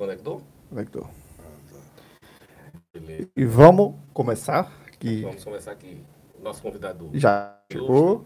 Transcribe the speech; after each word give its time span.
conectou? 0.00 0.40
Conectou. 0.70 1.06
Beleza. 2.90 3.28
E 3.36 3.44
vamos 3.44 3.96
começar. 4.14 4.72
Que 4.98 5.20
Vamos 5.20 5.44
começar 5.44 5.72
aqui. 5.72 6.02
Nosso 6.42 6.62
convidado 6.62 7.10
já 7.12 7.54
chegou. 7.70 8.24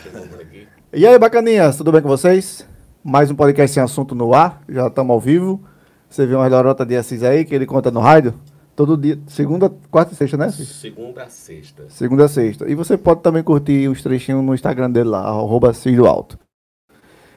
chegou 0.00 0.28
por 0.28 0.40
aqui. 0.40 0.68
E 0.92 1.04
aí, 1.04 1.18
bacaninhas, 1.18 1.76
tudo 1.76 1.90
bem 1.90 2.00
com 2.00 2.08
vocês? 2.08 2.64
Mais 3.02 3.32
um 3.32 3.34
podcast 3.34 3.74
sem 3.74 3.82
assunto 3.82 4.14
no 4.14 4.32
ar. 4.32 4.62
Já 4.68 4.86
estamos 4.86 5.12
ao 5.12 5.18
vivo. 5.18 5.60
Você 6.08 6.24
viu 6.24 6.38
uma 6.38 6.46
lorota 6.46 6.86
de 6.86 6.96
Assis 6.96 7.24
aí, 7.24 7.44
que 7.44 7.52
ele 7.52 7.66
conta 7.66 7.90
no 7.90 7.98
rádio? 7.98 8.32
Todo 8.76 8.96
dia, 8.96 9.18
segunda, 9.26 9.68
quarta 9.90 10.14
e 10.14 10.16
sexta, 10.16 10.36
né? 10.36 10.50
Segunda 10.50 11.24
a 11.24 11.28
sexta. 11.28 11.86
Segunda 11.88 12.26
a 12.26 12.28
sexta. 12.28 12.70
E 12.70 12.76
você 12.76 12.96
pode 12.96 13.22
também 13.22 13.42
curtir 13.42 13.88
os 13.88 14.00
trechinhos 14.04 14.44
no 14.44 14.54
Instagram 14.54 14.88
dele 14.88 15.08
lá, 15.08 15.22
arroba 15.22 15.72
Alto. 16.06 16.38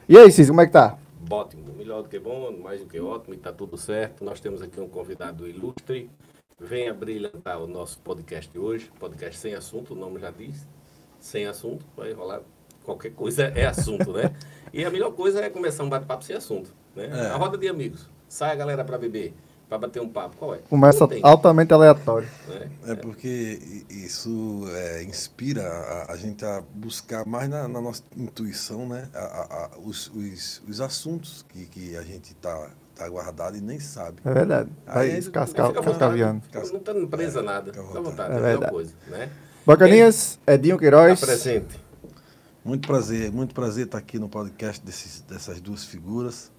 E 0.08 0.16
aí, 0.16 0.30
Cis, 0.30 0.48
como 0.48 0.60
é 0.60 0.66
que 0.66 0.72
tá? 0.72 0.96
Ótimo, 1.28 1.71
melhor 1.92 2.02
do 2.02 2.08
que 2.08 2.18
bom, 2.18 2.50
mais 2.58 2.80
do 2.80 2.86
que 2.86 2.98
ótimo, 2.98 3.34
e 3.34 3.36
está 3.36 3.52
tudo 3.52 3.76
certo. 3.76 4.24
Nós 4.24 4.40
temos 4.40 4.62
aqui 4.62 4.80
um 4.80 4.88
convidado 4.88 5.46
ilustre. 5.46 6.10
Venha 6.58 6.94
brilhantar 6.94 7.60
o 7.60 7.66
nosso 7.66 7.98
podcast 7.98 8.50
de 8.50 8.58
hoje. 8.58 8.90
Podcast 8.98 9.38
sem 9.38 9.54
assunto, 9.54 9.92
o 9.92 9.96
nome 9.96 10.18
já 10.18 10.30
diz. 10.30 10.66
Sem 11.20 11.46
assunto, 11.46 11.84
vai 11.94 12.12
rolar 12.12 12.40
qualquer 12.82 13.12
coisa, 13.12 13.44
é 13.44 13.66
assunto, 13.66 14.12
né? 14.12 14.34
E 14.74 14.86
a 14.86 14.90
melhor 14.90 15.12
coisa 15.12 15.44
é 15.44 15.50
começar 15.50 15.84
um 15.84 15.88
bate-papo 15.90 16.24
sem 16.24 16.34
assunto. 16.34 16.74
Né? 16.96 17.10
É. 17.12 17.26
A 17.26 17.36
roda 17.36 17.58
de 17.58 17.68
amigos. 17.68 18.08
Sai 18.26 18.52
a 18.52 18.54
galera 18.54 18.82
para 18.82 18.96
beber, 18.96 19.34
para 19.72 19.78
bater 19.78 20.02
um 20.02 20.08
papo. 20.08 20.36
Qual 20.36 20.54
é? 20.54 20.58
Começa 20.68 21.08
altamente 21.22 21.72
aleatório. 21.72 22.28
né? 22.46 22.68
É 22.88 22.94
porque 22.94 23.58
i- 23.88 24.04
isso 24.04 24.64
é, 24.68 25.02
inspira 25.02 25.66
a, 25.66 26.12
a 26.12 26.16
gente 26.16 26.44
a 26.44 26.62
buscar 26.74 27.24
mais 27.26 27.48
na, 27.48 27.66
na 27.66 27.80
nossa 27.80 28.02
intuição, 28.14 28.86
né? 28.86 29.08
A- 29.14 29.18
a- 29.18 29.64
a- 29.74 29.78
os, 29.82 30.08
os, 30.14 30.62
os 30.68 30.80
assuntos 30.82 31.42
que, 31.48 31.64
que 31.64 31.96
a 31.96 32.02
gente 32.02 32.34
tá, 32.34 32.68
tá 32.94 33.08
guardado 33.08 33.56
e 33.56 33.62
nem 33.62 33.80
sabe. 33.80 34.18
É 34.24 34.32
verdade. 34.34 34.68
Vai 34.86 35.10
Aí, 35.10 35.16
à 35.18 35.20
vontade. 35.22 35.72
cascaviando. 35.86 36.42
Não 36.52 36.62
está 36.62 36.94
presa 37.16 37.40
a 37.40 37.42
nada. 37.42 37.72
fica 37.72 37.98
à 37.98 38.02
vontade. 38.02 38.34
É 38.34 38.36
é 38.36 38.40
verdade. 38.40 38.72
coisa. 38.72 38.92
Né? 39.08 39.30
Bacaninhas, 39.64 40.38
Edinho 40.46 40.76
Queiroz. 40.78 41.22
Apresente. 41.22 41.80
Muito 42.62 42.86
prazer, 42.86 43.32
muito 43.32 43.54
prazer 43.54 43.86
estar 43.86 43.96
aqui 43.98 44.18
no 44.18 44.28
podcast 44.28 44.84
desses, 44.84 45.22
dessas 45.22 45.60
duas 45.62 45.82
figuras. 45.84 46.51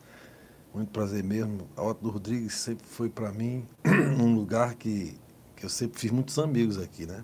Muito 0.73 0.89
prazer 0.91 1.23
mesmo. 1.23 1.67
A 1.75 1.83
Otto 1.83 2.09
Rodrigues 2.09 2.55
sempre 2.55 2.87
foi 2.87 3.09
para 3.09 3.31
mim 3.31 3.67
um 4.19 4.33
lugar 4.33 4.75
que, 4.75 5.15
que 5.55 5.63
eu 5.65 5.69
sempre 5.69 5.99
fiz 5.99 6.09
muitos 6.09 6.39
amigos 6.39 6.79
aqui, 6.79 7.05
né? 7.05 7.23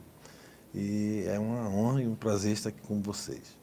E 0.73 1.23
é 1.25 1.39
uma 1.39 1.67
honra 1.67 2.03
e 2.03 2.07
um 2.07 2.13
prazer 2.13 2.53
estar 2.53 2.69
aqui 2.69 2.81
com 2.81 3.01
vocês. 3.01 3.57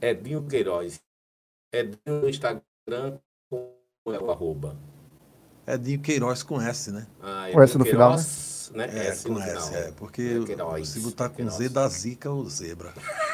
Edinho 0.00 0.42
Queiroz. 0.46 1.00
Edinho 1.72 2.22
no 2.22 2.28
Instagram 2.28 3.18
com 3.50 3.74
é 4.06 4.18
o 4.18 4.30
arroba. 4.30 4.76
Edinho 5.66 6.00
Queiroz 6.00 6.42
conhece, 6.42 6.90
né? 6.90 7.06
Ah, 7.20 7.48
Com 7.52 7.62
S 7.62 7.76
no 7.76 7.84
final, 7.84 8.16
Né? 8.72 8.88
É, 8.94 9.06
S 9.08 9.26
conhece, 9.26 9.68
final. 9.68 9.82
é. 9.82 9.92
Porque 9.92 10.22
É 10.42 10.46
Queiroz, 10.46 10.88
se 10.88 11.00
botar 11.00 11.28
com 11.28 11.36
Queiroz. 11.36 11.56
Z 11.56 11.68
dá 11.68 11.88
zica 11.88 12.30
ou 12.30 12.48
zebra. 12.48 12.92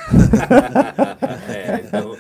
é, 1.49 1.81
então, 1.87 2.17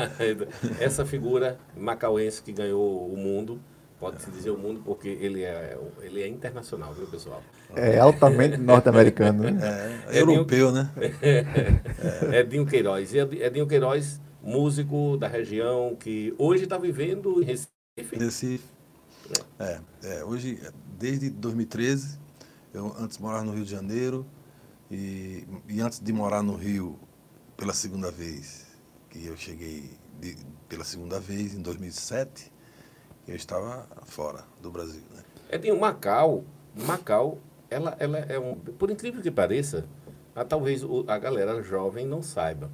essa 0.78 1.04
figura 1.06 1.58
macauense 1.76 2.42
que 2.42 2.52
ganhou 2.52 3.06
o 3.12 3.16
mundo, 3.16 3.60
pode-se 3.98 4.30
dizer 4.30 4.50
o 4.50 4.58
mundo, 4.58 4.82
porque 4.84 5.08
ele 5.08 5.42
é, 5.42 5.78
ele 6.02 6.22
é 6.22 6.28
internacional, 6.28 6.92
viu, 6.92 7.06
pessoal? 7.06 7.42
É 7.74 7.98
altamente 7.98 8.56
norte-americano, 8.58 9.44
né? 9.44 9.58
É, 10.10 10.20
europeu, 10.20 10.72
né? 10.72 10.90
Edinho 12.38 12.66
Queiroz. 12.66 13.12
E 13.14 13.18
Ed- 13.18 13.40
Edinho 13.40 13.66
Queiroz, 13.66 14.20
músico 14.42 15.16
da 15.16 15.28
região, 15.28 15.96
que 15.98 16.34
hoje 16.38 16.64
está 16.64 16.76
vivendo 16.76 17.40
em 17.42 17.44
Recife. 17.46 18.16
Recife. 18.18 18.64
É, 19.58 19.78
é, 20.02 20.24
hoje, 20.24 20.60
desde 20.98 21.30
2013, 21.30 22.18
eu 22.72 22.94
antes 22.98 23.18
morava 23.18 23.44
no 23.44 23.52
Rio 23.52 23.64
de 23.64 23.70
Janeiro 23.70 24.26
e, 24.90 25.46
e 25.68 25.80
antes 25.80 26.00
de 26.00 26.12
morar 26.12 26.42
no 26.42 26.54
Rio 26.56 26.98
pela 27.56 27.72
segunda 27.72 28.10
vez, 28.10 28.66
que 29.10 29.26
eu 29.26 29.36
cheguei 29.36 29.90
de- 30.20 30.36
pela 30.68 30.84
segunda 30.84 31.20
vez 31.20 31.54
em 31.54 31.60
2007, 31.62 32.52
eu 33.28 33.36
estava 33.36 33.86
fora 34.06 34.44
do 34.60 34.70
Brasil, 34.70 35.02
né? 35.14 35.22
Edinho, 35.50 35.78
Macau, 35.78 36.44
Macau, 36.74 37.38
ela, 37.70 37.94
ela 37.98 38.18
é 38.18 38.38
um. 38.38 38.54
Por 38.56 38.90
incrível 38.90 39.22
que 39.22 39.30
pareça, 39.30 39.86
ah, 40.34 40.44
talvez 40.44 40.82
o- 40.82 41.04
a 41.06 41.18
galera 41.18 41.62
jovem 41.62 42.06
não 42.06 42.22
saiba. 42.22 42.70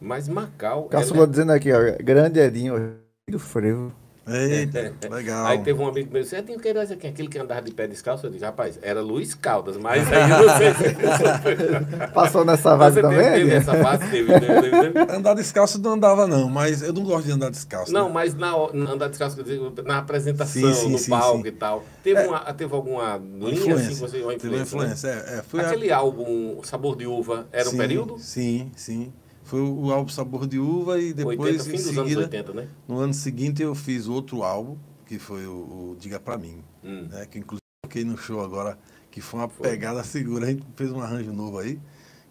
Mas 0.00 0.28
Macau. 0.28 0.82
ela 0.82 1.02
Caçula 1.02 1.24
é- 1.24 1.26
dizendo 1.26 1.52
aqui, 1.52 1.72
ó, 1.72 1.78
grande 2.02 2.38
Edinho 2.38 2.98
do 3.28 3.38
frevo. 3.38 3.92
Eita, 4.28 4.92
legal. 5.08 5.46
Aí 5.46 5.58
teve 5.58 5.80
um 5.80 5.86
amigo 5.88 6.10
meu 6.12 6.20
que 6.20 6.24
disse, 6.24 6.36
Edinho 6.36 6.58
Queiroz 6.60 6.90
aqui, 6.90 7.06
aquele 7.06 7.28
que 7.28 7.38
andava 7.38 7.62
de 7.62 7.72
pé 7.72 7.86
descalço. 7.86 8.26
Eu 8.26 8.30
disse, 8.30 8.44
rapaz, 8.44 8.78
era 8.82 9.00
Luiz 9.00 9.34
Caldas, 9.34 9.76
mas 9.76 10.06
aí 10.12 10.30
eu 10.30 10.46
não 10.46 10.56
sei 10.58 10.74
se 10.74 12.08
Passou 12.12 12.44
nessa 12.44 12.76
Você 12.76 13.00
também, 13.00 13.18
teve, 13.18 13.30
teve 13.30 13.40
Edinho? 13.42 13.56
essa 13.56 13.74
fase, 13.82 14.10
teve, 14.10 14.40
teve, 14.40 14.60
teve, 14.62 14.92
teve. 14.92 15.12
Andar 15.12 15.34
descalço 15.34 15.80
não 15.80 15.92
andava 15.92 16.26
não, 16.26 16.48
mas 16.48 16.82
eu 16.82 16.92
não 16.92 17.02
gosto 17.02 17.26
de 17.26 17.32
andar 17.32 17.50
descalço. 17.50 17.92
Não, 17.92 18.06
né? 18.08 18.14
mas 18.14 18.34
na, 18.34 18.52
na 18.72 18.90
andar 18.92 19.08
descalço, 19.08 19.36
quer 19.36 19.42
dizer, 19.42 19.60
na 19.84 19.98
apresentação, 19.98 20.62
Sim, 20.62 20.74
sim, 20.74 20.90
no 20.92 20.98
sim, 20.98 21.10
palco 21.10 21.42
sim. 21.42 21.48
e 21.48 21.52
tal. 21.52 21.84
Teve, 22.02 22.26
uma, 22.26 22.40
teve 22.52 22.74
alguma 22.74 23.16
linha 23.16 23.74
assim, 23.74 23.88
que 23.88 23.94
você, 23.94 24.20
uma 24.22 24.32
Teve 24.34 24.48
uma 24.54 24.62
influência? 24.62 24.76
né? 24.78 25.16
influência, 25.18 25.34
é, 25.34 25.38
é, 25.38 25.42
foi 25.42 25.60
a- 25.60 25.66
Aquele 25.68 25.92
álbum 25.92 26.60
Sabor 26.62 26.96
de 26.96 27.06
Uva 27.06 27.46
era 27.52 27.68
um 27.68 27.76
período? 27.76 28.18
Sim, 28.18 28.70
sim. 28.76 29.12
Foi 29.48 29.60
o 29.62 29.90
álbum 29.90 30.10
Sabor 30.10 30.46
de 30.46 30.58
Uva 30.58 31.00
e 31.00 31.14
depois, 31.14 31.38
80, 31.38 31.64
fim 31.64 31.70
em 31.70 31.72
dos 31.76 31.86
anos 31.86 31.96
seguida, 32.02 32.20
80, 32.20 32.52
né? 32.52 32.68
no 32.86 32.98
ano 32.98 33.14
seguinte, 33.14 33.62
eu 33.62 33.74
fiz 33.74 34.06
outro 34.06 34.42
álbum, 34.42 34.76
que 35.06 35.18
foi 35.18 35.46
o, 35.46 35.52
o 35.92 35.96
Diga 35.98 36.20
Pra 36.20 36.36
Mim, 36.36 36.62
Hum. 36.84 37.08
né? 37.10 37.24
Que 37.24 37.38
inclusive 37.38 37.62
fiquei 37.86 38.04
no 38.04 38.16
show 38.18 38.42
agora, 38.44 38.78
que 39.10 39.22
foi 39.22 39.40
uma 39.40 39.48
Foi. 39.48 39.66
pegada 39.70 40.04
segura, 40.04 40.44
a 40.46 40.50
gente 40.50 40.62
fez 40.76 40.92
um 40.92 41.00
arranjo 41.00 41.32
novo 41.32 41.58
aí, 41.58 41.80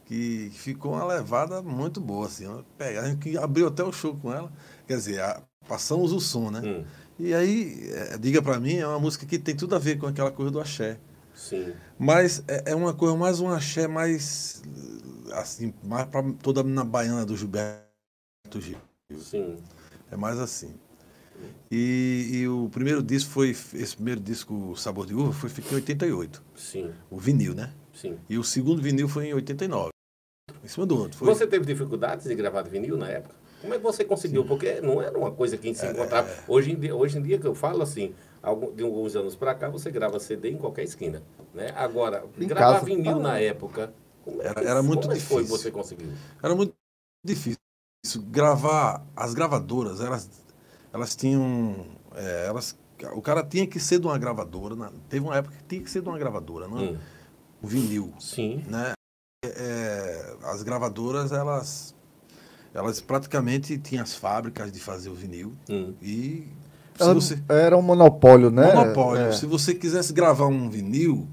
que 0.05 0.51
ficou 0.53 0.93
uma 0.93 1.03
levada 1.05 1.59
muito 1.63 1.99
boa, 1.99 2.27
assim, 2.27 2.45
uma 2.45 2.63
pegada, 2.77 3.07
a 3.07 3.09
gente 3.09 3.35
abriu 3.35 3.67
até 3.67 3.83
o 3.83 3.91
show 3.91 4.15
com 4.15 4.31
ela, 4.31 4.51
quer 4.87 4.97
dizer, 4.97 5.19
a- 5.19 5.41
passamos 5.67 6.13
o 6.13 6.19
som, 6.19 6.51
né? 6.51 6.61
Hum, 6.63 6.83
E 7.19 7.33
aí, 7.33 7.89
é, 7.93 8.17
Diga 8.19 8.43
Pra 8.43 8.59
Mim 8.59 8.75
é 8.75 8.85
uma 8.87 8.99
música 8.99 9.25
que 9.25 9.39
tem 9.39 9.55
tudo 9.55 9.73
a 9.75 9.79
ver 9.79 9.97
com 9.97 10.05
aquela 10.05 10.29
coisa 10.29 10.51
do 10.51 10.59
axé. 10.61 10.99
Sim. 11.37 11.73
Mas 11.97 12.43
é, 12.47 12.71
é 12.71 12.75
uma 12.75 12.93
coisa 12.93 13.15
mais 13.15 13.39
um 13.39 13.49
axé 13.49 13.87
mais 13.87 14.61
assim, 15.33 15.73
mais 15.83 16.05
pra 16.07 16.23
toda 16.41 16.63
na 16.63 16.83
baiana 16.83 17.25
do 17.25 17.37
Gilberto 17.37 18.59
Gil. 18.59 18.77
Sim. 19.17 19.57
É 20.11 20.15
mais 20.17 20.39
assim. 20.39 20.73
E, 21.71 22.29
e 22.33 22.47
o 22.47 22.69
primeiro 22.69 23.03
disco 23.03 23.29
foi 23.29 23.49
esse 23.49 23.95
primeiro 23.95 24.19
disco 24.19 24.75
Sabor 24.75 25.05
de 25.05 25.13
Uva 25.13 25.31
foi 25.33 25.49
feito 25.49 25.71
em 25.71 25.75
88, 25.75 26.41
Sim, 26.55 26.91
o 27.11 27.17
vinil, 27.19 27.53
né? 27.53 27.71
sim. 27.93 28.17
E 28.29 28.37
o 28.37 28.43
segundo 28.43 28.81
vinil 28.81 29.07
foi 29.07 29.27
em 29.27 29.33
89. 29.33 29.89
Em 30.63 30.67
cima 30.67 30.85
do 30.85 30.97
outro. 30.97 31.17
Foi, 31.17 31.27
Você 31.27 31.45
teve 31.45 31.65
dificuldades 31.65 32.25
de 32.25 32.33
gravar 32.35 32.63
vinil 32.63 32.97
na 32.97 33.09
época? 33.09 33.35
Como 33.61 33.73
é 33.73 33.77
que 33.77 33.83
você 33.83 34.03
conseguiu? 34.03 34.45
Porque 34.45 34.81
não 34.81 35.01
era 35.01 35.17
uma 35.17 35.31
coisa 35.31 35.57
que 35.57 35.73
se 35.73 35.85
encontrava. 35.85 36.29
Hoje, 36.47 36.71
em 36.71 36.75
dia, 36.75 36.95
hoje 36.95 37.17
em 37.17 37.21
dia, 37.21 37.39
que 37.39 37.47
eu 37.47 37.55
falo 37.55 37.81
assim, 37.81 38.13
de 38.75 38.83
alguns 38.83 39.15
anos 39.15 39.35
para 39.35 39.53
cá, 39.55 39.69
você 39.69 39.89
grava 39.91 40.19
CD 40.19 40.49
em 40.51 40.57
qualquer 40.57 40.83
esquina. 40.83 41.21
Né? 41.53 41.71
Agora, 41.75 42.23
Em 42.39 42.47
gravar 42.47 42.73
casa. 42.75 42.85
vinil 42.85 43.19
na 43.19 43.39
época, 43.39 43.93
como 44.23 44.41
é 44.41 44.47
Era- 44.47 44.61
era 44.61 44.83
muito 44.83 45.01
como 45.03 45.13
é 45.13 45.15
que 45.17 45.21
foi 45.23 45.43
difícil. 45.43 45.57
você 45.57 45.71
conseguiu? 45.71 46.11
Era 46.41 46.55
muito 46.55 46.73
difícil. 47.25 47.57
Isso, 48.05 48.21
gravar 48.21 49.05
as 49.15 49.33
gravadoras, 49.33 49.99
elas, 50.01 50.29
elas 50.93 51.15
tinham. 51.15 51.85
é, 52.15 52.47
elas, 52.47 52.77
o 53.13 53.21
cara 53.21 53.43
tinha 53.43 53.67
que 53.67 53.79
ser 53.79 53.99
de 53.99 54.07
uma 54.07 54.17
gravadora. 54.17 54.75
né? 54.75 54.89
Teve 55.09 55.25
uma 55.25 55.35
época 55.35 55.55
que 55.57 55.63
tinha 55.65 55.81
que 55.83 55.89
ser 55.89 56.01
de 56.01 56.09
uma 56.09 56.17
gravadora, 56.17 56.67
não 56.67 56.79
é? 56.79 56.81
Hum, 56.83 56.97
O 57.61 57.67
vinil. 57.67 58.13
Sim. 58.19 58.63
né? 58.67 58.93
É, 59.43 60.35
as 60.43 60.63
gravadoras, 60.63 61.31
elas, 61.31 61.95
elas 62.73 63.01
praticamente 63.01 63.77
tinham 63.77 64.03
as 64.03 64.15
fábricas 64.15 64.71
de 64.71 64.79
fazer 64.79 65.09
o 65.09 65.13
vinil. 65.15 65.53
Hum. 65.69 65.93
E 66.01 66.47
você. 67.05 67.43
Era 67.49 67.77
um 67.77 67.81
monopólio, 67.81 68.49
né? 68.49 68.73
Monopólio. 68.73 69.23
É. 69.27 69.31
Se 69.31 69.45
você 69.45 69.73
quisesse 69.75 70.13
gravar 70.13 70.47
um 70.47 70.69
vinil, 70.69 71.27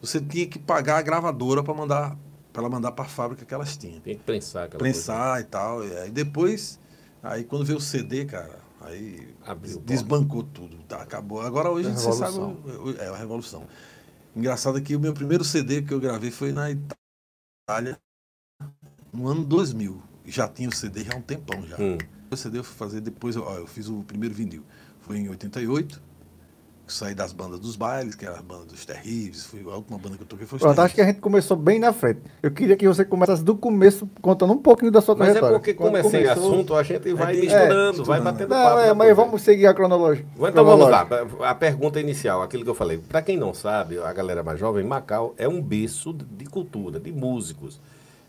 você 0.00 0.20
tinha 0.20 0.46
que 0.46 0.58
pagar 0.58 0.98
a 0.98 1.02
gravadora 1.02 1.62
para 1.62 1.74
mandar 1.74 2.16
para 2.52 2.60
ela 2.62 2.68
mandar 2.70 2.92
para 2.92 3.06
a 3.06 3.08
fábrica 3.08 3.46
que 3.46 3.54
elas 3.54 3.76
tinham. 3.78 3.98
Tem 4.00 4.14
que 4.16 4.24
prensar 4.24 4.64
aquela 4.64 4.78
Prensar 4.78 5.40
e 5.40 5.44
tal. 5.44 5.82
E 5.86 5.96
aí 5.96 6.10
depois, 6.10 6.78
aí 7.22 7.44
quando 7.44 7.64
veio 7.64 7.78
o 7.78 7.80
CD, 7.80 8.26
cara, 8.26 8.58
aí 8.82 9.34
Abriu 9.46 9.80
desbancou 9.80 10.42
tudo. 10.42 10.76
Tá, 10.86 11.00
acabou. 11.00 11.40
Agora 11.40 11.70
hoje 11.70 11.88
É 11.88 11.92
a 11.92 11.94
você 11.94 12.12
sabe. 12.12 12.32
revolução. 12.32 12.84
o- 12.84 12.94
É 13.02 13.08
a 13.08 13.16
revolução. 13.16 13.64
Engraçado 14.36 14.80
que 14.82 14.94
o 14.94 15.00
meu 15.00 15.14
primeiro 15.14 15.42
CD 15.44 15.80
que 15.80 15.94
eu 15.94 16.00
gravei 16.00 16.30
foi 16.30 16.52
na 16.52 16.70
Itália 16.70 17.98
no 19.12 19.28
ano 19.28 19.44
2000. 19.44 20.02
E 20.24 20.30
Já 20.30 20.46
tinha 20.46 20.68
o 20.68 20.74
CD 20.74 21.04
já 21.04 21.14
há 21.14 21.16
um 21.16 21.22
tempão 21.22 21.66
já. 21.66 21.76
Hum. 21.80 21.98
O 22.30 22.36
CD 22.36 22.58
eu 22.58 22.64
fui 22.64 22.76
fazer 22.76 23.00
depois, 23.00 23.36
ó, 23.36 23.54
eu 23.56 23.66
fiz 23.66 23.88
o 23.88 24.02
primeiro 24.04 24.34
vinil. 24.34 24.62
Foi 25.02 25.18
em 25.18 25.28
88. 25.28 26.00
saí 26.88 27.14
das 27.14 27.32
bandas 27.32 27.58
dos 27.58 27.74
bailes, 27.74 28.14
que 28.14 28.26
era 28.26 28.38
a 28.38 28.42
banda 28.42 28.66
dos 28.66 28.84
terríveis. 28.84 29.46
Fui, 29.46 29.62
a 29.66 29.76
última 29.76 29.96
banda 29.96 30.16
que 30.16 30.24
eu 30.24 30.26
toquei 30.26 30.46
foi 30.46 30.56
os 30.56 30.62
Pronto, 30.62 30.78
acho 30.80 30.94
que 30.94 31.00
a 31.00 31.06
gente 31.06 31.20
começou 31.20 31.56
bem 31.56 31.78
na 31.78 31.90
frente. 31.90 32.20
Eu 32.42 32.50
queria 32.50 32.76
que 32.76 32.86
você 32.86 33.02
começasse 33.02 33.42
do 33.42 33.56
começo, 33.56 34.06
contando 34.20 34.52
um 34.52 34.58
pouquinho 34.58 34.90
da 34.90 35.00
sua 35.00 35.14
Mas 35.14 35.28
é 35.28 35.30
trajetória. 35.32 35.58
porque, 35.58 35.72
como 35.72 35.96
é 35.96 36.02
sem 36.02 36.22
começou- 36.24 36.50
assunto, 36.52 36.74
a 36.74 36.82
gente 36.82 37.14
vai 37.14 37.34
É, 37.34 37.40
misturando, 37.40 38.02
é, 38.02 38.04
vai 38.04 38.20
batendo 38.20 38.50
Não, 38.50 38.56
papo. 38.62 38.78
é, 38.80 38.88
mas 38.92 38.96
coisa. 39.08 39.14
vamos 39.14 39.42
seguir 39.42 39.66
a 39.66 39.72
cronologia. 39.72 40.26
Então 40.36 40.64
vamos 40.66 40.88
lá, 40.90 41.08
a 41.40 41.54
pergunta 41.54 41.98
inicial, 41.98 42.42
aquilo 42.42 42.62
que 42.62 42.68
eu 42.70 42.74
falei. 42.74 42.98
Para 42.98 43.22
quem 43.22 43.38
não 43.38 43.54
sabe, 43.54 43.98
a 43.98 44.12
galera 44.12 44.42
mais 44.42 44.60
jovem, 44.60 44.84
Macau 44.84 45.34
é 45.38 45.48
um 45.48 45.62
berço 45.62 46.12
de 46.12 46.44
cultura, 46.44 47.00
de 47.00 47.10
músicos. 47.10 47.80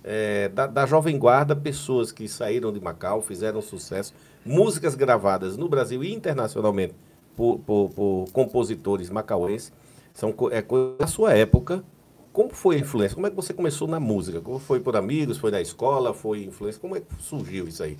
É, 0.05 0.47
da, 0.49 0.67
da 0.67 0.85
Jovem 0.85 1.17
Guarda, 1.17 1.53
pessoas 1.55 2.11
que 2.13 2.27
saíram 2.29 2.71
de 2.71 2.79
Macau, 2.79 3.21
fizeram 3.21 3.61
sucesso, 3.61 4.13
músicas 4.45 4.95
gravadas 4.95 5.57
no 5.57 5.67
Brasil 5.69 6.03
e 6.03 6.13
internacionalmente 6.13 6.95
por, 7.35 7.59
por- 7.59 7.89
por 7.91 8.25
compositores 8.31 9.09
macauenses, 9.09 9.71
são 10.13 10.33
é 10.51 10.61
coisa 10.61 10.95
da 10.99 11.07
sua 11.07 11.33
época. 11.33 11.83
Como 12.31 12.49
foi 12.53 12.77
a 12.77 12.79
influência? 12.79 13.13
Como 13.15 13.27
é 13.27 13.29
que 13.29 13.35
você 13.35 13.53
começou 13.53 13.87
na 13.87 13.99
música? 13.99 14.41
Como 14.41 14.57
foi 14.59 14.79
por 14.79 14.95
amigos? 14.95 15.37
Foi 15.37 15.51
da 15.51 15.61
escola? 15.61 16.13
Foi 16.13 16.43
influência? 16.45 16.81
Como 16.81 16.95
é 16.95 16.99
que 17.01 17.05
surgiu 17.19 17.67
isso 17.67 17.83
aí? 17.83 17.97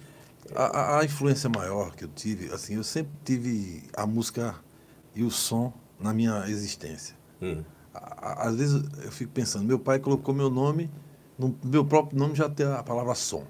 A, 0.56 1.00
a- 1.00 1.06
influência 1.06 1.50
maior 1.50 1.96
que 1.96 2.04
eu 2.04 2.10
tive, 2.10 2.52
assim, 2.54 2.76
eu 2.76 2.84
sempre 2.84 3.12
tive 3.24 3.84
a 3.96 4.06
música 4.06 4.56
e 5.16 5.24
o 5.24 5.30
som 5.32 5.72
na 6.00 6.14
minha 6.14 6.46
existência. 6.50 7.16
Hum. 7.42 7.64
A- 7.94 8.48
Às 8.48 8.56
vezes 8.56 8.84
eu 9.04 9.12
fico 9.12 9.32
pensando, 9.32 9.66
meu 9.66 9.80
pai 9.80 10.00
colocou 10.00 10.34
meu 10.34 10.50
nome, 10.50 10.90
no 11.38 11.56
meu 11.64 11.86
próprio 11.86 12.18
nome 12.18 12.36
já 12.36 12.50
tem 12.50 12.66
a 12.66 12.82
palavra 12.84 13.16
som, 13.16 13.44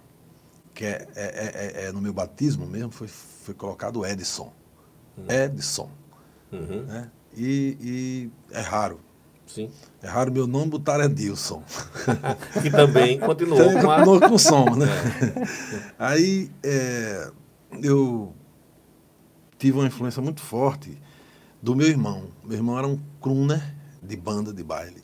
que 0.74 0.86
é, 0.86 1.08
é- 1.16 1.24
é- 1.24 1.84
é- 1.84 1.86
é 1.86 1.92
no 1.92 2.02
meu 2.02 2.14
batismo 2.14 2.66
mesmo, 2.66 2.92
foi, 2.92 3.08
foi 3.08 3.54
colocado 3.54 4.06
Edson. 4.06 4.52
Edson. 5.30 5.90
Uhum. 6.52 6.84
Né? 6.84 7.12
E, 7.36 7.78
e 7.82 8.32
é 8.56 8.62
raro. 8.62 9.00
Sim. 9.46 9.70
É 10.02 10.08
raro 10.08 10.32
meu 10.32 10.48
nome 10.48 10.72
botar 10.72 11.00
Edilson. 11.04 11.64
Que 12.62 12.70
também 12.70 13.20
continuou 13.20 13.60
Então, 13.62 13.82
com 13.82 13.92
a... 13.92 14.30
com 14.30 14.38
som, 14.38 14.66
né? 14.76 14.86
Aí 16.00 16.50
é, 16.64 17.30
eu 17.82 18.34
tive 19.58 19.78
uma 19.78 19.88
influência 19.88 20.22
muito 20.22 20.42
forte 20.42 20.98
do 21.62 21.76
meu 21.76 21.88
irmão. 21.88 22.30
Meu 22.44 22.58
irmão 22.58 22.78
era 22.78 22.88
um 22.88 22.98
crooner 23.22 23.62
de 24.02 24.16
banda 24.16 24.54
de 24.54 24.64
baile. 24.64 25.04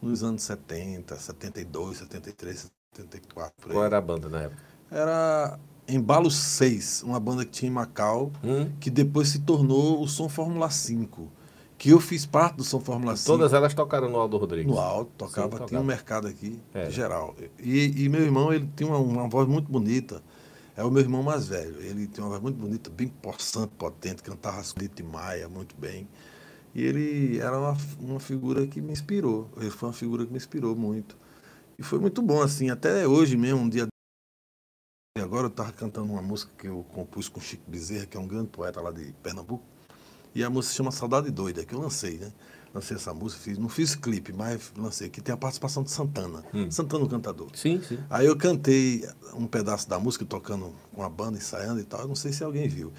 Nos 0.00 0.22
anos 0.24 0.42
70, 0.42 1.16
72, 1.16 1.98
73, 1.98 2.70
74, 2.94 3.54
por 3.60 3.70
aí. 3.70 3.76
Qual 3.76 3.84
era 3.84 3.98
a 3.98 4.00
banda 4.00 4.28
na 4.28 4.42
época? 4.42 4.62
Era 4.92 5.58
Embalo 5.88 6.30
6, 6.30 7.02
uma 7.02 7.18
banda 7.18 7.44
que 7.44 7.50
tinha 7.50 7.70
em 7.70 7.72
Macau, 7.74 8.30
Hum? 8.44 8.70
que 8.78 8.90
depois 8.90 9.28
se 9.28 9.40
tornou 9.40 10.02
o 10.02 10.06
Som 10.08 10.28
Fórmula 10.28 10.70
5. 10.70 11.28
Que 11.78 11.90
eu 11.90 11.98
fiz 11.98 12.24
parte 12.24 12.56
do 12.58 12.62
Som 12.64 12.78
Fórmula 12.78 13.16
5. 13.16 13.26
Todas 13.26 13.52
elas 13.52 13.74
tocaram 13.74 14.08
no 14.08 14.16
Aldo 14.18 14.36
Rodrigues. 14.36 14.72
No 14.72 14.78
alto, 14.78 15.10
tocava, 15.18 15.48
tocava. 15.48 15.68
tinha 15.68 15.80
um 15.80 15.84
mercado 15.84 16.28
aqui, 16.28 16.60
É. 16.72 16.88
geral. 16.88 17.34
E, 17.58 18.04
e 18.04 18.08
meu 18.08 18.22
irmão, 18.22 18.52
ele 18.52 18.68
tinha 18.76 18.88
uma, 18.88 18.98
uma 18.98 19.28
voz 19.28 19.48
muito 19.48 19.70
bonita. 19.72 20.22
É 20.76 20.84
o 20.84 20.90
meu 20.90 21.02
irmão 21.02 21.22
mais 21.24 21.48
velho. 21.48 21.80
Ele 21.80 22.06
tinha 22.06 22.22
uma 22.24 22.30
voz 22.30 22.40
muito 22.42 22.56
bonita, 22.56 22.88
bem 22.88 23.08
possante, 23.08 23.72
potente, 23.76 24.22
cantava 24.22 24.60
as 24.60 24.72
de 24.72 25.02
Maia 25.02 25.48
muito 25.48 25.74
bem. 25.76 26.06
E 26.74 26.82
ele 26.82 27.38
era 27.38 27.58
uma, 27.58 27.76
uma 28.00 28.20
figura 28.20 28.66
que 28.66 28.80
me 28.80 28.92
inspirou. 28.92 29.50
Ele 29.56 29.70
foi 29.70 29.88
uma 29.88 29.92
figura 29.94 30.24
que 30.24 30.30
me 30.30 30.38
inspirou 30.38 30.76
muito. 30.76 31.16
E 31.78 31.82
foi 31.82 31.98
muito 31.98 32.22
bom, 32.22 32.40
assim, 32.40 32.70
até 32.70 33.06
hoje 33.08 33.36
mesmo, 33.36 33.60
um 33.60 33.68
dia. 33.68 33.88
E 35.14 35.20
agora 35.20 35.44
eu 35.44 35.48
estava 35.50 35.70
cantando 35.72 36.10
uma 36.10 36.22
música 36.22 36.50
que 36.56 36.66
eu 36.66 36.86
compus 36.94 37.28
com 37.28 37.38
Chico 37.38 37.70
Bezerra, 37.70 38.06
que 38.06 38.16
é 38.16 38.20
um 38.20 38.26
grande 38.26 38.48
poeta 38.48 38.80
lá 38.80 38.90
de 38.90 39.12
Pernambuco. 39.22 39.62
E 40.34 40.42
a 40.42 40.48
música 40.48 40.70
se 40.70 40.76
chama 40.78 40.90
Saudade 40.90 41.30
Doida, 41.30 41.66
que 41.66 41.74
eu 41.74 41.80
lancei, 41.80 42.16
né? 42.16 42.32
Lancei 42.74 42.96
essa 42.96 43.12
música, 43.12 43.42
fiz, 43.42 43.58
não 43.58 43.68
fiz 43.68 43.94
clipe, 43.94 44.32
mas 44.32 44.72
lancei, 44.74 45.10
que 45.10 45.20
tem 45.20 45.34
a 45.34 45.36
participação 45.36 45.82
de 45.82 45.90
Santana. 45.90 46.42
Hum. 46.54 46.70
Santana, 46.70 47.04
o 47.04 47.08
cantador. 47.10 47.50
Sim, 47.52 47.82
sim. 47.86 47.98
Aí 48.08 48.24
eu 48.26 48.34
cantei 48.34 49.06
um 49.34 49.46
pedaço 49.46 49.86
da 49.86 49.98
música, 49.98 50.24
tocando 50.24 50.72
com 50.94 51.02
a 51.02 51.10
banda, 51.10 51.36
ensaiando 51.36 51.78
e 51.78 51.84
tal. 51.84 52.00
Eu 52.00 52.08
não 52.08 52.14
sei 52.16 52.32
se 52.32 52.42
alguém 52.42 52.66
viu. 52.66 52.90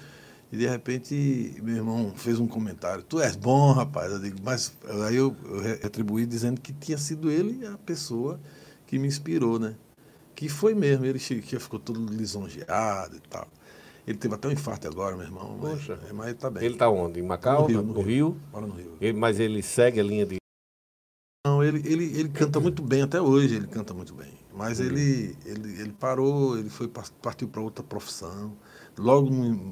E 0.52 0.56
de 0.56 0.68
repente, 0.68 1.56
meu 1.64 1.74
irmão 1.74 2.12
fez 2.14 2.38
um 2.38 2.46
comentário: 2.46 3.02
Tu 3.02 3.20
és 3.20 3.34
bom, 3.34 3.72
rapaz. 3.72 4.12
Eu 4.12 4.20
digo, 4.20 4.38
mas 4.40 4.72
aí 5.08 5.16
eu, 5.16 5.34
eu 5.46 5.60
re- 5.60 5.80
retribuí 5.82 6.26
dizendo 6.26 6.60
que 6.60 6.72
tinha 6.72 6.96
sido 6.96 7.28
ele 7.28 7.66
a 7.66 7.76
pessoa 7.78 8.38
que 8.86 9.00
me 9.00 9.08
inspirou, 9.08 9.58
né? 9.58 9.74
Que 10.34 10.48
foi 10.48 10.74
mesmo. 10.74 11.04
Ele 11.04 11.18
ficou 11.18 11.78
todo 11.78 12.04
lisonjeado 12.06 13.16
e 13.16 13.20
tal. 13.20 13.46
Ele 14.06 14.18
teve 14.18 14.34
até 14.34 14.48
um 14.48 14.52
infarto 14.52 14.86
agora, 14.86 15.16
meu 15.16 15.24
irmão. 15.24 15.58
Mas, 15.60 15.72
Poxa. 15.78 15.98
mas 16.12 16.26
ele 16.28 16.34
tá 16.36 16.50
bem. 16.50 16.62
Ele 16.64 16.74
está 16.74 16.88
onde? 16.90 17.20
Em 17.20 17.22
Macau? 17.22 17.62
No 17.62 17.66
Rio, 17.68 17.82
No, 17.82 17.94
no 17.94 18.00
Rio? 18.02 18.40
Mora 18.52 18.66
no 18.66 18.74
Rio. 18.74 18.96
Ele- 19.00 19.18
mas 19.18 19.40
ele 19.40 19.62
segue 19.62 20.00
a 20.00 20.02
linha 20.02 20.26
de. 20.26 20.36
Não, 21.46 21.62
ele, 21.62 21.78
ele, 21.90 22.04
ele 22.18 22.28
canta 22.30 22.58
muito 22.58 22.82
bem, 22.82 23.02
até 23.02 23.20
hoje 23.20 23.54
ele 23.56 23.66
canta 23.66 23.92
muito 23.94 24.14
bem. 24.14 24.32
Mas 24.52 24.78
Uhum. 24.80 24.86
ele, 24.86 25.36
ele, 25.44 25.80
ele 25.80 25.92
parou, 25.92 26.56
ele 26.58 26.70
foi 26.70 26.88
par- 26.88 27.10
partiu 27.20 27.48
para 27.48 27.60
outra 27.60 27.82
profissão, 27.84 28.56
logo 28.96 29.28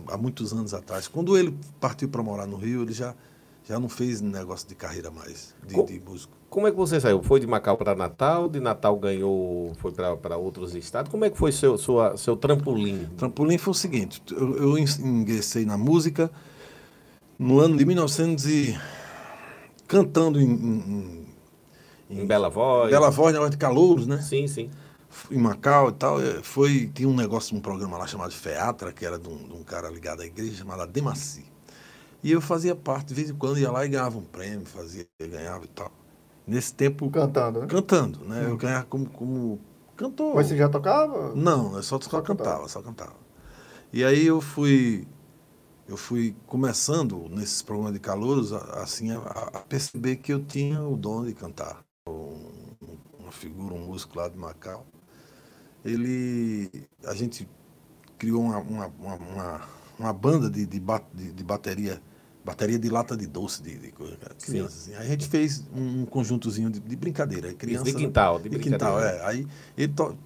há 0.08 0.16
muitos 0.18 0.52
anos 0.52 0.74
atrás. 0.74 1.08
Quando 1.08 1.36
ele 1.38 1.56
partiu 1.80 2.08
para 2.08 2.22
morar 2.22 2.46
no 2.46 2.56
Rio, 2.56 2.82
ele 2.82 2.92
já, 2.92 3.14
já 3.64 3.78
não 3.78 3.88
fez 3.88 4.20
negócio 4.20 4.68
de 4.68 4.74
carreira 4.74 5.10
mais, 5.10 5.54
de, 5.66 5.74
Co- 5.74 5.84
de 5.84 5.98
músico. 6.00 6.36
Como 6.52 6.66
é 6.66 6.70
que 6.70 6.76
você 6.76 7.00
saiu? 7.00 7.22
Foi 7.22 7.40
de 7.40 7.46
Macau 7.46 7.78
para 7.78 7.94
Natal? 7.94 8.46
De 8.48 8.60
Natal 8.60 8.98
ganhou, 8.98 9.72
foi 9.76 9.90
para 9.92 10.36
outros 10.36 10.74
estados? 10.74 11.10
Como 11.10 11.24
é 11.24 11.30
que 11.30 11.38
foi 11.38 11.50
seu, 11.50 11.78
sua, 11.78 12.16
seu 12.18 12.36
trampolim? 12.36 13.06
Trampolim 13.16 13.56
foi 13.56 13.70
o 13.70 13.74
seguinte, 13.74 14.22
eu, 14.30 14.56
eu 14.58 14.78
in- 14.78 14.84
ingressei 15.02 15.64
na 15.64 15.78
música 15.78 16.30
no 17.38 17.60
ano 17.60 17.76
de 17.76 17.84
1900 17.84 18.46
e 18.46 18.78
cantando 19.86 20.40
em, 20.40 20.46
em, 20.50 21.26
Em 22.10 22.26
Bela 22.26 22.48
Voz? 22.50 22.90
Bela 22.90 23.10
Voz, 23.10 23.32
negócio 23.32 23.50
de 23.52 23.56
calouros, 23.58 24.06
né? 24.06 24.22
Sim, 24.22 24.46
sim. 24.46 24.70
em 25.30 25.38
Macau 25.38 25.88
e 25.90 25.92
tal, 25.92 26.20
eh, 26.20 26.42
foi, 26.42 26.86
tinha 26.94 27.08
um 27.08 27.14
negócio, 27.14 27.56
um 27.56 27.60
programa 27.60 27.98
lá 27.98 28.06
chamado 28.06 28.32
Featra, 28.32 28.92
que 28.92 29.04
era 29.04 29.18
de 29.18 29.28
um, 29.28 29.36
de 29.48 29.52
um 29.54 29.62
cara 29.64 29.88
ligado 29.90 30.22
à 30.22 30.26
igreja, 30.26 30.56
chamado 30.58 30.86
Demaci. 30.90 31.44
E 32.24 32.32
eu 32.32 32.40
fazia 32.40 32.76
parte, 32.76 33.08
de 33.08 33.14
vez 33.14 33.30
em 33.30 33.34
quando 33.36 33.58
ia 33.60 33.70
lá 33.72 33.84
e 33.86 33.90
ganhava 33.90 34.18
um 34.18 34.24
prêmio, 34.24 34.66
fazia, 34.66 35.06
ganhava 35.20 35.64
e 35.64 35.68
tal. 35.68 35.92
Nesse 36.46 36.74
tempo, 36.74 37.10
Cantando, 37.10 37.60
né? 37.60 37.66
cantando, 37.68 38.24
né? 38.24 38.46
Eu 38.46 38.56
ganhava 38.56 38.84
como, 38.86 39.08
como 39.10 39.60
cantor. 39.96 40.34
Mas 40.34 40.46
você 40.48 40.56
já 40.56 40.68
tocava? 40.68 41.34
Não, 41.34 41.76
eu 41.76 41.82
só, 41.82 42.00
só, 42.00 42.10
Só 42.10 42.20
cantava. 42.20 42.50
cantava, 42.50 42.68
só 42.68 42.82
cantava. 42.82 43.14
E 43.92 44.04
aí 44.04 44.26
eu 44.26 44.40
fui, 44.40 45.06
eu 45.88 45.96
fui 45.96 46.34
começando 46.46 47.28
nesses 47.30 47.62
programas 47.62 47.94
de 47.94 48.00
calouros, 48.00 48.52
assim, 48.52 49.12
a, 49.12 49.18
a 49.18 49.60
perceber 49.60 50.16
que 50.16 50.32
eu 50.32 50.44
tinha 50.44 50.82
o 50.82 50.96
dom 50.96 51.24
de 51.26 51.34
cantar. 51.34 51.80
Um- 52.08 52.62
uma 53.18 53.32
figura, 53.32 53.74
um 53.74 53.86
músico 53.86 54.18
lá 54.18 54.28
de 54.28 54.36
Macau. 54.38 54.86
Ele, 55.84 56.70
a 57.06 57.14
gente 57.14 57.48
criou 58.18 58.42
uma, 58.42 58.58
uma, 58.58 58.86
uma, 58.88 59.62
uma- 59.98 60.12
banda 60.12 60.50
de, 60.50 60.66
de, 60.66 60.80
de- 61.14 61.32
de 61.32 61.44
bateria, 61.44 62.02
bateria 62.44 62.78
de 62.78 62.88
lata 62.88 63.16
de 63.16 63.26
doce, 63.26 63.62
de, 63.62 63.78
de 63.78 63.92
coisa, 63.92 64.16
criança, 64.42 64.76
assim. 64.76 64.94
Aí 64.94 65.06
a 65.06 65.10
gente 65.10 65.28
fez 65.28 65.64
um 65.74 66.04
conjuntozinho 66.06 66.70
de, 66.70 66.80
de 66.80 66.96
brincadeira. 66.96 67.52
Criança, 67.54 67.84
de 67.84 67.92
quintal, 67.94 68.38
de 68.40 68.48
de 68.48 68.58
quintal, 68.58 69.00
é. 69.00 69.24
Aí 69.26 69.46
ele 69.76 69.92
to- 69.92 70.16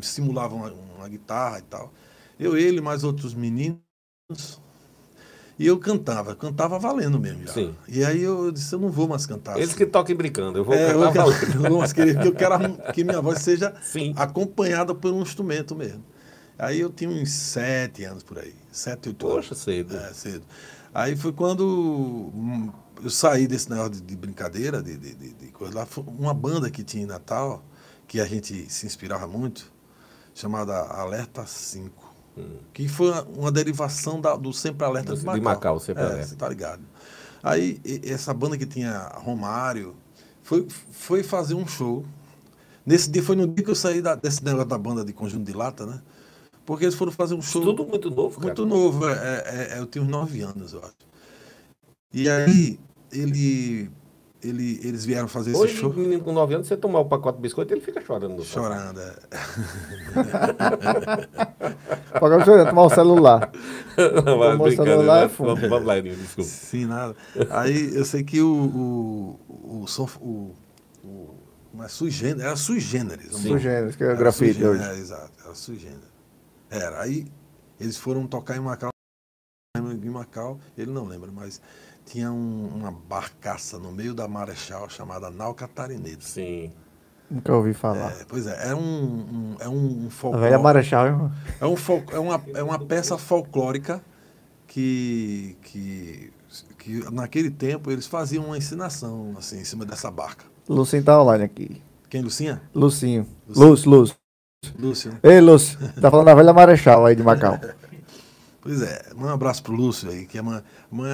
simulava 0.00 0.54
uma, 0.54 0.72
uma 0.96 1.08
guitarra 1.08 1.58
e 1.58 1.62
tal. 1.62 1.92
Eu, 2.38 2.56
ele, 2.56 2.80
mais 2.80 3.04
outros 3.04 3.34
meninos. 3.34 3.78
E 5.58 5.66
eu 5.66 5.78
cantava, 5.78 6.34
cantava 6.34 6.78
valendo 6.78 7.20
mesmo 7.20 7.44
já. 7.46 7.52
Sim. 7.52 7.76
E 7.86 8.04
aí 8.04 8.22
eu 8.22 8.50
disse, 8.50 8.74
eu 8.74 8.78
não 8.80 8.88
vou 8.90 9.06
mais 9.06 9.26
cantar. 9.26 9.56
Eles 9.58 9.68
assim. 9.68 9.78
que 9.78 9.86
toquem 9.86 10.16
brincando, 10.16 10.58
eu 10.58 10.64
vou 10.64 10.74
É, 10.74 10.92
eu 10.94 10.98
cantar 11.00 11.12
quero- 11.12 11.26
valendo. 11.30 11.66
eu 11.66 12.24
eu 12.26 12.34
quero 12.34 12.92
que 12.92 13.04
minha 13.04 13.20
voz 13.20 13.38
seja 13.40 13.74
Sim. 13.82 14.12
acompanhada 14.16 14.94
por 14.94 15.12
um 15.12 15.22
instrumento 15.22 15.74
mesmo. 15.76 16.02
Aí 16.58 16.80
eu 16.80 16.90
tinha 16.90 17.10
uns 17.10 17.30
sete 17.30 18.04
anos 18.04 18.22
por 18.22 18.38
aí, 18.38 18.54
sete, 18.70 19.08
oito 19.08 19.26
anos. 19.28 19.46
Poxa, 19.46 19.54
cedo. 19.54 19.94
É, 19.96 20.12
cedo. 20.14 20.44
Aí 20.94 21.16
foi 21.16 21.32
quando 21.32 21.64
hum, 22.34 22.70
eu 23.02 23.10
saí 23.10 23.46
desse 23.46 23.70
negócio 23.70 23.92
de, 23.92 24.00
de 24.02 24.16
brincadeira, 24.16 24.82
de, 24.82 24.96
de, 24.96 25.14
de- 25.14 25.32
de 25.34 25.46
coisa 25.48 25.74
lá. 25.80 25.86
Foi 25.86 26.04
Uma 26.06 26.34
banda 26.34 26.70
que 26.70 26.84
tinha 26.84 27.02
em 27.02 27.06
Natal, 27.06 27.62
que 28.06 28.20
a 28.20 28.26
gente 28.26 28.70
se 28.70 28.84
inspirava 28.86 29.26
muito, 29.26 29.72
chamada 30.34 30.76
Alerta 30.78 31.46
5. 31.46 32.12
Que 32.72 32.88
foi 32.88 33.10
uma, 33.36 33.52
derivação 33.52 34.20
da- 34.20 34.36
do 34.36 34.52
Sempre 34.52 34.86
Alerta 34.86 35.10
Do- 35.12 35.16
de 35.16 35.20
de 35.20 35.26
Macau. 35.26 35.42
Macau, 35.42 35.80
Sempre 35.80 36.02
é, 36.02 36.06
Alerta. 36.06 36.26
Você 36.28 36.36
tá 36.36 36.48
ligado. 36.48 36.82
Aí 37.42 37.80
essa 38.04 38.32
banda 38.32 38.56
que 38.56 38.64
tinha 38.66 39.10
Romário 39.16 39.94
foi, 40.42 40.66
foi 40.92 41.22
fazer 41.22 41.54
um 41.54 41.66
show. 41.66 42.04
Nesse 42.86 43.10
dia 43.10 43.22
foi 43.22 43.36
no 43.36 43.46
dia 43.46 43.64
que 43.64 43.70
eu 43.70 43.74
saí 43.74 44.00
da- 44.00 44.14
desse 44.14 44.42
negócio 44.44 44.68
da 44.68 44.78
banda 44.78 45.04
de 45.04 45.12
conjunto 45.12 45.44
de 45.44 45.52
lata, 45.52 45.84
né? 45.86 46.00
Porque 46.64 46.84
eles 46.84 46.94
foram 46.94 47.10
fazer 47.12 47.34
um 47.34 47.42
show. 47.42 47.62
Tudo 47.62 47.84
muito 47.86 48.10
novo, 48.10 48.36
cara. 48.40 48.46
Muito 48.46 48.66
novo, 48.66 49.08
é, 49.08 49.12
é- 49.12 49.78
é- 49.78 49.80
eu 49.80 50.02
uns 50.02 50.08
nove 50.08 50.40
anos, 50.42 50.72
eu 50.72 50.80
acho. 50.80 50.94
E 52.14 52.28
aí, 52.28 52.78
ele. 53.10 53.90
ele, 54.42 54.80
eles 54.84 55.04
vieram 55.04 55.26
fazer 55.28 55.54
Hoje, 55.56 55.72
esse 55.72 55.80
show. 55.80 55.90
o 55.90 55.94
menino 55.96 56.22
com 56.22 56.32
9 56.32 56.54
anos, 56.54 56.66
você 56.66 56.76
tomar 56.76 57.00
o 57.00 57.04
pacote 57.06 57.36
de 57.38 57.42
biscoito, 57.42 57.72
ele 57.72 57.80
fica 57.80 58.00
chorando. 58.00 58.42
Chorando. 58.44 59.00
é. 59.00 59.14
Agora 62.12 62.36
deixa 62.36 62.50
eu 62.52 62.66
tomar 62.68 62.82
o 62.82 62.90
celular. 62.90 63.50
Vai, 63.96 64.52
Tomou 64.52 64.66
o 64.66 64.70
celular 64.72 65.18
vai. 65.18 65.26
e 65.26 65.28
fumo. 65.28 65.54
Vamos, 65.54 65.68
vamos 65.68 65.86
lá, 65.86 65.98
Elinho, 65.98 66.16
desculpa. 66.16 66.48
Sim, 66.50 66.86
nada. 66.86 67.16
Aí 67.50 67.94
eu 67.94 68.04
sei 68.04 68.22
que 68.22 68.40
o. 68.40 68.46
O. 68.52 69.40
O. 69.48 69.86
o, 70.20 70.54
o 71.04 71.34
mas 71.74 71.92
sui 71.92 72.10
generis, 72.10 72.42
era 72.44 72.56
sui 72.56 72.80
generis. 72.80 73.30
Sui 73.34 73.58
generis, 73.58 73.96
que 73.96 74.04
é 74.04 74.08
Era 74.08 74.16
grafite 74.16 74.52
sui 74.52 74.62
generis, 74.62 74.80
hoje. 74.82 74.90
É, 74.90 75.00
exato, 75.00 75.32
era 75.42 75.54
sui 75.54 75.78
generis. 75.78 76.11
Era. 76.72 77.02
Aí 77.02 77.26
eles 77.78 77.98
foram 77.98 78.26
tocar 78.26 78.56
em 78.56 78.60
Macau. 78.60 78.88
Em 79.76 80.10
Macau, 80.10 80.58
ele 80.76 80.90
não 80.90 81.04
lembra, 81.04 81.30
mas 81.30 81.60
tinha 82.06 82.32
um- 82.32 82.68
uma 82.68 82.90
barcaça 82.90 83.78
no 83.78 83.92
meio 83.92 84.14
da 84.14 84.26
Marechal 84.26 84.88
chamada 84.88 85.30
Nau 85.30 85.54
Catarineta. 85.54 86.22
Sim. 86.24 86.72
Nunca 87.30 87.54
ouvi 87.54 87.72
falar. 87.74 88.12
É, 88.20 88.24
pois 88.26 88.46
é, 88.46 88.70
é 88.70 88.74
um, 88.74 88.80
um- 88.80 89.56
é 89.60 89.68
um, 89.68 90.04
um 90.04 90.06
a 90.06 90.10
folclore. 90.10 90.44
velha 90.44 90.58
Marechal, 90.58 91.06
irmão. 91.06 91.32
É, 91.60 91.66
um 91.66 91.76
fol- 91.76 92.04
é, 92.10 92.18
uma, 92.18 92.42
é 92.54 92.62
uma 92.62 92.78
peça 92.78 93.16
folclórica 93.18 94.02
que, 94.66 95.56
que, 95.62 96.32
que 96.78 97.10
naquele 97.10 97.50
tempo 97.50 97.90
eles 97.90 98.06
faziam 98.06 98.46
uma 98.46 98.56
ensinação 98.58 99.34
assim, 99.38 99.60
em 99.60 99.64
cima 99.64 99.84
dessa 99.84 100.10
barca. 100.10 100.44
Lucinho 100.68 101.04
tá 101.04 101.20
online 101.20 101.44
aqui. 101.44 101.82
Quem, 102.08 102.22
Lucinha? 102.22 102.62
Lucinho. 102.74 103.26
Lucinho. 103.48 103.66
Lúcio, 103.68 103.90
Lúcio. 103.90 104.16
Lúcio. 104.78 105.18
Ei, 105.22 105.40
Lúcio. 105.40 105.78
Tá 106.00 106.10
falando 106.10 106.26
da 106.26 106.34
velha 106.34 106.52
Marechal 106.52 107.04
aí 107.06 107.16
de 107.16 107.22
Macau. 107.22 107.58
Pois 108.64 108.80
é, 108.80 109.12
manda 109.16 109.32
um 109.32 109.34
abraço 109.34 109.60
pro 109.60 109.72
Lúcio 109.74 110.08
aí, 110.08 110.24
que 110.24 110.38
amanhã, 110.38 110.62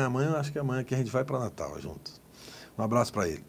amanhã, 0.05 0.37
acho 0.37 0.52
que 0.52 0.59
é 0.59 0.61
amanhã 0.61 0.85
que 0.85 0.95
a 0.95 0.99
gente 0.99 1.11
vai 1.11 1.25
para 1.25 1.38
Natal 1.38 1.81
juntos. 1.81 2.21
Um 2.76 2.83
abraço 2.83 3.11
para 3.11 3.26
ele. 3.26 3.43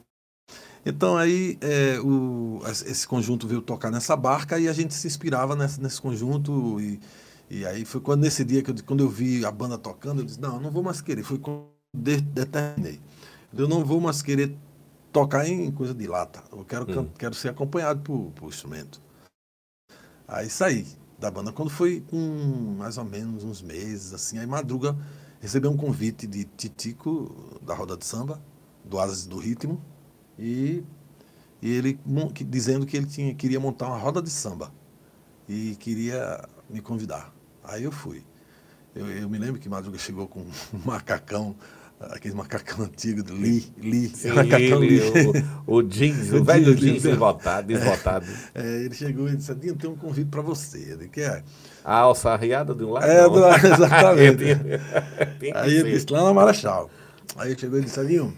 Então 0.85 1.17
aí 1.17 1.57
é, 1.59 1.99
o, 1.99 2.61
esse 2.85 3.05
conjunto 3.05 3.45
veio 3.45 3.61
tocar 3.61 3.91
nessa 3.91 4.15
barca 4.15 4.57
e 4.57 4.69
a 4.69 4.73
gente 4.73 4.93
se 4.93 5.05
inspirava 5.05 5.53
nessa, 5.53 5.81
nesse 5.81 6.01
conjunto 6.01 6.79
e, 6.79 6.97
e 7.49 7.65
aí 7.65 7.83
foi 7.83 7.99
quando 7.99 8.21
nesse 8.21 8.45
dia 8.45 8.63
que 8.63 8.71
eu, 8.71 8.75
quando 8.85 9.01
eu 9.03 9.09
vi 9.09 9.43
a 9.43 9.51
banda 9.51 9.77
tocando, 9.77 10.21
eu 10.21 10.25
disse, 10.25 10.39
não, 10.39 10.55
eu 10.55 10.61
não 10.61 10.71
vou 10.71 10.81
mais 10.81 11.01
querer. 11.01 11.23
Foi 11.23 11.37
quando 11.37 11.65
de- 11.93 12.21
determinei. 12.21 13.01
Eu 13.53 13.67
não 13.67 13.83
vou 13.83 13.99
mais 13.99 14.21
querer 14.21 14.55
tocar 15.11 15.45
em 15.45 15.69
coisa 15.71 15.93
de 15.93 16.07
lata. 16.07 16.41
Eu 16.53 16.63
quero, 16.63 16.85
can- 16.85 17.01
Hum. 17.01 17.09
quero 17.17 17.35
ser 17.35 17.49
acompanhado 17.49 17.99
por, 18.01 18.31
por 18.33 18.47
instrumento. 18.47 19.01
Aí 20.29 20.49
saí 20.49 20.87
da 21.19 21.31
banda. 21.31 21.51
Quando 21.51 21.69
foi 21.71 22.01
com 22.09 22.17
mais 22.77 22.97
ou 22.97 23.05
menos 23.05 23.43
uns 23.43 23.61
meses, 23.61 24.13
assim, 24.13 24.37
aí 24.39 24.45
Madruga 24.47 24.97
recebeu 25.41 25.71
um 25.71 25.77
convite 25.77 26.27
de 26.27 26.45
Titico, 26.45 27.59
da 27.61 27.73
Roda 27.75 27.97
de 27.97 28.05
Samba, 28.05 28.41
do 28.85 28.99
Asas 28.99 29.25
do 29.25 29.37
Ritmo, 29.37 29.81
e, 30.37 30.83
e 31.61 31.69
ele 31.71 31.99
que- 32.33 32.43
dizendo 32.43 32.85
que 32.85 32.97
ele 32.97 33.07
tinha, 33.07 33.33
queria 33.35 33.59
montar 33.59 33.87
uma 33.87 33.97
roda 33.97 34.21
de 34.21 34.29
samba 34.29 34.71
e 35.47 35.75
queria 35.77 36.47
me 36.69 36.81
convidar. 36.81 37.33
Aí 37.63 37.83
eu 37.83 37.91
fui. 37.91 38.23
Eu, 38.95 39.09
eu 39.09 39.29
me 39.29 39.37
lembro 39.37 39.59
que 39.61 39.69
Madruga 39.69 39.97
chegou 39.97 40.27
com 40.27 40.41
um 40.41 40.51
macacão, 40.85 41.55
aquele 41.99 42.33
macacão 42.33 42.85
antigo 42.85 43.21
do 43.21 43.33
Lee, 43.33 43.71
Lee, 43.77 44.09
Sim, 44.09 44.29
macacão 44.29 44.83
ele, 44.83 44.99
Lee. 44.99 45.45
o, 45.67 45.75
o 45.75 45.83
jeans, 45.83 46.31
o 46.31 46.43
velho 46.43 46.73
jeans, 46.75 47.03
desbotado, 47.03 47.67
desbotado. 47.67 48.25
É, 48.55 48.83
ele 48.85 48.93
chegou 48.93 49.27
e 49.27 49.35
disse, 49.35 49.51
Adinho, 49.51 49.75
tem 49.75 49.89
um 49.89 49.95
convite 49.95 50.29
para 50.29 50.41
você. 50.41 50.77
Ele 50.77 51.09
quer. 51.09 51.43
A 51.83 51.95
alça 51.97 52.29
arriada 52.29 52.73
de 52.73 52.83
um 52.83 52.91
lado. 52.91 53.05
É, 53.05 53.23
do 53.23 53.39
lado, 53.39 53.67
exatamente. 53.67 54.43
Tem 55.39 55.51
Aí 55.55 55.75
ele 55.75 55.91
disse, 55.91 56.05
lá 56.09 56.23
na 56.23 56.33
Marechal. 56.33 56.89
Aí 57.37 57.51
ele 57.51 57.59
chegou 57.59 57.79
e 57.79 57.83
disse, 57.83 57.99
Adinho, 57.99 58.33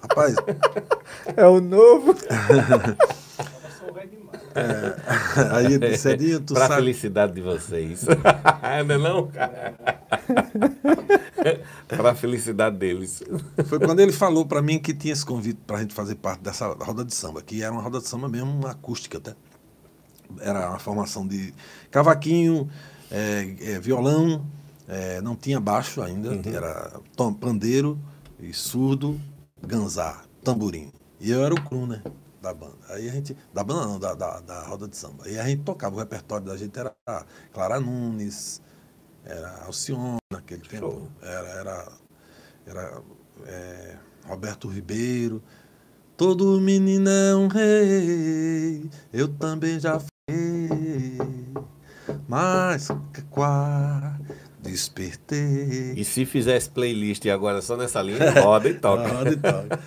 rapaz, 0.00 0.34
É 1.36 1.46
o 1.46 1.60
novo. 1.60 2.14
aí 5.52 5.66
ele 5.74 5.90
disse, 5.90 6.08
Adinho, 6.08 6.40
tu 6.44 6.54
Pra 6.54 6.66
sabe. 6.68 6.82
felicidade 6.82 7.32
de 7.34 7.40
vocês. 7.40 8.04
não 8.86 8.94
é 8.94 8.98
não, 8.98 9.26
cara? 9.28 9.74
pra 11.88 12.14
felicidade 12.14 12.76
deles. 12.76 13.22
Foi 13.66 13.78
quando 13.78 14.00
ele 14.00 14.12
falou 14.12 14.46
para 14.46 14.62
mim 14.62 14.78
que 14.78 14.94
tinha 14.94 15.12
esse 15.12 15.24
convite 15.24 15.60
para 15.66 15.78
a 15.78 15.80
gente 15.80 15.94
fazer 15.94 16.14
parte 16.16 16.40
dessa 16.42 16.66
roda 16.68 17.04
de 17.04 17.14
samba, 17.14 17.42
que 17.42 17.62
era 17.62 17.72
uma 17.72 17.82
roda 17.82 17.98
de 18.00 18.06
samba 18.08 18.28
mesmo, 18.28 18.50
uma 18.50 18.70
acústica 18.70 19.18
até. 19.18 19.34
Era 20.40 20.70
uma 20.70 20.78
formação 20.78 21.26
de 21.26 21.52
cavaquinho, 21.90 22.68
é, 23.10 23.54
é, 23.60 23.80
violão, 23.80 24.46
é, 24.88 25.20
não 25.20 25.36
tinha 25.36 25.60
baixo 25.60 26.00
ainda, 26.00 26.40
era 26.48 26.98
tom, 27.14 27.32
pandeiro 27.34 27.98
e 28.40 28.52
surdo, 28.52 29.20
ganzá, 29.60 30.22
tamborim. 30.42 30.90
E 31.20 31.30
eu 31.30 31.44
era 31.44 31.54
o 31.54 31.60
crooner 31.60 32.02
da 32.42 32.52
banda. 32.52 32.76
Aí 32.88 33.08
a 33.08 33.12
gente, 33.12 33.36
da 33.54 33.62
banda 33.64 33.86
não, 33.86 33.98
da, 33.98 34.14
da, 34.14 34.40
da 34.40 34.62
roda 34.66 34.88
de 34.88 34.96
samba. 34.96 35.28
E 35.28 35.38
a 35.38 35.44
gente 35.46 35.62
tocava, 35.62 35.94
o 35.96 35.98
repertório 35.98 36.44
da 36.46 36.56
gente 36.56 36.78
era 36.78 36.94
Clara 37.52 37.80
Nunes, 37.80 38.60
era 39.24 39.64
Alcione 39.64 40.18
naquele 40.30 40.62
tempo, 40.62 41.08
era, 41.22 41.48
era, 41.48 41.92
era 42.66 43.02
é, 43.46 43.96
Roberto 44.26 44.68
Ribeiro. 44.68 45.42
Todo 46.16 46.60
menino 46.60 47.08
é 47.08 47.34
um 47.34 47.48
rei, 47.48 48.88
eu 49.12 49.28
também 49.28 49.80
já 49.80 49.98
fui, 49.98 51.18
mas 52.28 52.88
quá, 53.30 54.18
despertei. 54.62 55.92
E 55.96 56.04
se 56.04 56.24
fizesse 56.24 56.70
playlist 56.70 57.26
agora 57.26 57.60
só 57.60 57.76
nessa 57.76 58.00
linha, 58.00 58.30
roda 58.40 58.68
e 58.68 58.74
toca. 58.74 59.08
Roda 59.12 59.30
e 59.30 59.36
toca. 59.36 59.80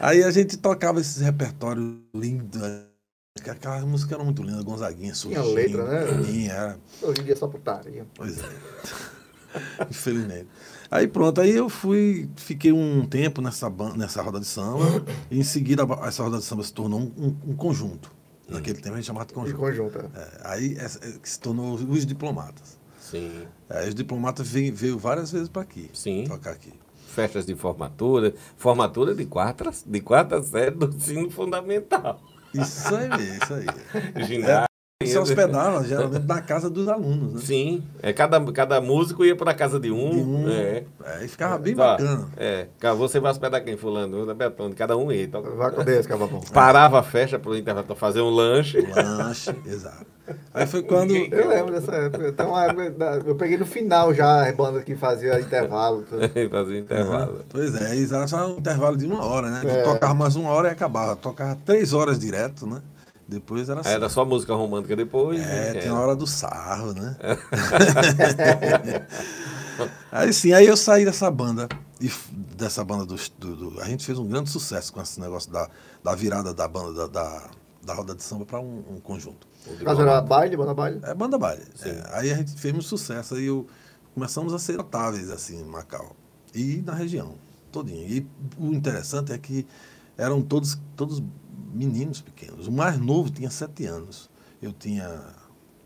Aí 0.00 0.22
a 0.24 0.30
gente 0.30 0.56
tocava 0.56 1.00
esses 1.00 1.22
repertórios 1.22 1.94
lindos. 2.14 2.60
Aquelas 3.48 3.84
músicas 3.84 4.14
eram 4.14 4.24
muito 4.24 4.42
lindas, 4.42 4.64
Gonzaguinha, 4.64 5.12
Tinha 5.12 5.42
Surginho, 5.42 5.54
letra, 5.54 5.84
né? 5.84 6.22
Tinha, 6.24 6.52
era. 6.52 6.78
Hoje 7.02 7.20
em 7.20 7.24
dia 7.24 7.32
é 7.34 7.36
só 7.36 7.46
putaria. 7.46 8.06
Pois 8.14 8.38
é. 8.38 8.42
Infelizmente. 9.90 10.48
Aí 10.90 11.06
pronto, 11.08 11.40
aí 11.40 11.50
eu 11.50 11.68
fui, 11.68 12.28
fiquei 12.36 12.72
um 12.72 13.06
tempo 13.06 13.40
nessa, 13.42 13.68
nessa 13.96 14.22
roda 14.22 14.38
de 14.40 14.46
samba, 14.46 15.04
e 15.30 15.38
em 15.38 15.42
seguida 15.42 15.82
essa 16.04 16.22
roda 16.22 16.38
de 16.38 16.44
samba 16.44 16.62
se 16.62 16.72
tornou 16.72 17.00
um, 17.00 17.12
um- 17.16 17.50
um 17.52 17.56
conjunto. 17.56 18.14
Naquele 18.48 18.80
tempo 18.80 18.94
a 18.94 18.96
gente 18.96 19.06
chamava 19.06 19.24
de 19.26 19.30
De 19.30 19.34
conjunto. 19.34 19.58
conjunto. 19.58 19.98
é. 19.98 20.20
É, 20.20 20.40
aí 20.44 20.76
essa- 20.78 21.00
que 21.00 21.28
se 21.28 21.40
tornou 21.40 21.74
os 21.74 22.06
diplomatas. 22.06 22.75
Sim. 23.10 23.46
Aí 23.70 23.88
os 23.88 23.94
diplomatas 23.94 24.48
veio, 24.48 24.74
veio 24.74 24.98
várias 24.98 25.30
vezes 25.30 25.48
para 25.48 25.62
aqui, 25.62 25.88
Sim. 25.92 26.24
tocar 26.24 26.50
aqui. 26.50 26.72
Festas 27.06 27.46
de 27.46 27.54
formatura, 27.54 28.34
formatura 28.56 29.14
de 29.14 29.24
quarta, 29.24 29.70
de 29.86 30.00
quarta 30.00 30.42
série 30.42 30.72
do 30.72 30.86
ensino 30.86 31.30
fundamental. 31.30 32.20
Isso 32.52 32.94
aí, 32.94 33.38
isso 33.38 33.54
aí. 33.54 33.66
Ginásio. 34.26 34.75
Se 35.04 35.18
hospedava 35.18 35.84
geralmente 35.84 36.24
na 36.26 36.40
casa 36.40 36.70
dos 36.70 36.88
alunos, 36.88 37.34
né? 37.34 37.40
Sim, 37.44 37.82
é, 38.02 38.14
cada, 38.14 38.40
cada 38.50 38.80
músico 38.80 39.26
ia 39.26 39.36
para 39.36 39.52
casa 39.52 39.78
de 39.78 39.90
um. 39.92 40.08
De 40.10 40.16
um. 40.20 40.48
É. 40.48 40.84
Aí 41.04 41.28
ficava 41.28 41.58
bem 41.58 41.74
Tá, 41.76 41.98
bacana. 41.98 42.26
É, 42.34 42.66
você 42.96 43.20
vai 43.20 43.30
hospedar 43.30 43.62
quem? 43.62 43.76
Fulano, 43.76 44.24
da 44.24 44.32
Betão, 44.32 44.72
cada 44.72 44.96
um 44.96 45.12
ia. 45.12 45.28
toca- 45.28 45.50
Vai 45.50 45.70
com 45.70 45.84
Deus, 45.84 46.06
cababão. 46.06 46.40
Parava 46.50 47.00
a 47.00 47.02
festa 47.02 47.38
pro 47.38 47.54
intervalo 47.54 47.86
pra 47.86 47.94
fazer 47.94 48.22
um 48.22 48.30
lanche. 48.30 48.80
Lanche, 48.80 49.54
exato. 49.68 50.06
Aí 50.54 50.66
foi 50.66 50.82
quando. 50.82 51.14
Eu 51.14 51.46
lembro 51.46 51.72
dessa 51.74 51.92
época. 51.94 52.28
Então, 52.28 52.54
eu 53.26 53.34
peguei 53.34 53.58
no 53.58 53.66
final 53.66 54.14
já 54.14 54.48
as 54.48 54.56
bandas 54.56 54.82
que 54.82 54.96
fazia 54.96 55.38
intervalo. 55.38 56.06
Fazia 56.50 56.78
intervalo. 56.78 57.44
Pois 57.50 57.74
é, 57.74 57.88
aí 57.90 58.02
era 58.10 58.26
só 58.26 58.46
um 58.50 58.58
intervalo 58.58 58.96
de 58.96 59.04
uma 59.04 59.22
hora, 59.22 59.50
né? 59.50 59.60
É. 59.62 59.82
Tocava 59.82 60.14
mais 60.14 60.36
uma 60.36 60.48
hora 60.48 60.68
e 60.68 60.72
acabava. 60.72 61.14
Tocava 61.16 61.54
três 61.66 61.92
horas 61.92 62.18
direto, 62.18 62.66
né? 62.66 62.80
Depois 63.28 63.68
era 63.68 63.80
assim. 63.80 63.90
Era 63.90 64.08
só 64.08 64.24
música 64.24 64.54
romântica 64.54 64.94
depois. 64.94 65.40
É, 65.40 65.74
né? 65.74 65.80
tem 65.80 65.90
a 65.90 65.98
hora 65.98 66.14
do 66.14 66.26
sarro, 66.26 66.92
né? 66.92 67.16
aí 70.12 70.32
sim, 70.32 70.52
aí 70.52 70.66
eu 70.66 70.76
saí 70.76 71.04
dessa 71.04 71.30
banda, 71.30 71.68
e 72.00 72.10
dessa 72.56 72.84
banda 72.84 73.04
do, 73.04 73.16
do- 73.38 73.70
do- 73.70 73.80
A 73.80 73.84
gente 73.86 74.04
fez 74.06 74.18
um 74.18 74.26
grande 74.26 74.50
sucesso 74.50 74.92
com 74.92 75.00
esse 75.00 75.20
negócio 75.20 75.50
da, 75.50 75.68
da 76.04 76.14
virada 76.14 76.54
da 76.54 76.68
banda 76.68 76.92
da, 76.92 77.06
da, 77.08 77.50
da 77.84 77.94
roda 77.94 78.14
de 78.14 78.22
samba 78.22 78.44
para 78.46 78.60
um, 78.60 78.84
um 78.90 79.00
conjunto. 79.00 79.46
Mas 79.82 79.98
era 79.98 80.20
baile, 80.20 80.56
banda 80.56 80.74
baile. 80.74 81.00
É 81.02 81.12
banda 81.14 81.36
baile. 81.36 81.64
É, 81.82 82.02
aí 82.12 82.32
a 82.32 82.36
gente 82.36 82.52
fez 82.58 82.72
muito 82.72 82.86
sucesso. 82.86 83.34
Aí 83.34 83.46
eu, 83.46 83.66
começamos 84.14 84.54
a 84.54 84.58
ser 84.58 84.76
notáveis 84.76 85.30
assim 85.30 85.60
em 85.60 85.64
Macau. 85.64 86.14
E 86.54 86.82
na 86.86 86.94
região, 86.94 87.34
todinha. 87.72 88.06
E 88.06 88.26
o 88.56 88.72
interessante 88.72 89.32
é 89.32 89.38
que 89.38 89.66
eram 90.16 90.40
todos, 90.40 90.78
todos 90.94 91.22
meninos 91.72 92.20
pequenos. 92.20 92.66
O 92.66 92.72
mais 92.72 92.98
novo 92.98 93.30
tinha 93.30 93.50
sete 93.50 93.86
anos. 93.86 94.30
Eu 94.60 94.72
tinha 94.72 95.34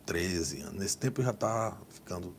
13 0.07 0.63
anos. 0.63 0.75
Nesse 0.75 0.99
tempo 0.99 1.21
eu 1.21 1.25
já 1.25 1.31
estava 1.31 1.77
ficando 1.89 2.35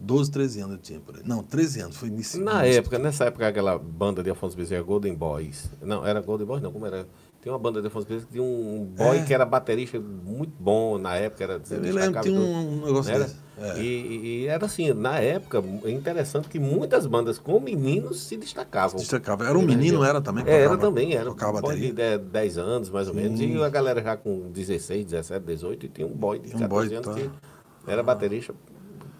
12, 0.00 0.30
13 0.30 0.60
anos 0.60 0.76
eu 0.76 0.80
tinha 0.80 1.00
por 1.00 1.16
aí. 1.16 1.22
Não, 1.24 1.42
13 1.42 1.80
anos, 1.80 1.96
foi 1.96 2.08
início. 2.08 2.42
Na 2.42 2.64
início. 2.64 2.80
época, 2.80 2.98
nessa 2.98 3.24
época, 3.26 3.46
aquela 3.46 3.78
banda 3.78 4.22
de 4.22 4.30
Afonso 4.30 4.56
Bezerra, 4.56 4.82
Golden 4.82 5.14
Boys. 5.14 5.70
Não, 5.82 6.06
era 6.06 6.20
Golden 6.20 6.46
Boys, 6.46 6.62
não, 6.62 6.72
como 6.72 6.86
era? 6.86 7.06
Tem 7.42 7.50
uma 7.50 7.58
banda 7.58 7.80
de 7.80 7.86
Afonso 7.86 8.06
Bezerra 8.06 8.26
que 8.26 8.32
tinha 8.32 8.42
um 8.44 8.84
boy 8.84 9.16
É. 9.18 9.22
que 9.24 9.32
era 9.32 9.46
baterista 9.46 9.98
muito 9.98 10.52
bom 10.60 10.98
na 10.98 11.16
época. 11.16 11.44
Era, 11.44 11.60
se 11.64 11.72
Eu 11.74 11.80
lembro, 11.80 12.20
tinha 12.20 12.34
tudo. 12.34 12.38
um 12.38 12.84
negócio 12.84 13.10
Era? 13.14 13.24
desse. 13.24 13.36
É. 13.58 13.78
E, 13.80 14.42
e- 14.42 14.46
era 14.46 14.66
assim, 14.66 14.92
na 14.92 15.18
época, 15.18 15.62
é 15.84 15.90
interessante 15.90 16.48
que 16.48 16.58
muitas 16.58 17.06
bandas 17.06 17.38
com 17.38 17.58
meninos 17.58 18.20
se 18.22 18.36
destacavam. 18.36 18.98
Destacava. 18.98 19.46
Era 19.46 19.58
um 19.58 19.62
menino, 19.62 20.04
era 20.04 20.20
também? 20.20 20.44
É, 20.46 20.50
era 20.50 20.64
tocava- 20.70 20.82
também, 20.86 21.14
era 21.14 21.30
um 21.30 21.34
Tocava 21.34 21.60
boy 21.62 21.74
bateria. 21.74 21.92
de 21.92 22.18
de- 22.18 22.30
10 22.30 22.58
anos, 22.58 22.90
mais 22.90 23.08
ou 23.08 23.14
menos, 23.14 23.40
e 23.40 23.62
a 23.62 23.68
galera 23.70 24.02
já 24.02 24.16
com 24.16 24.50
16, 24.50 25.04
17, 25.06 25.44
18, 25.44 25.86
e 25.86 25.88
tinha 25.88 26.06
um 26.06 26.10
boy 26.12 26.38
de 26.38 26.54
Um 26.54 26.58
14 26.58 26.88
boy, 26.88 26.96
anos 26.96 27.06
tá. 27.08 27.14
que 27.14 27.90
era 27.90 28.02
baterista, 28.02 28.54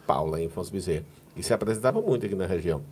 Paula, 0.06 0.40
em 0.40 0.46
Afonso 0.46 0.70
Bezerra, 0.72 1.04
e 1.36 1.42
se 1.42 1.52
apresentava 1.54 2.00
muito 2.02 2.26
aqui 2.26 2.34
na 2.34 2.46
região. 2.46 2.82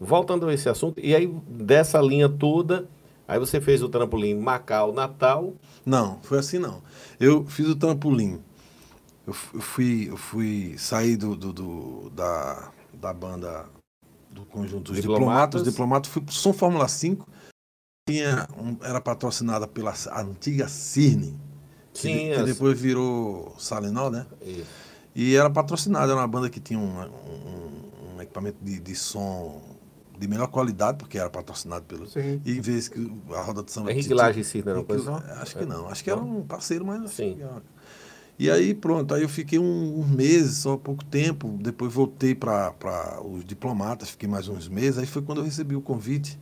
Voltando 0.00 0.46
a 0.46 0.54
esse 0.54 0.68
assunto, 0.68 0.98
e 1.02 1.14
aí 1.14 1.26
dessa 1.48 2.00
linha 2.00 2.28
toda, 2.28 2.86
aí 3.28 3.38
você 3.38 3.60
fez 3.60 3.82
o 3.82 3.88
trampolim 3.88 4.34
Macau, 4.34 4.92
Natal, 4.92 5.52
Não, 5.86 6.18
foi 6.22 6.38
assim 6.38 6.58
não. 6.58 6.82
Eu 7.20 7.44
fiz 7.46 7.68
o 7.68 7.76
trampolim. 7.76 8.40
Eu, 9.26 9.34
eu 9.54 9.60
fui, 9.60 10.08
eu 10.10 10.16
fui 10.16 10.74
sair 10.78 11.16
do, 11.16 11.36
do- 11.36 11.52
do- 11.52 12.10
da, 12.10 12.70
da 12.94 13.12
banda 13.12 13.66
do 14.30 14.44
conjunto 14.46 14.92
dos 14.92 15.00
Diplomatas. 15.02 15.62
diplomatas. 15.64 16.10
Fui 16.10 16.22
pro 16.22 16.32
Som 16.34 16.52
Fórmula 16.52 16.88
5. 16.88 17.28
Tinha 18.08 18.48
um- 18.56 18.76
era 18.82 19.00
patrocinada 19.00 19.66
pela 19.68 19.92
antiga 20.16 20.66
Cirne, 20.68 21.38
que, 21.92 22.00
Sim, 22.00 22.16
que 22.16 22.32
as- 22.32 22.46
depois 22.46 22.80
virou 22.80 23.54
Salinol, 23.58 24.10
né? 24.10 24.26
e- 24.42 24.64
E 25.14 25.34
era 25.34 25.50
patrocinada, 25.50 26.12
era 26.12 26.20
uma 26.20 26.28
banda 26.28 26.48
que 26.48 26.60
tinha 26.60 26.78
um, 26.78 27.00
um- 27.02 28.14
um 28.16 28.22
equipamento 28.22 28.58
de, 28.62 28.78
de 28.78 28.94
som 28.94 29.60
de 30.18 30.28
melhor 30.28 30.48
qualidade, 30.48 30.98
porque 30.98 31.18
era 31.18 31.30
patrocinado 31.30 31.84
pelo. 31.84 32.06
Sim. 32.08 32.40
E 32.44 32.52
em 32.56 32.60
vez 32.60 32.88
que 32.88 32.98
a 33.34 33.40
roda 33.42 33.62
de 33.62 33.70
samba. 33.72 33.90
Henrique 33.92 34.06
tinha- 34.08 34.16
Laje 34.16 34.42
Cirne 34.44 34.70
era 34.70 34.80
uma 34.80 34.86
Henrique- 34.88 35.04
coisa? 35.04 35.24
Acho 35.40 35.56
que 35.58 35.64
não, 35.64 35.88
acho 35.88 36.04
que 36.04 36.10
era 36.10 36.20
um 36.20 36.42
parceiro, 36.42 36.84
mas. 36.84 37.10
Sim. 37.12 37.38
E 38.38 38.48
aí, 38.50 38.72
pronto, 38.72 39.12
aí 39.14 39.22
eu 39.22 39.28
fiquei 39.28 39.58
um, 39.58 39.98
uns 40.00 40.06
meses, 40.08 40.58
só 40.58 40.76
pouco 40.76 41.04
tempo. 41.04 41.48
Depois 41.60 41.92
voltei 41.92 42.34
para 42.36 43.20
os 43.24 43.44
diplomatas, 43.44 44.10
fiquei 44.10 44.28
mais 44.28 44.46
uns 44.48 44.68
meses. 44.68 44.98
Aí 44.98 45.06
foi 45.06 45.22
quando 45.22 45.38
eu 45.38 45.44
recebi 45.44 45.74
o 45.74 45.80
convite 45.80 46.38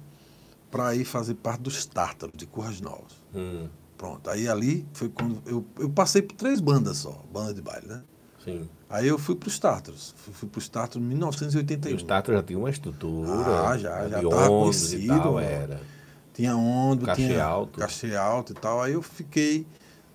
para 0.71 0.95
ir 0.95 1.04
fazer 1.06 1.35
parte 1.35 1.62
dos 1.62 1.87
Tártaros, 1.87 2.35
de 2.37 2.45
Curras 2.47 2.80
Novas. 2.80 3.12
Hum, 3.35 3.68
Pronto, 3.97 4.28
aí 4.28 4.47
ali 4.47 4.87
foi 4.92 5.09
quando 5.09 5.40
eu, 5.47 5.64
eu 5.78 5.88
passei 5.88 6.21
por 6.21 6.35
três 6.37 6.61
bandas 6.61 6.99
só, 6.99 7.25
banda 7.33 7.54
de 7.54 7.62
baile, 7.62 7.87
né? 7.88 8.02
Sim. 8.47 8.69
Aí 8.88 9.09
eu 9.09 9.19
fui 9.19 9.35
para 9.35 9.49
os 9.49 9.59
Tártaros, 9.59 10.15
fui, 10.17 10.33
fui 10.33 10.49
para 10.49 10.59
os 10.59 10.69
Tártaros 10.69 11.03
em 11.05 11.11
E 11.11 11.15
1981. 11.15 11.97
os 11.97 12.03
Tato 12.05 12.33
já 12.33 12.43
tinha 12.43 12.59
uma 12.59 12.71
estrutura, 12.71 13.69
Ah, 13.69 13.76
já, 13.76 14.09
já 14.09 14.21
de 14.21 14.26
tava 14.26 14.50
ônibus 14.50 14.93
e 14.93 14.97
conhecido, 14.97 15.09
tal, 15.09 15.41
era. 15.41 15.81
Tinha 16.33 16.57
onda, 16.57 17.07
Cachê 17.07 17.26
tinha 17.26 17.45
alto. 17.45 17.81
cachê 17.81 18.15
alto 18.15 18.53
e 18.53 18.57
tal. 18.57 18.83
Aí 18.83 18.93
eu 18.93 19.03
fiquei 19.03 19.67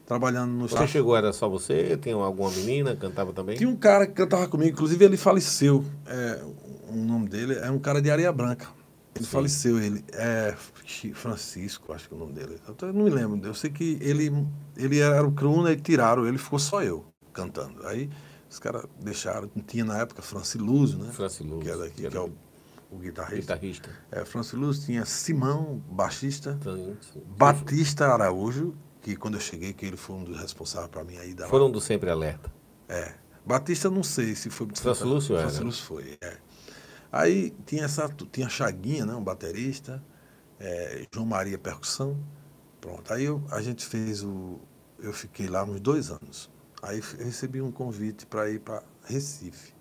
trabalhando 0.06 0.52
nos 0.52 0.72
Você 0.72 0.88
chegou, 0.88 1.18
era 1.18 1.34
só 1.34 1.50
você? 1.50 1.98
Tinha 1.98 2.16
alguma 2.16 2.50
menina, 2.52 2.96
cantava 2.96 3.34
também? 3.34 3.58
Tinha 3.58 3.70
um 3.70 3.76
cara 3.76 4.06
que 4.08 4.14
cantava 4.14 4.48
comigo, 4.48 4.72
inclusive 4.72 5.04
ele 5.04 5.18
faleceu. 5.18 5.84
É, 6.06 6.42
o 6.90 6.96
nome 6.96 7.28
dele 7.28 7.56
é 7.56 7.70
um 7.72 7.80
cara 7.80 8.02
de 8.02 8.10
Areia 8.12 8.32
Branca. 8.32 8.68
Ele 9.16 9.26
Sim. 9.26 9.32
faleceu, 9.32 9.80
ele 9.80 10.06
é 10.14 10.56
Francisco, 11.14 11.92
acho 11.92 12.08
que 12.08 12.14
é 12.14 12.18
o 12.18 12.20
nome 12.20 12.34
dele. 12.34 12.58
Eu 12.82 12.94
não 12.94 13.04
me 13.04 13.10
lembro. 13.10 13.40
Eu 13.46 13.54
sei 13.54 13.70
que 13.70 13.98
ele, 14.00 14.32
ele 14.78 15.00
era 15.00 15.28
o 15.28 15.32
cruna 15.32 15.72
e 15.72 15.76
tiraram, 15.76 16.26
ele 16.26 16.38
ficou 16.38 16.60
só 16.60 16.82
eu 16.82 17.11
cantando. 17.32 17.86
Aí 17.88 18.10
os 18.50 18.60
caras 18.60 18.84
deixaram, 19.00 19.50
tinha 19.68 19.86
na 19.86 19.98
época 20.00 20.22
Francilúzio, 20.22 21.00
né? 21.00 21.12
Francilúzio, 21.12 21.60
que 21.62 21.70
é 21.70 21.78
daqui, 21.78 21.90
que 21.92 22.02
que, 22.02 22.06
era 22.08 22.18
é 22.18 22.20
o, 22.20 22.34
o 22.92 22.98
guitarrista. 22.98 23.56
Guitarrista. 23.56 23.90
É, 24.12 24.26
Francilúzio 24.26 24.86
tinha 24.86 25.06
Simão, 25.06 25.82
baixista, 25.90 26.58
Então, 26.60 26.76
sim. 27.02 27.22
Batista 27.38 28.08
Araújo, 28.08 28.76
que 29.02 29.16
quando 29.16 29.36
eu 29.36 29.42
cheguei, 29.42 29.74
que 29.74 29.86
ele 29.86 29.98
foi 29.98 30.16
um 30.16 30.24
dos 30.24 30.40
responsáveis 30.40 30.92
para 30.92 31.04
mim 31.04 31.18
aí 31.18 31.34
da 31.34 31.48
Foram 31.48 31.72
do 31.72 31.80
Sempre 31.82 32.10
Alerta. 32.10 32.52
é. 32.88 33.14
Batista 33.44 33.90
não 33.90 34.04
sei 34.04 34.36
se 34.36 34.52
foi 34.52 34.68
Francisco 34.68 35.34
era, 35.34 35.50
Francisco 35.50 35.88
foi, 35.88 36.16
é. 36.22 36.38
Aí 37.12 37.52
tinha 37.66 37.86
essa 37.86 38.08
tinha 38.32 38.48
Chaguinha, 38.48 39.04
né, 39.04 39.16
um 39.16 39.24
baterista, 39.24 40.02
é, 40.60 41.08
João 41.12 41.26
Maria 41.26 41.58
percussão. 41.58 42.16
Pronto. 42.80 43.12
Aí 43.12 43.26
eu- 43.26 43.44
a 43.50 43.60
gente 43.62 43.84
fez 43.86 44.24
o 44.24 44.60
eu 45.00 45.12
fiquei 45.12 45.48
lá 45.48 45.64
uns 45.64 45.80
dois 45.80 46.12
anos. 46.12 46.52
Aí 46.82 47.00
eu 47.20 47.26
recebi 47.26 47.62
um 47.62 47.72
convite 47.72 48.26
para 48.26 48.50
ir 48.50 48.60
para 48.60 48.84
Recife. 49.04 49.74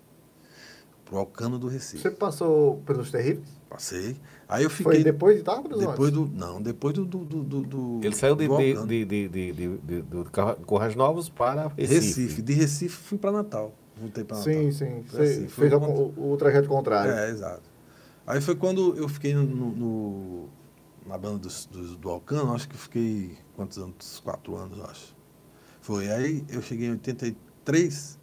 Pro 1.05 1.17
Alcano 1.17 1.57
do 1.59 1.67
Recife. 1.67 2.01
Você 2.03 2.11
passou 2.11 2.77
pelos 2.85 3.11
terríveis? 3.11 3.47
Passei. 3.69 4.15
Aí 4.47 4.63
eu 4.63 4.69
Foi 4.69 4.95
fiquei 4.95 5.03
depois 5.03 5.37
de 5.37 5.43
Tártaros 5.43 5.81
ou 5.81 5.87
depois 5.87 6.11
do 6.11 6.25
não, 6.27 6.61
depois 6.61 6.93
do 6.93 7.05
do, 7.05 7.19
do, 7.25 7.43
do- 7.43 7.61
do- 7.63 7.99
Ele 8.03 8.15
saiu 8.15 8.35
de, 8.35 8.47
do 8.47 8.57
de, 8.57 8.73
de, 8.73 9.05
de, 9.05 9.29
de, 9.29 9.51
de, 9.51 9.77
de- 9.77 10.01
do 10.03 10.25
Corrais 10.65 10.95
Novos 10.95 11.29
para 11.29 11.67
Recife. 11.69 11.93
Recife. 11.93 12.41
De 12.41 12.53
Recife 12.53 12.95
fui 12.95 13.17
para 13.17 13.31
Natal. 13.31 13.73
Voltei 13.95 14.23
para 14.23 14.37
Natal. 14.37 14.53
Sim, 14.53 14.71
sim. 14.71 15.03
Foi 15.07 15.21
assim, 15.25 15.47
foi 15.47 15.69
fez 15.69 15.79
quando- 15.79 16.13
o, 16.17 16.33
o 16.33 16.37
trajeto 16.37 16.67
contrário. 16.67 17.11
É, 17.11 17.29
exato. 17.29 17.63
Aí 18.27 18.39
foi 18.41 18.55
quando 18.55 18.95
eu 18.97 19.07
fiquei 19.09 19.33
no, 19.33 19.43
no- 19.43 20.49
na 21.05 21.17
banda 21.17 21.39
dos, 21.39 21.65
dos- 21.65 21.95
do 21.97 22.09
Alcano, 22.09 22.53
acho 22.53 22.69
que 22.69 22.77
fiquei, 22.77 23.37
quantos 23.55 23.77
anos? 23.77 24.19
Quatro 24.23 24.55
anos, 24.55 24.77
eu 24.77 24.85
acho. 24.85 25.15
Foi. 25.81 26.11
Aí 26.11 26.43
eu 26.49 26.61
cheguei 26.61 26.87
em 26.87 26.91
83, 26.91 28.19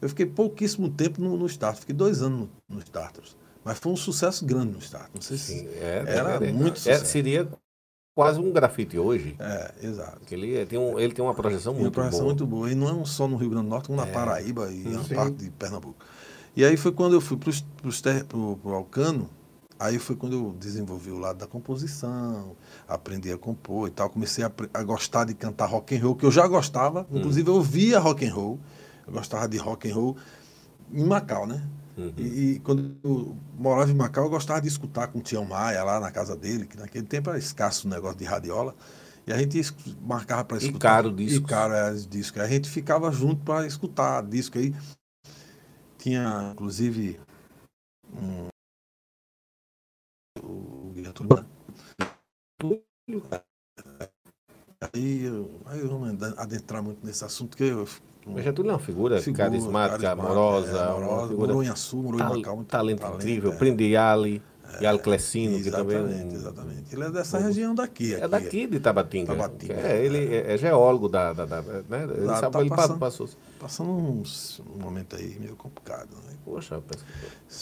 eu 0.00 0.08
fiquei 0.08 0.26
pouquíssimo 0.26 0.90
tempo 0.90 1.20
no, 1.20 1.36
no 1.36 1.46
Start, 1.46 1.78
fiquei 1.80 1.94
dois 1.94 2.22
anos 2.22 2.48
no, 2.68 2.76
nos 2.76 2.84
Tartars. 2.88 3.36
Mas 3.64 3.78
foi 3.78 3.92
um 3.92 3.96
sucesso 3.96 4.44
grande 4.44 4.72
no 4.72 4.78
Start. 4.78 5.10
Não 5.14 5.22
sei 5.22 5.38
Sim, 5.38 5.66
se. 5.66 5.68
é, 5.78 6.04
Era 6.06 6.34
é, 6.44 6.52
muito 6.52 6.76
é, 6.76 6.78
sucesso. 6.78 7.06
Seria 7.06 7.48
quase 8.14 8.40
um 8.40 8.52
grafite 8.52 8.98
hoje. 8.98 9.36
É, 9.38 9.74
exato. 9.86 10.20
Ele, 10.30 10.56
é- 10.56 10.66
tem 10.66 10.78
um, 10.78 10.98
ele 10.98 11.12
tem 11.14 11.24
uma 11.24 11.34
projeção 11.34 11.74
E 11.74 11.76
uma 11.76 11.82
muito 11.82 11.94
projeção 11.94 12.20
boa. 12.20 12.24
muito 12.26 12.46
boa. 12.46 12.70
E 12.70 12.74
não 12.74 13.02
é 13.02 13.04
só 13.04 13.26
no 13.26 13.36
Rio 13.36 13.50
Grande 13.50 13.66
do 13.66 13.70
Norte, 13.70 13.86
como 13.88 13.98
na 14.00 14.06
É. 14.06 14.12
Paraíba 14.12 14.70
e 14.70 14.82
uma 14.86 15.04
Sim. 15.04 15.14
parte 15.14 15.36
de 15.36 15.50
Pernambuco. 15.50 16.04
E 16.56 16.64
aí 16.64 16.76
foi 16.76 16.92
quando 16.92 17.14
eu 17.14 17.20
fui 17.20 17.36
para 17.36 17.50
o 18.36 18.72
Alcano, 18.72 19.28
aí 19.84 19.98
foi 19.98 20.16
quando 20.16 20.32
eu 20.34 20.52
desenvolvi 20.58 21.10
o 21.10 21.18
lado 21.18 21.38
da 21.38 21.46
composição, 21.46 22.56
aprendi 22.88 23.30
a 23.30 23.38
compor 23.38 23.88
e 23.88 23.90
tal. 23.90 24.08
Comecei 24.10 24.44
a, 24.44 24.50
a 24.72 24.82
gostar 24.82 25.24
de 25.24 25.34
cantar 25.34 25.66
rock 25.66 25.96
and 25.96 26.02
roll, 26.02 26.16
que 26.16 26.24
eu 26.26 26.30
já 26.30 26.46
gostava. 26.46 27.06
Hum. 27.10 27.18
Inclusive 27.18 27.48
eu 27.48 27.62
via 27.62 27.98
rock 27.98 28.26
and 28.26 28.32
roll. 28.34 28.58
Eu 29.06 29.12
gostava 29.12 29.48
de 29.48 29.56
rock 29.58 29.90
and 29.90 29.94
roll 29.94 30.16
em 30.92 31.04
Macau, 31.04 31.46
né? 31.46 31.62
Uhum. 31.96 32.12
E, 32.16 32.22
e 32.22 32.58
quando 32.60 32.96
eu 33.04 33.36
morava 33.56 33.90
em 33.90 33.94
Macau, 33.94 34.24
eu 34.24 34.30
gostava 34.30 34.60
de 34.60 34.68
escutar 34.68 35.08
com 35.08 35.18
o 35.18 35.22
Tião 35.22 35.44
Maia 35.44 35.84
lá 35.84 36.00
na 36.00 36.10
casa 36.10 36.34
dele, 36.34 36.66
que 36.66 36.76
naquele 36.76 37.06
tempo 37.06 37.30
era 37.30 37.38
escasso 37.38 37.86
o 37.86 37.90
negócio 37.90 38.18
de 38.18 38.24
radiola. 38.24 38.74
E 39.26 39.32
a 39.32 39.38
gente 39.38 39.60
marcava 40.02 40.44
para 40.44 40.56
E 40.58 40.66
escutar. 40.66 40.88
caro 40.88 41.12
discos. 41.12 41.38
E 41.38 41.42
caro 41.42 41.72
era 41.72 41.94
os 41.94 42.06
discos. 42.06 42.42
A 42.42 42.48
gente 42.48 42.68
ficava 42.68 43.10
junto 43.12 43.42
para 43.44 43.66
escutar 43.66 44.22
disco 44.22 44.58
aí. 44.58 44.74
Tinha, 45.98 46.50
inclusive, 46.52 47.18
um. 48.12 48.48
O 51.20 51.24
Guilherme 51.24 53.22
Aí, 54.92 55.24
eu- 55.24 55.60
aí 55.64 55.80
eu 55.80 55.88
não 55.88 56.04
adentrar 56.36 56.82
muito 56.82 57.04
nesse 57.06 57.24
assunto, 57.24 57.56
que 57.56 57.64
eu. 57.64 57.88
Mas 58.26 58.44
Getúlio 58.44 58.70
é 58.70 58.72
uma 58.74 58.78
figura, 58.78 59.20
Figura, 59.20 59.44
carismática, 59.44 59.98
carismática, 59.98 60.12
amorosa, 60.12 60.78
é, 60.78 60.82
amorosa, 60.90 61.28
figura 61.28 61.46
morou 61.48 61.62
em 61.62 61.68
Açu, 61.68 61.96
morou 61.98 62.20
em 62.20 62.22
Macau. 62.22 62.56
muito 62.56 62.68
talento, 62.68 63.06
incrível. 63.06 63.52
é. 63.52 63.56
Prende 63.56 63.96
Yali, 64.74 64.84
Yali 64.84 64.98
Clecino, 64.98 65.62
que 65.62 65.70
também 65.70 65.96
é 65.96 66.00
Exatamente, 66.00 66.34
exatamente. 66.34 66.84
Ele 66.94 67.04
é 67.04 67.10
dessa 67.10 67.38
região 67.38 67.74
daqui. 67.74 68.14
é 68.14 68.18
aqui. 68.18 68.28
daqui 68.28 68.66
de 68.66 68.80
Tabatinga. 68.80 69.34
Tabatinga, 69.34 69.74
É, 69.74 70.04
ele 70.04 70.34
é, 70.34 70.54
é 70.54 70.58
geólogo 70.58 71.08
da, 71.08 71.32
da, 71.32 71.44
da- 71.44 71.62
né? 71.62 72.04
Ele 72.16 72.24
Lá 72.26 72.36
sabe, 72.36 72.52
tá 72.52 72.60
ele 72.60 72.68
passando. 72.70 72.98
passou. 72.98 73.28
Passando 73.58 73.90
uns- 73.90 74.60
um 74.74 74.78
momento 74.82 75.16
aí 75.16 75.36
meio 75.40 75.56
complicado. 75.56 76.08
Né? 76.26 76.34
Poxa, 76.44 76.80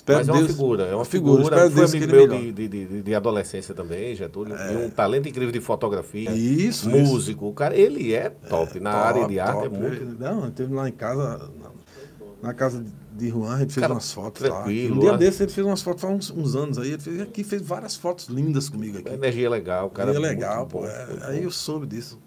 Mas 0.08 0.28
é 0.28 0.32
uma 0.32 0.38
Deus- 0.38 0.50
figura, 0.50 0.84
é 0.84 0.94
uma 0.94 1.04
figura. 1.04 1.42
figura. 1.44 1.60
Foi 1.60 1.70
Deus 1.70 1.94
amigo 1.94 2.12
meu 2.12 2.28
de, 2.28 2.68
de, 2.68 3.02
de, 3.02 3.14
adolescência 3.14 3.74
também, 3.74 4.14
Getúlio. 4.14 4.56
E 4.56 4.76
um 4.86 4.90
talento 4.90 5.28
incrível 5.28 5.52
de 5.52 5.60
fotografia. 5.60 6.30
Isso, 6.32 6.88
músico. 6.90 7.46
O 7.48 7.52
cara, 7.54 7.76
ele 7.76 8.12
é 8.12 8.30
top. 8.30 8.80
Na 8.80 8.92
Top, 8.92 9.04
área 9.06 9.28
de 9.28 9.38
arte 9.38 9.58
é 9.66 9.68
top. 9.68 9.78
muito. 9.78 10.04
Não, 10.20 10.50
teve 10.50 10.74
lá 10.74 10.88
em 10.88 10.92
casa, 10.92 11.50
na, 11.60 12.48
na 12.48 12.54
casa 12.54 12.82
de 12.82 12.90
Juan, 13.20 13.56
a 13.56 13.58
gente 13.60 13.72
fez 13.72 13.82
Cara, 13.82 13.94
umas 13.94 14.12
fotos 14.12 14.48
lá. 14.48 14.64
Um 14.64 14.68
dia 14.68 15.12
lá. 15.12 15.16
desse 15.16 15.42
ele 15.42 15.52
fez 15.52 15.66
umas 15.66 15.82
fotos, 15.82 16.02
faz 16.02 16.14
uns, 16.14 16.30
uns 16.30 16.56
anos 16.56 16.78
aí, 16.78 16.92
ele 16.92 17.02
fez 17.02 17.20
aqui, 17.20 17.44
fez 17.44 17.62
várias 17.62 17.96
fotos 17.96 18.26
lindas 18.26 18.68
comigo 18.68 18.98
aqui. 18.98 19.08
A 19.08 19.14
energia 19.14 19.46
é 19.46 19.50
legal, 19.50 19.90
cara. 19.90 20.10
é 20.10 20.12
muito 20.14 20.26
legal, 20.26 20.66
bom, 20.66 20.80
pô. 20.80 20.86
é, 20.86 21.06
muito 21.06 21.24
aí 21.24 21.38
bom. 21.38 21.44
eu 21.44 21.50
soube 21.50 21.86
disso. 21.86 22.18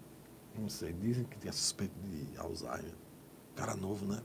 Não 0.58 0.68
sei, 0.68 0.92
dizem 0.92 1.24
que 1.24 1.38
tinha 1.38 1.52
suspeito 1.52 1.94
de 2.00 2.38
Alzheimer. 2.38 2.94
Cara 3.54 3.74
novo, 3.76 4.06
né? 4.06 4.18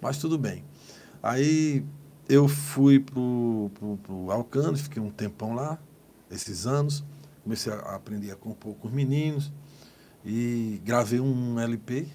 Mas 0.00 0.18
tudo 0.18 0.38
bem. 0.38 0.64
Aí 1.22 1.84
eu 2.28 2.48
fui 2.48 2.98
pro, 2.98 3.70
pro, 3.74 3.96
pro 3.98 4.30
Alcano, 4.30 4.76
fiquei 4.76 5.00
um 5.00 5.10
tempão 5.10 5.54
lá, 5.54 5.78
esses 6.30 6.66
anos. 6.66 7.04
Comecei 7.42 7.72
a 7.72 7.94
aprender 7.94 8.32
a 8.32 8.36
compor 8.36 8.74
com 8.74 8.88
os 8.88 8.94
meninos. 8.94 9.52
E 10.24 10.80
gravei 10.84 11.20
um 11.20 11.60
LP, 11.60 12.08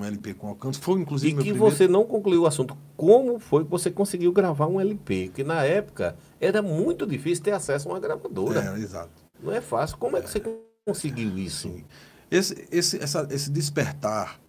um 0.00 0.04
LP 0.04 0.34
com 0.34 0.48
Alcano. 0.48 0.74
Foi 0.74 1.00
inclusive 1.00 1.32
E 1.32 1.36
que 1.36 1.50
primeiro... 1.50 1.70
você 1.70 1.86
não 1.86 2.04
concluiu 2.04 2.42
o 2.42 2.46
assunto. 2.46 2.76
Como 2.96 3.38
foi 3.38 3.64
que 3.64 3.70
você 3.70 3.90
conseguiu 3.90 4.32
gravar 4.32 4.66
um 4.66 4.80
LP? 4.80 5.28
Que 5.34 5.44
na 5.44 5.64
época 5.64 6.16
era 6.40 6.62
muito 6.62 7.06
difícil 7.06 7.44
ter 7.44 7.52
acesso 7.52 7.88
a 7.88 7.92
uma 7.92 8.00
gravadora. 8.00 8.60
É, 8.60 8.78
exato. 8.78 9.10
Não 9.42 9.52
é 9.52 9.60
fácil. 9.60 9.96
Como 9.98 10.16
é 10.16 10.22
que 10.22 10.30
você 10.30 10.42
conseguiu 10.86 11.36
isso? 11.38 11.68
Sim. 11.68 11.84
Esse, 12.30 12.68
esse, 12.70 13.02
essa, 13.02 13.26
esse 13.30 13.50
despertar 13.50 14.40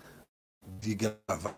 de 0.80 0.96
gravar 0.96 1.58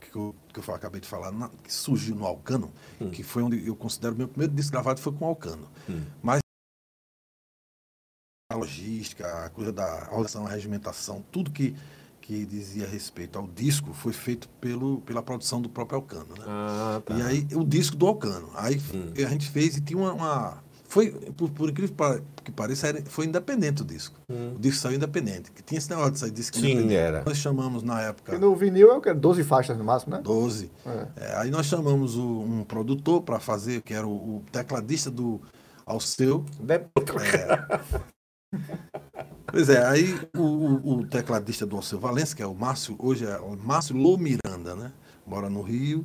que 0.00 0.16
eu, 0.16 0.34
que 0.52 0.68
eu 0.68 0.74
acabei 0.74 1.00
de 1.00 1.08
falar, 1.08 1.32
na, 1.32 1.48
que 1.48 1.72
surgiu 1.72 2.14
no 2.14 2.26
Alcano, 2.26 2.72
hum. 3.00 3.10
que 3.10 3.22
foi 3.22 3.42
onde 3.42 3.66
eu 3.66 3.74
considero 3.74 4.14
meu 4.14 4.28
primeiro 4.28 4.52
disco 4.54 4.72
gravado 4.72 5.00
foi 5.00 5.12
com 5.12 5.24
o 5.24 5.28
Alcano. 5.28 5.68
Hum. 5.88 6.02
Mas 6.22 6.43
a 8.54 8.56
logística, 8.56 9.26
a 9.26 9.50
coisa 9.50 9.72
da 9.72 10.06
organização, 10.10 10.46
a 10.46 10.50
regimentação, 10.50 11.24
tudo 11.30 11.50
que, 11.50 11.74
que 12.20 12.46
dizia 12.46 12.86
respeito 12.86 13.38
ao 13.38 13.46
disco 13.46 13.92
foi 13.92 14.12
feito 14.12 14.48
pelo, 14.60 15.00
pela 15.02 15.22
produção 15.22 15.60
do 15.60 15.68
próprio 15.68 15.96
Alcano. 15.96 16.34
Né? 16.38 16.44
Ah, 16.46 17.02
tá. 17.04 17.14
E 17.14 17.22
aí 17.22 17.46
o 17.54 17.64
disco 17.64 17.96
do 17.96 18.06
Alcano. 18.06 18.50
Aí 18.54 18.80
hum. 18.94 19.12
a 19.16 19.28
gente 19.28 19.50
fez 19.50 19.76
e 19.76 19.80
tinha 19.80 19.98
uma, 19.98 20.12
uma 20.12 20.64
foi, 20.94 21.10
por, 21.10 21.50
por 21.50 21.68
incrível 21.68 22.22
que 22.44 22.52
pareça, 22.52 23.02
foi 23.06 23.26
independente 23.26 23.82
o 23.82 23.84
disco. 23.84 24.16
Hum. 24.30 24.52
O 24.54 24.58
disco 24.60 24.80
saiu 24.80 24.94
independente. 24.94 25.50
Que 25.50 25.60
tinha 25.60 25.76
esse 25.76 25.90
negócio 25.90 26.12
de 26.12 26.18
sair 26.20 26.30
disco 26.30 26.56
Sim, 26.56 26.94
era. 26.94 27.24
Nós 27.26 27.36
chamamos 27.36 27.82
na 27.82 28.00
época. 28.00 28.36
E 28.36 28.38
no 28.38 28.54
vinil 28.54 28.92
é 28.92 28.94
o 28.94 29.00
que? 29.00 29.12
12 29.12 29.42
faixas 29.42 29.76
no 29.76 29.82
máximo, 29.82 30.14
né? 30.14 30.22
12. 30.22 30.70
É. 30.86 31.06
É, 31.16 31.36
aí 31.38 31.50
nós 31.50 31.66
chamamos 31.66 32.14
o, 32.16 32.22
um 32.22 32.62
produtor 32.62 33.22
para 33.22 33.40
fazer, 33.40 33.82
que 33.82 33.92
era 33.92 34.06
o, 34.06 34.36
o 34.36 34.44
tecladista 34.52 35.10
do 35.10 35.40
Alceu. 35.84 36.44
É. 36.68 38.13
Pois 39.46 39.68
é, 39.68 39.86
aí 39.86 40.18
o, 40.36 40.94
o, 40.94 41.06
tecladista 41.06 41.64
do 41.64 41.76
Alceu 41.76 42.00
Valença, 42.00 42.34
que 42.34 42.42
é 42.42 42.46
o 42.46 42.54
Márcio, 42.54 42.96
hoje 42.98 43.24
é 43.24 43.38
o 43.38 43.56
Márcio 43.56 43.96
Lô 43.96 44.16
Miranda, 44.16 44.74
né? 44.74 44.92
Mora 45.24 45.48
no 45.48 45.62
Rio, 45.62 46.04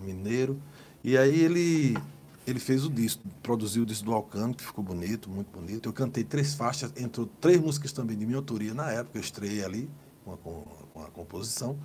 mineiro. 0.00 0.60
E 1.02 1.18
aí 1.18 1.40
ele 1.40 1.96
ele 2.46 2.58
fez 2.58 2.84
o 2.84 2.88
disco, 2.88 3.22
produziu 3.42 3.82
o 3.82 3.86
disco 3.86 4.06
do 4.06 4.14
Alcano, 4.14 4.54
que 4.54 4.64
ficou 4.64 4.82
bonito, 4.82 5.28
muito 5.28 5.50
bonito. 5.50 5.88
Eu 5.88 5.92
cantei 5.92 6.24
três 6.24 6.54
faixas, 6.54 6.92
entrou 6.96 7.28
três 7.40 7.60
músicas 7.60 7.92
também 7.92 8.16
de 8.16 8.24
minha 8.24 8.38
autoria 8.38 8.72
na 8.72 8.90
época, 8.90 9.18
eu 9.18 9.20
estreiei 9.20 9.62
ali 9.62 9.90
com 10.24 10.32
a, 10.32 10.36
com 10.36 11.02
a 11.02 11.06
composição. 11.10 11.76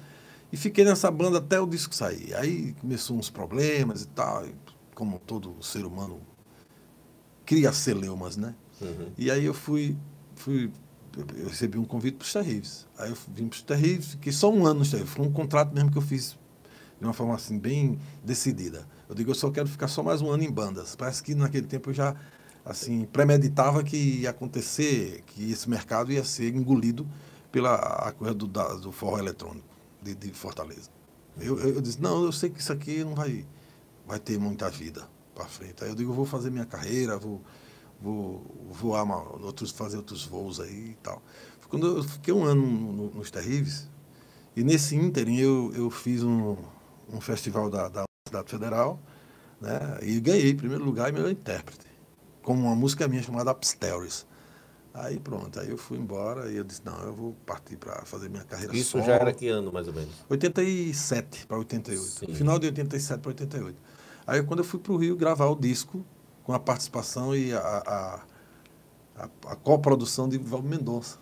E 0.51 0.55
fiquei 0.55 0.85
nessa 0.85 1.09
banda 1.09 1.39
até 1.39 1.59
o 1.59 1.65
disco 1.65 1.93
sair. 1.93 2.33
Aí 2.35 2.73
começou 2.79 3.17
uns 3.17 3.29
problemas 3.29 4.03
e 4.03 4.07
tal, 4.07 4.45
como 4.93 5.19
todo 5.19 5.61
ser 5.61 5.83
humano 5.83 6.21
cria 7.45 7.73
celeumas, 7.73 8.37
né? 8.37 8.55
Uhum. 8.81 9.11
E 9.17 9.31
aí 9.31 9.45
eu 9.45 9.53
fui, 9.53 9.95
fui 10.35 10.71
eu 11.37 11.47
recebi 11.47 11.77
um 11.77 11.85
convite 11.85 12.15
para 12.15 12.25
os 12.25 12.33
Terríveis. 12.33 12.87
Aí 12.97 13.09
eu 13.09 13.17
vim 13.33 13.47
para 13.47 13.55
os 13.55 13.61
Terríveis, 13.61 14.11
fiquei 14.11 14.33
só 14.33 14.51
um 14.51 14.65
ano 14.65 14.79
nos 14.79 14.89
Terríveis. 14.89 15.15
Foi 15.15 15.25
um 15.25 15.31
contrato 15.31 15.73
mesmo 15.73 15.91
que 15.91 15.97
eu 15.97 16.01
fiz 16.01 16.37
de 16.99 17.05
uma 17.05 17.13
forma 17.13 17.35
assim 17.35 17.57
bem 17.57 17.99
decidida. 18.23 18.87
Eu 19.07 19.15
digo, 19.15 19.31
eu 19.31 19.35
só 19.35 19.51
quero 19.51 19.67
ficar 19.67 19.87
só 19.87 20.01
mais 20.01 20.21
um 20.21 20.29
ano 20.29 20.43
em 20.43 20.51
bandas. 20.51 20.95
Parece 20.95 21.21
que 21.21 21.35
naquele 21.35 21.67
tempo 21.67 21.89
eu 21.89 21.93
já 21.93 22.15
assim 22.65 23.05
premeditava 23.05 23.83
que 23.83 24.21
ia 24.21 24.29
acontecer, 24.29 25.21
que 25.27 25.51
esse 25.51 25.69
mercado 25.69 26.11
ia 26.11 26.23
ser 26.23 26.55
engolido 26.55 27.05
pela 27.51 27.75
a 27.75 28.11
coisa 28.11 28.33
do, 28.33 28.47
da, 28.47 28.73
do 28.75 28.91
forró 28.91 29.19
eletrônico 29.19 29.67
de, 30.01 30.15
de 30.15 30.31
Fortaleza. 30.31 30.89
Eu, 31.39 31.59
eu, 31.59 31.75
eu, 31.75 31.81
disse, 31.81 32.01
não, 32.01 32.23
eu 32.23 32.31
sei 32.31 32.49
que 32.49 32.59
isso 32.59 32.71
aqui 32.71 33.03
não 33.03 33.15
vai, 33.15 33.45
vai 34.07 34.19
ter 34.19 34.39
muita 34.39 34.69
vida 34.69 35.07
para 35.35 35.45
frente. 35.45 35.83
Aí 35.83 35.89
eu 35.89 35.95
digo, 35.95 36.11
eu 36.11 36.15
vou 36.15 36.25
fazer 36.25 36.49
minha 36.49 36.65
carreira, 36.65 37.17
vou, 37.17 37.41
vou 38.03 38.69
voar, 38.69 39.05
outros, 39.41 39.71
fazer 39.71 39.97
outros 39.97 40.25
voos 40.25 40.59
aí 40.59 40.89
e 40.91 40.97
tal. 41.01 41.23
Quando 41.69 41.87
eu 41.87 42.03
fiquei 42.03 42.33
um 42.33 42.43
ano 42.43 42.61
no, 42.61 43.09
nos 43.11 43.31
Terríveis, 43.31 43.89
e 44.55 44.63
nesse 44.63 44.95
ínterim 44.95 45.37
eu, 45.37 45.71
eu 45.73 45.89
fiz 45.89 46.21
um, 46.21 46.55
um 47.11 47.19
festival 47.19 47.69
da, 47.69 47.89
da 47.89 48.03
Universidade 48.27 48.51
Federal, 48.51 48.99
né? 49.59 49.97
E 50.03 50.19
ganhei 50.19 50.53
primeiro 50.53 50.83
lugar 50.83 51.09
e 51.09 51.13
melhor 51.13 51.31
intérprete, 51.31 51.87
com 52.43 52.53
uma 52.53 52.75
música 52.75 53.07
minha 53.07 53.23
chamada 53.23 53.51
Upstairs. 53.51 54.27
Aí 54.93 55.19
pronto, 55.19 55.59
aí 55.59 55.69
eu 55.69 55.77
fui 55.77 55.97
embora 55.97 56.51
e 56.51 56.57
eu 56.57 56.63
disse, 56.63 56.81
não, 56.85 56.95
eu 56.99 57.13
vou 57.13 57.33
partir 57.47 57.77
para 57.77 58.05
fazer 58.05 58.29
minha 58.29 58.43
carreira 58.43 58.75
Isso 58.75 58.91
solo. 58.91 59.05
já 59.05 59.15
era 59.15 59.33
que 59.33 59.47
ano, 59.47 59.73
mais 59.73 59.87
ou 59.87 59.93
menos? 59.93 60.13
87 60.29 61.47
para 61.47 61.57
88. 61.57 62.03
Sim. 62.03 62.33
Final 62.35 62.59
de 62.59 62.67
87 62.67 63.19
para 63.19 63.29
88. 63.29 63.75
Aí 64.27 64.43
quando 64.43 64.59
eu 64.59 64.65
fui 64.65 64.79
para 64.79 64.91
o 64.91 64.97
Rio 64.97 65.15
gravar 65.15 65.47
o 65.47 65.55
disco, 65.55 66.05
com 66.43 66.53
a 66.53 66.59
participação 66.59 67.35
e 67.35 67.53
a, 67.53 67.59
a, 67.59 68.21
a, 69.23 69.29
a 69.47 69.55
coprodução 69.55 70.27
de 70.27 70.37
Valdo 70.37 70.67
Mendonça. 70.67 71.17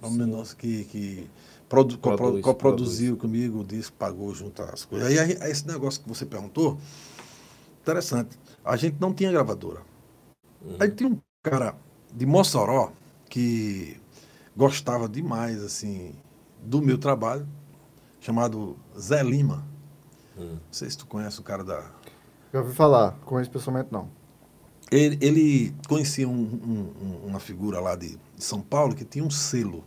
Valdo 0.00 0.16
Mendonça 0.16 0.54
que, 0.54 0.84
que 0.84 1.30
produ, 1.68 1.98
produz, 1.98 2.42
coproduziu 2.42 3.16
produz. 3.16 3.20
comigo 3.20 3.60
o 3.60 3.64
disco, 3.64 3.96
pagou 3.96 4.34
junto 4.34 4.62
às 4.62 4.84
coisas. 4.84 5.08
Aí, 5.08 5.18
aí 5.18 5.50
esse 5.50 5.66
negócio 5.66 6.02
que 6.02 6.08
você 6.08 6.26
perguntou, 6.26 6.78
interessante. 7.80 8.38
A 8.64 8.76
gente 8.76 8.96
não 9.00 9.14
tinha 9.14 9.30
gravadora. 9.32 9.80
Uhum. 10.62 10.76
Aí 10.78 10.90
tinha 10.90 11.08
um 11.08 11.18
cara 11.42 11.74
de 12.12 12.26
Mossoró 12.26 12.92
que 13.28 13.96
gostava 14.56 15.08
demais, 15.08 15.62
assim, 15.62 16.14
do 16.62 16.82
meu 16.82 16.98
trabalho, 16.98 17.48
chamado 18.20 18.76
Zé 18.98 19.22
Lima. 19.22 19.64
Uhum. 20.36 20.54
Não 20.54 20.60
sei 20.70 20.90
se 20.90 20.98
tu 20.98 21.06
conhece 21.06 21.40
o 21.40 21.42
cara 21.42 21.64
da... 21.64 21.90
Já 22.52 22.60
ouvi 22.60 22.74
falar, 22.74 23.12
conheço 23.24 23.50
pessoalmente 23.50 23.90
não. 23.92 24.10
Ele, 24.90 25.18
ele 25.20 25.74
conhecia 25.88 26.28
um, 26.28 26.32
um, 26.32 27.28
uma 27.28 27.38
figura 27.38 27.78
lá 27.80 27.94
de, 27.94 28.18
de 28.36 28.44
São 28.44 28.60
Paulo 28.60 28.94
que 28.94 29.04
tinha 29.04 29.24
um 29.24 29.30
selo 29.30 29.84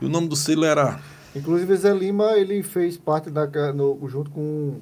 e 0.00 0.06
o 0.06 0.08
nome 0.08 0.28
do 0.28 0.36
selo 0.36 0.64
era. 0.64 0.98
Inclusive, 1.36 1.76
Zé 1.76 1.92
Lima, 1.92 2.32
ele 2.32 2.62
fez 2.62 2.96
parte 2.96 3.30
da. 3.30 3.46
No, 3.72 4.08
junto 4.08 4.30
com. 4.30 4.80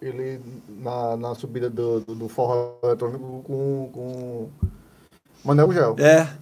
Ele 0.00 0.40
na, 0.68 1.16
na 1.16 1.34
subida 1.34 1.68
do, 1.68 2.00
do, 2.00 2.14
do 2.14 2.28
forró 2.28 2.78
eletrônico 2.82 3.42
com, 3.44 3.90
com 3.92 4.50
Manel 5.44 5.72
Gel. 5.72 5.96
É. 5.98 6.38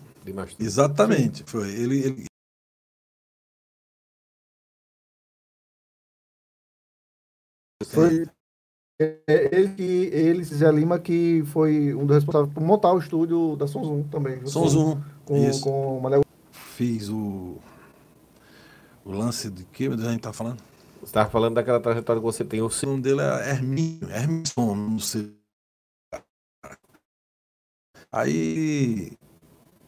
Exatamente. 0.59 1.39
Sim. 1.39 1.45
Foi. 1.47 1.69
Ele, 1.69 1.99
ele, 1.99 2.25
Foi 7.87 8.27
ele, 9.27 9.69
que, 9.71 10.11
ele, 10.13 10.45
Zé 10.45 10.71
Lima, 10.71 10.99
que 10.99 11.43
foi 11.47 11.95
um 11.95 12.05
dos 12.05 12.17
responsáveis 12.17 12.53
por 12.53 12.63
montar 12.63 12.93
o 12.93 12.99
estúdio 12.99 13.57
da 13.57 13.67
Sonzum 13.67 14.03
também. 14.05 14.45
Sonzum. 14.47 15.01
Com, 15.25 15.51
com, 15.51 15.61
com 15.61 16.01
Manel. 16.01 16.23
Fiz 16.53 17.09
o 17.09 17.59
o 19.05 19.13
lance 19.13 19.51
de 19.51 19.65
que 19.65 19.87
a 19.87 19.97
gente 19.97 20.17
está 20.17 20.33
falando? 20.33 20.63
Você 21.01 21.07
estava 21.07 21.31
falando 21.31 21.55
daquela 21.55 21.81
trajetória 21.81 22.21
que 22.21 22.27
você 22.27 22.45
tem. 22.45 22.61
O 22.61 22.71
nome 22.85 23.03
dele 23.03 23.21
é 23.23 23.51
Herminho, 23.51 24.09
Hermisson, 24.11 24.75
não 24.75 24.99
sei. 24.99 25.35
Aí 28.13 29.13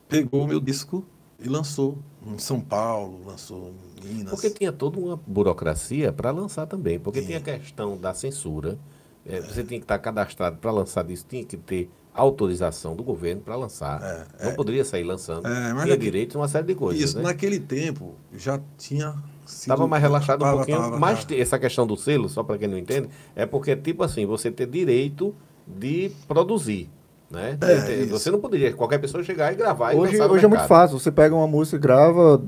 pegou 0.08 0.44
o 0.44 0.46
meu 0.46 0.60
disco 0.60 1.04
e 1.38 1.48
lançou 1.48 1.98
em 2.24 2.38
São 2.38 2.60
Paulo, 2.60 3.24
lançou 3.26 3.74
em 4.02 4.14
Minas. 4.14 4.30
Porque 4.30 4.48
tinha 4.48 4.72
toda 4.72 4.98
uma 4.98 5.16
burocracia 5.16 6.12
para 6.12 6.30
lançar 6.30 6.66
também. 6.66 6.98
Porque 6.98 7.20
Sim. 7.20 7.26
tinha 7.26 7.38
a 7.38 7.42
questão 7.42 7.96
da 7.96 8.14
censura. 8.14 8.78
É, 9.26 9.36
é. 9.36 9.40
Você 9.40 9.62
tinha 9.64 9.78
que 9.78 9.84
estar 9.84 9.98
cadastrado 9.98 10.58
para 10.58 10.70
lançar 10.70 11.08
isso, 11.10 11.24
tinha 11.28 11.44
que 11.44 11.56
ter 11.56 11.90
autorização 12.14 12.94
do 12.94 13.02
governo 13.02 13.40
para 13.40 13.56
lançar. 13.56 14.02
É, 14.02 14.44
não 14.44 14.50
é, 14.52 14.54
poderia 14.54 14.84
sair 14.84 15.04
lançando. 15.04 15.46
É, 15.46 15.72
mas 15.72 15.84
tinha 15.84 15.96
direito 15.96 16.36
a 16.36 16.40
uma 16.40 16.48
série 16.48 16.66
de 16.66 16.74
coisas. 16.74 17.02
Isso, 17.02 17.16
né? 17.16 17.24
naquele 17.24 17.58
tempo 17.58 18.14
já 18.34 18.60
tinha. 18.76 19.14
Estava 19.46 19.86
mais 19.86 20.02
relaxado 20.02 20.40
tava, 20.40 20.52
um 20.52 20.56
pouquinho. 20.58 20.78
Tava, 20.78 20.98
mas 20.98 21.24
tava. 21.24 21.40
essa 21.40 21.58
questão 21.58 21.86
do 21.86 21.96
selo, 21.96 22.28
só 22.28 22.42
para 22.42 22.58
quem 22.58 22.68
não 22.68 22.78
entende, 22.78 23.08
é 23.34 23.44
porque, 23.46 23.74
tipo 23.74 24.02
assim, 24.02 24.26
você 24.26 24.50
ter 24.50 24.66
direito 24.66 25.34
de 25.66 26.10
produzir. 26.28 26.90
Né? 27.32 27.56
É, 27.62 28.04
você 28.04 28.30
não 28.30 28.38
poderia, 28.38 28.74
qualquer 28.74 28.98
pessoa 28.98 29.24
chegar 29.24 29.50
e 29.54 29.56
gravar 29.56 29.94
hoje, 29.94 30.16
e 30.16 30.20
Hoje 30.20 30.44
é 30.44 30.48
muito 30.48 30.66
fácil, 30.66 30.98
você 30.98 31.10
pega 31.10 31.34
uma 31.34 31.46
música, 31.46 31.78
grava, 31.78 32.42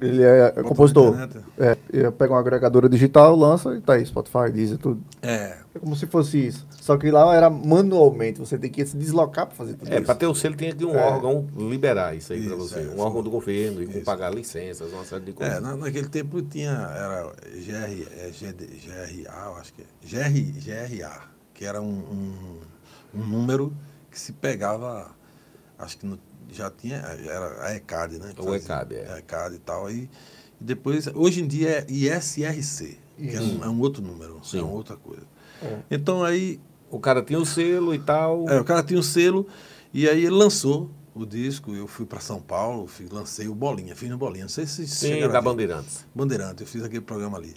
ele 0.00 0.22
é 0.22 0.52
Bota 0.52 0.62
compositor, 0.62 1.28
é, 1.58 2.10
pega 2.12 2.32
uma 2.32 2.38
agregadora 2.38 2.88
digital, 2.88 3.34
lança 3.34 3.74
e 3.74 3.80
tá 3.80 3.94
aí, 3.94 4.06
Spotify, 4.06 4.52
Deezer, 4.52 4.78
tudo. 4.78 5.02
É. 5.20 5.56
É 5.74 5.78
como 5.78 5.96
se 5.96 6.06
fosse 6.06 6.46
isso. 6.46 6.66
Só 6.70 6.96
que 6.96 7.10
lá 7.10 7.34
era 7.34 7.50
manualmente, 7.50 8.38
você 8.38 8.56
tem 8.56 8.70
que 8.70 8.84
se 8.86 8.96
deslocar 8.96 9.46
para 9.46 9.56
fazer 9.56 9.72
tudo 9.74 9.88
é, 9.88 9.94
isso. 9.94 10.02
É, 10.02 10.04
para 10.04 10.14
ter 10.14 10.26
o 10.26 10.34
selo 10.34 10.54
tinha 10.54 10.72
que 10.72 10.84
um 10.84 10.94
é. 10.94 11.02
órgão 11.02 11.48
liberar 11.56 12.14
isso 12.14 12.32
aí 12.32 12.46
para 12.46 12.54
você, 12.54 12.78
é, 12.78 12.94
um 12.94 13.00
órgão 13.00 13.24
do 13.24 13.30
governo, 13.30 13.82
e 13.82 14.00
pagar 14.02 14.32
licenças, 14.32 14.92
uma 14.92 15.04
série 15.04 15.24
de 15.24 15.32
coisas. 15.32 15.56
É, 15.56 15.60
na, 15.60 15.76
naquele 15.76 16.08
tempo 16.08 16.40
tinha, 16.42 16.70
era 16.70 17.32
GR, 17.56 18.06
é, 18.18 18.30
GD, 18.30 18.66
GRA, 18.86 19.46
eu 19.46 19.56
acho 19.56 19.72
que 19.72 19.82
é, 19.82 19.86
GR, 20.04 20.60
GRA, 20.60 21.22
que 21.54 21.64
era 21.64 21.82
um, 21.82 21.86
um, 21.86 23.20
um 23.20 23.26
número 23.26 23.72
que 24.12 24.20
se 24.20 24.32
pegava, 24.34 25.10
acho 25.78 25.98
que 25.98 26.06
no, 26.06 26.18
já 26.50 26.70
tinha, 26.70 26.96
era 26.96 27.66
a 27.66 27.74
ECAD, 27.74 28.18
né? 28.18 28.32
O 28.38 28.54
ECAD, 28.54 28.94
é. 28.94 29.12
A 29.14 29.18
ECAD 29.18 29.56
e 29.56 29.58
tal. 29.58 29.90
E, 29.90 30.10
e 30.60 30.64
depois, 30.64 31.06
hoje 31.08 31.42
em 31.42 31.46
dia 31.46 31.70
é 31.70 31.86
ISRC, 31.90 32.98
que 33.16 33.34
é 33.34 33.40
um, 33.40 33.64
é 33.64 33.68
um, 33.68 33.80
outro 33.80 34.02
número, 34.02 34.38
Sim. 34.44 34.58
é 34.58 34.62
uma 34.62 34.72
outra 34.72 34.96
coisa. 34.96 35.26
É. 35.62 35.78
Então 35.90 36.22
aí. 36.22 36.60
O 36.90 37.00
cara 37.00 37.22
tinha 37.22 37.38
o 37.38 37.42
um 37.42 37.44
selo 37.46 37.94
e 37.94 37.98
tal. 37.98 38.46
É, 38.50 38.60
o 38.60 38.64
cara 38.64 38.82
tinha 38.82 38.98
o 38.98 39.00
um 39.00 39.02
selo, 39.02 39.48
e 39.94 40.06
aí 40.06 40.26
ele 40.26 40.34
lançou 40.34 40.90
o 41.14 41.24
disco, 41.24 41.74
eu 41.74 41.86
fui 41.86 42.04
para 42.04 42.20
São 42.20 42.38
Paulo, 42.38 42.86
fui, 42.86 43.06
lancei 43.10 43.48
o 43.48 43.54
Bolinha, 43.54 43.96
fiz 43.96 44.10
no 44.10 44.18
Bolinha, 44.18 44.44
não 44.44 44.48
sei 44.50 44.66
se 44.66 44.86
Sim, 44.86 45.26
da 45.26 45.40
Bandeirantes. 45.40 46.06
Bandeirantes, 46.14 46.60
eu 46.60 46.66
fiz 46.66 46.82
aquele 46.82 47.00
programa 47.00 47.38
ali. 47.38 47.54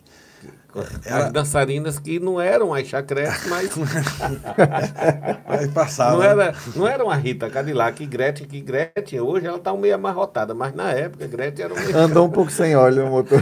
As 1.09 1.31
dançarinas 1.31 1.97
que 1.97 2.19
não 2.19 2.39
eram 2.39 2.73
as 2.73 2.85
chacretes, 2.87 3.47
mas. 3.47 3.69
Mas 5.47 5.67
passava. 5.71 6.17
não, 6.17 6.23
era, 6.23 6.55
não 6.75 6.87
era 6.87 7.03
uma 7.03 7.15
Rita 7.15 7.49
Cadillac 7.49 8.03
e 8.03 8.05
Gretchen, 8.05 8.45
que 8.45 8.59
Gretchen 8.59 9.21
hoje 9.21 9.47
ela 9.47 9.57
tá 9.57 9.73
meio 9.73 9.95
amarrotada, 9.95 10.53
mas 10.53 10.75
na 10.75 10.91
época 10.91 11.27
Gretchen 11.27 11.65
era 11.65 11.73
um 11.73 11.77
meio. 11.77 11.97
Andou 11.97 12.27
um 12.27 12.29
pouco 12.29 12.51
sem 12.51 12.75
óleo 12.75 13.05
o 13.05 13.09
motor. 13.09 13.41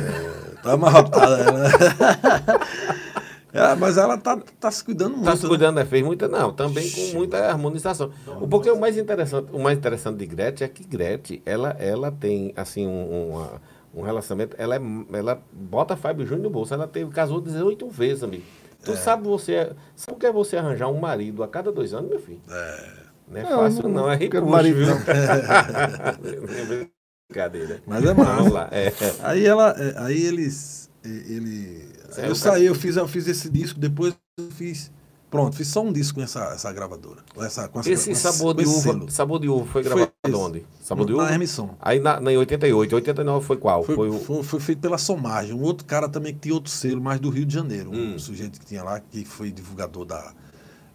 Tá 0.62 0.74
amarrotada 0.74 1.38
ela. 1.40 1.70
É, 3.54 3.76
mas 3.76 3.98
ela 3.98 4.18
tá, 4.18 4.36
tá 4.60 4.72
se 4.72 4.84
cuidando 4.84 5.12
muito. 5.12 5.26
Está 5.26 5.36
se 5.36 5.44
né? 5.44 5.50
cuidando, 5.50 5.76
né? 5.76 5.86
fez 5.86 6.04
muita, 6.04 6.28
não, 6.28 6.52
também 6.52 6.90
com 6.90 7.18
muita 7.18 7.38
harmonização. 7.38 8.10
O 8.42 8.48
porque 8.48 8.68
o 8.72 8.80
mais 8.80 8.98
interessante, 8.98 9.48
o 9.54 9.60
mais 9.60 9.78
interessante 9.78 10.18
de 10.18 10.26
Gretchen 10.26 10.66
é 10.66 10.68
que 10.68 10.84
Gretchen, 10.84 11.40
ela, 11.46 11.70
ela 11.78 12.12
tem 12.12 12.52
assim 12.58 12.88
um, 12.88 13.34
uma- 13.34 13.62
um 13.94 14.02
relacionamento, 14.02 14.56
ela, 14.60 14.76
é, 14.76 14.80
ela 15.14 15.42
bota 15.52 15.96
Fábio 15.96 16.26
Júnior 16.26 16.44
no 16.44 16.50
bolso, 16.50 16.74
ela 16.74 16.88
teve, 16.88 17.12
casou 17.12 17.40
18 17.40 17.88
vezes, 17.90 18.24
amigo. 18.24 18.44
Tu 18.84 18.96
sabe 18.98 19.24
você, 19.24 19.72
sabe 19.96 20.18
o 20.18 20.20
que 20.20 20.26
é 20.26 20.32
você 20.32 20.58
arranjar 20.58 20.90
um 20.90 21.00
marido 21.00 21.42
a 21.44 21.48
cada 21.48 21.72
dois 21.72 21.94
anos, 21.94 22.10
meu 22.10 22.20
filho? 22.20 22.42
É. 22.50 23.04
Não 23.30 23.40
é 23.40 23.44
Não, 23.44 23.50
fácil 23.52 23.84
não- 23.84 23.90
não, 23.92 24.12
é 24.12 24.16
repuxo, 24.18 24.46
marido, 24.46 24.78
viu? 24.78 24.88
não. 24.88 24.98
Brincadeira. 27.30 27.82
Mas 27.88 28.04
é 28.04 28.14
Vamos 28.14 28.26
massa. 28.28 28.50
lá, 28.50 28.70
é. 28.72 28.94
Aí 29.22 29.46
ela, 29.46 29.72
é, 29.78 29.94
aí 30.00 30.22
eles, 30.26 30.90
ele, 31.04 31.90
É, 32.18 32.30
eu 32.30 32.36
saí, 32.36 32.66
eu 32.66 32.76
fiz, 32.76 32.96
eu 32.98 33.08
fiz 33.08 33.28
esse 33.28 33.50
disco, 33.50 33.80
depois 33.80 34.16
eu 34.38 34.52
fiz, 34.52 34.92
pronto, 35.32 35.56
fiz 35.56 35.68
só 35.70 35.82
um 35.82 35.92
disco 35.92 36.16
com 36.20 36.24
essa, 36.24 36.44
essa 36.54 36.72
gravadora, 36.74 37.22
com 37.34 37.44
essa, 37.44 37.68
com 37.70 37.80
essa, 37.80 37.90
Esse 37.90 38.10
com 38.10 38.16
sabor 38.16 38.54
com 38.56 38.62
de 38.62 38.68
uva, 38.68 39.10
sabor 39.10 39.40
de 39.40 39.50
uva 39.50 39.66
foi 39.66 39.84
Foi 39.84 39.84
gravado 39.84 40.13
esse. 40.30 40.36
onde? 40.36 40.66
Sabor 40.82 41.06
de 41.06 41.14
Na? 41.14 41.30
Hermisson. 41.32 41.76
Aí 41.82 42.00
na, 42.00 42.20
na, 42.20 42.32
em 42.32 42.38
88, 42.38 42.96
89 42.96 43.46
foi 43.46 43.58
qual? 43.58 43.84
Foi, 43.84 43.96
Foi, 43.96 44.10
o 44.10 44.20
foi, 44.20 44.44
foi 44.44 44.60
feito 44.60 44.80
pela 44.80 44.98
Somagem, 44.98 45.54
um 45.54 45.62
outro 45.62 45.86
cara 45.86 46.08
também 46.08 46.34
que 46.34 46.40
tinha 46.40 46.54
outro 46.56 46.72
selo, 46.72 47.02
mais 47.02 47.20
do 47.20 47.30
Rio 47.30 47.46
de 47.46 47.54
Janeiro, 47.54 47.92
um 47.92 48.16
Hum. 48.16 48.20
sujeito 48.20 48.60
que 48.60 48.66
tinha 48.66 48.84
lá, 48.84 49.00
que 49.00 49.26
foi 49.26 49.52
divulgador 49.52 50.06
da, 50.06 50.34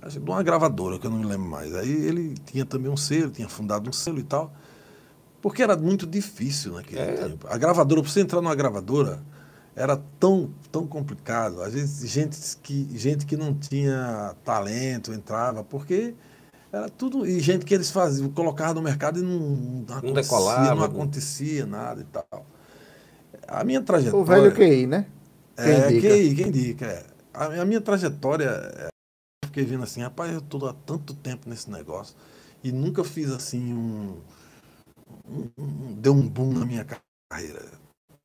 acho 0.03 0.19
que 0.19 0.25
de 0.25 0.31
uma 0.31 0.43
gravadora, 0.43 0.99
que 0.99 1.07
eu 1.07 1.11
não 1.11 1.19
me 1.19 1.27
lembro 1.27 1.47
mais. 1.49 1.75
Aí 1.75 1.91
ele 1.91 2.35
tinha 2.47 2.65
também 2.65 2.91
um 2.91 2.97
selo, 2.97 3.31
tinha 3.31 3.49
fundado 3.49 3.89
um 3.89 3.93
selo 3.93 4.19
e 4.19 4.23
tal, 4.25 4.53
porque 5.43 5.63
era 5.63 5.77
muito 5.77 6.07
difícil 6.07 6.73
naquele 6.73 7.01
É. 7.01 7.13
tempo. 7.29 7.47
A 7.51 7.59
gravadora, 7.59 8.01
para 8.03 8.11
você 8.11 8.21
entrar 8.21 8.41
numa 8.41 8.55
gravadora, 8.55 9.23
era 9.77 9.97
tão, 10.19 10.51
tão 10.73 10.87
complicado. 10.87 11.63
Às 11.63 11.75
vezes, 11.75 12.11
gente 12.11 12.39
que, 12.63 12.89
gente 12.99 13.25
que 13.27 13.37
não 13.37 13.55
tinha 13.55 14.35
talento 14.45 15.13
entrava, 15.13 15.63
porque 15.63 16.15
era 16.73 16.89
tudo. 16.89 17.27
E 17.27 17.41
gente 17.41 17.65
que 17.65 17.75
eles 17.75 17.91
faziam, 17.91 18.31
colocavam 18.31 18.75
no 18.75 18.83
mercado 18.83 19.19
e 19.21 19.23
não, 19.23 19.39
não, 19.41 19.97
acontecia, 19.97 20.15
decolava, 20.23 20.75
não 20.75 20.77
não- 20.77 20.85
acontecia 20.85 21.67
nada 21.67 22.01
e 22.01 22.05
tal. 22.05 22.47
A 23.47 23.65
minha 23.65 23.81
O 23.81 23.85
trajetória. 23.85 24.25
velho 24.25 24.55
QI, 24.55 24.87
né? 24.87 25.07
Quem 25.57 25.73
É, 25.73 25.91
indica? 25.91 26.09
quem, 26.09 26.35
quem 26.35 26.47
indica. 26.49 26.87
é. 26.87 27.07
A, 27.35 27.63
a 27.63 27.65
minha 27.65 27.81
trajetória, 27.81 28.49
é, 28.49 28.87
eu 28.87 29.49
fiquei 29.49 29.65
vendo 29.65 29.85
assim, 29.85 30.03
rapaz, 30.03 30.33
eu 30.33 30.39
estou 30.41 30.67
há 30.69 30.73
tanto 30.73 31.15
tempo 31.15 31.49
nesse 31.49 31.71
negócio 31.71 32.17
e 32.63 32.71
nunca 32.73 33.03
fiz 33.05 33.31
assim 33.31 33.73
um, 33.75 34.21
um- 35.29 35.51
um- 35.59 35.95
Deu 35.95 36.13
um 36.15 36.29
boom 36.29 36.53
na 36.53 36.65
minha 36.65 36.87
carreira. 37.31 37.63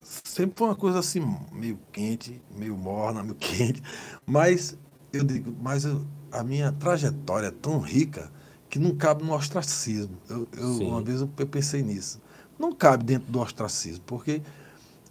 Sempre 0.02 0.56
foi 0.58 0.68
uma 0.68 0.76
coisa 0.76 0.98
assim, 0.98 1.20
meio 1.52 1.78
quente, 1.92 2.40
meio 2.50 2.76
morna, 2.76 3.22
meio 3.22 3.34
quente. 3.40 3.82
Mas 4.26 4.76
eu 5.12 5.24
digo, 5.24 5.54
mas 5.60 5.84
eu- 5.84 6.04
a 6.38 6.44
minha 6.44 6.72
trajetória 6.72 7.46
é 7.48 7.50
tão 7.50 7.78
rica 7.80 8.30
que 8.68 8.78
não 8.78 8.94
cabe 8.96 9.22
no 9.24 9.32
ostracismo. 9.34 10.16
Eu, 10.28 10.48
eu- 10.56 10.78
uma 10.88 11.00
vez 11.02 11.20
eu 11.20 11.28
pe- 11.28 11.46
pensei 11.46 11.82
nisso. 11.82 12.20
Não 12.58 12.72
cabe 12.72 13.04
dentro 13.04 13.30
do 13.30 13.40
ostracismo, 13.40 14.02
porque 14.06 14.42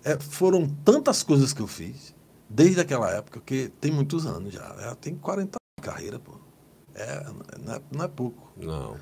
é, 0.04 0.20
foram 0.20 0.68
tantas 0.84 1.24
coisas 1.24 1.54
que 1.54 1.62
eu 1.62 1.68
fiz, 1.68 2.14
desde 2.50 2.80
aquela 2.82 3.10
época, 3.12 3.40
que 3.46 3.70
tem 3.80 3.92
muitos 3.92 4.26
anos 4.26 4.54
já. 4.54 4.76
Já 4.80 4.96
tem 4.96 5.16
40 5.16 5.58
anos 5.58 5.80
de 5.80 5.84
carreira, 5.84 6.20
pô. 6.20 6.34
É, 6.96 7.24
não, 7.64 7.74
é, 7.76 7.82
não 7.92 8.04
é 8.06 8.08
pouco. 8.08 8.52
Não. 8.58 8.98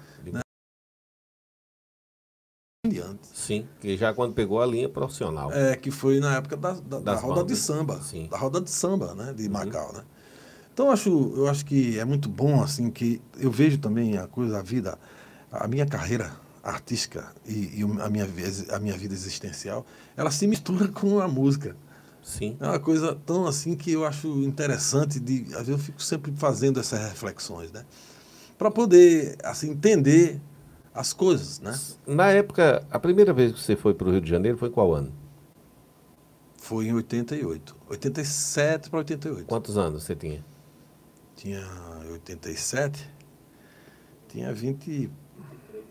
De 2.87 2.99
antes. 2.99 3.29
Sim, 3.35 3.67
que 3.79 3.95
já 3.95 4.11
quando 4.13 4.33
pegou 4.33 4.59
a 4.59 4.65
linha 4.65 4.89
profissional. 4.89 5.51
É, 5.51 5.75
que 5.75 5.91
foi 5.91 6.19
na 6.19 6.35
época 6.37 6.57
da, 6.57 6.71
da, 6.73 6.99
da 6.99 7.15
roda 7.15 7.41
de 7.41 7.53
bandas. 7.53 7.59
samba. 7.59 8.01
Sim. 8.01 8.27
Da 8.27 8.37
roda 8.37 8.59
de 8.59 8.71
samba, 8.71 9.13
né? 9.13 9.33
De 9.33 9.45
Uhum. 9.45 9.51
Macau, 9.51 9.93
né? 9.93 10.03
Então 10.73 10.87
eu 10.87 10.91
acho, 10.91 11.33
eu 11.35 11.47
acho 11.47 11.65
que 11.65 11.99
é 11.99 12.05
muito 12.05 12.29
bom, 12.29 12.61
assim, 12.61 12.89
que 12.89 13.21
eu 13.37 13.51
vejo 13.51 13.77
também 13.77 14.17
a 14.17 14.27
coisa, 14.27 14.59
a 14.59 14.61
vida, 14.61 14.97
a 15.51 15.67
minha 15.67 15.85
carreira 15.85 16.31
artística 16.63 17.33
e, 17.45 17.79
e 17.79 17.83
a, 18.01 18.09
minha, 18.09 18.27
a 18.71 18.79
minha 18.79 18.97
vida 18.97 19.13
existencial, 19.13 19.85
ela 20.15 20.31
se 20.31 20.47
mistura 20.47 20.87
com 20.89 21.19
a 21.19 21.27
música. 21.27 21.75
Sim. 22.23 22.55
É 22.59 22.67
uma 22.67 22.79
coisa 22.79 23.17
tão 23.25 23.47
assim 23.47 23.75
que 23.75 23.91
eu 23.91 24.05
acho 24.05 24.27
interessante 24.43 25.19
de, 25.19 25.45
às 25.55 25.67
vezes 25.67 25.69
eu 25.69 25.77
fico 25.79 26.01
sempre 26.01 26.31
fazendo 26.35 26.79
essas 26.79 26.99
reflexões, 26.99 27.71
né? 27.71 27.83
Para 28.57 28.69
poder 28.69 29.37
assim 29.43 29.71
entender 29.71 30.39
as 30.93 31.13
coisas, 31.13 31.59
né? 31.59 31.77
Na 32.05 32.29
época, 32.29 32.85
a 32.91 32.99
primeira 32.99 33.33
vez 33.33 33.53
que 33.53 33.59
você 33.59 33.75
foi 33.75 33.93
para 33.93 34.07
o 34.07 34.11
Rio 34.11 34.21
de 34.21 34.29
Janeiro 34.29 34.57
foi 34.57 34.69
qual 34.69 34.93
ano? 34.93 35.11
Foi 36.57 36.85
em 36.85 36.93
88, 36.93 37.75
87 37.89 38.89
para 38.91 38.99
88. 38.99 39.47
Quantos 39.47 39.77
anos 39.77 40.03
você 40.03 40.15
tinha? 40.15 40.45
Tinha 41.41 41.67
87, 42.11 43.09
tinha 44.27 44.53
20, 44.53 45.09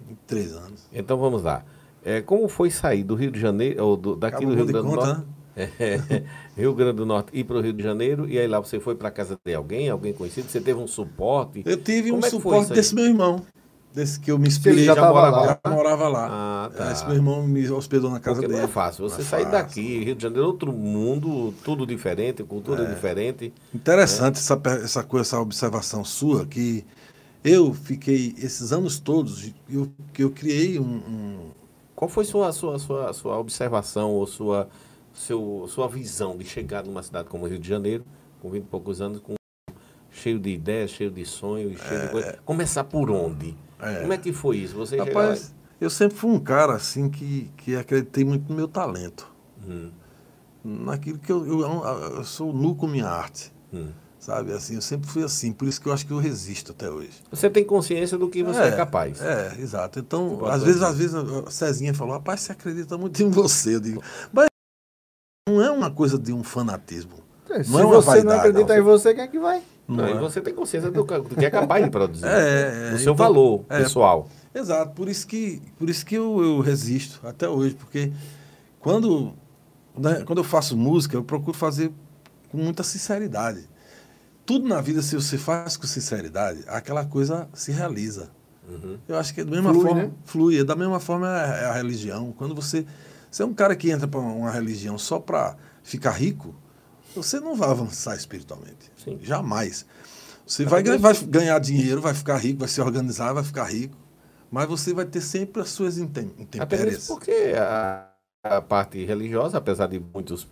23 0.09 0.53
anos. 0.53 0.89
Então 0.93 1.19
vamos 1.19 1.43
lá. 1.43 1.65
É, 2.05 2.23
como 2.23 2.47
foi 2.47 2.71
sair 2.71 3.03
do 3.03 3.17
Rio 3.17 3.33
de 3.33 3.41
Janeiro, 3.41 3.85
ou 3.85 3.97
do, 3.97 4.15
daqui 4.15 4.37
Acabou 4.37 4.55
do 4.55 4.57
Rio 4.57 4.67
de 4.67 4.73
Grande 4.73 4.89
do 4.89 4.95
Norte? 4.95 5.27
É, 5.57 6.23
Rio 6.57 6.73
Grande 6.73 6.99
do 6.99 7.05
Norte 7.05 7.37
ir 7.37 7.43
para 7.43 7.57
o 7.57 7.61
Rio 7.61 7.73
de 7.73 7.83
Janeiro 7.83 8.29
e 8.29 8.39
aí 8.39 8.47
lá 8.47 8.61
você 8.61 8.79
foi 8.79 8.95
para 8.95 9.11
casa 9.11 9.37
de 9.45 9.53
alguém, 9.53 9.91
alguém 9.91 10.13
conhecido? 10.13 10.49
Você 10.49 10.61
teve 10.61 10.79
um 10.79 10.87
suporte? 10.87 11.65
Eu 11.67 11.77
tive 11.77 12.11
Como 12.11 12.23
um 12.23 12.27
é 12.27 12.31
suporte 12.31 12.73
desse 12.73 12.95
meu 12.95 13.07
irmão, 13.07 13.45
desse 13.93 14.19
que 14.21 14.31
eu 14.31 14.39
me 14.39 14.47
inspirei, 14.49 14.81
Ele 14.81 14.87
já 14.87 14.95
já, 14.95 15.01
morava 15.09 15.31
lá. 15.31 15.47
lá. 15.47 15.59
Já 15.65 15.71
morava 15.73 16.09
lá. 16.09 16.29
Ah, 16.31 16.71
tá. 16.77 16.93
Esse 16.93 17.05
meu 17.07 17.15
irmão 17.17 17.43
me 17.47 17.69
hospedou 17.71 18.11
na 18.11 18.21
casa 18.21 18.37
Porque 18.37 18.49
dele. 18.49 18.59
não 18.61 18.65
é 18.69 18.73
fácil. 18.73 19.09
Você 19.09 19.21
é 19.23 19.25
sair 19.25 19.45
fácil. 19.45 19.59
daqui, 19.59 20.05
Rio 20.05 20.15
de 20.15 20.23
Janeiro, 20.23 20.47
outro 20.47 20.73
mundo, 20.73 21.53
tudo 21.65 21.87
diferente, 21.87 22.43
cultura 22.45 22.85
É. 22.85 22.95
diferente. 22.95 23.53
Interessante 23.75 24.39
essa, 24.39 24.57
pe- 24.57 24.69
essa 24.85 25.03
coisa, 25.03 25.23
essa 25.27 25.41
observação 25.41 26.05
sua, 26.05 26.47
que 26.47 26.85
eu 27.45 27.73
fiquei, 27.75 28.35
esses 28.39 28.73
anos 28.73 28.99
todos, 28.99 29.51
eu, 29.69 29.91
que 30.13 30.23
eu 30.25 30.31
criei 30.31 30.79
um, 30.79 30.83
um- 30.85 31.51
Qual 31.97 32.09
foi 32.09 32.25
sua, 32.25 32.51
sua, 32.53 32.79
sua, 32.79 33.13
sua 33.13 33.39
observação 33.39 34.11
ou 34.13 34.27
sua, 34.27 34.69
seu, 35.13 35.67
sua 35.69 35.87
visão 35.89 36.37
de 36.37 36.45
chegar 36.45 36.85
numa 36.85 37.03
cidade 37.03 37.29
como 37.29 37.47
Rio 37.47 37.59
de 37.59 37.69
Janeiro, 37.69 38.05
com 38.41 38.49
20 38.51 38.63
e 38.63 38.67
poucos 38.67 39.01
anos, 39.03 39.21
com, 39.21 39.35
cheio 40.11 40.39
de 40.39 40.49
ideias, 40.51 40.91
cheio 40.93 41.11
de 41.11 41.25
sonhos, 41.27 41.79
cheio 41.81 42.01
de 42.01 42.09
coisa? 42.09 42.39
Começar 42.45 42.85
por 42.85 43.11
onde? 43.11 43.55
É. 43.83 44.01
Como 44.01 44.13
é 44.13 44.19
que 44.19 44.33
foi 44.33 44.59
isso? 44.59 44.75
Você 44.77 44.97
Rapaz, 44.97 45.55
eu 45.81 45.91
sempre 45.91 46.17
fui 46.17 46.31
um 46.31 46.41
cara 46.41 46.75
assim 46.75 47.09
que, 47.09 47.51
que 47.57 47.77
acreditei 47.77 48.25
muito 48.25 48.49
no 48.49 48.55
meu 48.57 48.69
talento. 48.69 49.31
Hum, 49.67 49.91
Naquilo 50.63 51.19
que 51.19 51.33
eu, 51.33 51.47
eu, 51.47 51.61
eu 52.17 52.25
sou 52.25 52.53
nu 52.53 52.75
com 52.75 52.87
minha 52.87 53.09
arte. 53.09 53.53
hum. 53.73 53.89
Sabe, 54.21 54.53
assim, 54.53 54.75
eu 54.75 54.83
sempre 54.83 55.09
fui 55.09 55.25
assim, 55.25 55.51
por 55.51 55.67
isso 55.67 55.81
que 55.81 55.89
eu 55.89 55.95
acho 55.95 56.07
que 56.07 56.13
eu 56.13 56.19
resisto 56.19 56.73
até 56.73 56.91
hoje. 56.91 57.23
Você 57.31 57.49
tem 57.49 57.65
consciência 57.65 58.19
do 58.19 58.29
que 58.29 58.43
você 58.43 58.61
é, 58.61 58.77
capaz. 58.77 59.19
É, 59.19 59.57
exato. 59.59 59.99
Então, 59.99 60.37
Pode 60.37 60.55
às 60.57 60.63
vezes, 60.63 60.83
às 60.83 60.99
vezes, 60.99 61.15
a 61.15 61.51
Cezinha 61.51 61.95
falou, 61.95 62.13
rapaz, 62.13 62.41
você 62.43 62.53
acredita 62.53 62.99
muito 62.99 63.23
em 63.23 63.31
você. 63.31 63.77
Eu 63.77 63.81
digo, 63.81 64.03
mas 64.31 64.49
não 65.49 65.63
é 65.63 65.71
uma 65.71 65.91
coisa 65.91 66.19
de 66.19 66.35
um 66.35 66.45
fanatismo. 66.45 67.15
Se 67.65 67.71
Não 67.71 67.81
é 67.81 67.85
você 67.87 68.23
não 68.23 68.33
acredita 68.37 68.73
não. 68.75 68.81
em 68.81 68.83
você, 68.85 69.15
quem 69.15 69.25
é 69.25 69.27
que 69.29 69.39
vai? 69.39 69.63
Não, 69.89 70.09
e 70.09 70.13
é. 70.13 70.19
você 70.19 70.41
tem 70.41 70.55
consciência 70.55 70.91
do, 70.91 71.05
que- 71.05 71.19
do 71.19 71.35
que 71.37 71.45
é 71.45 71.51
capaz 71.51 71.85
de 71.85 71.91
produzir. 71.91 72.25
É, 72.29 72.89
é, 72.89 72.91
do 72.93 72.99
seu 72.99 73.13
então, 73.13 73.15
valor 73.17 73.65
é. 73.69 73.79
pessoal. 73.83 74.29
Exato, 74.55 74.93
por 74.95 75.09
isso 75.09 75.27
que, 75.27 75.61
por 75.79 75.89
isso 75.91 76.05
que 76.07 76.15
eu, 76.17 76.43
eu 76.43 76.61
resisto 76.61 77.21
até 77.27 77.49
hoje, 77.49 77.75
porque 77.75 78.13
quando, 78.81 79.33
né, 79.97 80.23
quando 80.25 80.39
eu 80.39 80.45
faço 80.45 80.77
música, 80.77 81.17
eu 81.17 81.23
procuro 81.25 81.57
fazer 81.57 81.93
com 82.51 82.59
muita 82.59 82.83
sinceridade. 82.83 83.69
Tudo 84.47 84.67
na 84.67 84.81
vida, 84.81 85.03
se 85.03 85.15
você 85.15 85.39
faz 85.39 85.77
com 85.77 85.87
sinceridade, 85.87 86.65
aquela 86.67 87.05
coisa 87.05 87.49
se 87.55 87.71
realiza. 87.71 88.31
Uhum. 88.69 88.99
Eu 89.09 89.19
acho 89.19 89.33
que 89.35 89.41
é 89.41 89.45
da 89.45 89.51
mesma 89.51 89.73
Flui, 89.73 89.83
forma, 89.87 90.03
né? 90.03 90.11
flui. 90.25 90.59
É 90.61 90.65
da 90.65 90.77
mesma 90.77 90.99
forma 91.01 91.29
é 91.29 91.67
a 91.67 91.73
religião. 91.73 92.33
Quando 92.37 92.55
você, 92.55 92.85
você 93.31 93.43
é 93.43 93.47
um 93.47 93.55
cara 93.55 93.75
que 93.77 93.91
entra 93.91 94.09
para 94.09 94.19
uma 94.21 94.51
religião 94.51 94.97
só 94.99 95.19
para 95.21 95.57
ficar 95.83 96.11
rico, 96.13 96.55
você 97.15 97.41
não 97.41 97.55
vai 97.55 97.71
avançar 97.71 98.17
espiritualmente. 98.17 98.91
Sim. 99.03 99.19
Jamais. 99.23 99.85
Você 100.47 100.65
vai, 100.65 100.83
ganhar- 100.83 100.99
vai 100.99 101.15
ganhar 101.15 101.59
dinheiro, 101.59 102.01
vai 102.01 102.15
ficar 102.15 102.37
rico, 102.39 102.59
vai 102.61 102.69
se 102.69 102.81
organizar, 102.81 103.33
vai 103.33 103.45
ficar 103.45 103.65
rico, 103.65 103.97
mas 104.51 104.69
você 104.69 104.93
vai 104.93 105.05
ter 105.05 105.21
sempre 105.21 105.63
as 105.63 105.69
suas 105.71 105.97
intempéries. 105.99 107.07
porque 107.07 107.53
a, 107.57 108.09
a 108.43 108.61
parte 108.61 109.05
religiosa, 109.05 109.59
apesar 109.59 109.87
de 109.87 110.01
muitos 110.01 110.49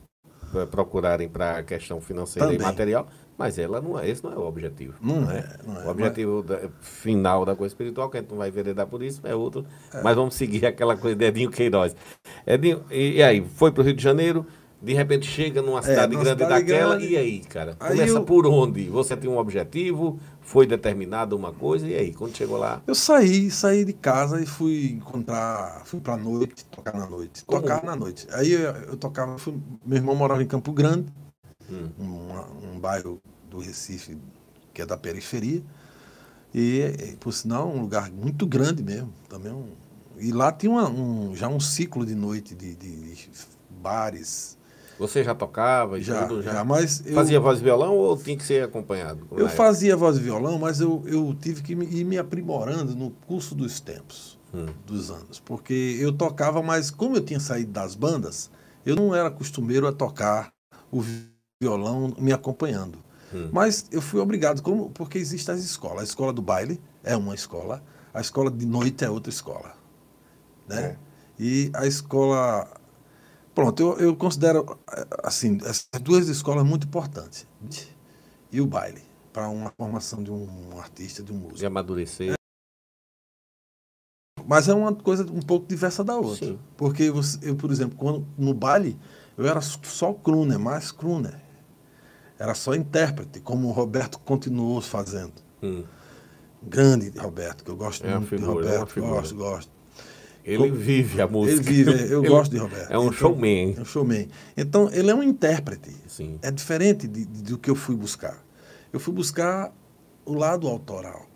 eh, 0.54 0.66
procurarem 0.66 1.28
para 1.28 1.58
a 1.58 1.62
questão 1.64 2.00
financeira 2.00 2.46
Também. 2.48 2.60
e 2.60 2.62
material, 2.62 3.08
mas 3.36 3.58
ela 3.58 3.80
não 3.80 3.98
é, 3.98 4.08
esse 4.08 4.22
não 4.22 4.32
é 4.32 4.36
o 4.36 4.42
objetivo. 4.46 4.94
Não 5.00 5.28
é, 5.30 5.56
não 5.66 5.80
é. 5.80 5.84
O 5.84 5.88
objetivo 5.90 6.42
da- 6.44 6.68
final 6.80 7.44
da 7.44 7.56
coisa 7.56 7.72
espiritual, 7.72 8.08
que 8.08 8.18
a 8.18 8.20
gente 8.20 8.30
não 8.30 8.38
vai 8.38 8.48
enveredar 8.48 8.86
por 8.86 9.02
isso, 9.02 9.20
é 9.24 9.34
outro. 9.34 9.66
Mas 10.02 10.14
vamos 10.14 10.34
seguir 10.34 10.64
aquela 10.66 10.96
coisa 10.96 11.16
de 11.16 11.24
Edinho 11.24 11.50
Queiroz. 11.50 11.94
Edinho, 12.46 12.84
e, 12.90 13.16
e 13.16 13.22
aí, 13.22 13.44
foi 13.56 13.72
para 13.72 13.80
o 13.82 13.84
Rio 13.84 13.94
de 13.94 14.02
Janeiro, 14.02 14.46
De 14.80 14.94
repente 14.94 15.26
chega 15.26 15.60
numa 15.60 15.82
cidade 15.82 16.12
numa 16.12 16.22
grande 16.22 16.42
cidade 16.44 16.64
daquela, 16.66 16.96
grande. 16.96 17.12
e 17.12 17.16
aí, 17.16 17.40
cara? 17.40 17.76
Aí 17.80 17.96
Começa 17.96 18.12
eu- 18.18 18.24
por 18.24 18.46
onde? 18.46 18.88
Você 18.88 19.16
tem 19.16 19.28
um 19.28 19.36
objetivo, 19.36 20.20
foi 20.40 20.66
determinada 20.68 21.34
uma 21.34 21.52
coisa, 21.52 21.84
e 21.88 21.94
aí, 21.96 22.14
quando 22.14 22.36
chegou 22.36 22.56
lá? 22.56 22.80
Eu 22.86 22.94
saí, 22.94 23.50
saí 23.50 23.84
de 23.84 23.92
casa 23.92 24.40
e 24.40 24.46
fui 24.46 24.92
encontrar, 24.92 25.82
fui 25.84 25.98
pra 25.98 26.16
noite, 26.16 26.64
tocar 26.66 26.94
na 26.96 27.08
noite. 27.08 27.44
Como? 27.44 27.60
Tocar 27.60 27.82
na 27.84 27.96
noite. 27.96 28.28
Aí 28.30 28.52
eu, 28.52 28.60
eu 28.60 28.96
tocava, 28.96 29.36
fui- 29.36 29.58
meu 29.84 29.96
irmão 29.96 30.14
morava 30.14 30.42
em 30.42 30.46
Campo 30.46 30.72
Grande, 30.72 31.12
Hum. 31.68 31.88
um, 31.98 32.74
um 32.76 32.78
bairro 32.78 33.20
do 33.50 33.58
Recife 33.58 34.16
que 34.72 34.80
é 34.80 34.86
da 34.86 34.96
periferia. 34.96 35.60
E, 36.54 36.80
e, 37.12 37.16
por 37.16 37.32
sinal, 37.32 37.68
um 37.68 37.80
lugar 37.80 38.10
muito 38.12 38.46
grande 38.46 38.82
mesmo. 38.82 39.12
Também 39.28 39.52
um, 39.52 39.66
e 40.18 40.30
lá 40.32 40.50
tinha 40.52 40.70
uma- 40.70 40.88
um, 40.88 41.34
já 41.34 41.48
um 41.48 41.58
ciclo 41.60 42.06
de 42.06 42.14
noite 42.14 42.54
de, 42.54 42.74
de- 42.76 43.14
de 43.14 43.30
bares. 43.82 44.56
Você 44.98 45.22
já 45.22 45.34
tocava 45.34 46.00
Já, 46.00 46.26
tudo? 46.26 46.42
Já, 46.42 46.52
já, 46.54 46.64
mas 46.64 47.04
eu, 47.06 47.14
Fazia 47.14 47.38
voz 47.40 47.60
e 47.60 47.62
violão 47.62 47.96
ou 47.96 48.16
tinha 48.16 48.36
que 48.36 48.44
ser 48.44 48.64
acompanhado? 48.64 49.26
Eu 49.32 49.48
fazia 49.48 49.96
voz 49.96 50.16
e 50.16 50.20
violão, 50.20 50.58
mas 50.58 50.80
eu, 50.80 51.02
eu 51.06 51.36
tive 51.40 51.62
que 51.62 51.72
ir 51.72 52.04
me 52.04 52.18
aprimorando 52.18 52.94
no 52.94 53.10
curso 53.26 53.54
dos 53.54 53.80
tempos, 53.80 54.36
Hum. 54.52 54.66
dos 54.86 55.10
anos. 55.10 55.38
Porque 55.38 55.96
eu 56.00 56.12
tocava, 56.12 56.62
mas 56.62 56.90
como 56.90 57.16
eu 57.16 57.24
tinha 57.24 57.38
saído 57.38 57.70
das 57.70 57.94
bandas, 57.94 58.50
eu 58.84 58.96
não 58.96 59.14
era 59.14 59.30
costumeiro 59.30 59.86
a 59.86 59.92
tocar 59.92 60.50
o 60.90 61.02
violão 61.60 62.14
me 62.18 62.32
acompanhando. 62.32 62.98
Hum. 63.32 63.50
Mas 63.52 63.86
eu 63.92 64.00
fui 64.00 64.20
obrigado, 64.20 64.62
como, 64.62 64.90
porque 64.90 65.18
existem 65.18 65.54
as 65.54 65.60
escolas. 65.62 66.00
A 66.00 66.04
escola 66.04 66.32
do 66.32 66.40
baile 66.40 66.80
é 67.04 67.16
uma 67.16 67.34
escola, 67.34 67.82
a 68.12 68.20
escola 68.20 68.50
de 68.50 68.64
noite 68.66 69.04
é 69.04 69.10
outra 69.10 69.30
escola. 69.30 69.74
Né? 70.66 70.82
É. 70.82 70.96
E 71.38 71.70
a 71.74 71.86
escola. 71.86 72.68
Pronto, 73.58 73.82
eu, 73.82 73.98
eu 73.98 74.16
considero 74.16 74.78
eh, 74.92 75.06
assim, 75.24 75.58
essas 75.64 75.88
duas 76.00 76.28
escolas 76.28 76.64
muito 76.64 76.86
importantes. 76.86 77.44
E 78.52 78.60
o 78.60 78.66
baile, 78.66 79.02
para 79.32 79.48
uma 79.48 79.72
formação 79.76 80.22
de 80.22 80.30
um, 80.30 80.78
artista, 80.78 81.24
de 81.24 81.32
um 81.32 81.38
De 81.38 81.44
músico. 81.44 81.66
amadurecer. 81.66 82.34
Mas 84.46 84.68
é 84.68 84.74
uma 84.74 84.94
coisa 84.94 85.24
um 85.24 85.40
pouco 85.40 85.66
diversa 85.66 86.04
da 86.04 86.16
outra. 86.16 86.46
Sim. 86.46 86.58
Porque 86.76 87.10
você, 87.10 87.38
eu, 87.42 87.56
por 87.56 87.70
exemplo, 87.72 87.98
quando, 87.98 88.24
no 88.38 88.54
baile, 88.54 88.96
eu 89.36 89.44
era 89.46 89.60
só 89.60 90.14
crooner, 90.14 90.58
mais 90.58 90.92
crooner. 90.92 91.38
Era 92.38 92.54
só 92.54 92.74
intérprete, 92.76 93.40
como 93.40 93.66
o 93.68 93.72
Roberto 93.72 94.20
continuou 94.20 94.80
fazendo. 94.80 95.34
Hum. 95.62 95.84
Grande 96.62 97.12
Roberto, 97.18 97.64
que 97.64 97.70
eu 97.70 97.76
gosto 97.76 98.06
É 98.06 98.10
muito 98.16 98.30
de 98.30 98.36
figura, 98.36 98.50
é 98.52 98.54
uma 98.54 98.78
Roberto. 98.78 98.92
figura. 98.92 99.12
Gosto, 99.20 99.34
gosto. 99.34 99.77
Ele 100.50 100.70
vive 100.70 101.20
a 101.20 101.26
música. 101.28 101.68
Ele 101.70 101.84
vive, 101.84 101.90
é, 101.92 102.12
eu 102.12 102.20
Ele 102.24 102.28
gosto 102.28 102.50
de 102.52 102.58
Roberto. 102.58 102.90
É 102.90 102.98
um 102.98 103.02
Então, 103.02 103.12
showman. 103.12 103.74
É 103.76 103.80
um 103.80 103.84
showman. 103.84 104.28
Então, 104.56 104.88
ele 104.92 105.10
é 105.10 105.14
um 105.14 105.22
intérprete. 105.22 105.94
Sim. 106.06 106.38
É 106.42 106.50
diferente 106.50 107.06
de, 107.06 107.24
de- 107.24 107.42
do 107.42 107.58
que 107.58 107.70
eu 107.70 107.74
fui 107.74 107.94
buscar. 107.96 108.42
Eu 108.92 108.98
fui 109.00 109.12
buscar 109.12 109.72
o 110.24 110.34
lado 110.34 110.66
autoral, 110.68 111.26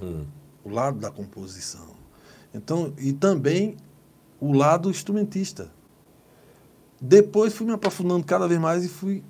Hum. 0.00 0.24
o 0.64 0.68
lado 0.70 0.98
da 0.98 1.10
composição. 1.10 1.94
Então, 2.52 2.92
e 2.98 3.12
também 3.12 3.76
o 4.40 4.52
lado 4.52 4.90
instrumentista. 4.90 5.70
Depois 7.00 7.52
fui 7.54 7.66
me 7.66 7.72
aprofundando 7.72 8.24
cada 8.24 8.46
vez 8.48 8.60
mais 8.60 8.84
e 8.84 8.88
fui 8.88 9.22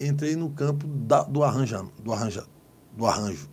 entrei 0.00 0.36
no 0.36 0.50
campo 0.50 0.86
da- 0.86 1.22
do 1.22 1.42
arranja, 1.42 1.84
do 2.02 2.12
arranja, 2.12 2.44
do 2.96 3.06
arranjo, 3.06 3.48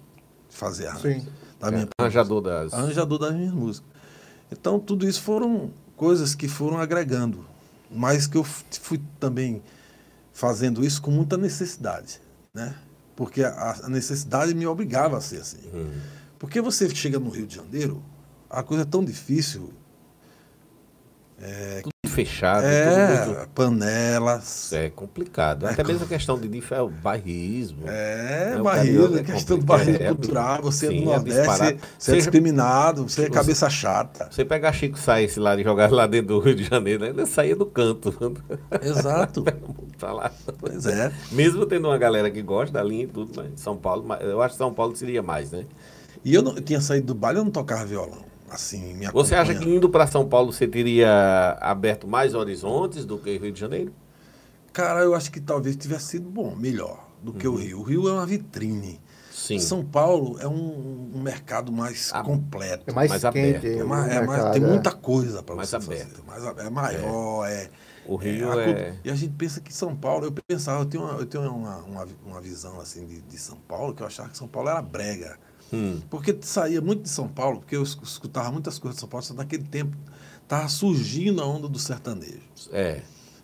de 0.49 0.55
fazer 0.55 0.87
arranjo. 0.87 1.21
Sim. 1.21 1.27
Da 1.59 1.69
minha 1.71 1.87
Arranjador 1.99 2.41
das. 2.41 2.73
arranjador 2.73 3.19
das 3.19 3.33
minhas 3.35 3.53
músicas. 3.53 3.90
Então, 4.51 4.79
tudo 4.79 5.07
isso 5.07 5.21
foram 5.21 5.71
coisas 5.95 6.35
que 6.35 6.47
foram 6.47 6.79
agregando, 6.79 7.45
mas 7.89 8.27
que 8.27 8.37
eu 8.37 8.43
fui 8.43 9.01
também 9.19 9.61
fazendo 10.33 10.83
isso 10.83 11.01
com 11.01 11.11
muita 11.11 11.37
necessidade, 11.37 12.19
né? 12.53 12.75
Porque 13.15 13.43
a, 13.43 13.79
a 13.83 13.89
necessidade 13.89 14.53
me 14.53 14.65
obrigava 14.65 15.17
a 15.17 15.21
ser 15.21 15.41
assim. 15.41 15.69
Hum. 15.73 15.91
Porque 16.39 16.59
você 16.59 16.89
chega 16.89 17.19
no 17.19 17.29
Rio 17.29 17.45
de 17.45 17.55
Janeiro, 17.55 18.03
a 18.49 18.63
coisa 18.63 18.83
é 18.83 18.85
tão 18.85 19.03
difícil. 19.03 19.71
Tudo 21.83 21.90
fechado, 22.11 22.65
É, 22.65 23.25
muito. 23.25 23.49
panelas. 23.49 24.71
É 24.73 24.89
complicado. 24.89 25.65
É 25.67 25.71
Até 25.71 25.83
mesmo 25.83 26.03
a 26.03 26.07
questão 26.07 26.39
de 26.39 26.47
dif- 26.47 26.73
é 26.73 26.81
o 26.81 26.89
bairrismo. 26.89 27.83
É, 27.87 28.53
É, 28.55 29.19
é 29.19 29.23
questão 29.23 29.57
de 29.57 29.65
complicado. 29.65 29.65
barreira 29.65 30.03
É, 30.03 30.07
cultural, 30.07 30.61
você 30.61 30.85
é 30.87 30.89
sim, 30.89 30.95
do 30.97 31.01
é 31.01 31.05
Nordeste, 31.05 31.39
disparado. 31.39 31.77
você, 31.77 31.87
você 31.97 32.11
é 32.11 32.15
discriminado, 32.17 33.03
você 33.09 33.23
é 33.25 33.29
cabeça 33.29 33.69
chata. 33.69 34.27
Você 34.31 34.45
pegar 34.45 34.73
Chico 34.73 34.99
Sainz 34.99 35.37
lá 35.37 35.55
e 35.59 35.63
jogar 35.63 35.91
lá 35.91 36.05
dentro 36.07 36.27
do 36.27 36.39
Rio 36.39 36.55
de 36.55 36.63
Janeiro, 36.63 37.05
ainda 37.05 37.25
saía 37.25 37.55
do 37.55 37.65
canto. 37.65 38.13
Exato. 38.81 39.43
tá 39.97 40.11
lá. 40.11 40.31
Pois 40.59 40.85
é. 40.85 41.11
Mesmo 41.31 41.65
tendo 41.65 41.87
uma 41.87 41.97
galera 41.97 42.29
que 42.29 42.41
gosta 42.41 42.73
da 42.73 42.83
linha 42.83 43.03
e 43.03 43.07
tudo, 43.07 43.31
mas 43.35 43.59
São 43.59 43.77
Paulo, 43.77 44.05
eu 44.21 44.41
acho 44.41 44.53
que 44.55 44.57
São 44.57 44.73
Paulo 44.73 44.95
seria 44.95 45.21
mais, 45.23 45.51
né? 45.51 45.65
E 46.23 46.33
eu, 46.35 46.41
não, 46.41 46.55
eu 46.55 46.61
tinha 46.61 46.79
saído 46.81 47.07
do 47.07 47.15
baile, 47.15 47.39
eu 47.39 47.43
não 47.43 47.51
tocava 47.51 47.85
violão. 47.85 48.30
Assim, 48.51 48.93
me 48.93 49.07
Você 49.11 49.33
acha 49.33 49.55
que 49.55 49.69
indo 49.69 49.89
para 49.89 50.05
São 50.05 50.27
Paulo 50.27 50.51
você 50.51 50.67
teria 50.67 51.57
aberto 51.61 52.05
mais 52.07 52.35
horizontes 52.35 53.05
do 53.05 53.17
que 53.17 53.37
Rio 53.37 53.51
de 53.51 53.59
Janeiro? 53.59 53.93
Cara, 54.73 55.01
eu 55.01 55.15
acho 55.15 55.31
que 55.31 55.39
talvez 55.39 55.75
tivesse 55.75 56.05
sido 56.07 56.29
bom, 56.29 56.55
melhor 56.55 57.07
do 57.21 57.33
que 57.33 57.47
o 57.47 57.55
Rio. 57.55 57.79
O 57.79 57.83
Rio 57.83 58.07
é 58.09 58.13
uma 58.13 58.25
vitrine. 58.25 58.93
Uhum. 58.93 58.99
Sim. 59.31 59.59
São 59.59 59.83
Paulo 59.83 60.37
é 60.39 60.47
um, 60.47 61.11
um 61.15 61.21
mercado 61.21 61.71
mais 61.71 62.11
Ah, 62.13 62.21
completo. 62.21 62.83
É 62.87 62.93
mais, 62.93 63.09
Mais 63.09 63.25
aberto. 63.25 63.65
É 63.65 63.83
o 63.83 63.87
mais- 63.87 64.11
é 64.11 64.25
mais- 64.25 64.51
tem 64.53 64.63
é. 64.63 64.67
muita 64.67 64.91
coisa 64.91 65.41
para 65.41 65.55
você 65.55 65.75
aberto. 65.77 66.09
fazer. 66.09 66.23
Mais, 66.25 66.57
é 66.65 66.69
maior, 66.69 67.45
é. 67.47 67.69
O 68.05 68.15
Rio 68.15 68.51
a 68.51 68.61
é. 68.63 68.95
E 69.03 69.09
a 69.09 69.15
gente 69.15 69.33
pensa 69.33 69.61
que 69.61 69.73
São 69.73 69.95
Paulo, 69.95 70.25
eu 70.25 70.33
pensava, 70.47 70.81
eu 70.81 70.85
tenho 70.85 71.03
uma, 71.03 71.13
eu 71.19 71.25
tenho 71.25 71.43
uma, 71.53 71.77
uma, 71.77 72.07
uma 72.25 72.41
visão 72.41 72.79
assim 72.81 73.05
de, 73.05 73.21
de 73.21 73.37
São 73.37 73.57
Paulo, 73.67 73.93
que 73.93 74.03
eu 74.03 74.07
achava 74.07 74.29
que 74.29 74.37
São 74.37 74.47
Paulo 74.47 74.69
era 74.69 74.81
brega. 74.81 75.37
Hum, 75.73 75.99
Porque 76.09 76.35
saía 76.41 76.81
muito 76.81 77.03
de 77.03 77.09
São 77.09 77.27
Paulo, 77.27 77.59
porque 77.59 77.75
eu 77.75 77.83
escu- 77.83 78.03
escutava 78.03 78.51
muitas 78.51 78.77
coisas 78.77 78.95
de 78.97 78.99
São 79.01 79.09
Paulo, 79.09 79.25
só 79.25 79.33
naquele 79.33 79.63
tempo 79.63 79.95
estava 80.43 80.67
surgindo 80.67 81.41
a 81.41 81.45
onda 81.45 81.67
do 81.67 81.79
sertanejo. 81.79 82.41
é. 82.71 83.01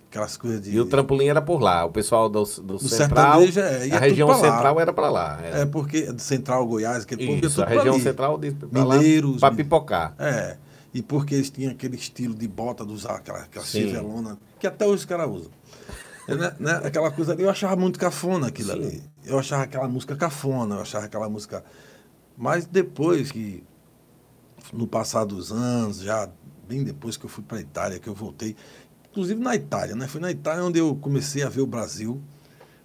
Aquelas 0.09 0.37
coisas 0.37 0.61
de. 0.63 0.71
E 0.71 0.79
o 0.79 0.85
trampolim 0.85 1.27
era 1.27 1.41
por 1.41 1.61
lá. 1.61 1.83
O 1.83 1.91
pessoal 1.91 2.29
do, 2.29 2.41
do, 2.41 2.61
do 2.77 2.79
central. 2.87 3.41
é, 3.41 3.91
a 3.93 3.99
região 3.99 4.33
central 4.33 4.79
era 4.79 4.93
para 4.93 5.09
lá. 5.09 5.37
era. 5.43 5.59
É 5.59 5.65
porque 5.65 6.07
Central 6.17 6.65
Goiás, 6.65 7.03
aquele 7.03 7.25
povo 7.27 7.37
ia 7.39 7.45
Isso, 7.45 7.55
tudo 7.55 7.63
a 7.65 7.67
região 7.67 7.93
ali. 7.95 8.03
central 8.03 8.37
de 8.37 8.55
Mineiros, 8.71 9.41
para 9.41 9.53
pipocar. 9.53 10.15
É. 10.17 10.55
E 10.93 11.01
porque 11.01 11.35
eles 11.35 11.49
tinham 11.49 11.73
aquele 11.73 11.97
estilo 11.97 12.33
de 12.33 12.47
bota, 12.47 12.85
de 12.85 12.93
usar 12.93 13.15
aquela, 13.15 13.39
aquela 13.39 13.65
Sim. 13.65 13.81
chevelona, 13.81 14.37
que 14.57 14.65
até 14.65 14.85
hoje 14.85 14.95
os 14.99 15.05
caras 15.05 15.29
usam. 15.29 15.51
É, 16.25 16.35
né, 16.35 16.55
né, 16.57 16.81
Aquela 16.85 17.11
coisa 17.11 17.33
ali, 17.33 17.43
eu 17.43 17.49
achava 17.49 17.75
muito 17.75 17.99
cafona 17.99 18.47
aquilo 18.47 18.71
Sim. 18.71 18.79
ali. 18.79 19.03
Eu 19.25 19.37
achava 19.37 19.63
aquela 19.63 19.89
música 19.89 20.15
cafona, 20.15 20.75
eu 20.75 20.81
achava 20.81 21.03
aquela 21.05 21.27
música. 21.29 21.65
Mas 22.37 22.65
depois 22.67 23.31
que, 23.31 23.63
no 24.71 24.85
passar 24.87 25.25
dos 25.25 25.51
anos, 25.51 25.99
já 25.99 26.29
bem 26.67 26.83
depois 26.83 27.17
que 27.17 27.25
eu 27.25 27.29
fui 27.29 27.43
para 27.43 27.57
a 27.57 27.61
Itália, 27.61 27.97
que 27.99 28.07
eu 28.07 28.13
voltei, 28.13 28.55
inclusive 29.09 29.41
na 29.41 29.55
Itália, 29.55 29.95
né? 29.95 30.07
Foi 30.07 30.21
na 30.21 30.29
Itália 30.31 30.63
onde 30.63 30.77
eu 30.79 30.95
comecei 30.95 31.41
a 31.41 31.49
ver 31.49 31.61
o 31.61 31.67
Brasil 31.67 32.21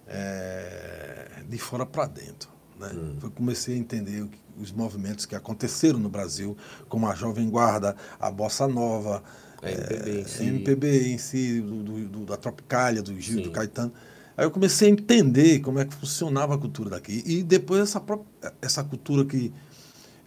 é, 0.07 1.43
de 1.47 1.57
fora 1.57 1.85
para 1.85 2.07
dentro. 2.07 2.49
Né? 2.79 2.89
Que 3.21 3.29
comecei 3.29 3.75
a 3.75 3.77
entender 3.77 4.27
os 4.59 4.71
movimentos 4.71 5.25
que 5.25 5.35
aconteceram 5.35 5.99
no 5.99 6.09
Brasil, 6.09 6.57
como 6.89 7.07
a 7.07 7.15
Jovem 7.15 7.49
Guarda, 7.49 7.95
a 8.19 8.29
Bossa 8.31 8.67
Nova, 8.67 9.23
A 9.61 9.69
MPB 9.71 10.11
em 10.11 10.21
eh, 10.21 10.25
si. 10.25 10.43
MPB 10.45 11.07
em 11.13 11.17
si, 11.17 11.61
do, 11.61 11.83
do- 11.83 12.07
do- 12.07 12.25
da 12.25 12.37
Tropicália, 12.37 13.01
do 13.01 13.19
Gil, 13.19 13.37
Sim. 13.37 13.43
do 13.43 13.51
Caetano. 13.51 13.93
Aí 14.35 14.45
eu 14.45 14.51
comecei 14.51 14.87
a 14.87 14.91
entender 14.91 15.59
como 15.59 15.79
é 15.79 15.85
que 15.85 15.93
funcionava 15.93 16.55
a 16.55 16.57
cultura 16.57 16.89
daqui. 16.89 17.21
E 17.25 17.43
depois 17.43 17.81
essa, 17.81 17.99
própria, 17.99 18.53
essa 18.61 18.83
cultura 18.83 19.23
que. 19.25 19.53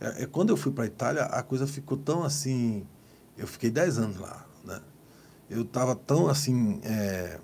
É, 0.00 0.22
é, 0.22 0.26
quando 0.26 0.50
eu 0.50 0.56
fui 0.56 0.70
para 0.72 0.84
a 0.84 0.86
Itália, 0.86 1.22
a 1.24 1.42
coisa 1.42 1.66
ficou 1.66 1.96
tão 1.96 2.22
assim. 2.22 2.84
Eu 3.36 3.46
fiquei 3.46 3.70
10 3.70 3.98
anos 3.98 4.18
lá. 4.18 4.46
Né? 4.64 4.80
Eu 5.50 5.62
estava 5.62 5.94
tão 5.96 6.28
assim. 6.28 6.80
é, 6.84 7.38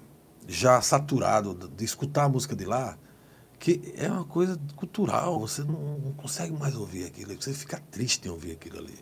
já 0.46 0.80
saturado 0.80 1.54
de, 1.54 1.68
de 1.68 1.84
escutar 1.84 2.24
a 2.24 2.28
música 2.28 2.54
de 2.56 2.64
lá, 2.64 2.98
que 3.60 3.94
é 3.96 4.08
uma 4.10 4.24
coisa 4.24 4.58
cultural. 4.76 5.38
Você 5.40 5.62
não, 5.62 5.98
não 5.98 6.12
consegue 6.12 6.52
mais 6.52 6.76
ouvir 6.76 7.04
aquilo. 7.06 7.34
Você 7.40 7.52
fica 7.52 7.80
triste 7.90 8.26
em 8.26 8.30
ouvir 8.30 8.52
aquilo 8.52 8.78
ali. 8.78 8.98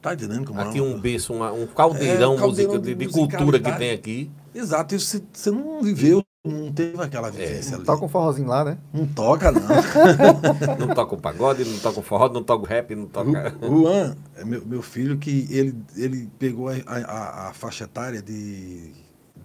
Tá 0.00 0.14
entendendo 0.14 0.44
como 0.46 0.60
é 0.60 0.64
Aqui 0.64 0.80
uma- 0.80 0.96
um 0.96 1.00
berço, 1.00 1.32
uma- 1.32 1.52
um 1.52 1.66
caldeirão, 1.66 2.32
É, 2.32 2.34
um 2.34 2.38
caldeirão 2.38 2.72
musica- 2.74 2.78
de 2.78 2.94
de, 2.94 3.06
de 3.06 3.12
cultura 3.12 3.60
que 3.60 3.72
tem 3.78 3.90
aqui. 3.92 4.30
Exato, 4.54 4.94
isso 4.96 5.22
você 5.32 5.50
não 5.50 5.80
viveu, 5.82 6.22
não 6.44 6.72
teve 6.72 7.00
aquela 7.02 7.30
vivência 7.30 7.76
ali. 7.76 7.84
Toca 7.84 8.04
um 8.04 8.08
forrozinho 8.08 8.48
lá, 8.48 8.64
né? 8.64 8.78
Não 8.92 9.06
toca, 9.06 9.52
não. 9.52 9.60
Não 10.78 10.94
toca 10.94 11.14
o 11.14 11.20
pagode, 11.20 11.64
não 11.64 11.78
toca 11.78 12.00
o 12.00 12.02
forró, 12.02 12.28
não 12.28 12.42
toca 12.42 12.64
o 12.64 12.66
rap, 12.66 12.94
não 12.94 13.06
toca. 13.06 13.48
Ru- 13.50 13.82
Juan, 13.82 14.16
é 14.36 14.44
meu, 14.44 14.64
meu 14.66 14.82
filho, 14.82 15.18
que 15.18 15.46
ele, 15.50 15.74
ele 15.96 16.28
pegou 16.38 16.68
a, 16.68 16.74
a, 16.86 17.48
a 17.48 17.52
faixa 17.54 17.84
etária 17.84 18.20
de 18.20 18.92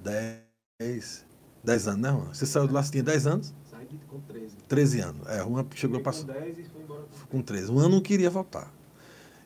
10, 0.04 1.26
10 1.64 1.88
anos, 1.88 2.02
né, 2.02 2.10
Juan? 2.12 2.34
Você 2.34 2.46
saiu 2.46 2.68
de 2.68 2.74
lá, 2.74 2.82
você 2.84 2.92
tinha 2.92 3.04
10 3.04 3.28
anos? 3.28 3.54
Saí 3.70 3.86
de- 3.86 3.98
com 4.08 4.20
13. 4.22 4.56
13 4.68 5.00
anos. 5.02 5.28
É, 5.28 5.40
Juan 5.44 5.66
chegou 5.76 6.00
para 6.02 6.14
com 6.14 6.24
10 6.26 6.58
e 6.60 6.64
fui 6.64 6.82
embora 6.84 7.04
com 7.30 7.38
com 7.38 7.42
13. 7.44 7.68
Juan 7.68 7.90
não 7.90 8.02
queria 8.02 8.30
voltar. 8.30 8.72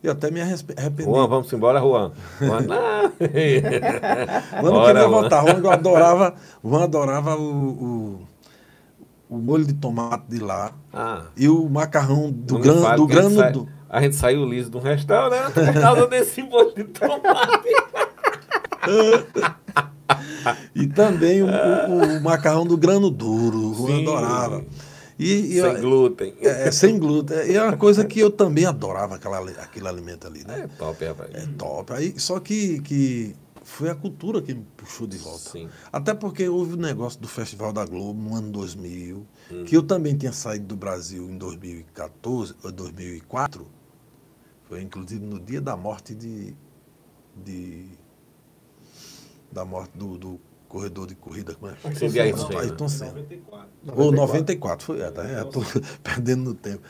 E 0.03 0.09
até 0.09 0.31
me 0.31 0.41
arrependi. 0.41 1.03
Juan, 1.03 1.27
vamos 1.27 1.51
embora, 1.53 1.79
Juan. 1.79 2.11
Juan, 2.39 2.61
não. 2.65 4.61
Juan 4.61 4.71
não 4.71 4.85
queria 4.85 5.07
votar. 5.07 5.45
Juan 5.45 5.73
adorava, 5.73 6.33
Juan 6.65 6.83
adorava 6.83 7.35
o, 7.35 7.43
o, 7.43 8.27
o 9.29 9.37
molho 9.37 9.63
de 9.65 9.73
tomate 9.73 10.23
de 10.27 10.39
lá 10.39 10.71
Ah, 10.91 11.23
e 11.37 11.47
o 11.47 11.69
macarrão 11.69 12.31
do, 12.31 12.57
não 12.57 12.81
fale 12.81 12.97
do 12.97 13.07
que 13.07 13.13
a 13.13 13.21
gente 13.21 13.29
grano 13.29 13.39
sai- 13.41 13.51
do. 13.51 13.69
A 13.89 14.01
gente 14.01 14.15
saiu 14.15 14.45
liso 14.45 14.71
de 14.71 14.77
um 14.77 14.81
restaurante 14.81 15.53
por 15.53 15.73
causa 15.81 16.07
desse 16.07 16.41
molho 16.49 16.73
de 16.73 16.83
tomate. 16.85 17.69
E 20.73 20.87
também 20.87 21.43
o, 21.43 21.47
o- 21.47 22.21
macarrão 22.23 22.65
do 22.65 22.77
grano 22.77 23.09
duro. 23.09 23.73
Juan 23.75 23.87
Sim. 23.97 24.01
adorava. 24.03 24.63
E, 25.23 25.57
e 25.57 25.61
Sem 25.61 25.81
glúten. 25.81 26.33
é, 26.41 26.67
é, 26.67 26.71
sem 26.71 26.97
glúten. 26.99 27.37
E 27.47 27.55
é 27.55 27.63
uma 27.63 27.77
coisa 27.77 28.03
que 28.05 28.19
eu 28.19 28.31
também 28.31 28.65
adorava, 28.65 29.15
aquela, 29.15 29.39
aquele 29.39 29.87
alimento 29.87 30.25
ali, 30.25 30.43
né? 30.43 30.61
É 30.61 30.67
top, 30.67 31.05
rapaz. 31.05 31.29
É 31.33 31.45
top. 31.57 31.93
Aí, 31.93 32.19
só 32.19 32.39
que, 32.39 32.79
que 32.81 33.35
foi 33.63 33.89
a 33.89 33.95
cultura 33.95 34.41
que 34.41 34.53
me 34.53 34.65
puxou 34.75 35.05
de 35.05 35.17
volta. 35.17 35.51
Sim. 35.51 35.69
Até 35.93 36.13
porque 36.13 36.47
houve 36.49 36.73
o 36.73 36.77
negócio 36.77 37.19
do 37.19 37.27
Festival 37.27 37.71
da 37.71 37.85
Globo 37.85 38.19
no 38.19 38.35
ano 38.35 38.51
2000, 38.51 39.25
que 39.67 39.77
eu 39.77 39.83
também 39.83 40.17
tinha 40.17 40.33
saído 40.33 40.65
do 40.65 40.75
Brasil 40.75 41.29
em 41.29 41.37
2014 41.37 42.55
ou 42.63 42.71
2004. 42.71 43.65
Foi 44.67 44.81
inclusive 44.81 45.23
no 45.23 45.39
dia 45.39 45.61
da 45.61 45.77
morte 45.77 46.15
de. 46.15 46.55
de 47.45 47.85
da 49.51 49.65
morte 49.65 49.91
do, 49.97 50.17
do 50.17 50.39
corredor 50.71 51.05
de 51.05 51.15
corrida. 51.15 51.53
Como 51.55 51.69
é? 51.71 51.93
Sim, 51.93 52.07
de 52.07 52.19
Ayrton 52.19 52.47
Senna. 52.47 52.59
Ayrton 52.61 52.89
Senna. 52.89 53.11
94. 53.11 53.69
Ou 53.95 54.11
94, 54.11 54.85
foi, 54.85 55.01
é, 55.01 55.11
tá, 55.11 55.23
é, 55.23 55.43
tô 55.43 55.61
perdendo 56.01 56.43
no 56.45 56.53
tempo. 56.53 56.81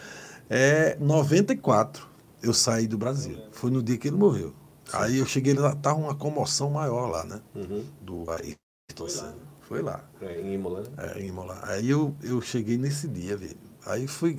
É, 0.47 0.95
94 0.99 2.07
eu 2.43 2.53
saí 2.53 2.87
do 2.87 2.97
Brasil. 2.97 3.37
Foi 3.51 3.71
no 3.71 3.81
dia 3.81 3.97
que 3.97 4.07
ele 4.07 4.17
morreu. 4.17 4.53
Aí 4.93 5.17
eu 5.17 5.25
cheguei 5.25 5.53
lá, 5.53 5.73
tava 5.75 5.99
uma 5.99 6.13
comoção 6.13 6.69
maior 6.69 7.07
lá, 7.09 7.23
né? 7.23 7.41
Uhum. 7.55 7.83
Do 8.01 8.25
Ayrton 8.29 9.07
Senna. 9.09 9.35
Foi 9.61 9.81
lá, 9.81 10.03
É, 10.21 10.41
em 10.41 10.53
Imola, 10.53 10.81
né? 10.81 11.13
é, 11.15 11.21
em 11.21 11.27
Imola. 11.29 11.57
Aí 11.63 11.89
eu, 11.89 12.13
eu 12.21 12.41
cheguei 12.41 12.77
nesse 12.77 13.07
dia, 13.07 13.35
velho. 13.37 13.55
Aí 13.85 14.05
fui. 14.05 14.37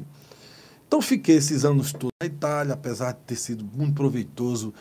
Então 0.87 1.01
fiquei 1.01 1.37
esses 1.37 1.65
anos 1.65 1.93
todos 1.93 2.13
na 2.21 2.27
Itália, 2.27 2.75
apesar 2.75 3.13
de 3.13 3.21
ter 3.21 3.37
sido 3.37 3.65
muito 3.65 3.95
proveitoso, 3.95 4.75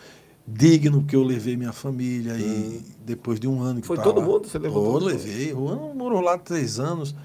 digno, 0.47 1.03
que 1.05 1.15
eu 1.15 1.23
levei 1.23 1.55
minha 1.55 1.71
família 1.73 2.33
e 2.37 2.81
depois 3.05 3.39
de 3.39 3.47
um 3.47 3.61
ano 3.61 3.81
que 3.81 3.87
Foi 3.87 3.95
tava 3.97 4.09
todo 4.09 4.19
lá- 4.21 4.27
mundo? 4.27 4.47
Você 4.47 4.57
levou 4.59 4.83
todo 4.83 4.93
mundo? 5.03 5.05
levei. 5.05 5.53
O 5.53 5.67
ano 5.67 5.93
morou 5.93 6.21
lá 6.21 6.37
três 6.37 6.79
anos. 6.79 7.15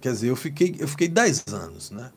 Quer 0.00 0.12
dizer, 0.12 0.28
eu 0.28 0.36
fiquei, 0.36 0.74
eu 0.78 0.88
fiquei 0.88 1.08
dez 1.08 1.44
anos, 1.52 1.90
né? 1.90 2.10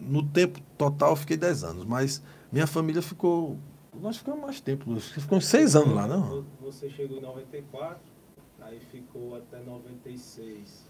No 0.00 0.22
tempo 0.22 0.60
total 0.76 1.10
eu 1.10 1.16
fiquei 1.16 1.36
dez 1.36 1.64
anos, 1.64 1.84
mas 1.84 2.22
minha 2.52 2.66
família 2.66 3.00
ficou. 3.02 3.56
Nós 4.00 4.18
ficamos 4.18 4.40
mais 4.40 4.60
tempo, 4.60 4.94
que 4.94 5.00
ficou 5.20 5.38
uns 5.38 5.46
seis 5.46 5.74
anos 5.74 5.94
lá, 5.94 6.06
não? 6.06 6.44
Você 6.62 6.88
chegou 6.90 7.18
em 7.18 7.22
94, 7.22 7.98
aí 8.60 8.78
ficou 8.92 9.36
até 9.36 9.58
96. 9.62 10.86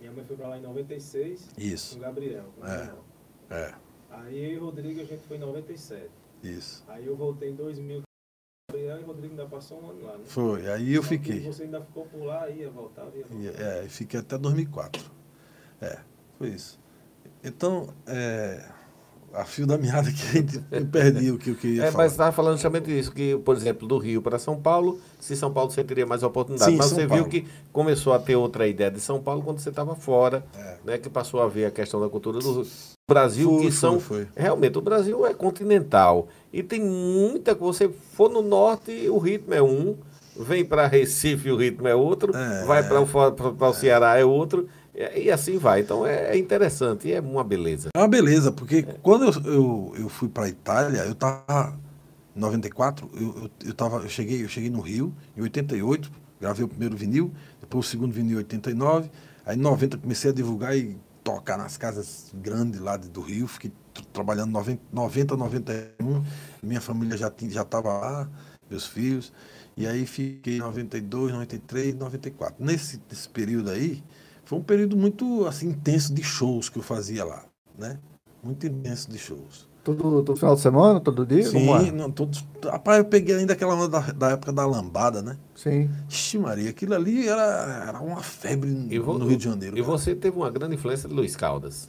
Minha 0.00 0.12
mãe 0.12 0.24
foi 0.24 0.36
pra 0.36 0.48
lá 0.48 0.58
em 0.58 0.62
96 0.62 1.48
Isso. 1.58 1.92
com 1.94 1.98
o 2.00 2.02
Gabriel. 2.02 2.44
com 2.58 2.62
o 2.64 2.66
É. 2.66 2.76
Gabriel. 2.78 3.04
É, 3.50 3.74
Aí 4.10 4.44
eu 4.44 4.50
e 4.52 4.58
o 4.58 4.64
Rodrigo 4.64 5.00
a 5.00 5.04
gente 5.04 5.26
foi 5.26 5.36
em 5.36 5.40
97. 5.40 6.08
isso. 6.42 6.84
Aí 6.88 7.06
eu 7.06 7.16
voltei 7.16 7.50
em 7.50 7.54
2000 7.54 8.00
com 8.00 8.02
o 8.02 8.72
Gabriel 8.72 9.00
e 9.00 9.04
o 9.04 9.06
Rodrigo 9.06 9.34
ainda 9.34 9.46
passou 9.46 9.82
um 9.82 9.90
ano 9.90 10.02
lá, 10.04 10.18
né? 10.18 10.24
Foi. 10.26 10.70
Aí 10.70 10.94
eu 10.94 11.02
Só 11.02 11.08
fiquei. 11.08 11.40
Você 11.40 11.64
ainda 11.64 11.80
ficou 11.80 12.06
por 12.06 12.24
lá, 12.24 12.48
ia 12.50 12.70
voltar, 12.70 13.04
ia 13.14 13.24
voltar. 13.24 13.62
É, 13.62 13.88
fiquei 13.88 14.20
até 14.20 14.36
2004. 14.36 15.10
É, 15.80 16.00
foi 16.38 16.48
isso. 16.48 16.78
Então, 17.42 17.94
é, 18.06 18.68
a 19.32 19.44
fio 19.44 19.66
da 19.66 19.78
meada 19.78 20.10
que 20.10 20.22
a 20.22 20.32
gente 20.32 20.58
perdi 20.90 21.30
o 21.30 21.38
que 21.38 21.50
eu 21.50 21.54
queria 21.54 21.84
É, 21.84 21.90
falar. 21.92 22.04
mas 22.04 22.12
estava 22.12 22.32
falando 22.32 22.54
justamente 22.54 22.86
disso, 22.86 23.12
que, 23.12 23.36
por 23.38 23.56
exemplo, 23.56 23.86
do 23.86 23.96
Rio 23.98 24.20
para 24.20 24.38
São 24.38 24.60
Paulo, 24.60 24.98
se 25.20 25.36
São 25.36 25.52
Paulo 25.52 25.70
você 25.70 25.84
teria 25.84 26.04
mais 26.06 26.22
oportunidade. 26.22 26.70
Sim, 26.72 26.76
mas 26.76 26.86
São 26.86 26.98
você 26.98 27.06
Paulo. 27.06 27.22
viu 27.24 27.30
que 27.30 27.46
começou 27.72 28.12
a 28.12 28.18
ter 28.18 28.34
outra 28.36 28.66
ideia 28.66 28.90
de 28.90 29.00
São 29.00 29.20
Paulo 29.20 29.42
quando 29.42 29.58
você 29.60 29.68
estava 29.70 29.94
fora, 29.94 30.44
É. 30.58 30.76
né? 30.84 30.98
Que 30.98 31.08
passou 31.08 31.40
a 31.40 31.46
ver 31.48 31.66
a 31.66 31.70
questão 31.70 32.00
da 32.00 32.08
cultura 32.08 32.38
do 32.40 32.66
Brasil, 33.08 33.48
Foi, 33.48 33.56
que 33.58 33.62
foi, 33.64 33.72
são. 33.72 34.00
foi. 34.00 34.26
Realmente, 34.36 34.78
o 34.78 34.80
Brasil 34.80 35.24
é 35.26 35.32
continental. 35.34 36.28
E 36.52 36.62
tem 36.62 36.80
muita. 36.80 37.54
Você 37.54 37.88
for 38.12 38.28
no 38.30 38.42
norte, 38.42 39.08
o 39.08 39.18
ritmo 39.18 39.54
é 39.54 39.62
um. 39.62 39.96
Vem 40.36 40.64
para 40.64 40.86
Recife, 40.86 41.50
o 41.50 41.56
ritmo 41.56 41.86
é 41.88 41.94
outro. 41.94 42.34
É. 42.34 42.64
vai 42.64 42.82
para 42.82 43.00
o 43.68 43.74
Ceará, 43.74 44.16
é 44.18 44.24
outro. 44.24 44.68
E, 45.00 45.24
e 45.24 45.30
assim 45.30 45.58
vai. 45.58 45.80
Então 45.80 46.06
é, 46.06 46.32
é 46.32 46.38
interessante 46.38 47.08
e 47.08 47.12
é 47.12 47.20
uma 47.20 47.44
beleza. 47.44 47.88
É 47.94 47.98
uma 47.98 48.08
beleza, 48.08 48.52
porque 48.52 48.82
quando 48.82 49.24
eu, 49.24 49.52
eu, 49.52 49.94
eu 49.98 50.08
fui 50.08 50.28
para 50.28 50.44
a 50.44 50.48
Itália, 50.48 51.00
eu 51.04 51.12
estava 51.12 51.78
em 52.34 52.40
94, 52.40 53.10
eu, 53.14 53.20
eu, 53.44 53.50
eu, 53.66 53.74
tava, 53.74 53.98
eu, 53.98 54.08
cheguei, 54.08 54.44
eu 54.44 54.48
cheguei 54.48 54.70
no 54.70 54.80
Rio, 54.80 55.14
em 55.36 55.42
88, 55.42 56.10
gravei 56.40 56.64
o 56.64 56.68
primeiro 56.68 56.96
vinil, 56.96 57.32
depois 57.60 57.86
o 57.86 57.88
segundo 57.88 58.12
vinil 58.12 58.34
em 58.36 58.38
89, 58.38 59.10
aí 59.44 59.56
em 59.56 59.60
90 59.60 59.98
comecei 59.98 60.30
a 60.30 60.34
divulgar 60.34 60.76
e 60.76 60.96
tocar 61.24 61.58
nas 61.58 61.76
casas 61.76 62.30
grandes 62.34 62.80
lá 62.80 62.96
do 62.96 63.20
Rio, 63.20 63.46
fiquei 63.46 63.72
trabalhando 64.12 64.50
90, 64.52 64.80
90 64.92 65.36
91, 65.36 66.22
minha 66.62 66.80
família 66.80 67.16
já 67.16 67.30
tinha- 67.30 67.50
já 67.50 67.62
estava 67.62 67.92
lá, 67.92 68.28
meus 68.70 68.86
filhos, 68.86 69.32
e 69.76 69.86
aí 69.86 70.06
fiquei 70.06 70.56
em 70.56 70.60
92, 70.60 71.32
93, 71.32 71.94
94. 71.94 72.64
Nesse, 72.64 73.00
nesse 73.10 73.28
período 73.28 73.70
aí, 73.70 74.02
foi 74.50 74.58
um 74.58 74.62
período 74.64 74.96
muito 74.96 75.46
assim 75.46 75.68
intenso 75.68 76.12
de 76.12 76.24
shows 76.24 76.68
que 76.68 76.76
eu 76.76 76.82
fazia 76.82 77.24
lá, 77.24 77.44
né? 77.78 78.00
Muito 78.42 78.66
intenso 78.66 79.08
de 79.08 79.16
shows. 79.16 79.68
Todo, 79.84 80.24
todo 80.24 80.36
final 80.36 80.56
de 80.56 80.60
semana, 80.60 81.00
todo 81.00 81.24
dia? 81.24 81.48
Como 81.52 81.76
é? 81.76 81.84
Sim, 81.84 81.90
não, 81.92 82.10
todos, 82.10 82.44
rapaz, 82.64 82.98
eu 82.98 83.04
peguei 83.04 83.36
ainda 83.36 83.52
aquela 83.52 83.76
onda 83.76 83.88
da, 83.88 84.00
da 84.12 84.30
época 84.32 84.52
da 84.52 84.66
lambada, 84.66 85.22
né? 85.22 85.38
Sim. 85.54 85.88
Ixi, 86.08 86.36
Maria, 86.38 86.70
aquilo 86.70 86.94
ali 86.94 87.28
era, 87.28 87.84
era 87.88 88.00
uma 88.00 88.22
febre 88.24 88.88
E 88.90 88.98
vo- 88.98 89.18
no 89.20 89.26
Rio 89.26 89.38
de 89.38 89.44
Janeiro. 89.44 89.78
E 89.78 89.82
cara. 89.82 89.92
você 89.92 90.16
teve 90.16 90.36
uma 90.36 90.50
grande 90.50 90.74
influência 90.74 91.08
de 91.08 91.14
Luiz 91.14 91.36
Caldas. 91.36 91.88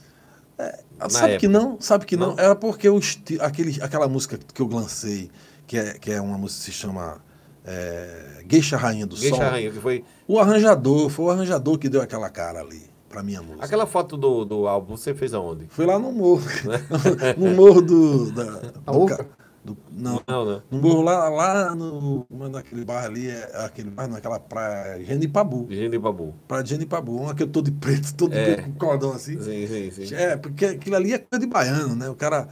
na 0.98 1.08
sabe 1.08 1.36
que 1.36 1.46
época. 1.46 1.48
não? 1.48 1.80
Sabe 1.80 2.06
que 2.06 2.16
não? 2.16 2.28
Não? 2.36 2.38
Era 2.38 2.54
porque 2.54 2.88
o 2.88 2.98
esti- 2.98 3.38
aquele, 3.40 3.82
aquela 3.82 4.08
música 4.08 4.38
que 4.38 4.62
eu 4.62 4.68
lancei, 4.68 5.30
que 5.66 5.76
é, 5.78 5.98
que 5.98 6.10
é 6.12 6.20
uma 6.20 6.38
música 6.38 6.60
que 6.60 6.64
se 6.66 6.72
chama 6.72 7.20
é, 7.64 8.42
Geisha 8.48 8.76
Rainha 8.76 9.06
do 9.06 9.16
Geisha 9.16 9.36
Sol. 9.36 9.44
Rainha, 9.44 9.70
que 9.70 9.80
foi. 9.80 10.04
O 10.26 10.38
arranjador, 10.38 11.08
foi 11.08 11.24
o 11.26 11.30
arranjador 11.30 11.78
que 11.78 11.88
deu 11.88 12.00
aquela 12.02 12.28
cara 12.28 12.60
ali 12.60 12.90
pra 13.08 13.22
minha 13.22 13.42
música. 13.42 13.64
Aquela 13.64 13.86
foto 13.86 14.16
do, 14.16 14.44
do 14.44 14.66
álbum, 14.66 14.96
você 14.96 15.14
fez 15.14 15.32
aonde? 15.34 15.66
Foi 15.68 15.86
lá 15.86 15.98
no 15.98 16.10
morro. 16.12 16.42
no 17.36 17.50
morro 17.54 17.80
do. 17.82 18.32
Da, 18.32 18.44
do 18.92 19.06
ca- 19.06 19.26
do- 19.64 19.76
não, 19.92 20.20
Não, 20.26 20.44
não. 20.44 20.62
no 20.72 20.78
morro 20.80 21.02
lá, 21.02 21.28
lá 21.28 21.74
no. 21.74 22.26
Naquele 22.50 22.84
bairro 22.84 23.06
ali, 23.06 23.28
é 23.28 23.64
aquele 23.64 23.90
bairro, 23.90 24.12
naquela 24.14 24.40
praia, 24.40 25.04
Genipabu. 25.04 25.68
Gene 25.70 25.98
Babu. 25.98 26.34
Praia 26.48 26.64
de 26.64 26.70
Genipabu, 26.70 27.14
uma 27.16 27.32
que 27.34 27.44
eu 27.44 27.46
tô 27.46 27.62
de 27.62 27.70
preto, 27.70 28.12
todo 28.16 28.32
É. 28.34 28.56
com 28.62 28.72
cordão 28.72 29.12
assim. 29.12 29.40
Sim, 29.40 29.66
sim, 29.68 30.06
sim. 30.06 30.14
É, 30.16 30.36
porque 30.36 30.64
aquilo 30.64 30.96
ali 30.96 31.12
é 31.12 31.18
coisa 31.18 31.38
de 31.38 31.46
baiano, 31.46 31.94
né? 31.94 32.08
O 32.08 32.14
cara 32.16 32.48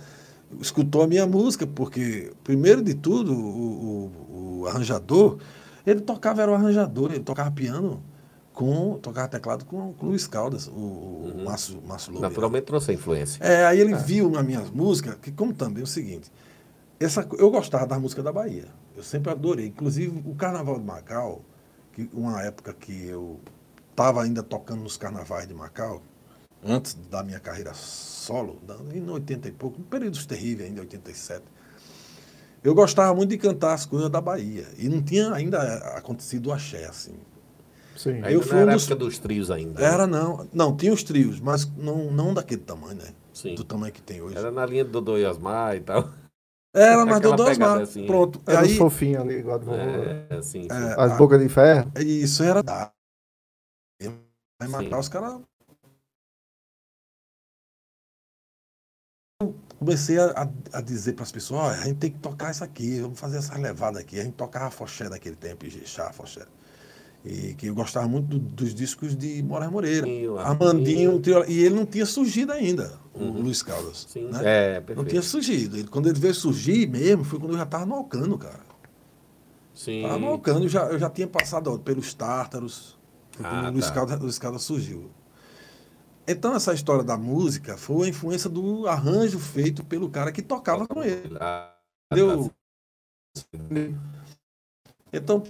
escutou 0.61 1.03
a 1.03 1.07
minha 1.09 1.27
música, 1.27 1.67
porque, 1.67 2.33
primeiro 2.45 2.81
de 2.83 2.95
tudo, 2.95 3.33
o, 3.35 4.11
o- 4.61 4.63
o 4.63 4.67
arranjador, 4.67 5.39
ele 5.87 6.01
tocava, 6.01 6.43
era 6.43 6.51
o 6.51 6.55
arranjador, 6.55 7.11
ele 7.13 7.25
tocava 7.25 7.51
piano 7.51 8.03
com. 8.53 8.99
tocava 9.01 9.29
teclado 9.29 9.65
com, 9.65 9.93
com 9.95 10.07
o 10.07 10.09
Luiz 10.11 10.27
Caldas, 10.27 10.67
o, 10.67 10.71
o 10.73 11.33
Uhum. 11.37 11.45
Márcio, 11.45 11.83
Márcio 11.87 12.13
Loureiro. 12.13 12.33
Naturalmente 12.35 12.65
trouxe 12.65 12.91
a 12.91 12.95
influência. 12.95 13.43
É, 13.43 13.65
aí 13.67 13.81
ele 13.81 13.95
viu 13.95 14.31
nas 14.31 14.45
minhas 14.45 14.71
músicas, 14.71 15.17
que 15.21 15.31
como 15.33 15.53
também 15.55 15.81
é 15.81 15.85
o 15.85 15.87
seguinte, 15.87 16.31
essa, 16.99 17.27
eu 17.39 17.51
gostava 17.51 17.87
da 17.87 17.99
música 17.99 18.23
da 18.23 18.33
Bahia. 18.33 18.67
Eu 18.97 19.03
sempre 19.03 19.31
adorei. 19.31 19.67
Inclusive, 19.69 20.23
o 20.27 20.35
Carnaval 20.35 20.79
de 20.79 20.85
Macau, 20.85 21.43
que 21.93 22.11
uma 22.13 22.43
época 22.43 22.75
que 22.75 23.07
eu 23.07 23.41
estava 23.91 24.23
ainda 24.23 24.43
tocando 24.43 24.83
nos 24.83 24.97
carnavais 24.99 25.47
de 25.49 25.55
Macau, 25.55 26.03
antes 26.63 26.95
da 27.11 27.23
minha 27.23 27.41
carreira 27.41 27.73
solo, 27.73 28.59
em 28.93 29.09
80 29.09 29.49
e 29.49 29.53
pouco, 29.53 29.79
no 29.79 29.85
períodos 29.85 30.27
terríveis 30.27 30.69
ainda, 30.69 30.83
87, 30.83 31.43
eu 32.63 32.75
gostava 32.75 33.15
muito 33.15 33.31
de 33.31 33.39
cantar 33.39 33.75
as 33.75 33.87
coisas 33.87 34.11
da 34.11 34.21
Bahia. 34.21 34.67
E 34.79 34.89
não 34.89 35.03
tinha 35.03 35.33
ainda 35.33 35.59
acontecido 35.97 36.49
o 36.49 36.53
axé, 36.53 36.85
assim. 36.87 37.15
Sim. 37.97 38.13
Ainda 38.13 38.31
eu 38.31 38.41
não 38.41 38.47
fui 38.47 38.57
era 38.59 38.67
um 38.67 38.71
a 38.71 38.75
dos- 38.75 38.83
época 38.85 38.97
dos 39.05 39.19
trios 39.19 39.51
ainda. 39.51 39.81
né? 39.81 39.87
Era 39.87 40.07
não. 40.07 40.49
Não, 40.53 40.77
tinha 40.77 40.93
os 40.93 41.03
trios, 41.03 41.41
mas 41.41 41.65
não, 41.77 42.11
não 42.11 42.33
daquele 42.35 42.63
tamanho, 42.63 42.97
né? 42.97 43.15
Sim. 43.33 43.55
Do 43.55 43.65
tamanho 43.65 43.93
que 43.93 44.03
tem 44.03 44.21
hoje. 44.21 44.37
Era 44.37 44.51
na 44.51 44.65
linha 44.67 44.85
do 44.85 44.91
Dodô 44.91 45.19
e 45.19 45.25
Osmar 45.25 45.77
e 45.77 45.81
tal. 45.81 46.09
Era, 46.75 47.05
mas 47.07 47.17
Aquela 47.17 47.37
deu 47.37 47.45
dois 47.45 47.59
pegada 47.59 47.75
mar. 47.77 47.83
assim. 47.83 48.07
Pronto. 48.07 48.41
Era 48.47 48.61
aí, 48.61 48.73
os 48.73 48.79
fofinhos 48.79 49.23
ali, 49.23 49.35
igual 49.39 49.59
do 49.59 49.67
vovô. 49.67 49.79
É, 49.79 50.43
sim, 50.43 50.63
sim. 50.63 50.69
é, 50.71 50.95
As 51.01 51.13
a- 51.13 51.17
bocas 51.17 51.41
de 51.41 51.49
ferro. 51.49 51.91
Isso 51.99 52.43
era 52.43 52.63
da. 52.63 52.93
Vai 54.59 54.69
matar 54.69 54.99
os 54.99 55.09
caras. 55.09 55.41
Comecei 59.81 60.19
a, 60.19 60.47
a- 60.75 60.81
dizer 60.83 61.15
para 61.15 61.23
as 61.23 61.33
pessoas, 61.33 61.61
olha, 61.63 61.79
a 61.81 61.85
gente 61.87 61.97
tem 61.97 62.11
que 62.11 62.19
tocar 62.19 62.51
isso 62.51 62.63
aqui, 62.63 63.01
vamos 63.01 63.19
fazer 63.19 63.39
essas 63.39 63.59
levadas 63.59 64.03
aqui. 64.03 64.21
A 64.21 64.23
gente 64.25 64.35
tocava 64.35 64.71
foché 64.71 65.09
naquele 65.09 65.35
tempo, 65.37 65.65
Ijexá, 65.65 66.13
foché. 66.13 66.43
E 67.25 67.55
que 67.55 67.67
eu 67.69 67.75
gostava 67.75 68.07
muito 68.07 68.27
do- 68.27 68.39
dos 68.39 68.75
discos 68.75 69.17
de 69.17 69.43
Moraes 69.43 69.73
Moreira. 69.73 70.07
O 70.07 70.39
Armandinho, 70.39 71.19
trio- 71.19 71.45
e 71.49 71.65
ele 71.65 71.75
não 71.75 71.87
tinha 71.87 72.05
surgido 72.07 72.53
ainda. 72.53 73.01
o 73.15 73.25
Luiz 73.25 73.63
Caldas. 73.63 74.07
Sim, 74.09 74.29
né? 74.31 74.41
é, 74.45 74.75
Não 74.79 74.83
perfeito. 74.87 75.09
tinha 75.11 75.23
surgido. 75.23 75.77
Ele- 75.79 75.89
quando 75.89 76.09
ele 76.09 76.19
veio 76.21 76.35
surgir 76.35 76.87
mesmo, 76.89 77.25
foi 77.25 77.39
quando 77.41 77.53
eu 77.53 77.59
já 77.59 77.65
estava 77.65 77.85
no 77.85 77.95
Alcano, 77.95 78.39
cara. 78.39 78.61
Sim. 79.75 80.03
Estava 80.03 80.19
no 80.19 80.27
Alcano, 80.29 80.65
eu 80.65 80.69
já, 80.69 80.85
eu 80.87 80.99
já 80.99 81.09
tinha 81.11 81.27
passado 81.27 81.73
ó, 81.73 81.79
pelos 81.79 82.13
Tártaros. 82.15 82.99
Ah, 83.43 83.69
o 83.69 83.73
Luiz, 83.73 83.87
tá. 83.87 83.93
Caldas, 83.93 84.21
Luiz 84.21 84.39
Caldas 84.39 84.63
surgiu. 84.63 85.11
Então, 86.31 86.55
essa 86.55 86.73
história 86.73 87.03
da 87.03 87.17
música 87.17 87.77
foi 87.77 88.07
a 88.07 88.11
influência 88.11 88.49
do 88.49 88.87
arranjo 88.87 89.39
feito 89.39 89.83
pelo 89.85 90.09
cara 90.09 90.31
que 90.31 90.43
tocava 90.43 90.87
com 90.87 91.03
ele. 91.03 91.37
Ah, 91.41 91.75
Entendeu? 92.13 92.51
Então, 95.13 95.43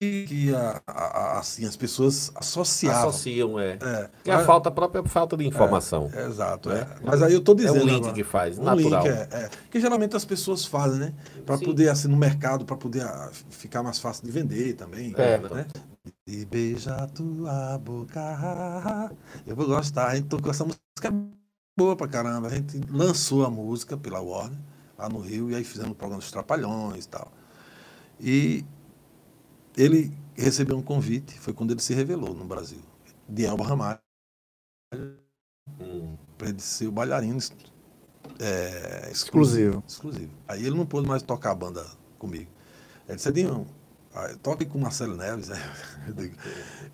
que 0.00 0.52
a- 0.54 0.82
a- 0.86 0.92
a- 0.92 1.38
assim, 1.38 1.64
as 1.64 1.76
pessoas 1.76 2.32
associavam. 2.34 3.08
Associam, 3.08 3.58
é. 3.58 3.72
É, 3.80 4.10
Que 4.24 4.30
é 4.30 4.34
a 4.34 4.38
mas- 4.38 4.46
falta, 4.46 4.68
a 4.68 4.72
própria 4.72 5.02
falta 5.04 5.36
de 5.36 5.46
informação. 5.46 6.10
é, 6.12 6.26
exato, 6.26 6.68
né? 6.70 6.80
é. 6.80 7.00
Mas 7.04 7.22
aí 7.22 7.32
eu 7.32 7.40
tô 7.40 7.52
É 7.52 7.56
dizendo. 7.56 7.82
um 7.82 7.86
link 7.86 7.98
agora, 7.98 8.12
que 8.14 8.24
faz, 8.24 8.58
um 8.58 8.64
natural. 8.64 9.04
link, 9.04 9.12
é, 9.12 9.28
é. 9.32 9.50
Que 9.70 9.80
geralmente 9.80 10.16
as 10.16 10.24
pessoas 10.24 10.64
fazem, 10.64 10.98
né? 10.98 11.14
Para 11.46 11.56
poder, 11.58 11.88
assim, 11.88 12.08
no 12.08 12.16
mercado, 12.16 12.64
para 12.64 12.76
poder 12.76 13.02
ah, 13.02 13.30
ficar 13.50 13.82
mais 13.82 13.98
fácil 14.00 14.24
de 14.24 14.30
vender 14.32 14.74
também. 14.74 15.12
É. 15.16 15.38
né? 15.38 15.66
E 16.32 16.46
beijar 16.46 17.10
tua 17.10 17.76
boca. 17.76 18.18
Eu 19.46 19.54
vou 19.54 19.66
gostar. 19.66 20.08
A 20.08 20.16
gente 20.16 20.28
tocou 20.28 20.50
essa 20.50 20.64
música 20.64 20.80
é 21.04 21.12
boa 21.78 21.94
pra 21.94 22.08
caramba. 22.08 22.48
A 22.48 22.50
gente 22.54 22.80
lançou 22.90 23.44
a 23.44 23.50
música 23.50 23.98
pela 23.98 24.18
Warner, 24.18 24.58
lá 24.96 25.10
no 25.10 25.20
Rio, 25.20 25.50
e 25.50 25.54
aí 25.54 25.62
fizemos 25.62 25.92
o 25.92 25.94
programa 25.94 26.22
dos 26.22 26.30
Trapalhões 26.30 27.04
e 27.04 27.08
tal. 27.08 27.30
E 28.18 28.64
ele 29.76 30.10
recebeu 30.34 30.78
um 30.78 30.82
convite, 30.82 31.38
foi 31.38 31.52
quando 31.52 31.72
ele 31.72 31.82
se 31.82 31.92
revelou 31.92 32.32
no 32.32 32.46
Brasil, 32.46 32.80
de 33.28 33.44
Elba 33.44 33.64
Ramalho, 33.66 33.98
Hum. 35.78 36.16
para 36.38 36.48
ele 36.48 36.60
ser 36.60 36.86
o 36.86 36.92
bailarino 36.92 37.38
é, 38.38 39.10
Exclusivo. 39.10 39.82
exclusivo. 39.86 40.32
Aí 40.48 40.64
ele 40.66 40.76
não 40.76 40.86
pôde 40.86 41.06
mais 41.06 41.22
tocar 41.22 41.50
a 41.50 41.54
banda 41.54 41.84
comigo. 42.18 42.50
Ele 43.06 43.16
disse, 43.16 43.28
Edinho, 43.28 43.66
toque 44.42 44.64
com 44.66 44.78
o 44.78 44.80
Marcelo 44.80 45.16
Neves. 45.16 45.48
né? 45.48 45.56
Eu 46.06 46.14
digo, 46.14 46.36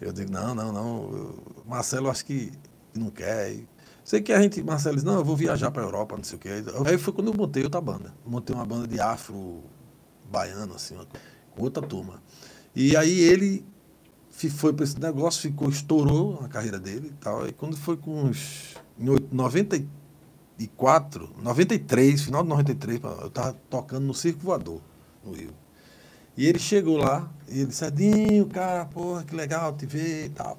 eu 0.01 0.13
digo, 0.13 0.31
não, 0.31 0.55
não, 0.55 0.73
não. 0.73 1.35
Marcelo 1.67 2.09
acho 2.11 2.25
que 2.25 2.53
não 2.95 3.11
quer. 3.11 3.57
Sei 4.05 4.21
que 4.23 4.33
a 4.33 4.41
gente, 4.41 4.63
Marcelo 4.63 4.95
disse, 4.97 5.07
não, 5.07 5.17
eu 5.17 5.25
vou 5.25 5.37
viajar 5.37 5.71
para 5.71 5.83
a 5.83 5.85
Europa, 5.87 6.17
não 6.17 6.25
sei 6.25 6.37
o 6.37 6.41
quê. 6.41 6.49
Aí 6.87 6.97
foi 6.99 7.13
quando 7.13 7.29
eu 7.29 7.35
montei 7.35 7.63
outra 7.65 7.81
banda. 7.81 8.15
Montei 8.25 8.55
uma 8.55 8.65
banda 8.65 8.87
de 8.89 8.99
afro 9.01 9.63
baiano, 10.31 10.75
assim, 10.75 10.97
com 11.55 11.63
outra 11.63 11.83
turma. 11.87 12.23
E 12.75 12.97
aí 12.97 13.21
ele 13.21 13.67
foi 14.51 14.73
para 14.73 14.85
esse 14.85 14.99
negócio, 15.01 15.43
ficou, 15.43 15.69
estourou 15.69 16.41
a 16.45 16.49
carreira 16.49 16.79
dele 16.79 17.09
e 17.09 17.15
tal. 17.21 17.47
E 17.49 17.53
quando 17.53 17.77
foi 17.77 17.97
com 17.97 18.25
uns. 18.25 18.77
Em 18.99 19.09
oit- 19.11 19.29
94, 19.33 21.31
93, 21.43 22.23
final 22.23 22.43
de 22.43 22.49
93, 22.49 23.01
eu 23.03 23.27
estava 23.29 23.53
tocando 23.71 24.05
no 24.07 24.15
Circo 24.15 24.41
Voador, 24.41 24.81
no 25.25 25.33
Rio. 25.33 25.53
E 26.39 26.47
ele 26.47 26.61
chegou 26.61 26.97
lá, 26.97 27.29
e 27.49 27.59
ele 27.63 27.67
disse, 27.67 27.85
Edinho, 27.85 28.47
cara, 28.47 28.85
porra, 28.85 29.25
que 29.25 29.35
legal 29.35 29.77
te 29.77 29.85
ver 29.87 30.27
e 30.27 30.29
tal. 30.29 30.57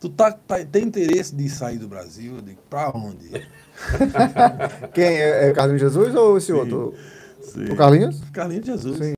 Tu 0.00 0.08
tá, 0.08 0.32
tá- 0.32 0.64
tem 0.64 0.82
interesse 0.82 1.32
de 1.36 1.48
sair 1.48 1.78
do 1.78 1.86
Brasil? 1.86 2.34
Eu 2.34 2.42
digo, 2.42 2.60
pra 2.68 2.90
onde? 2.90 3.30
Quem? 4.92 5.04
É, 5.04 5.48
é 5.50 5.52
Carlinhos 5.52 5.80
Jesus 5.82 6.12
ou 6.16 6.36
esse 6.36 6.52
outro? 6.52 6.94
Sim. 7.40 7.66
O 7.66 7.76
Carlinhos? 7.76 8.20
Carlinhos 8.32 8.66
Jesus. 8.66 8.98
Sim. 8.98 9.12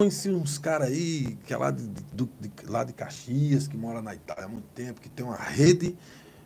Conheci 0.00 0.30
uns 0.30 0.56
caras 0.56 0.88
aí, 0.88 1.36
que 1.44 1.52
é 1.52 1.56
lá 1.58 1.70
de, 1.70 1.82
do- 2.14 2.30
de- 2.40 2.50
lá 2.70 2.84
de 2.84 2.94
Caxias, 2.94 3.68
que 3.68 3.76
mora 3.76 4.00
na 4.00 4.14
Itália 4.14 4.46
há 4.46 4.48
muito 4.48 4.68
tempo, 4.68 4.98
que 4.98 5.10
tem 5.10 5.26
uma 5.26 5.36
rede, 5.36 5.94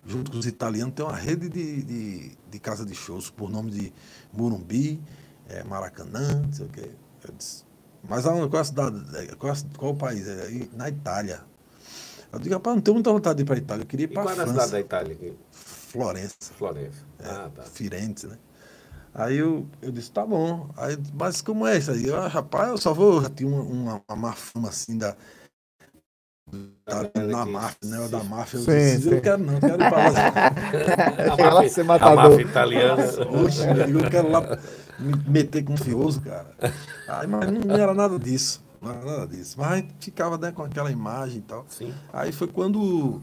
junto 0.05 0.33
com 0.33 0.39
os 0.39 0.47
italianos, 0.47 0.93
tem 0.97 1.05
uma 1.07 1.15
rede 1.17 1.49
de, 1.49 1.83
de, 1.85 2.31
de 2.51 2.59
casa 2.59 2.85
de 2.85 2.97
shows, 2.97 3.31
por 3.31 3.49
nome 3.49 3.71
de 3.71 3.93
Morumbi, 4.33 5.01
eh, 5.49 5.63
Maracanã, 5.63 6.43
não 6.45 6.53
sei 6.53 6.67
o 6.67 6.69
quê. 6.69 6.91
Eu 7.29 7.35
disse, 7.39 7.63
mas 8.09 8.27
aonde, 8.27 8.49
qual 8.49 8.59
é 8.59 8.63
a 8.63 8.65
cidade, 8.65 9.03
eh, 9.17 9.35
qual, 9.37 9.53
a 9.53 9.57
qual 9.77 9.93
o 9.93 9.97
país? 9.97 10.27
É, 10.29 10.49
na 10.75 10.89
Itália. 10.89 11.41
Eu 12.33 12.39
digo, 12.39 12.55
rapaz, 12.55 12.75
não 12.77 12.83
tenho 12.83 12.95
muita 12.95 13.13
vontade 13.13 13.37
de 13.37 13.43
ir 13.43 13.47
para 13.47 13.55
a 13.57 13.59
Itália, 13.59 13.83
eu 13.83 13.87
queria 13.87 14.05
ir 14.05 14.09
para 14.09 14.23
qual 14.23 14.35
a 14.35 14.39
é 14.39 14.43
a 14.43 14.47
cidade 14.47 14.57
da 14.57 14.63
França, 14.63 14.81
Itália? 14.81 15.13
aqui? 15.13 15.35
Florença. 15.53 16.35
Florença. 16.57 17.05
É, 17.19 17.29
Ah, 17.29 17.51
tá. 17.55 17.63
Firenze, 17.65 18.27
né? 18.27 18.39
Aí 19.15 19.37
eu, 19.37 19.67
eu 19.83 19.93
disse, 19.93 20.11
tá 20.11 20.25
bom. 20.25 20.71
Aí, 20.77 20.97
mas 21.13 21.43
como 21.43 21.67
é 21.67 21.77
isso 21.77 21.91
aí? 21.91 22.07
Eu, 22.07 22.17
ah, 22.17 22.29
rapaz, 22.29 22.71
eu 22.71 22.79
só 22.79 22.95
vou, 22.95 23.23
já 23.23 23.29
tinha 23.29 23.49
uma, 23.49 23.63
uma, 23.63 24.03
uma 24.09 24.17
má 24.17 24.33
fama 24.33 24.71
assim 24.71 24.97
da, 24.97 25.15
da, 26.87 27.03
da 27.03 27.47
máfia, 27.47 27.79
né? 27.85 28.09
Da 28.09 28.25
máfia. 28.25 28.59
Eu 28.59 28.65
Sim, 28.65 28.71
disse, 28.71 29.03
sim. 29.03 29.15
eu 29.15 29.21
quero 29.21 29.43
não, 29.43 29.55
eu 29.55 29.61
quero 29.61 29.83
ir 29.83 29.89
pra 29.89 29.99
lá. 29.99 30.13
Lá 31.55 31.69
ser 31.69 31.81
A 31.83 32.15
máfia 32.17 32.43
italiana. 32.43 33.03
Oxe, 33.43 33.67
eu 33.67 33.87
digo, 33.87 33.99
eu 34.01 34.11
quero 34.11 34.31
lá 34.31 34.59
me 35.03 35.15
meter 35.27 35.63
com 35.65 35.75
um 35.75 35.77
fioso, 35.77 36.21
cara. 36.21 36.55
Aí, 37.09 37.27
mas 37.27 37.51
não, 37.51 37.61
não 37.61 37.77
era 37.77 37.93
nada 37.95 38.19
disso. 38.19 38.63
Não 38.81 38.91
era 38.91 39.05
nada 39.05 39.27
disso. 39.27 39.57
Mas 39.59 39.69
a 39.73 39.77
gente 39.77 39.95
ficava 40.01 40.39
né, 40.39 40.53
com 40.53 40.63
aquela 40.63 40.91
imagem 40.91 41.39
e 41.39 41.43
tal. 41.43 41.65
Sim. 41.69 41.93
Aí 42.13 42.33
foi 42.33 42.47
quando. 42.49 43.21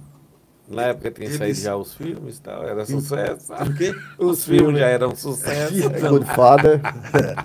Na 0.68 0.84
época 0.84 1.10
tinha 1.10 1.26
Eles- 1.26 1.38
saído 1.38 1.60
já 1.60 1.76
os 1.76 1.96
filmes 1.96 2.38
e 2.38 2.42
tal, 2.42 2.64
era 2.64 2.86
sucesso. 2.86 3.52
O 3.54 3.74
quê? 3.76 3.92
Os 4.20 4.46
filmes 4.46 4.80
já 4.80 4.86
eram 4.88 5.16
sucesso. 5.16 5.74
Godfather. 6.10 6.80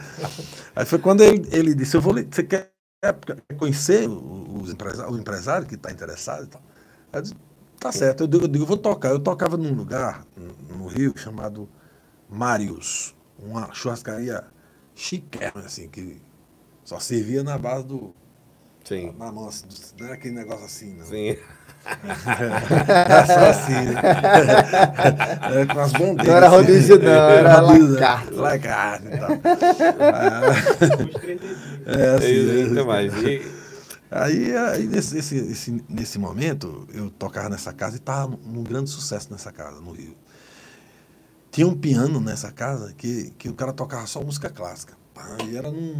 Aí 0.77 0.85
foi 0.85 0.99
quando 0.99 1.23
ele, 1.23 1.49
ele 1.51 1.75
disse, 1.75 1.97
eu 1.97 2.03
vou 2.03 2.13
você 2.15 2.43
quer 2.43 2.71
conhecer 3.57 4.09
o- 4.09 4.61
os 4.63 4.71
empresa- 4.71 5.09
o 5.11 5.17
empresário 5.19 5.67
que 5.67 5.75
está 5.75 5.91
interessado 5.91 6.45
e 6.45 6.47
tal? 6.49 6.61
Aí 7.13 7.19
eu 7.19 7.23
disse, 7.23 7.35
tá 7.81 7.91
certo, 7.93 8.25
eu 8.25 8.27
digo, 8.27 8.45
eu 8.45 8.49
digo, 8.49 8.65
eu 8.65 8.69
vou 8.69 8.77
tocar. 8.77 9.09
Eu 9.11 9.19
tocava 9.21 9.57
num 9.57 9.73
lugar 9.73 10.23
no- 10.37 10.77
no 10.77 10.87
Rio 10.87 11.15
chamado 11.17 11.67
Marius, 12.29 13.15
uma 13.47 13.73
churrascaria 13.73 14.45
chiquérrima, 14.95 15.65
assim, 15.67 15.89
que 15.89 16.21
só 16.85 16.99
servia 17.01 17.43
na 17.43 17.57
base 17.59 17.85
do. 17.87 18.15
Sim. 18.85 19.15
Na 19.19 19.33
mão, 19.33 19.49
assim, 19.49 19.67
do- 19.67 19.75
não 19.99 20.07
era 20.07 20.15
aquele 20.15 20.35
negócio 20.35 20.65
assim, 20.67 20.95
não. 20.95 21.07
Sim. 21.07 21.37
Era 22.89 23.27
só 23.27 23.47
assim, 23.51 23.73
né? 23.73 24.01
Era 25.53 25.67
com 25.67 25.81
as 25.81 25.93
bandeiras. 25.93 26.27
Não 26.27 26.35
era 26.37 26.47
assim, 26.47 26.57
rodízio, 26.57 26.99
não, 26.99 27.11
era 27.11 27.61
rodízio, 27.61 27.95
la 27.95 28.01
carte. 28.01 28.35
La 28.35 28.59
carte 28.59 29.07
e 29.07 29.19
tal. 29.19 29.31
Os 31.15 31.15
30 31.21 31.47
dias. 31.47 31.59
É, 31.87 32.15
assim, 32.15 32.27
Eita, 32.27 32.81
é. 32.81 32.85
mais. 32.85 33.15
E, 33.23 33.65
Aí, 34.11 34.57
aí 34.57 34.87
nesse, 34.87 35.19
esse- 35.19 35.37
esse- 35.51 35.85
nesse 35.89 36.19
momento, 36.21 36.87
eu 36.95 37.11
tocava 37.11 37.49
nessa 37.49 37.73
casa 37.73 37.97
e 37.97 37.99
estava 37.99 38.39
num 38.47 38.63
grande 38.63 38.89
sucesso 38.89 39.29
nessa 39.33 39.51
casa, 39.51 39.81
no 39.81 39.91
Rio. 39.91 40.15
Tinha 41.55 41.69
um 41.69 41.79
piano 41.79 42.19
nessa 42.21 42.51
casa 42.51 42.93
que, 42.95 43.31
que 43.39 43.49
o 43.49 43.55
cara 43.55 43.73
tocava 43.73 44.09
só 44.09 44.21
música 44.21 44.51
clássica. 44.51 44.97
Pá, 45.15 45.37
E 45.49 45.57
era 45.57 45.71
num, 45.71 45.95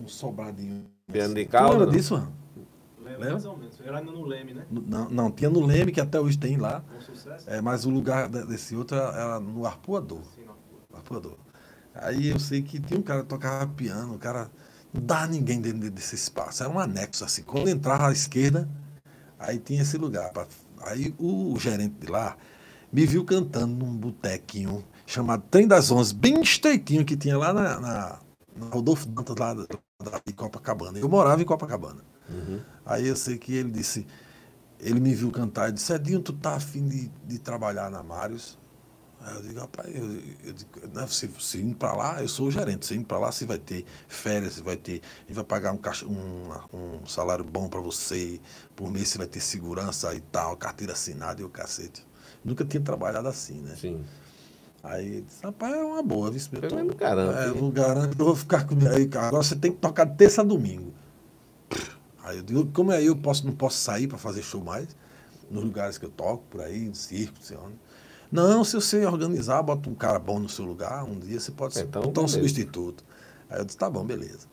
num 0.00 0.08
sobradinho. 0.08 0.86
Piano 1.12 1.34
de 1.34 1.44
Tu 1.44 1.50
cauda, 1.50 1.80
lembra 1.80 1.90
disso, 1.94 2.14
mano? 2.14 2.32
Lembra 3.04 3.32
mais 3.32 3.44
ou 3.44 3.58
menos. 3.58 3.78
Era 3.84 3.98
ainda 3.98 4.10
no 4.10 4.24
Leme, 4.24 4.54
né? 4.54 4.64
No- 4.70 4.80
Não, 4.80 5.10
não, 5.10 5.30
tinha 5.30 5.50
no 5.50 5.60
Leme, 5.60 5.92
que 5.92 6.00
até 6.00 6.18
hoje 6.18 6.38
tem 6.38 6.56
lá. 6.56 6.80
Com 6.90 7.00
sucesso. 7.02 7.50
É, 7.50 7.60
mas 7.60 7.84
o 7.84 7.90
lugar 7.90 8.30
de- 8.30 8.46
desse 8.46 8.74
outro 8.74 8.96
era, 8.96 9.08
era 9.14 9.40
no 9.40 9.66
Arpoador. 9.66 10.22
Sim, 10.34 10.44
não. 10.46 10.54
Arpoador. 10.96 11.36
Aí 11.94 12.28
eu 12.28 12.40
sei 12.40 12.62
que 12.62 12.80
tinha 12.80 12.98
um 12.98 13.02
cara 13.02 13.20
que 13.24 13.28
tocava 13.28 13.66
piano, 13.66 14.14
o 14.14 14.18
cara 14.18 14.50
não 14.90 15.02
dava 15.04 15.26
ninguém 15.26 15.60
dentro 15.60 15.80
de- 15.80 15.90
desse 15.90 16.14
espaço. 16.14 16.62
Era 16.62 16.72
um 16.72 16.78
anexo 16.78 17.26
assim. 17.26 17.42
Quando 17.42 17.68
entrava 17.68 18.08
à 18.08 18.12
esquerda, 18.12 18.66
aí 19.38 19.58
tinha 19.58 19.82
esse 19.82 19.98
lugar. 19.98 20.32
Aí 20.80 21.14
o 21.18 21.54
gerente 21.60 21.94
de 22.00 22.06
lá 22.06 22.38
me 22.90 23.04
viu 23.04 23.22
cantando 23.22 23.84
num 23.84 23.94
botequinho 23.94 24.82
chamado 25.06 25.42
Trem 25.50 25.66
das 25.66 25.90
Onze, 25.90 26.14
bem 26.14 26.40
estreitinho 26.40 27.04
que 27.04 27.16
tinha 27.16 27.36
lá 27.38 27.52
na, 27.52 27.80
na, 27.80 28.18
na 28.56 28.66
Rodolfo 28.66 29.06
Dantas, 29.08 29.36
lá 29.36 29.54
da- 29.54 29.66
da- 30.10 30.20
de 30.24 30.32
Copacabana. 30.32 30.98
Eu 30.98 31.08
morava 31.08 31.40
em 31.42 31.44
Copacabana. 31.44 32.02
Uhum. 32.28 32.60
Aí 32.86 33.06
eu 33.08 33.16
sei 33.16 33.36
que 33.38 33.54
ele 33.54 33.70
disse, 33.70 34.06
ele 34.80 35.00
me 35.00 35.14
viu 35.14 35.30
cantar 35.30 35.68
e 35.68 35.72
disse, 35.72 35.92
Edinho, 35.92 36.20
tu 36.20 36.32
tá 36.32 36.54
afim 36.54 36.86
de, 36.88 37.10
de 37.26 37.38
trabalhar 37.38 37.90
na 37.90 38.02
Marius? 38.02 38.58
Aí 39.20 39.36
eu 39.36 39.42
digo, 39.42 39.60
rapaz, 39.60 39.94
eu, 39.94 40.04
eu 40.44 40.52
digo, 40.52 40.70
não, 40.92 41.08
se, 41.08 41.30
se 41.40 41.58
indo 41.58 41.74
para 41.76 41.94
lá, 41.94 42.20
eu 42.20 42.28
sou 42.28 42.48
o 42.48 42.50
gerente, 42.50 42.84
se 42.84 42.94
indo 42.94 43.06
para 43.06 43.18
lá, 43.18 43.32
você 43.32 43.46
vai 43.46 43.58
ter 43.58 43.84
férias, 44.06 44.54
você 44.54 44.62
vai 44.62 44.76
ter, 44.76 45.00
a 45.16 45.20
gente 45.28 45.34
vai 45.34 45.44
pagar 45.44 45.72
um, 45.72 45.78
caixa, 45.78 46.04
um, 46.06 46.48
um 46.74 47.06
salário 47.06 47.44
bom 47.44 47.68
para 47.68 47.80
você, 47.80 48.38
por 48.76 48.90
mês 48.90 49.08
você 49.08 49.18
vai 49.18 49.26
ter 49.26 49.40
segurança 49.40 50.14
e 50.14 50.20
tal, 50.20 50.56
carteira 50.58 50.92
assinada 50.92 51.40
e 51.40 51.44
o 51.44 51.48
cacete. 51.48 52.06
Nunca 52.44 52.64
tinha 52.66 52.82
trabalhado 52.82 53.26
assim, 53.28 53.62
né? 53.62 53.74
Sim. 53.80 54.04
Aí 54.84 55.06
ele 55.06 55.22
disse, 55.22 55.42
rapaz, 55.42 55.74
é 55.74 55.82
uma 55.82 56.02
boa, 56.02 56.30
viu? 56.30 56.40
Eu 56.52 56.68
Eu 56.68 56.84
não 56.84 56.94
garanto, 56.94 57.38
É, 57.38 57.48
eu 57.48 57.54
não 57.54 57.70
garanto 57.70 58.18
eu 58.18 58.24
vou 58.26 58.36
ficar 58.36 58.66
com. 58.66 58.74
Aí, 58.86 59.04
agora 59.04 59.42
você 59.42 59.56
tem 59.56 59.72
que 59.72 59.78
tocar 59.78 60.04
de 60.04 60.14
terça 60.16 60.42
a 60.42 60.44
domingo. 60.44 60.92
Aí 62.22 62.36
eu 62.38 62.42
digo, 62.42 62.66
como 62.72 62.92
é 62.92 63.02
eu 63.02 63.16
posso, 63.16 63.46
não 63.46 63.54
posso 63.54 63.78
sair 63.78 64.06
para 64.06 64.18
fazer 64.18 64.42
show 64.42 64.62
mais? 64.62 64.88
Nos 65.50 65.62
lugares 65.64 65.98
que 65.98 66.04
eu 66.06 66.10
toco, 66.10 66.44
por 66.50 66.60
aí, 66.60 66.88
no 66.88 66.94
circo, 66.94 67.34
não 67.36 67.42
sei 67.42 67.56
onde. 67.56 67.76
Não, 68.32 68.64
se 68.64 68.74
você 68.74 69.04
organizar, 69.06 69.62
bota 69.62 69.88
um 69.88 69.94
cara 69.94 70.18
bom 70.18 70.38
no 70.38 70.48
seu 70.48 70.64
lugar, 70.64 71.04
um 71.04 71.18
dia 71.18 71.38
você 71.38 71.52
pode 71.52 71.74
ser 71.74 71.84
Então, 71.84 72.02
botar 72.02 72.22
um 72.22 72.28
substituto. 72.28 73.04
Aí 73.48 73.60
eu 73.60 73.64
disse, 73.64 73.78
tá 73.78 73.88
bom, 73.88 74.04
beleza. 74.04 74.48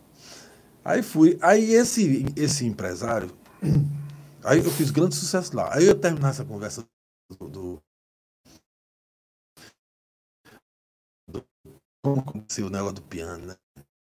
Aí 0.83 1.01
fui. 1.01 1.37
Aí 1.41 1.73
esse, 1.73 2.25
esse 2.35 2.65
empresário, 2.65 3.31
aí 4.43 4.59
eu 4.59 4.71
fiz 4.71 4.91
grande 4.91 5.15
sucesso 5.15 5.55
lá. 5.55 5.73
Aí 5.75 5.85
eu 5.87 5.95
terminar 5.95 6.29
essa 6.29 6.45
conversa 6.45 6.85
do, 7.29 7.47
do- 7.49 7.81
como 12.03 12.19
aconteceu 12.21 12.67
o 12.67 12.69
negócio 12.69 12.95
do 12.95 13.01
piano, 13.03 13.45
né? 13.45 13.55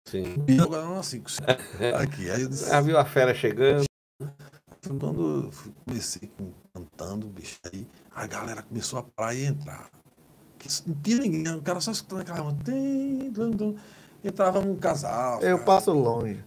Sim. 0.08 0.36
O 0.36 0.44
piano 0.44 0.64
agora 0.64 1.00
assim, 1.00 1.24
aqui. 2.00 2.30
Aí 2.30 2.42
eu 2.42 2.50
disse, 2.50 2.70
Já 2.70 2.82
viu 2.82 2.98
a 2.98 3.06
fera 3.06 3.34
chegando? 3.34 3.86
Quando 4.88 5.06
eu 5.46 5.52
comecei 5.86 6.30
com- 6.38 6.52
cantando, 6.74 7.28
bicho, 7.28 7.58
aí 7.72 7.88
a 8.14 8.28
galera 8.28 8.62
começou 8.62 9.00
a 9.00 9.04
parar 9.04 9.34
e 9.34 9.46
entrar. 9.46 9.90
Não 10.86 10.96
tinha 11.02 11.18
ninguém, 11.20 11.56
o 11.56 11.62
cara 11.62 11.80
só 11.80 11.92
escutando 11.92 12.22
aquela 12.22 12.52
tum. 12.54 13.76
Entrava 14.24 14.60
um 14.60 14.76
casal. 14.76 15.40
Eu 15.42 15.58
cara. 15.58 15.66
passo 15.66 15.92
longe. 15.92 16.44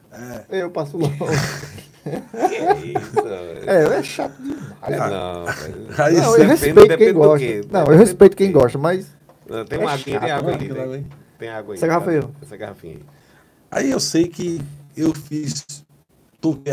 É, 0.50 0.62
Eu 0.62 0.70
passo 0.70 0.96
longe. 0.96 1.16
Que 2.08 2.98
isso? 2.98 3.22
velho? 3.22 3.68
É, 3.70 3.98
é 3.98 4.02
chato 4.02 4.34
demais. 4.40 5.10
Não, 5.10 5.44
velho. 5.44 5.88
Aí 5.98 6.14
Não, 6.16 6.36
eu 6.38 6.48
respeito 6.48 6.74
depende 6.80 6.96
quem 6.96 7.12
do 7.12 7.18
gosta. 7.18 7.46
quê? 7.46 7.60
Não, 7.70 7.80
Depende 7.80 7.90
eu 7.92 7.98
respeito 7.98 8.36
quem 8.36 8.46
quê? 8.46 8.52
gosta, 8.52 8.78
mas 8.78 9.06
Não, 9.46 9.64
Tem 9.66 9.78
É 9.78 9.82
uma 9.82 9.98
tem 9.98 10.14
chato, 10.14 10.22
né? 11.38 11.46
Tem, 11.46 11.48
água 11.48 11.74
aí. 11.74 11.78
Essa 11.78 11.86
garrafa 11.86 12.10
aí, 12.10 12.18
ó. 12.18 12.28
Essa 12.42 12.56
garrafinha 12.56 12.96
aí. 12.96 13.04
Aí 13.70 13.90
eu 13.90 14.00
sei 14.00 14.28
que 14.28 14.60
eu 14.96 15.14
fiz. 15.14 15.64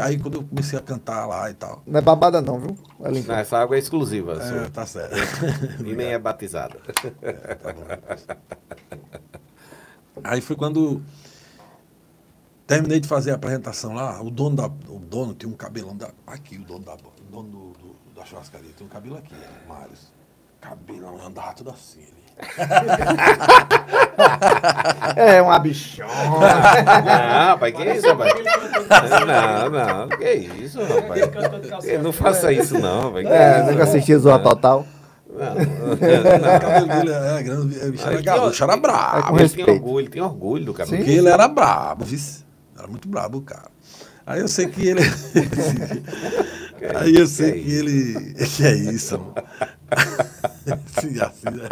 Aí 0.01 0.19
quando 0.19 0.35
eu 0.35 0.43
comecei 0.43 0.77
a 0.77 0.81
cantar 0.81 1.25
lá 1.25 1.49
e 1.49 1.53
tal. 1.55 1.81
não 1.87 1.97
é 1.97 2.01
babada 2.01 2.39
não, 2.41 2.59
viu? 2.59 2.77
É. 3.03 3.09
Não, 3.09 3.35
essa 3.35 3.57
água 3.57 3.75
é 3.75 3.79
exclusiva. 3.79 4.33
É, 4.33 4.47
sua. 4.47 4.69
tá 4.69 4.85
certo. 4.85 5.15
E 5.83 5.95
nem 5.95 6.07
é 6.13 6.19
batizada. 6.19 6.79
Tá 6.79 7.73
bom. 7.73 7.85
Aí 10.23 10.39
foi 10.39 10.55
quando 10.55 11.01
terminei 12.67 12.99
de 12.99 13.07
fazer 13.07 13.31
a 13.31 13.35
apresentação 13.35 13.93
lá, 13.93 14.21
o 14.21 14.29
dono 14.29 14.55
da, 14.55 14.65
o 14.67 14.99
dono 14.99 15.33
tinha 15.33 15.51
um 15.51 15.55
cabelão 15.55 15.95
da, 15.95 16.09
aqui, 16.25 16.57
o 16.57 16.63
dono 16.63 16.85
da, 16.85 16.93
o 16.93 16.97
dono 17.31 17.49
do, 17.49 17.73
do- 17.73 17.95
da 18.15 18.23
churrascaria 18.23 18.71
tem 18.77 18.87
um 18.87 18.89
cabelo 18.89 19.17
aqui, 19.17 19.33
é, 19.35 19.67
Mários. 19.67 20.11
Cabelão 20.61 21.21
andava 21.25 21.53
tudo 21.53 21.69
assim. 21.71 22.01
Ele. 22.01 22.24
É 25.15 25.41
uma 25.41 25.59
bichona. 25.59 26.09
Não, 26.09 27.47
rapaz, 27.47 27.75
que 27.75 27.83
isso, 27.83 28.07
rapaz? 28.07 28.33
Não, 29.25 29.69
não, 29.69 30.09
que 30.09 30.31
isso, 30.63 30.79
rapaz? 30.81 31.85
Eh, 31.85 31.97
Não 31.97 32.11
faça 32.11 32.51
isso, 32.51 32.77
não, 32.79 33.03
rapaz. 33.03 33.25
É, 33.25 33.63
nunca 33.63 33.83
assisti 33.83 34.15
Zoa 34.17 34.39
Total. 34.39 34.85
Não, 35.29 35.93
O 35.93 35.97
cabelo 36.59 36.87
dele 36.87 37.11
era 37.13 37.41
grande, 37.41 37.61
o 37.61 37.91
bicho 37.91 38.05
era 38.05 38.13
Ele 38.13 38.23
gaúcho, 38.23 38.51
tinha- 38.55 38.65
era 38.67 38.73
É 38.77 38.79
brabo. 38.79 39.39
Ele 39.39 39.49
tem 39.49 39.69
orgulho, 39.69 39.99
ele 39.99 40.09
tem 40.09 40.21
orgulho 40.21 40.65
do 40.65 40.73
cabelo. 40.73 40.97
Porque 40.97 41.11
ele 41.11 41.27
era 41.29 41.47
brabo, 41.47 42.05
vice. 42.05 42.45
Era 42.77 42.87
muito 42.87 43.07
brabo 43.07 43.39
o 43.39 43.41
cara. 43.41 43.69
Aí 44.25 44.39
eu 44.39 44.47
sei 44.47 44.67
que 44.67 44.87
ele. 44.87 45.01
Aí 46.95 47.15
eu 47.15 47.27
sei 47.27 47.61
que 47.63 47.71
ele. 47.71 48.33
Que 48.55 48.65
é 48.65 48.75
isso, 48.75 49.15
amor? 49.15 49.33
Né? 51.55 51.69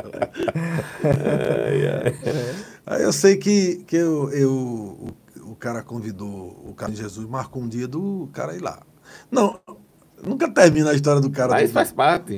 Aí 2.86 3.04
eu 3.04 3.14
sei 3.14 3.38
que, 3.38 3.78
que 3.88 3.96
eu, 3.96 4.30
eu, 4.32 4.52
o, 4.52 5.08
o 5.52 5.56
cara 5.56 5.82
convidou 5.82 6.62
o 6.68 6.74
cara 6.76 6.92
de 6.92 6.98
Jesus, 6.98 7.28
marcou 7.28 7.64
um 7.64 7.68
dia 7.68 7.88
do 7.88 8.30
cara 8.34 8.56
ir 8.56 8.62
lá. 8.62 8.82
Não, 9.32 9.60
nunca 10.26 10.50
termina 10.52 10.92
a 10.92 10.94
história 10.94 11.22
do 11.22 11.30
cara. 11.30 11.52
Mas 11.54 11.70
do, 11.70 11.74
faz 11.74 11.92
parte. 11.92 12.38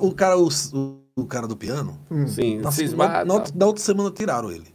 o 0.00 0.14
cara, 0.14 0.38
o, 0.38 0.48
o 1.16 1.26
cara 1.26 1.46
do 1.46 1.56
piano, 1.56 1.98
Sim, 2.26 2.60
na, 2.60 3.06
na, 3.24 3.34
outra- 3.34 3.52
na 3.56 3.66
outra 3.66 3.82
semana 3.84 4.10
tiraram 4.10 4.50
ele. 4.50 4.66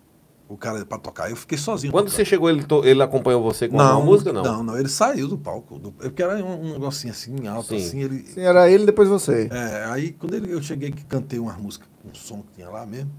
O 0.53 0.57
cara 0.57 0.85
pra 0.85 0.99
tocar. 0.99 1.31
Eu 1.31 1.35
fiquei 1.35 1.57
sozinho. 1.57 1.91
Quando 1.91 2.09
você 2.11 2.23
chegou, 2.23 2.47
ele, 2.47 2.63
to- 2.63 2.85
ele 2.85 3.01
acompanhou 3.01 3.41
você 3.41 3.67
com 3.67 3.75
uma 3.75 3.99
música, 3.99 4.31
não? 4.31 4.43
Não, 4.43 4.63
não, 4.63 4.77
ele 4.77 4.87
saiu 4.87 5.27
do 5.27 5.35
palco. 5.35 5.79
Do, 5.79 5.89
é 5.99 6.03
porque 6.03 6.21
era 6.21 6.35
um, 6.45 6.67
um 6.69 6.73
negocinho 6.73 7.11
assim, 7.11 7.47
alto, 7.47 7.69
Sim. 7.69 7.75
assim. 7.77 8.01
Ele, 8.03 8.23
Sim, 8.27 8.41
era 8.41 8.69
ele 8.69 8.85
depois 8.85 9.09
você. 9.09 9.49
é, 9.51 9.85
aí 9.89 10.11
quando 10.11 10.35
ele- 10.35 10.53
eu 10.53 10.61
cheguei 10.61 10.91
que 10.91 11.03
cantei 11.05 11.39
umas 11.39 11.57
músicas, 11.57 11.87
um 12.05 12.13
som 12.13 12.43
que 12.43 12.53
tinha 12.53 12.69
lá 12.69 12.85
mesmo. 12.85 13.09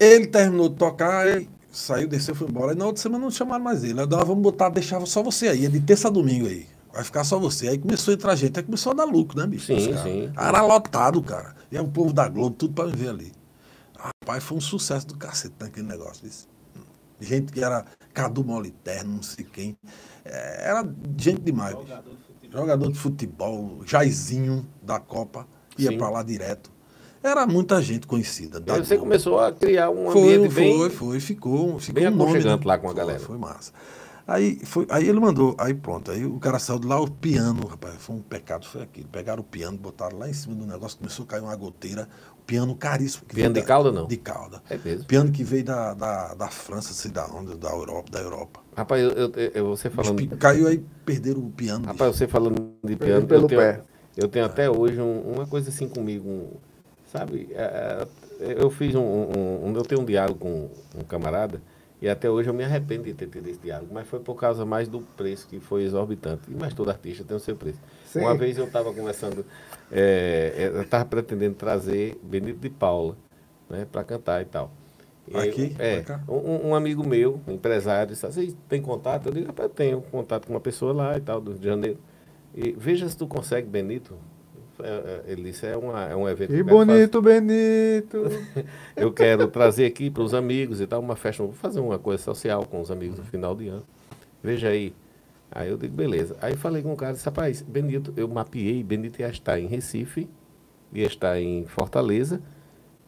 Ele 0.00 0.26
terminou 0.26 0.68
de 0.68 0.74
tocar, 0.74 1.28
aí 1.28 1.48
saiu, 1.70 2.08
desceu, 2.08 2.34
foi 2.34 2.48
embora. 2.48 2.72
Aí 2.72 2.76
na 2.76 2.86
outra 2.86 3.00
semana 3.00 3.22
não 3.22 3.30
chamaram 3.30 3.62
mais 3.62 3.84
ele. 3.84 4.00
Aí 4.00 4.06
nós 4.08 4.26
vamos 4.26 4.42
botar, 4.42 4.68
deixava 4.68 5.06
só 5.06 5.22
você 5.22 5.46
aí, 5.46 5.64
é 5.64 5.68
de 5.68 5.78
terça 5.80 6.08
a 6.08 6.10
domingo 6.10 6.48
aí. 6.48 6.66
Vai 6.92 7.04
ficar 7.04 7.22
só 7.22 7.38
você. 7.38 7.68
Aí 7.68 7.78
começou 7.78 8.10
a 8.10 8.14
entrar 8.16 8.34
gente, 8.34 8.58
aí 8.58 8.64
começou 8.64 8.90
a 8.90 8.96
dar 8.96 9.04
lucro, 9.04 9.38
né, 9.38 9.46
bicho? 9.46 9.66
Sim, 9.66 9.96
sim. 10.02 10.32
Era 10.36 10.60
lotado, 10.60 11.22
cara. 11.22 11.54
E 11.70 11.78
aí 11.78 11.84
o 11.84 11.88
povo 11.88 12.12
da 12.12 12.28
Globo, 12.28 12.56
tudo 12.56 12.74
pra 12.74 12.86
me 12.86 12.92
ver 12.92 13.10
ali. 13.10 13.32
Rapaz, 14.02 14.42
foi 14.42 14.58
um 14.58 14.60
sucesso 14.60 15.06
do 15.06 15.16
cacete 15.16 15.54
naquele 15.60 15.86
negócio. 15.86 16.26
Isso. 16.26 16.48
Gente 17.20 17.52
que 17.52 17.62
era 17.62 17.84
Cadu 18.12 18.42
Moliterno, 18.42 19.14
não 19.14 19.22
sei 19.22 19.44
quem. 19.44 19.76
É, 20.24 20.68
Era 20.68 20.84
gente 21.16 21.40
demais, 21.40 21.74
bicho. 21.76 21.86
Jogador 21.88 22.10
de 22.10 22.18
futebol. 22.24 22.60
Jogador 22.60 22.92
de 22.92 22.98
futebol, 22.98 23.82
Jairzinho 23.86 24.66
da 24.82 24.98
Copa, 24.98 25.46
ia 25.78 25.96
pra 25.96 26.10
lá 26.10 26.22
direto. 26.22 26.70
Era 27.22 27.46
muita 27.46 27.80
gente 27.80 28.06
conhecida. 28.06 28.58
você 28.60 28.96
Globo. 28.96 29.02
começou 29.02 29.38
a 29.38 29.52
criar 29.52 29.90
um 29.90 30.10
foi, 30.10 30.34
ambiente 30.34 30.54
bem. 30.54 30.76
foi, 30.76 30.90
foi, 30.90 31.20
ficou, 31.20 31.78
ficou 31.78 31.94
bem 32.02 32.10
um 32.10 32.14
aconchegante 32.14 32.66
lá 32.66 32.76
com 32.76 32.86
a 32.86 32.90
Foi, 32.90 32.96
galera. 32.98 33.20
Foi 33.20 33.38
massa. 33.38 33.72
Aí, 34.26 34.60
foi, 34.64 34.86
aí 34.88 35.08
ele 35.08 35.18
mandou, 35.18 35.56
aí 35.58 35.74
pronto, 35.74 36.10
aí 36.10 36.24
o 36.24 36.38
cara 36.38 36.58
saiu 36.58 36.78
de 36.78 36.86
lá, 36.86 37.00
o 37.00 37.10
piano, 37.10 37.66
rapaz, 37.66 37.96
foi 37.98 38.16
um 38.16 38.22
pecado, 38.22 38.66
foi 38.66 38.82
aquilo. 38.82 39.08
Pegaram 39.08 39.40
o 39.40 39.44
piano, 39.44 39.76
botaram 39.76 40.16
lá 40.18 40.28
em 40.28 40.32
cima 40.32 40.54
do 40.54 40.64
negócio, 40.64 40.96
começou 40.98 41.24
a 41.24 41.28
cair 41.28 41.42
uma 41.42 41.54
goteira, 41.56 42.08
piano 42.46 42.74
caríssimo. 42.74 43.24
que 43.26 43.34
Piano 43.34 43.54
de 43.54 43.60
da- 43.60 43.66
cauda, 43.66 43.90
não? 43.92 44.06
De 44.06 44.16
cauda. 44.16 44.62
É 44.68 44.76
mesmo. 44.76 45.04
Piano 45.06 45.30
que 45.32 45.42
veio 45.44 45.64
da, 45.64 45.94
da, 45.94 46.34
da 46.34 46.48
França, 46.48 46.92
sei 46.92 47.10
da 47.10 47.26
onde, 47.26 47.56
da 47.56 47.70
Europa, 47.70 48.10
da 48.10 48.20
Europa. 48.20 48.60
Rapaz, 48.76 49.02
eu, 49.02 49.10
eu, 49.10 49.32
eu- 49.54 49.66
você 49.68 49.88
falando. 49.90 50.16
Pi- 50.16 50.26
Caiu 50.28 50.66
aí, 50.66 50.84
perderam 51.04 51.40
o 51.40 51.50
piano. 51.50 51.80
bicho. 51.80 51.92
Rapaz, 51.92 52.16
você 52.16 52.26
falando 52.26 52.72
de 52.82 52.96
piano, 52.96 53.26
pelo 53.26 53.44
eu 53.44 53.48
tenho, 53.48 53.60
pé. 53.60 53.80
eu 54.16 54.28
tenho 54.28 54.44
até 54.46 54.70
hoje 54.70 55.00
um- 55.00 55.32
uma 55.34 55.46
coisa 55.46 55.70
assim 55.70 55.88
comigo, 55.88 56.28
um- 56.28 56.50
sabe? 57.10 57.48
é, 57.52 58.06
é, 58.40 58.62
eu 58.62 58.70
fiz 58.70 58.94
um, 58.94 59.00
um- 59.02 59.66
um- 59.68 59.76
Eu 59.76 59.82
tenho 59.82 60.00
um 60.00 60.04
diálogo 60.04 60.38
com 60.40 60.70
um 60.98 61.04
camarada 61.04 61.60
e 62.00 62.08
até 62.08 62.28
hoje 62.28 62.48
eu 62.50 62.54
me 62.54 62.64
arrependo 62.64 63.04
de 63.04 63.14
ter 63.14 63.28
tido 63.28 63.46
esse 63.48 63.60
diálogo, 63.60 63.90
mas 63.94 64.08
foi 64.08 64.18
por 64.20 64.34
causa 64.34 64.64
mais 64.66 64.88
do 64.88 65.00
preço 65.16 65.46
que 65.46 65.60
foi 65.60 65.84
exorbitante. 65.84 66.42
Mas 66.48 66.74
todo 66.74 66.90
artista 66.90 67.22
tem 67.24 67.36
o 67.36 67.40
seu 67.40 67.54
preço. 67.54 67.78
Sim. 68.12 68.20
Uma 68.20 68.34
vez 68.34 68.58
eu 68.58 68.66
estava 68.66 68.92
conversando, 68.92 69.44
é, 69.90 70.70
eu 70.74 70.82
estava 70.82 71.04
pretendendo 71.06 71.54
trazer 71.54 72.18
Benito 72.22 72.58
de 72.58 72.68
Paula, 72.68 73.16
né, 73.70 73.86
para 73.90 74.04
cantar 74.04 74.42
e 74.42 74.44
tal. 74.44 74.70
E 75.26 75.36
Aqui? 75.36 75.74
É, 75.78 76.04
um, 76.28 76.68
um 76.68 76.74
amigo 76.74 77.06
meu, 77.06 77.40
empresário, 77.48 78.12
disse, 78.12 78.26
você 78.26 78.54
tem 78.68 78.82
contato? 78.82 79.26
Eu 79.26 79.32
digo, 79.32 79.46
rapaz, 79.46 79.70
tenho 79.74 80.02
contato 80.02 80.46
com 80.46 80.52
uma 80.52 80.60
pessoa 80.60 80.92
lá 80.92 81.16
e 81.16 81.20
tal, 81.20 81.40
do 81.40 81.52
Rio 81.52 81.60
de 81.60 81.66
Janeiro. 81.66 81.98
E 82.54 82.72
veja 82.72 83.08
se 83.08 83.16
tu 83.16 83.26
consegue, 83.26 83.66
Benito. 83.66 84.14
É, 84.82 84.88
é, 84.88 85.22
Ele 85.28 85.44
disse, 85.44 85.64
é, 85.64 85.76
uma, 85.76 86.04
é 86.04 86.16
um 86.16 86.28
evento 86.28 86.50
fazer- 86.50 86.64
bonito, 86.64 87.22
Benito. 87.22 88.18
eu 88.96 89.12
quero 89.12 89.46
trazer 89.46 89.86
aqui 89.86 90.10
para 90.10 90.22
os 90.22 90.34
amigos 90.34 90.80
e 90.80 90.86
tal, 90.86 91.00
uma 91.00 91.16
festa, 91.16 91.42
vou 91.42 91.52
fazer 91.52 91.80
uma 91.80 91.98
coisa 91.98 92.22
social 92.22 92.66
com 92.66 92.80
os 92.80 92.90
amigos 92.90 93.18
no 93.18 93.24
final 93.24 93.54
de 93.54 93.68
ano. 93.68 93.84
Veja 94.42 94.68
aí. 94.68 94.92
Aí 95.54 95.68
eu 95.68 95.76
digo, 95.76 95.94
beleza. 95.94 96.36
Aí 96.40 96.56
falei 96.56 96.82
com 96.82 96.92
o 96.92 96.96
cara, 96.96 97.12
disse, 97.12 97.24
rapaz, 97.24 97.62
Benito, 97.62 98.12
eu 98.16 98.26
mapeei, 98.26 98.82
Benito 98.82 99.20
ia 99.20 99.28
estar 99.28 99.60
em 99.60 99.66
Recife, 99.66 100.28
ia 100.92 101.06
estar 101.06 101.38
em 101.38 101.66
Fortaleza 101.66 102.40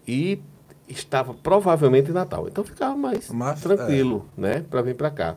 e 0.07 0.39
estava 0.87 1.33
provavelmente 1.33 2.11
em 2.11 2.15
Natal. 2.15 2.47
Então 2.47 2.63
ficava 2.63 2.95
mais 2.95 3.31
Mas, 3.31 3.63
tranquilo, 3.63 4.29
né, 4.37 4.65
para 4.69 4.83
vir 4.83 4.95
para 4.95 5.11
cá. 5.11 5.37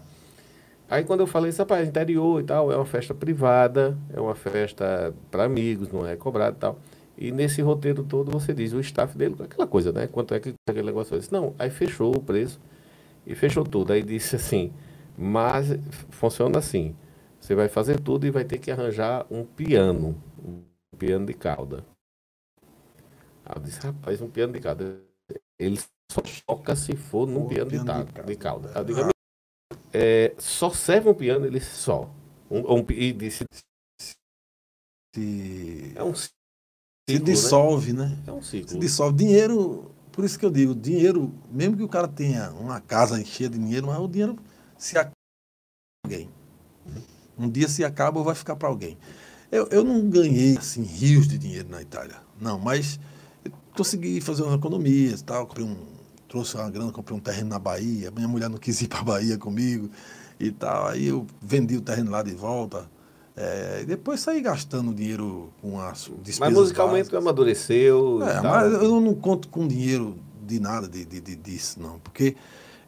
Aí 0.89 1.03
quando 1.03 1.21
eu 1.21 1.27
falei, 1.27 1.51
rapaz, 1.51 1.87
interior 1.87 2.41
e 2.41 2.43
tal, 2.43 2.71
é 2.71 2.75
uma 2.75 2.85
festa 2.85 3.13
privada, 3.13 3.97
é 4.13 4.19
uma 4.19 4.35
festa 4.35 5.13
para 5.31 5.45
amigos, 5.45 5.91
não 5.91 6.05
é 6.05 6.15
cobrado 6.15 6.57
e 6.57 6.59
tal. 6.59 6.79
E 7.17 7.31
nesse 7.31 7.61
roteiro 7.61 8.03
todo 8.03 8.31
você 8.31 8.53
diz 8.53 8.73
o 8.73 8.79
staff 8.79 9.17
dele, 9.17 9.35
aquela 9.39 9.65
coisa, 9.65 9.91
né? 9.91 10.07
Quanto 10.07 10.33
é 10.33 10.39
que 10.39 10.53
aquele 10.69 10.85
negócio? 10.85 11.15
Eu 11.15 11.19
disse, 11.19 11.31
não, 11.31 11.53
aí 11.57 11.69
fechou 11.69 12.15
o 12.15 12.21
preço 12.21 12.59
e 13.25 13.33
fechou 13.33 13.63
tudo. 13.63 13.91
Aí 13.91 14.03
disse 14.03 14.35
assim, 14.35 14.71
mas 15.17 15.67
funciona 16.11 16.59
assim, 16.59 16.95
você 17.39 17.55
vai 17.55 17.67
fazer 17.67 17.99
tudo 17.99 18.27
e 18.27 18.31
vai 18.31 18.45
ter 18.45 18.59
que 18.59 18.71
arranjar 18.71 19.25
um 19.31 19.43
piano, 19.45 20.21
um 20.43 20.61
piano 20.97 21.25
de 21.25 21.33
cauda. 21.33 21.83
Aí 23.45 23.53
eu 23.55 23.61
disse, 23.61 23.79
rapaz, 23.79 24.21
um 24.21 24.29
piano 24.29 24.53
de 24.53 24.59
cauda. 24.59 25.01
Ele 25.59 25.77
só 26.11 26.21
toca 26.45 26.75
se 26.75 26.95
for 26.95 27.27
num 27.27 27.47
piano, 27.47 27.69
de, 27.69 27.79
piano 27.83 28.05
de 28.05 28.11
ta- 28.11 28.13
cauda. 28.13 28.23
de 28.23 28.35
cauda. 28.35 28.83
Digo, 28.83 28.99
é, 29.93 30.35
só 30.37 30.69
serve 30.69 31.09
um 31.09 31.13
piano, 31.13 31.45
ele 31.45 31.59
só. 31.59 32.09
Um, 32.49 32.75
um, 32.79 32.85
e 32.91 33.11
disse, 33.11 33.43
Se, 35.15 35.93
é 35.95 36.03
um 36.03 36.13
se 36.13 36.29
ciclo, 37.09 37.25
dissolve, 37.25 37.93
né? 37.93 38.05
né? 38.09 38.23
É 38.27 38.31
um 38.31 38.41
Se 38.41 38.49
ciclo. 38.51 38.79
dissolve. 38.79 39.17
Dinheiro, 39.17 39.91
por 40.11 40.23
isso 40.23 40.37
que 40.37 40.45
eu 40.45 40.51
digo, 40.51 40.75
dinheiro, 40.75 41.33
mesmo 41.51 41.77
que 41.77 41.83
o 41.83 41.89
cara 41.89 42.07
tenha 42.07 42.51
uma 42.51 42.79
casa 42.81 43.23
cheia 43.25 43.49
de 43.49 43.57
dinheiro, 43.57 43.87
mas 43.87 43.97
o 43.99 44.07
dinheiro 44.07 44.37
se 44.77 44.97
acaba 44.97 45.13
alguém. 46.05 46.29
Um 47.37 47.49
dia 47.49 47.67
se 47.67 47.83
acaba 47.83 48.19
ou 48.19 48.25
vai 48.25 48.35
ficar 48.35 48.55
para 48.55 48.67
alguém. 48.67 48.97
Eu, 49.51 49.67
eu 49.67 49.83
não 49.83 50.09
ganhei 50.09 50.57
assim, 50.57 50.83
rios 50.83 51.27
de 51.27 51.37
dinheiro 51.37 51.69
na 51.69 51.81
Itália, 51.81 52.15
não, 52.39 52.59
mas 52.59 52.99
consegui 53.75 54.19
fazer 54.19 54.43
umas 54.43 54.55
economias, 54.55 55.21
tal, 55.21 55.47
comprei 55.47 55.65
um, 55.65 55.77
trouxe 56.27 56.55
uma 56.57 56.69
grana, 56.69 56.91
comprei 56.91 57.15
um 57.17 57.21
terreno 57.21 57.49
na 57.49 57.59
Bahia, 57.59 58.11
minha 58.11 58.27
mulher 58.27 58.49
não 58.49 58.57
quis 58.57 58.81
ir 58.81 58.87
para 58.87 58.99
a 58.99 59.03
Bahia 59.03 59.37
comigo 59.37 59.89
e 60.39 60.51
tal, 60.51 60.87
aí 60.87 61.07
eu 61.07 61.25
vendi 61.41 61.77
o 61.77 61.81
terreno 61.81 62.11
lá 62.11 62.21
de 62.21 62.33
volta. 62.33 62.89
É, 63.35 63.81
e 63.83 63.85
depois 63.85 64.19
saí 64.19 64.41
gastando 64.41 64.91
dinheiro 64.93 65.53
com 65.61 65.79
as 65.79 66.09
despesas 66.23 66.39
Mas 66.39 66.53
musicalmente 66.53 67.03
básicas. 67.03 67.21
amadureceu. 67.21 68.19
e 68.21 68.23
É, 68.23 68.41
mas 68.41 68.73
eu 68.73 68.99
não 68.99 69.13
conto 69.13 69.47
com 69.47 69.67
dinheiro 69.67 70.17
de 70.45 70.59
nada 70.59 70.87
de, 70.87 71.05
de, 71.05 71.21
de, 71.21 71.35
disso, 71.35 71.79
não. 71.79 71.99
Porque 71.99 72.35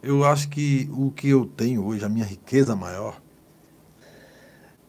eu 0.02 0.24
acho 0.24 0.50
que 0.50 0.90
o 0.92 1.12
que 1.12 1.30
eu 1.30 1.46
tenho 1.46 1.86
hoje, 1.86 2.06
a 2.06 2.10
minha 2.10 2.26
riqueza 2.26 2.76
maior, 2.76 3.22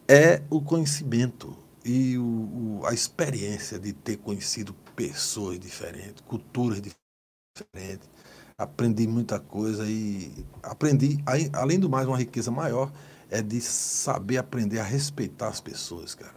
é 0.07 0.41
o 0.49 0.61
conhecimento 0.61 1.57
e 1.83 2.17
o, 2.17 2.23
o, 2.23 2.81
a 2.85 2.93
experiência 2.93 3.79
de 3.79 3.93
ter 3.93 4.17
conhecido 4.17 4.73
pessoas 4.95 5.59
diferentes, 5.59 6.21
culturas 6.27 6.81
diferentes. 6.81 8.09
Aprendi 8.57 9.07
muita 9.07 9.39
coisa 9.39 9.85
e 9.89 10.45
aprendi, 10.61 11.17
além 11.53 11.79
do 11.79 11.89
mais, 11.89 12.07
uma 12.07 12.17
riqueza 12.17 12.51
maior 12.51 12.91
é 13.29 13.41
de 13.41 13.59
saber 13.61 14.37
aprender 14.37 14.79
a 14.79 14.83
respeitar 14.83 15.47
as 15.47 15.59
pessoas, 15.59 16.13
cara. 16.13 16.35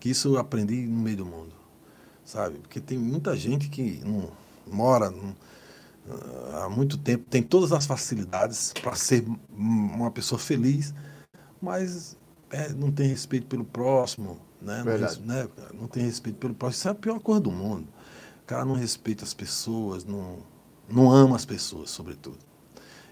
Que 0.00 0.10
isso 0.10 0.28
eu 0.28 0.38
aprendi 0.38 0.86
no 0.86 1.00
meio 1.00 1.18
do 1.18 1.26
mundo, 1.26 1.54
sabe? 2.24 2.58
Porque 2.58 2.80
tem 2.80 2.96
muita 2.96 3.36
gente 3.36 3.68
que 3.68 4.00
não 4.04 4.30
mora 4.66 5.10
não, 5.10 5.36
há 6.54 6.68
muito 6.68 6.98
tempo, 6.98 7.24
tem 7.28 7.42
todas 7.42 7.72
as 7.72 7.86
facilidades 7.86 8.72
para 8.82 8.94
ser 8.94 9.24
uma 9.50 10.10
pessoa 10.10 10.38
feliz, 10.38 10.94
mas 11.60 12.16
é, 12.50 12.70
não 12.70 12.90
tem 12.90 13.08
respeito 13.08 13.46
pelo 13.46 13.64
próximo, 13.64 14.38
né? 14.60 14.82
Não, 14.84 15.26
né? 15.26 15.48
não 15.72 15.86
tem 15.86 16.04
respeito 16.04 16.36
pelo 16.36 16.54
próximo. 16.54 16.78
Isso 16.78 16.88
é 16.88 16.90
a 16.90 16.94
pior 16.94 17.20
coisa 17.20 17.40
do 17.40 17.50
mundo. 17.50 17.86
O 18.42 18.46
cara 18.46 18.64
não 18.64 18.74
respeita 18.74 19.24
as 19.24 19.32
pessoas, 19.32 20.04
não, 20.04 20.38
não 20.88 21.10
ama 21.10 21.36
as 21.36 21.44
pessoas, 21.44 21.90
sobretudo. 21.90 22.38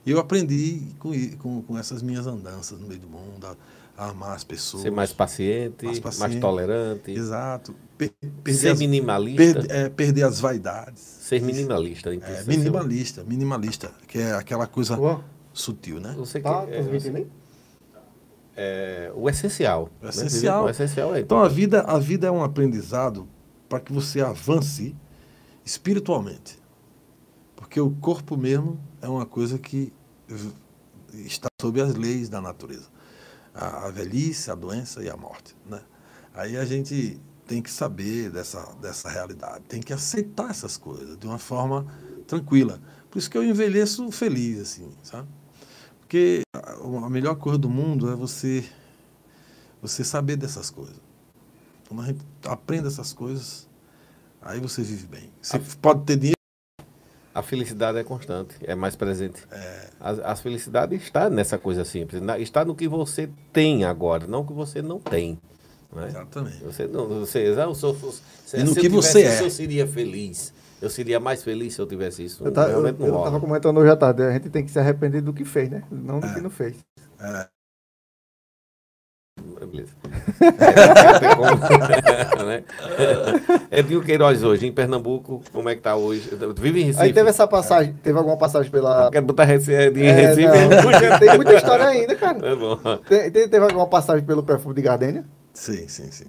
E 0.05 0.11
eu 0.11 0.19
aprendi 0.19 0.95
com, 0.99 1.13
com, 1.39 1.63
com, 1.63 1.79
essas 1.79 2.03
minhas 2.03 2.27
andanças 2.27 2.79
no 2.81 2.87
meio 2.87 3.01
do 3.01 3.09
mundo, 3.09 3.47
a, 3.47 3.57
a 3.97 4.11
amar 4.11 4.35
as 4.35 4.45
pessoas. 4.45 4.83
Ser 4.83 4.91
mais 4.91 5.13
paciente, 5.13 5.85
mais, 5.85 6.01
paciente, 6.01 6.21
mais 6.31 6.41
tolerante. 6.41 7.11
Exato. 7.11 7.75
Per, 8.43 8.55
Ser 8.55 8.71
as, 8.71 8.79
minimalista. 8.79 9.63
Per, 9.63 9.71
é, 9.71 9.89
perder 9.91 10.23
as 10.23 10.41
vaidades. 10.41 11.03
Ser 11.03 11.43
minimalista. 11.43 12.15
É, 12.15 12.45
minimalista, 12.45 13.23
minimalista, 13.25 13.93
que 14.09 14.19
é 14.19 14.33
aquela 14.33 14.67
coisa 14.67 14.97
sutil, 15.53 16.01
né? 16.01 16.15
Você 16.17 16.41
tá, 16.41 16.67
que, 16.67 16.73
é, 16.73 16.83
você, 16.83 17.27
é, 18.57 19.13
o 19.15 19.29
essencial. 19.29 19.91
O 20.01 20.05
né? 20.05 20.11
essencial. 20.11 20.63
Né? 20.63 20.69
O 20.69 20.71
essencial 20.71 21.15
é 21.15 21.21
então 21.21 21.39
a 21.39 21.49
vida, 21.49 21.83
a 21.83 21.99
vida 21.99 22.27
é 22.27 22.31
um 22.31 22.43
aprendizado 22.43 23.29
para 23.69 23.81
que 23.81 23.93
você 23.93 24.21
avance 24.23 24.97
espiritualmente. 25.65 26.59
Porque 27.55 27.81
o 27.81 27.91
corpo 27.91 28.37
mesmo 28.37 28.81
é 29.03 29.09
uma 29.09 29.27
coisa 29.27 29.59
que 29.59 29.93
está 31.13 31.49
sob 31.61 31.81
as 31.81 31.95
leis 31.95 32.31
da 32.31 32.41
natureza. 32.41 32.89
A, 33.55 33.89
a 33.89 33.91
velhice, 33.91 34.51
a 34.51 34.55
doença 34.55 35.03
e 35.03 35.11
a 35.11 35.17
morte. 35.17 35.55
Né? 35.67 35.81
Aí 36.35 36.57
a 36.57 36.65
gente 36.65 37.21
tem 37.51 37.61
que 37.61 37.71
saber 37.73 38.31
dessa, 38.31 38.63
dessa 38.81 39.11
realidade, 39.11 39.65
tem 39.67 39.81
que 39.81 39.93
aceitar 39.93 40.51
essas 40.51 40.77
coisas 40.77 41.19
de 41.19 41.27
uma 41.27 41.37
forma 41.37 41.85
tranquila. 42.25 42.81
Por 43.11 43.19
isso 43.19 43.29
que 43.29 43.37
eu 43.37 43.43
envelheço 43.43 44.09
feliz, 44.13 44.61
assim, 44.61 44.89
sabe? 45.03 45.27
Porque 45.99 46.43
a 46.55 47.11
melhor 47.11 47.35
coisa 47.35 47.59
do 47.59 47.69
mundo 47.69 48.09
é 48.09 48.15
você, 48.15 48.65
você 49.83 50.05
saber 50.05 50.37
dessas 50.37 50.71
coisas. 50.71 50.95
Quando 51.89 52.03
a 52.03 52.07
gente 52.07 52.21
aprende 52.45 52.87
essas 52.87 53.13
coisas, 53.13 53.69
aí 54.41 54.61
você 54.61 54.81
vive 54.83 55.09
bem. 55.09 55.29
Você 55.43 55.57
a, 55.57 55.61
pode 55.83 56.05
ter 56.05 56.17
dinheiro. 56.17 56.37
A 57.35 57.43
felicidade 57.43 57.99
é 57.99 58.05
constante, 58.05 58.55
é 58.63 58.77
mais 58.77 58.95
presente. 58.95 59.45
É. 59.51 59.91
A, 59.99 60.33
a 60.33 60.37
felicidade 60.37 60.95
está 60.95 61.29
nessa 61.29 61.59
coisa 61.59 61.85
simples, 61.85 62.23
está 62.39 62.65
no 62.65 62.77
que 62.77 62.87
você 62.87 63.29
tem 63.53 63.83
agora, 63.83 64.29
não 64.29 64.43
no 64.43 64.47
que 64.47 64.53
você 64.53 64.81
não 64.81 65.01
tem. 65.01 65.37
Né? 65.93 66.07
Exatamente. 66.07 66.65
Você 66.65 66.87
não, 66.87 67.09
você, 67.09 67.49
eu 67.49 67.75
sou, 67.75 67.97
se, 68.47 68.57
e 68.57 68.63
no 68.63 68.75
que 68.75 68.89
você 68.89 69.23
é. 69.23 69.43
eu 69.43 69.51
seria 69.51 69.87
feliz. 69.87 70.53
Eu 70.81 70.89
seria 70.89 71.21
mais 71.21 71.43
feliz 71.43 71.75
se 71.75 71.81
eu 71.81 71.87
tivesse 71.87 72.25
isso. 72.25 72.45
Eu, 72.45 72.53
tá, 72.53 72.69
eu, 72.69 72.87
eu 72.87 73.19
estava 73.19 73.39
comentando 73.39 73.79
hoje 73.79 73.91
à 73.91 73.97
tarde, 73.97 74.23
a 74.23 74.33
gente 74.33 74.49
tem 74.49 74.65
que 74.65 74.71
se 74.71 74.79
arrepender 74.79 75.21
do 75.21 75.33
que 75.33 75.45
fez, 75.45 75.69
né? 75.69 75.83
Não 75.91 76.21
do 76.21 76.27
é. 76.27 76.35
que 76.35 76.41
não 76.41 76.49
fez. 76.49 76.77
É. 77.21 77.49
Beleza. 79.59 79.93
né? 82.45 82.65
Edinho 83.71 84.03
Queiroz 84.03 84.43
hoje, 84.43 84.67
em 84.67 84.73
Pernambuco, 84.73 85.43
como 85.53 85.69
é 85.69 85.75
que 85.75 85.83
tá 85.83 85.97
hoje? 85.97 86.31
Vive 86.57 86.81
em 86.81 86.85
Recife. 86.85 87.05
Aí 87.05 87.13
teve 87.13 87.31
essa 87.31 87.47
passagem, 87.47 87.95
teve 88.03 88.19
alguma 88.19 88.37
passagem 88.37 88.71
pela. 88.71 89.11
Quero 89.11 89.27
botar 89.27 89.45
Recife, 89.45 89.73
em 89.73 90.07
é, 90.07 90.13
Recife. 90.13 90.47
Não, 90.47 91.19
tem 91.19 91.37
muita 91.37 91.55
história 91.55 91.87
ainda, 91.87 92.15
cara. 92.17 92.41
É 92.51 92.57
bom. 92.57 92.77
teve 93.07 93.59
alguma 93.59 93.87
passagem 93.87 94.25
pelo 94.25 94.43
perfume 94.43 94.75
de 94.75 94.83
Gardênia? 94.83 95.25
Sim, 95.53 95.89
sim, 95.89 96.11
sim. 96.11 96.27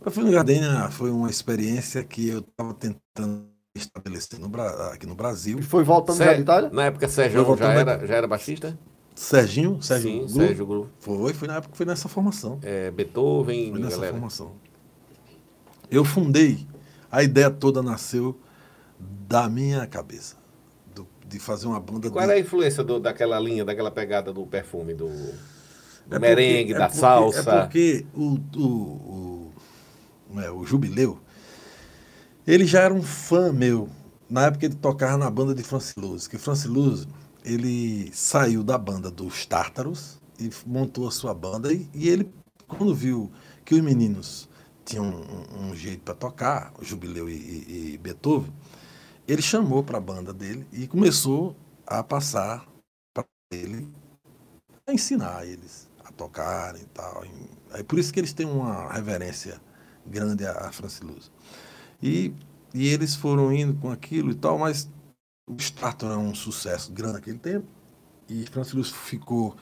O 0.00 0.04
perfume 0.04 0.26
de 0.26 0.34
Gardênia 0.34 0.90
foi 0.90 1.10
uma 1.10 1.30
experiência 1.30 2.02
que 2.02 2.28
eu 2.28 2.40
estava 2.40 2.74
tentando 2.74 3.46
estabelecer 3.74 4.38
no, 4.38 4.50
aqui 4.92 5.06
no 5.06 5.14
Brasil. 5.14 5.58
E 5.58 5.62
foi 5.62 5.84
voltando 5.84 6.18
já 6.18 6.34
de 6.34 6.42
Itália? 6.42 6.70
Na 6.70 6.86
época 6.86 7.08
Sérgio 7.08 7.56
já 7.56 7.72
era, 7.72 8.06
já 8.06 8.14
era 8.16 8.26
baixista? 8.26 8.78
Serginho, 9.14 9.82
Sérgio 9.82 10.28
Sim, 10.28 10.28
Sérgio 10.28 10.66
Grupo. 10.66 10.90
Foi, 10.98 11.32
foi 11.34 11.48
na 11.48 11.56
época 11.56 11.72
que 11.72 11.76
foi 11.76 11.86
nessa 11.86 12.08
formação. 12.08 12.58
É, 12.62 12.90
Beethoven, 12.90 13.70
foi 13.70 13.80
nessa 13.80 13.96
galera. 13.96 14.12
formação. 14.12 14.52
Eu 15.90 16.04
fundei, 16.04 16.66
a 17.10 17.22
ideia 17.22 17.50
toda 17.50 17.82
nasceu 17.82 18.40
da 18.98 19.48
minha 19.48 19.86
cabeça, 19.86 20.36
do, 20.94 21.06
de 21.26 21.38
fazer 21.38 21.66
uma 21.66 21.78
banda. 21.78 22.10
qual 22.10 22.24
de... 22.24 22.30
era 22.30 22.38
a 22.38 22.40
influência 22.40 22.82
do, 22.82 22.98
daquela 22.98 23.38
linha, 23.38 23.64
daquela 23.64 23.90
pegada 23.90 24.32
do 24.32 24.46
perfume, 24.46 24.94
do, 24.94 25.10
do 26.12 26.24
é 26.24 26.28
merengue, 26.28 26.74
porque, 26.74 26.78
da 26.78 26.84
é 26.84 26.88
porque, 26.88 27.00
salsa? 27.00 27.50
É 27.50 27.60
porque 27.60 28.06
o, 28.14 28.38
o, 28.56 29.52
o, 30.30 30.40
é, 30.40 30.50
o 30.50 30.64
Jubileu, 30.64 31.18
ele 32.46 32.66
já 32.66 32.82
era 32.82 32.94
um 32.94 33.02
fã 33.02 33.52
meu. 33.52 33.88
Na 34.28 34.46
época 34.46 34.66
ele 34.66 34.74
tocava 34.74 35.16
na 35.16 35.30
banda 35.30 35.54
de 35.54 35.62
Franciluz, 35.62 36.26
que 36.26 36.38
Franciluz 36.38 37.06
ele 37.44 38.10
saiu 38.12 38.62
da 38.62 38.78
banda 38.78 39.10
dos 39.10 39.44
Tártaros 39.46 40.18
e 40.38 40.50
montou 40.66 41.06
a 41.06 41.10
sua 41.10 41.34
banda. 41.34 41.72
E, 41.72 41.88
e 41.92 42.08
ele, 42.08 42.32
quando 42.66 42.94
viu 42.94 43.30
que 43.64 43.74
os 43.74 43.80
meninos 43.80 44.48
tinham 44.84 45.04
um, 45.04 45.68
um 45.68 45.74
jeito 45.74 46.02
para 46.02 46.14
tocar, 46.14 46.72
Jubileu 46.80 47.28
e, 47.28 47.34
e, 47.34 47.92
e 47.94 47.98
Beethoven, 47.98 48.52
ele 49.26 49.42
chamou 49.42 49.82
para 49.82 49.98
a 49.98 50.00
banda 50.00 50.32
dele 50.32 50.66
e 50.72 50.86
começou 50.86 51.56
a 51.86 52.02
passar 52.02 52.66
para 53.14 53.24
ele, 53.52 53.88
a 54.86 54.92
ensinar 54.92 55.46
eles 55.46 55.88
a 55.91 55.91
tocarem 56.22 56.82
e 56.82 56.86
tal. 56.86 57.24
Aí 57.72 57.82
por 57.82 57.98
isso 57.98 58.12
que 58.12 58.20
eles 58.20 58.32
têm 58.32 58.46
uma 58.46 58.92
reverência 58.92 59.60
grande 60.06 60.46
a 60.46 60.70
Franciluz. 60.70 61.30
E, 62.02 62.32
e 62.72 62.88
eles 62.88 63.14
foram 63.14 63.52
indo 63.52 63.74
com 63.74 63.90
aquilo 63.90 64.30
e 64.30 64.34
tal, 64.34 64.58
mas 64.58 64.88
o 65.46 65.54
Starton 65.58 66.06
era 66.06 66.18
um 66.18 66.34
sucesso 66.34 66.92
grande 66.92 67.14
naquele 67.14 67.38
tempo. 67.38 67.66
E 68.28 68.46
Francisco 68.46 68.96
ficou 68.96 69.56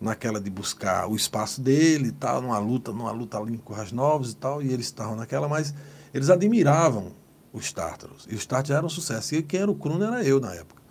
naquela 0.00 0.40
de 0.40 0.50
buscar 0.50 1.08
o 1.08 1.16
espaço 1.16 1.60
dele 1.60 2.08
e 2.08 2.12
tal, 2.12 2.40
numa 2.40 2.58
luta, 2.58 2.92
numa 2.92 3.10
luta 3.10 3.38
ali 3.38 3.54
em 3.54 3.58
Currais 3.58 3.92
Novos 3.92 4.32
e 4.32 4.36
tal, 4.36 4.62
e 4.62 4.72
eles 4.72 4.86
estavam 4.86 5.16
naquela, 5.16 5.48
mas 5.48 5.74
eles 6.14 6.30
admiravam 6.30 7.12
os 7.52 7.72
Tártaros. 7.72 8.26
E 8.30 8.34
os 8.34 8.46
Tártaros 8.46 8.76
eram 8.76 8.86
um 8.86 8.90
sucesso. 8.90 9.34
E 9.34 9.42
quem 9.42 9.60
era 9.60 9.70
o 9.70 9.74
Kruno 9.74 10.04
era 10.04 10.24
eu 10.24 10.40
na 10.40 10.54
época. 10.54 10.82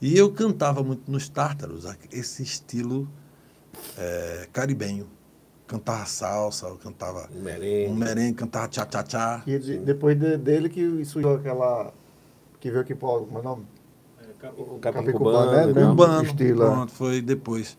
E 0.00 0.16
eu 0.16 0.32
cantava 0.32 0.82
muito 0.82 1.10
nos 1.10 1.28
Tártaros, 1.28 1.84
esse 2.10 2.42
estilo 2.42 3.08
é, 3.98 4.48
caribenho 4.52 5.08
cantava 5.66 6.06
salsa, 6.06 6.70
cantava 6.82 7.28
um 7.34 7.42
merengue, 7.42 7.90
um 7.90 7.94
merengue 7.94 8.34
cantava 8.34 8.68
tchá-tchá-tchá. 8.68 9.42
E 9.46 9.58
depois 9.58 10.18
de, 10.18 10.36
dele 10.36 10.68
que 10.68 11.04
surgiu 11.04 11.34
aquela. 11.34 11.92
que 12.60 12.70
veio 12.70 12.82
aqui 12.82 12.94
para 12.94 13.08
como 13.08 13.38
é 13.38 13.40
o 13.40 13.44
nome? 13.44 13.66
É, 14.42 14.48
o 14.56 14.78
Capim 14.78 15.12
Cubano, 15.12 15.52
né? 15.52 15.88
Cubano, 15.88 16.24
estilo, 16.24 16.62
é. 16.62 16.66
pronto, 16.66 16.92
foi 16.92 17.20
depois. 17.20 17.76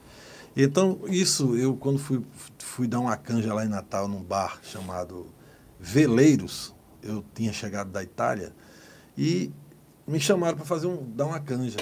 Então, 0.55 0.99
isso, 1.05 1.55
eu 1.55 1.75
quando 1.75 1.99
fui, 1.99 2.21
fui 2.57 2.87
dar 2.87 2.99
uma 2.99 3.15
canja 3.15 3.53
lá 3.53 3.63
em 3.63 3.69
Natal, 3.69 4.07
num 4.07 4.23
bar 4.23 4.59
chamado 4.63 5.27
Veleiros, 5.79 6.73
eu 7.03 7.23
tinha 7.35 7.53
chegado 7.53 7.91
da 7.91 8.01
Itália, 8.01 8.51
e 9.15 9.51
me 10.07 10.19
chamaram 10.19 10.57
para 10.57 10.65
fazer 10.65 10.87
um, 10.87 11.05
dar 11.15 11.27
uma 11.27 11.39
canja. 11.39 11.77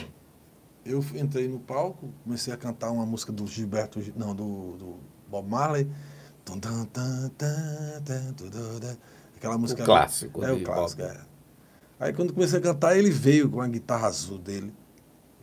Eu 0.86 1.04
entrei 1.16 1.48
no 1.48 1.60
palco, 1.60 2.14
comecei 2.24 2.54
a 2.54 2.58
cantar 2.58 2.92
uma 2.92 3.06
música 3.06 3.32
do 3.32 3.48
Gilberto, 3.48 4.00
não, 4.16 4.36
do, 4.36 4.78
do 4.78 4.96
Bob 5.28 5.50
Marley. 5.50 5.90
Aquela 9.36 9.58
música. 9.58 9.82
O 9.82 9.86
clássico. 9.86 10.44
É 10.46 10.52
o 10.52 10.64
clássico, 10.64 11.02
é. 11.02 11.20
Aí 12.00 12.14
quando 12.14 12.34
comecei 12.34 12.60
a 12.60 12.62
cantar, 12.62 12.98
ele 12.98 13.10
veio 13.10 13.50
com 13.50 13.62
a 13.62 13.68
guitarra 13.68 14.08
azul 14.08 14.38
dele. 14.38 14.72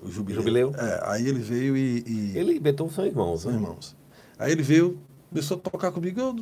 O 0.00 0.10
jubileu. 0.10 0.42
jubileu? 0.42 0.74
É, 0.76 1.00
aí 1.06 1.26
ele 1.26 1.40
veio 1.40 1.76
e, 1.76 2.04
e. 2.06 2.38
Ele 2.38 2.54
e 2.54 2.60
Beethoven 2.60 2.94
são 2.94 3.06
irmãos, 3.06 3.42
São 3.42 3.50
né? 3.50 3.58
irmãos. 3.58 3.96
Aí 4.38 4.52
ele 4.52 4.62
veio, 4.62 4.98
começou 5.28 5.56
a 5.56 5.60
tocar 5.60 5.90
comigo. 5.92 6.20
Eu, 6.20 6.36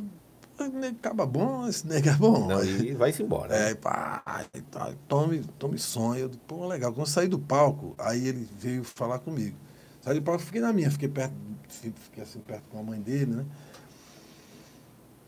acaba 0.87 1.25
bom, 1.25 1.67
esse 1.67 1.87
nega 1.87 2.11
é 2.11 2.15
bom. 2.15 2.47
Não, 2.47 2.59
aí, 2.59 2.93
vai-se 2.93 3.23
embora. 3.23 3.55
É, 3.55 3.75
pá, 3.75 4.23
tá, 4.69 4.93
tome, 5.07 5.41
tome 5.59 5.77
sonho. 5.77 6.21
Eu, 6.21 6.29
pô, 6.47 6.67
legal. 6.67 6.91
Quando 6.91 7.01
eu 7.01 7.05
saí 7.05 7.27
do 7.27 7.39
palco, 7.39 7.95
aí 7.97 8.27
ele 8.27 8.47
veio 8.59 8.83
falar 8.83 9.19
comigo. 9.19 9.57
Saí 10.01 10.15
do 10.19 10.21
palco, 10.21 10.41
fiquei 10.43 10.61
na 10.61 10.73
minha, 10.73 10.89
fiquei 10.89 11.09
perto, 11.09 11.33
fiquei 11.69 12.23
assim 12.23 12.39
perto 12.39 12.63
com 12.69 12.79
a 12.79 12.83
mãe 12.83 12.99
dele, 12.99 13.35
né? 13.35 13.45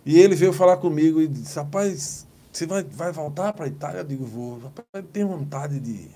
E 0.05 0.19
ele 0.19 0.35
veio 0.35 0.51
falar 0.51 0.77
comigo 0.77 1.21
e 1.21 1.27
disse, 1.27 1.55
rapaz, 1.55 2.27
você 2.51 2.65
vai, 2.65 2.83
vai 2.83 3.11
voltar 3.11 3.53
para 3.53 3.65
a 3.65 3.67
Itália? 3.67 3.99
Eu 3.99 4.03
digo, 4.03 4.25
vou. 4.25 4.59
Rapaz, 4.59 5.05
tenho 5.11 5.27
vontade 5.27 5.79
de, 5.79 6.09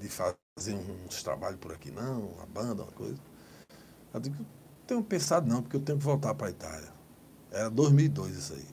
de 0.00 0.08
fazer 0.08 0.74
uns 1.06 1.22
trabalhos 1.22 1.58
por 1.58 1.72
aqui, 1.72 1.90
não, 1.90 2.28
uma 2.28 2.46
banda, 2.46 2.82
uma 2.82 2.92
coisa. 2.92 3.18
Eu 4.12 4.20
digo, 4.20 4.36
não 4.38 4.46
tenho 4.86 5.02
pensado 5.02 5.46
não, 5.48 5.62
porque 5.62 5.76
eu 5.76 5.80
tenho 5.80 5.98
que 5.98 6.04
voltar 6.04 6.34
para 6.34 6.46
a 6.46 6.50
Itália. 6.50 6.93
Era 7.54 7.70
2002 7.70 8.36
isso 8.36 8.52
aí. 8.52 8.66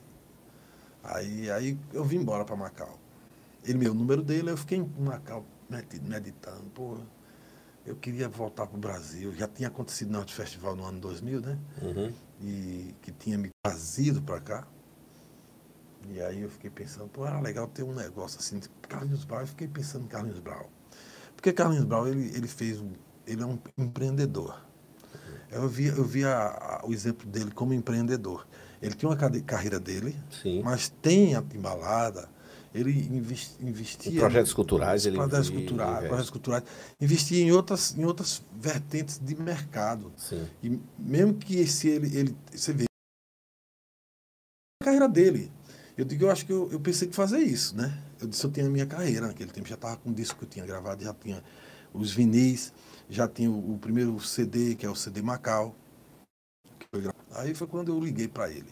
Aí, 1.04 1.50
aí 1.50 1.78
eu 1.92 2.04
vim 2.04 2.16
embora 2.16 2.44
para 2.44 2.56
Macau. 2.56 2.98
Ele 3.64 3.78
me 3.78 3.84
deu 3.84 3.92
o 3.92 3.94
número 3.94 4.22
dele, 4.22 4.50
eu 4.50 4.56
fiquei 4.56 4.78
em 4.78 4.92
Macau 4.98 5.44
meditando. 6.02 6.64
Pô, 6.74 6.98
eu 7.86 7.94
queria 7.94 8.28
voltar 8.28 8.66
para 8.66 8.76
o 8.76 8.80
Brasil. 8.80 9.32
Já 9.34 9.46
tinha 9.46 9.68
acontecido 9.68 10.10
no 10.10 10.18
Arte 10.18 10.34
Festival 10.34 10.74
no 10.74 10.84
ano 10.84 11.00
2000, 11.00 11.40
né? 11.40 11.58
Uhum. 11.80 12.12
E 12.40 12.94
que 13.02 13.12
tinha 13.12 13.38
me 13.38 13.50
trazido 13.62 14.20
para 14.20 14.40
cá. 14.40 14.66
E 16.08 16.20
aí 16.20 16.42
eu 16.42 16.50
fiquei 16.50 16.70
pensando, 16.70 17.08
pô, 17.08 17.24
era 17.24 17.40
legal 17.40 17.68
ter 17.68 17.84
um 17.84 17.94
negócio 17.94 18.40
assim. 18.40 18.60
Carlinhos 18.88 19.24
Brau, 19.24 19.42
eu 19.42 19.46
fiquei 19.46 19.68
pensando 19.68 20.04
em 20.04 20.08
Carlinhos 20.08 20.40
Brau. 20.40 20.68
Porque 21.36 21.52
Carlinhos 21.52 21.84
Brau, 21.84 22.08
ele, 22.08 22.36
ele 22.36 22.48
fez 22.48 22.80
um. 22.80 22.90
Ele 23.24 23.42
é 23.42 23.46
um 23.46 23.56
empreendedor. 23.78 24.60
Eu 25.50 25.68
vi, 25.68 25.86
eu 25.86 26.04
vi 26.04 26.24
a, 26.24 26.80
a, 26.82 26.86
o 26.86 26.92
exemplo 26.92 27.28
dele 27.28 27.52
como 27.52 27.72
empreendedor. 27.74 28.46
Ele 28.82 28.94
tinha 28.94 29.08
uma 29.08 29.16
carreira 29.16 29.78
dele, 29.78 30.14
Sim. 30.42 30.60
mas 30.62 30.88
tem 31.00 31.36
a 31.36 31.44
embalada. 31.54 32.28
Ele 32.74 32.90
investia. 33.60 34.10
Em 34.12 34.16
projetos 34.18 34.52
culturais, 34.52 35.06
ele 35.06 35.16
projetos 35.16 35.50
culturais, 35.50 36.08
projetos 36.08 36.30
culturais. 36.30 36.64
Investia 37.00 37.42
em 37.42 37.52
outras, 37.52 37.96
em 37.96 38.04
outras 38.04 38.42
vertentes 38.58 39.20
de 39.22 39.36
mercado. 39.36 40.12
Sim. 40.16 40.48
E 40.62 40.80
mesmo 40.98 41.34
que 41.34 41.56
esse 41.56 41.88
ele, 41.88 42.16
ele 42.16 42.36
você 42.50 42.72
vê 42.72 42.84
a 44.80 44.84
carreira 44.84 45.08
dele. 45.08 45.52
Eu 45.96 46.06
digo, 46.06 46.24
eu 46.24 46.30
acho 46.30 46.46
que 46.46 46.52
eu, 46.52 46.68
eu 46.72 46.80
pensei 46.80 47.08
em 47.08 47.12
fazer 47.12 47.40
isso, 47.40 47.76
né? 47.76 48.02
Eu 48.18 48.26
disse, 48.26 48.42
eu 48.42 48.50
tinha 48.50 48.66
a 48.66 48.70
minha 48.70 48.86
carreira 48.86 49.26
naquele 49.26 49.50
tempo, 49.50 49.68
já 49.68 49.74
estava 49.74 49.98
com 49.98 50.10
o 50.10 50.14
disco 50.14 50.38
que 50.38 50.44
eu 50.44 50.48
tinha 50.48 50.64
gravado, 50.64 51.04
já 51.04 51.12
tinha 51.12 51.44
os 51.92 52.10
vinis, 52.10 52.72
já 53.08 53.28
tinha 53.28 53.50
o, 53.50 53.74
o 53.74 53.78
primeiro 53.78 54.18
CD, 54.18 54.74
que 54.74 54.86
é 54.86 54.90
o 54.90 54.96
CD 54.96 55.20
Macau. 55.20 55.76
Aí 57.34 57.54
foi 57.54 57.66
quando 57.66 57.90
eu 57.90 57.98
liguei 57.98 58.28
para 58.28 58.50
ele, 58.50 58.68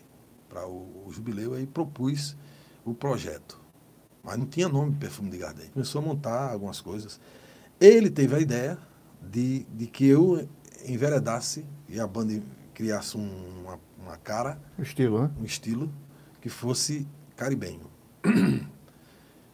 para 0.47 0.67
o, 0.67 1.07
o, 1.07 1.11
jubileu, 1.11 1.55
aí 1.55 1.67
propus 1.67 2.37
o 2.85 2.93
projeto. 2.93 3.59
Mas 4.23 4.37
não 4.37 4.45
tinha 4.45 4.69
nome 4.69 4.95
Perfume 4.95 5.31
de 5.31 5.39
Gardem. 5.39 5.71
Começou 5.71 6.03
a 6.03 6.05
montar 6.05 6.51
algumas 6.53 6.83
coisas. 6.83 7.19
Ele 7.81 8.11
teve 8.11 8.37
a 8.37 8.39
ideia 8.39 8.79
de, 9.23 9.65
de 9.73 9.87
que 9.87 10.07
eu 10.07 10.47
enveredasse 10.85 11.65
e 11.89 11.99
a 11.99 12.07
banda 12.07 12.43
criasse 12.75 13.17
um, 13.17 13.63
uma, 13.63 13.81
uma 13.99 14.19
cara. 14.19 14.61
Um 14.79 14.83
estilo, 14.83 15.23
né? 15.23 15.31
Um 15.41 15.45
estilo 15.45 15.91
que 16.43 16.51
fosse 16.51 17.09
caribenho. 17.35 17.91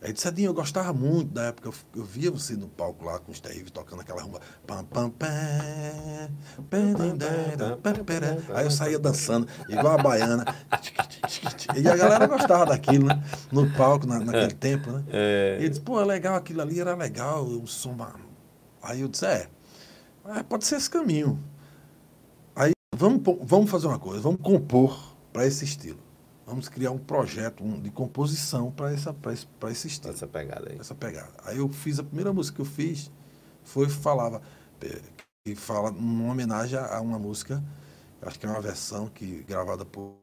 Aí 0.03 0.13
disse, 0.13 0.29
Adinho, 0.29 0.51
eu 0.51 0.55
gostava 0.55 0.93
muito 0.93 1.33
da 1.33 1.45
época, 1.45 1.69
eu, 1.69 1.75
eu 1.97 2.05
via 2.05 2.31
você 2.31 2.55
no 2.55 2.69
palco 2.69 3.05
lá 3.05 3.19
com 3.19 3.33
os 3.33 3.41
terríveis 3.41 3.71
tocando 3.71 4.03
aquela 4.03 4.23
rumba. 4.23 4.41
Pam, 4.67 4.85
pam, 4.85 5.11
pam, 5.11 5.29
Aí 8.55 8.65
eu 8.65 8.71
saía 8.71 8.99
dançando, 8.99 9.49
igual 9.69 9.99
a 9.99 10.03
baiana. 10.03 10.45
E 11.75 11.89
a 11.89 11.97
galera 11.97 12.27
gostava 12.27 12.67
daquilo, 12.67 13.07
né? 13.07 13.23
No 13.51 13.71
palco, 13.73 14.07
na, 14.07 14.21
naquele 14.21 14.55
tempo, 14.55 14.93
né? 14.93 15.03
É. 15.09 15.57
E 15.59 15.63
ele 15.63 15.71
disse, 15.71 15.81
pô, 15.81 16.01
é 16.01 16.05
legal, 16.05 16.37
aquilo 16.37 16.61
ali 16.61 16.79
era 16.79 16.95
legal, 16.95 17.45
o 17.45 17.67
som. 17.67 17.97
Aí 18.83 19.01
eu 19.01 19.09
disse, 19.09 19.25
é, 19.25 19.49
pode 20.49 20.67
ser 20.67 20.77
esse 20.77 20.91
caminho. 20.91 21.43
Aí 22.55 22.73
vamos, 22.95 23.23
vamos 23.43 23.71
fazer 23.71 23.87
uma 23.87 23.99
coisa, 23.99 24.21
vamos 24.21 24.41
compor 24.43 25.17
para 25.33 25.47
esse 25.47 25.65
estilo. 25.65 26.06
Vamos 26.47 26.69
criar 26.69 26.93
um 26.93 26.99
projeto 26.99 27.65
de 27.81 27.91
composição 27.91 28.71
para 28.71 28.93
essa 28.93 29.13
pra 29.13 29.33
esse, 29.33 29.47
pra 29.59 29.71
esse 29.73 29.89
estilo. 29.89 30.15
Essa 30.15 30.29
pegada 30.29 30.71
aí. 30.71 30.79
Essa 30.79 30.95
pegada. 30.95 31.35
Aí 31.45 31.59
eu 31.59 31.69
fiz, 31.69 31.99
a 31.99 32.05
primeira 32.05 32.33
música 32.33 32.55
que 32.55 32.63
eu 32.63 32.67
fiz 32.67 33.11
foi, 33.65 33.89
falava, 33.89 34.41
que 35.45 35.57
fala 35.57 35.91
uma 35.91 36.31
homenagem 36.31 36.79
a 36.79 37.01
uma 37.01 37.19
música, 37.19 37.63
acho 38.23 38.39
que 38.39 38.47
é 38.47 38.49
uma 38.49 38.61
versão 38.61 39.09
que 39.09 39.43
gravada 39.43 39.85
por. 39.85 40.17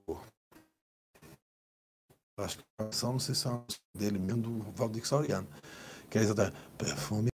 Acho 2.40 2.58
que 2.58 2.64
é 2.64 2.84
uma 2.84 2.90
versão, 2.90 3.12
não 3.12 3.20
sei 3.20 3.36
se 3.36 3.46
é 3.46 3.50
uma 3.50 3.66
dele 3.96 4.18
mesmo, 4.18 4.42
do 4.42 4.72
Valdir 4.72 5.06
Soriano. 5.06 5.48
Que 6.10 6.20
é 6.20 6.22
exatamente. 6.22 6.56
Perfume 6.78 7.28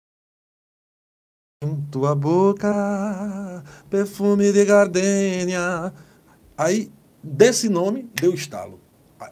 em 1.61 1.81
tua 1.91 2.15
boca, 2.15 2.73
perfume 3.87 4.51
de 4.51 4.65
gardenia. 4.65 5.93
Aí 6.57 6.91
desse 7.23 7.69
nome 7.69 8.03
deu 8.19 8.33
estalo. 8.33 8.78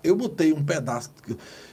Eu 0.03 0.15
botei 0.15 0.53
um 0.53 0.63
pedaço, 0.63 1.11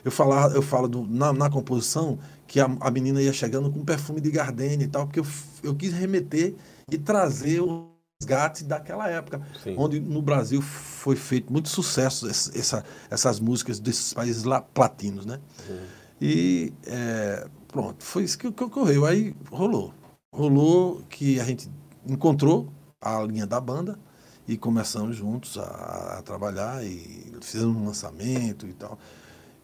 eu, 0.05 0.11
falar, 0.11 0.55
eu 0.55 0.63
falo 0.63 0.87
do, 0.87 1.07
na, 1.07 1.33
na, 1.33 1.51
composição 1.51 2.19
que 2.47 2.61
a, 2.61 2.65
a, 2.81 2.91
menina 2.91 3.21
ia 3.21 3.33
chegando 3.33 3.71
com 3.71 3.85
perfume 3.85 4.21
de 4.21 4.31
gardenia 4.31 4.87
e 4.87 4.89
tal, 4.89 5.07
porque 5.07 5.21
eu, 5.21 5.27
eu 5.63 5.75
quis 5.75 5.93
remeter 5.93 6.55
e 6.91 6.99
trazer 6.99 7.61
os 7.61 7.87
gatos 8.25 8.63
daquela 8.63 9.09
época, 9.09 9.41
Sim. 9.63 9.75
onde 9.77 9.99
no 10.01 10.23
Brasil 10.23 10.63
foi 10.63 11.17
feito 11.17 11.53
muito 11.53 11.69
sucesso 11.69 12.29
essa, 12.29 12.59
essa, 12.59 12.85
essas 13.11 13.41
músicas 13.41 13.81
desses 13.81 14.13
países 14.13 14.45
lá, 14.45 14.61
platinos, 14.61 15.27
né? 15.27 15.41
Uhum. 15.69 15.79
E 16.21 16.73
é, 16.87 17.47
pronto, 17.69 18.03
foi 18.05 18.25
isso 18.25 18.39
que, 18.39 18.51
que 18.51 18.65
ocorreu. 18.65 19.05
Aí 19.05 19.35
rolou. 19.51 19.93
Rolou 20.33 21.03
que 21.09 21.41
a 21.41 21.45
gente 21.45 21.69
encontrou 22.07 22.73
a 23.01 23.23
linha 23.23 23.47
da 23.47 23.61
banda, 23.61 23.99
e 24.47 24.57
começamos 24.57 25.17
juntos 25.17 25.59
a, 25.59 26.19
a, 26.19 26.23
trabalhar 26.23 26.85
e 26.85 27.33
fizemos 27.41 27.77
um 27.77 27.87
lançamento 27.87 28.67
e 28.67 28.75
tal. 28.75 28.99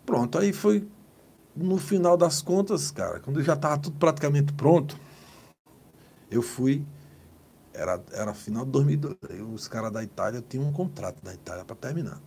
Pronto, 0.06 0.38
aí 0.38 0.52
foi 0.52 0.88
no 1.54 1.78
final 1.78 2.16
das 2.16 2.40
contas, 2.40 2.90
cara, 2.90 3.20
quando 3.20 3.42
já 3.42 3.54
estava 3.54 3.78
tudo 3.78 3.96
praticamente 3.98 4.52
pronto, 4.52 4.98
eu 6.30 6.42
fui, 6.42 6.84
era, 7.74 8.02
era 8.12 8.32
final 8.32 8.64
de 8.64 8.70
2002, 8.70 9.16
aí 9.28 9.42
os 9.42 9.68
caras 9.68 9.92
da 9.92 10.02
Itália 10.02 10.42
tinham 10.46 10.66
um 10.66 10.72
contrato 10.72 11.22
da 11.22 11.34
Itália 11.34 11.64
para 11.64 11.76
terminar. 11.76 12.20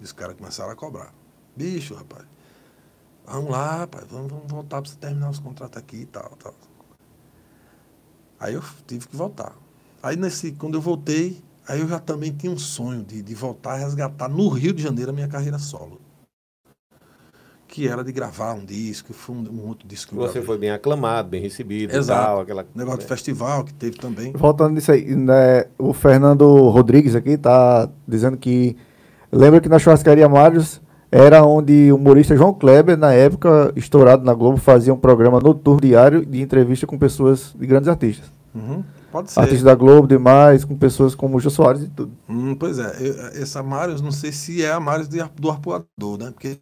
E 0.00 0.04
os 0.04 0.12
caras 0.12 0.36
começaram 0.36 0.70
a 0.70 0.76
cobrar. 0.76 1.14
Bicho, 1.56 1.94
rapaz, 1.94 2.26
vamos 3.26 3.50
lá, 3.50 3.78
rapaz, 3.78 4.06
vamos, 4.08 4.30
vamos 4.30 4.50
voltar 4.50 4.80
para 4.82 4.90
você 4.90 4.96
terminar 4.96 5.30
os 5.30 5.38
contratos 5.38 5.78
aqui 5.78 5.98
e 5.98 6.06
tal, 6.06 6.30
tal. 6.36 6.54
Aí 8.38 8.54
eu 8.54 8.62
tive 8.86 9.08
que 9.08 9.16
voltar. 9.16 9.56
Aí 10.02 10.16
nesse, 10.16 10.52
quando 10.52 10.74
eu 10.74 10.80
voltei, 10.80 11.42
Aí 11.68 11.80
eu 11.80 11.88
já 11.88 11.98
também 11.98 12.32
tinha 12.32 12.52
um 12.52 12.58
sonho 12.58 13.02
de, 13.02 13.22
de 13.22 13.34
voltar 13.34 13.72
a 13.74 13.76
resgatar 13.76 14.28
no 14.28 14.48
Rio 14.48 14.72
de 14.72 14.82
Janeiro 14.82 15.10
a 15.10 15.14
minha 15.14 15.28
carreira 15.28 15.58
solo. 15.58 16.00
Que 17.68 17.88
era 17.88 18.04
de 18.04 18.12
gravar 18.12 18.52
um 18.52 18.64
disco, 18.64 19.14
foi 19.14 19.34
um, 19.34 19.48
um 19.50 19.68
outro 19.68 19.88
disco. 19.88 20.14
Você 20.16 20.42
foi 20.42 20.58
bem 20.58 20.70
aclamado, 20.70 21.28
bem 21.28 21.40
recebido 21.40 21.96
Exato. 21.96 22.22
Tal, 22.22 22.40
aquela... 22.40 22.66
Negócio 22.74 23.00
de 23.00 23.06
festival 23.06 23.64
que 23.64 23.72
teve 23.72 23.96
também. 23.96 24.32
Voltando 24.32 24.74
nisso 24.74 24.92
aí, 24.92 25.14
né, 25.14 25.66
o 25.78 25.92
Fernando 25.92 26.44
Rodrigues 26.68 27.14
aqui 27.14 27.38
tá 27.38 27.88
dizendo 28.06 28.36
que 28.36 28.76
lembra 29.30 29.60
que 29.60 29.68
na 29.68 29.78
churrascaria 29.78 30.28
Mários 30.28 30.82
era 31.10 31.44
onde 31.44 31.92
o 31.92 31.96
humorista 31.96 32.34
João 32.34 32.54
Kleber, 32.54 32.96
na 32.96 33.12
época, 33.12 33.70
estourado 33.76 34.24
na 34.24 34.32
Globo, 34.32 34.56
fazia 34.56 34.94
um 34.94 34.98
programa 34.98 35.38
noturno 35.38 35.80
diário 35.80 36.24
de 36.24 36.40
entrevista 36.40 36.86
com 36.86 36.98
pessoas 36.98 37.54
de 37.54 37.66
grandes 37.66 37.88
artistas. 37.88 38.32
Uhum. 38.54 38.82
Pode 39.12 39.30
ser. 39.30 39.40
Artistas 39.40 39.64
da 39.64 39.74
Globo, 39.74 40.08
demais, 40.08 40.64
com 40.64 40.74
pessoas 40.76 41.14
como 41.14 41.36
o 41.36 41.40
Jô 41.40 41.50
Soares 41.50 41.82
e 41.82 41.88
tudo. 41.88 42.16
Hum, 42.26 42.54
pois 42.54 42.78
é, 42.78 42.96
eu, 42.98 43.42
essa 43.42 43.62
Marius, 43.62 44.00
não 44.00 44.10
sei 44.10 44.32
se 44.32 44.64
é 44.64 44.72
a 44.72 44.80
Marius 44.80 45.06
do 45.06 45.50
Arpoador, 45.50 46.18
né? 46.18 46.30
Porque 46.30 46.58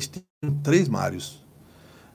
eles 0.00 0.08
têm 0.08 0.24
três 0.62 0.88
Marius. 0.88 1.44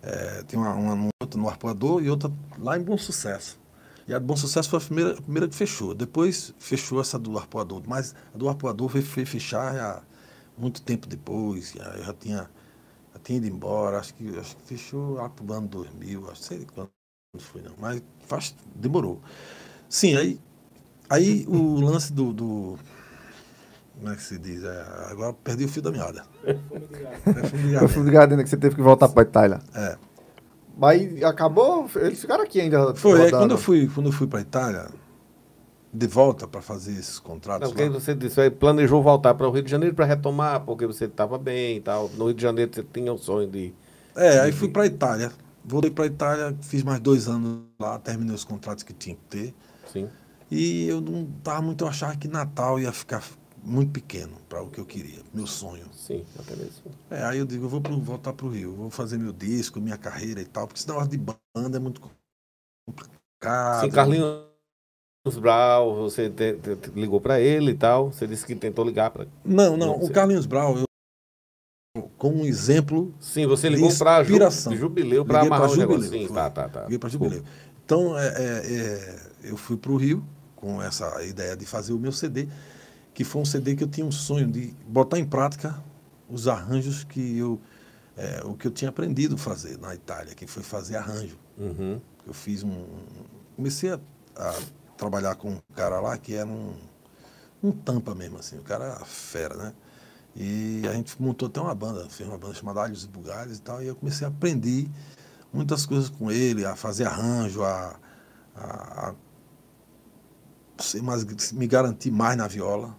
É, 0.01 0.41
tem 0.43 0.59
uma, 0.59 0.73
uma, 0.73 1.09
outra 1.21 1.39
no 1.39 1.47
Arpoador 1.47 2.01
e 2.01 2.09
outra 2.09 2.31
lá 2.57 2.77
em 2.79 2.81
Bom 2.81 2.97
Sucesso. 2.97 3.59
E 4.07 4.13
a 4.13 4.17
do 4.17 4.25
Bom 4.25 4.35
Sucesso 4.35 4.67
foi 4.67 4.79
a 4.79 4.81
primeira, 4.81 5.11
a 5.11 5.21
primeira 5.21 5.47
que 5.47 5.55
fechou. 5.55 5.93
Depois 5.93 6.51
fechou 6.57 6.99
essa 6.99 7.19
do 7.19 7.37
Arpoador. 7.37 7.83
Mas 7.85 8.15
a 8.33 8.37
do 8.37 8.49
Arpoador 8.49 8.89
foi, 8.89 9.03
foi 9.03 9.23
fechar 9.23 9.75
já 9.75 10.01
muito 10.57 10.81
tempo 10.81 11.05
depois. 11.05 11.73
Já, 11.73 11.83
eu 11.95 12.03
já 12.03 12.13
tinha, 12.13 12.49
já 13.13 13.19
tinha 13.23 13.37
ido 13.37 13.45
embora. 13.45 13.99
Acho 13.99 14.15
que, 14.15 14.39
acho 14.39 14.57
que 14.57 14.63
fechou 14.63 15.13
lá 15.13 15.29
pro 15.29 15.53
ano 15.53 15.67
2000. 15.67 16.31
Acho 16.31 16.41
que 16.41 16.47
sei 16.47 16.67
quando 16.73 16.89
foi 17.37 17.61
não. 17.61 17.73
Mas 17.77 18.01
faz, 18.25 18.55
demorou. 18.73 19.21
Sim, 19.89 20.15
aí, 20.15 20.39
aí 21.09 21.45
o 21.49 21.81
lance 21.81 22.13
do, 22.13 22.31
do, 22.31 22.77
Como 23.97 24.13
é 24.13 24.15
que 24.15 24.21
se 24.21 24.37
diz? 24.37 24.63
É, 24.63 24.85
agora 25.09 25.33
perdi 25.33 25.65
o 25.65 25.67
fio 25.67 25.81
da 25.81 25.91
meada. 25.91 26.23
Perfume 27.23 28.05
de 28.05 28.11
Gardena. 28.11 28.43
que 28.43 28.49
você 28.49 28.57
teve 28.57 28.75
que 28.75 28.81
voltar 28.81 29.09
para 29.09 29.23
Itália. 29.23 29.59
É. 29.73 29.97
Mas 30.77 31.23
acabou, 31.23 31.89
eles 31.95 32.21
ficaram 32.21 32.43
aqui 32.43 32.61
ainda. 32.61 32.93
Foi, 32.95 33.23
aí, 33.23 33.31
quando 33.31 33.51
eu 33.51 33.57
fui, 33.57 33.89
quando 33.93 34.05
eu 34.05 34.13
fui 34.13 34.27
para 34.27 34.39
Itália, 34.39 34.87
de 35.91 36.07
volta 36.07 36.47
para 36.47 36.61
fazer 36.61 36.91
esses 36.91 37.19
contratos. 37.19 37.67
Não, 37.67 37.75
porque 37.75 37.89
você 37.89 38.13
disse, 38.13 38.39
aí 38.39 38.49
planejou 38.49 39.01
voltar 39.01 39.33
para 39.33 39.47
o 39.47 39.51
Rio 39.51 39.63
de 39.63 39.71
Janeiro 39.71 39.95
para 39.95 40.05
retomar, 40.05 40.61
porque 40.61 40.85
você 40.85 41.05
estava 41.05 41.37
bem 41.37 41.77
e 41.77 41.81
tal. 41.81 42.09
No 42.09 42.25
Rio 42.25 42.33
de 42.33 42.41
Janeiro 42.41 42.71
você 42.73 42.83
tinha 42.83 43.11
o 43.11 43.17
sonho 43.17 43.49
de. 43.49 43.73
É, 44.15 44.39
aí 44.39 44.51
fui 44.51 44.69
para 44.69 44.85
Itália. 44.85 45.31
Voltei 45.65 45.91
para 45.91 46.05
Itália, 46.05 46.55
fiz 46.61 46.83
mais 46.83 46.99
dois 46.99 47.27
anos 47.27 47.59
lá, 47.79 47.99
terminei 47.99 48.33
os 48.33 48.45
contratos 48.45 48.83
que 48.83 48.93
tinha 48.93 49.15
que 49.15 49.37
ter. 49.37 49.53
Sim. 49.91 50.09
E 50.51 50.85
eu 50.87 50.99
não 50.99 51.23
estava 51.37 51.61
muito, 51.61 51.83
eu 51.83 51.87
achava 51.87 52.15
que 52.15 52.27
Natal 52.27 52.79
ia 52.79 52.91
ficar 52.91 53.23
muito 53.63 53.91
pequeno 53.91 54.35
para 54.47 54.61
o 54.61 54.69
que 54.69 54.79
eu 54.79 54.85
queria, 54.85 55.19
meu 55.33 55.45
sonho. 55.45 55.85
Sim, 55.93 56.25
até 56.39 56.55
mesmo. 56.55 56.91
É, 57.11 57.23
aí 57.23 57.37
eu 57.39 57.45
digo, 57.45 57.65
eu 57.65 57.69
vou 57.69 57.81
pro, 57.81 57.99
voltar 57.99 58.33
para 58.33 58.45
o 58.45 58.49
Rio, 58.49 58.73
vou 58.73 58.89
fazer 58.89 59.17
meu 59.17 59.33
disco, 59.33 59.79
minha 59.79 59.97
carreira 59.97 60.41
e 60.41 60.45
tal, 60.45 60.67
porque 60.67 60.79
esse 60.79 60.87
negócio 60.87 61.09
de 61.09 61.17
banda 61.17 61.77
é 61.77 61.79
muito 61.79 62.01
complicado. 62.85 63.81
Sim, 63.81 63.89
Carlinhos 63.89 64.49
Brau, 65.39 65.95
você 65.95 66.29
te- 66.29 66.53
te- 66.55 66.75
te 66.75 66.89
ligou 66.91 67.21
para 67.21 67.39
ele 67.39 67.71
e 67.71 67.75
tal. 67.75 68.11
Você 68.11 68.25
disse 68.25 68.45
que 68.45 68.55
tentou 68.55 68.85
ligar 68.85 69.11
para. 69.11 69.27
Não, 69.45 69.77
não, 69.77 69.87
Não, 69.87 69.97
o 69.97 70.07
sim. 70.07 70.13
Carlinhos 70.13 70.45
Brau, 70.45 70.77
eu, 70.77 70.85
como 72.17 72.41
um 72.41 72.45
exemplo, 72.45 73.13
Sim, 73.19 73.45
você 73.47 73.69
ligou 73.69 73.93
para. 73.95 74.23
Jubileu 74.75 75.25
para 75.25 75.41
amarrar 75.41 75.71
o 75.71 75.75
negócio. 75.75 76.01
Jubileu, 76.03 76.21
Sim, 76.21 76.27
foi. 76.27 76.35
tá, 76.37 76.49
tá, 76.49 76.69
tá. 76.69 76.81
Liguei 76.83 76.99
para 76.99 77.09
Jubileu. 77.09 77.43
Então, 77.89 78.15
é, 78.15 78.27
é, 78.27 78.41
é, 78.43 79.19
eu 79.45 79.57
fui 79.57 79.75
para 79.75 79.91
o 79.91 79.97
Rio 79.97 80.23
com 80.55 80.79
essa 80.79 81.25
ideia 81.25 81.57
de 81.57 81.65
fazer 81.65 81.91
o 81.91 81.97
meu 81.97 82.11
CD, 82.11 82.47
que 83.15 83.23
foi 83.23 83.41
um 83.41 83.45
CD 83.45 83.75
que 83.75 83.83
eu 83.83 83.87
tinha 83.87 84.05
um 84.05 84.11
sonho 84.11 84.45
de 84.45 84.75
botar 84.87 85.17
em 85.17 85.25
prática 85.25 85.75
os 86.29 86.47
arranjos 86.47 87.03
que 87.03 87.35
eu, 87.35 87.59
é, 88.15 88.43
o 88.45 88.53
que 88.53 88.67
eu 88.67 88.71
tinha 88.71 88.89
aprendido 88.89 89.33
a 89.33 89.37
fazer 89.39 89.79
na 89.79 89.95
Itália, 89.95 90.35
que 90.35 90.45
foi 90.45 90.61
fazer 90.61 90.97
arranjo. 90.97 91.35
Uhum. 91.57 91.99
Eu 92.27 92.31
fiz 92.31 92.61
um. 92.61 92.85
Comecei 93.55 93.91
a, 93.91 93.99
a 94.35 94.55
trabalhar 94.95 95.33
com 95.33 95.53
um 95.53 95.59
cara 95.73 95.99
lá 95.99 96.15
que 96.15 96.35
era 96.35 96.47
um, 96.47 96.75
um 97.63 97.71
tampa 97.71 98.13
mesmo, 98.13 98.37
assim, 98.37 98.59
o 98.59 98.63
cara 98.63 98.85
era 98.85 99.03
fera, 99.03 99.55
né? 99.55 99.73
E 100.35 100.83
a 100.87 100.93
gente 100.93 101.19
montou 101.19 101.47
até 101.47 101.59
uma 101.59 101.73
banda, 101.73 102.07
fez 102.07 102.29
uma 102.29 102.37
banda 102.37 102.53
chamada 102.53 102.81
Alhos 102.83 103.03
e 103.03 103.07
Bugalhos 103.07 103.57
e 103.57 103.61
tal, 103.63 103.81
e 103.81 103.87
eu 103.87 103.95
comecei 103.95 104.27
a 104.27 104.29
aprender 104.29 104.87
muitas 105.51 105.85
coisas 105.85 106.09
com 106.09 106.31
ele, 106.31 106.65
a 106.65 106.75
fazer 106.75 107.05
arranjo, 107.05 107.63
a, 107.63 107.99
a, 108.55 109.09
a 109.09 109.15
ser 110.83 111.01
mais, 111.01 111.23
me 111.51 111.67
garantir 111.67 112.11
mais 112.11 112.37
na 112.37 112.47
viola, 112.47 112.95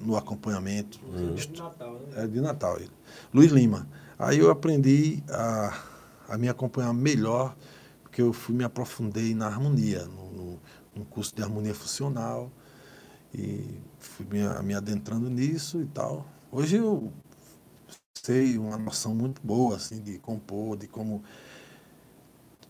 no 0.00 0.16
acompanhamento. 0.16 0.98
De 1.34 1.60
Natal, 1.60 1.94
né? 1.94 2.24
É 2.24 2.26
de 2.26 2.40
Natal 2.40 2.76
ele. 2.76 2.92
Luiz 3.32 3.52
Lima. 3.52 3.88
Aí 4.18 4.38
eu 4.38 4.50
aprendi 4.50 5.22
a, 5.30 5.78
a 6.28 6.38
me 6.38 6.48
acompanhar 6.48 6.92
melhor, 6.92 7.56
porque 8.02 8.20
eu 8.20 8.32
fui 8.32 8.54
me 8.54 8.64
aprofundei 8.64 9.34
na 9.34 9.46
harmonia, 9.46 10.04
no, 10.06 10.30
no, 10.30 10.60
num 10.94 11.04
curso 11.04 11.34
de 11.34 11.42
harmonia 11.42 11.74
funcional, 11.74 12.50
e 13.32 13.78
fui 13.98 14.26
me, 14.26 14.40
me 14.62 14.74
adentrando 14.74 15.30
nisso 15.30 15.80
e 15.80 15.86
tal. 15.86 16.26
Hoje 16.50 16.76
eu 16.76 17.12
sei 18.14 18.58
uma 18.58 18.76
noção 18.76 19.14
muito 19.14 19.40
boa 19.42 19.76
assim 19.76 20.02
de 20.02 20.18
compor, 20.18 20.76
de 20.76 20.86
como 20.86 21.22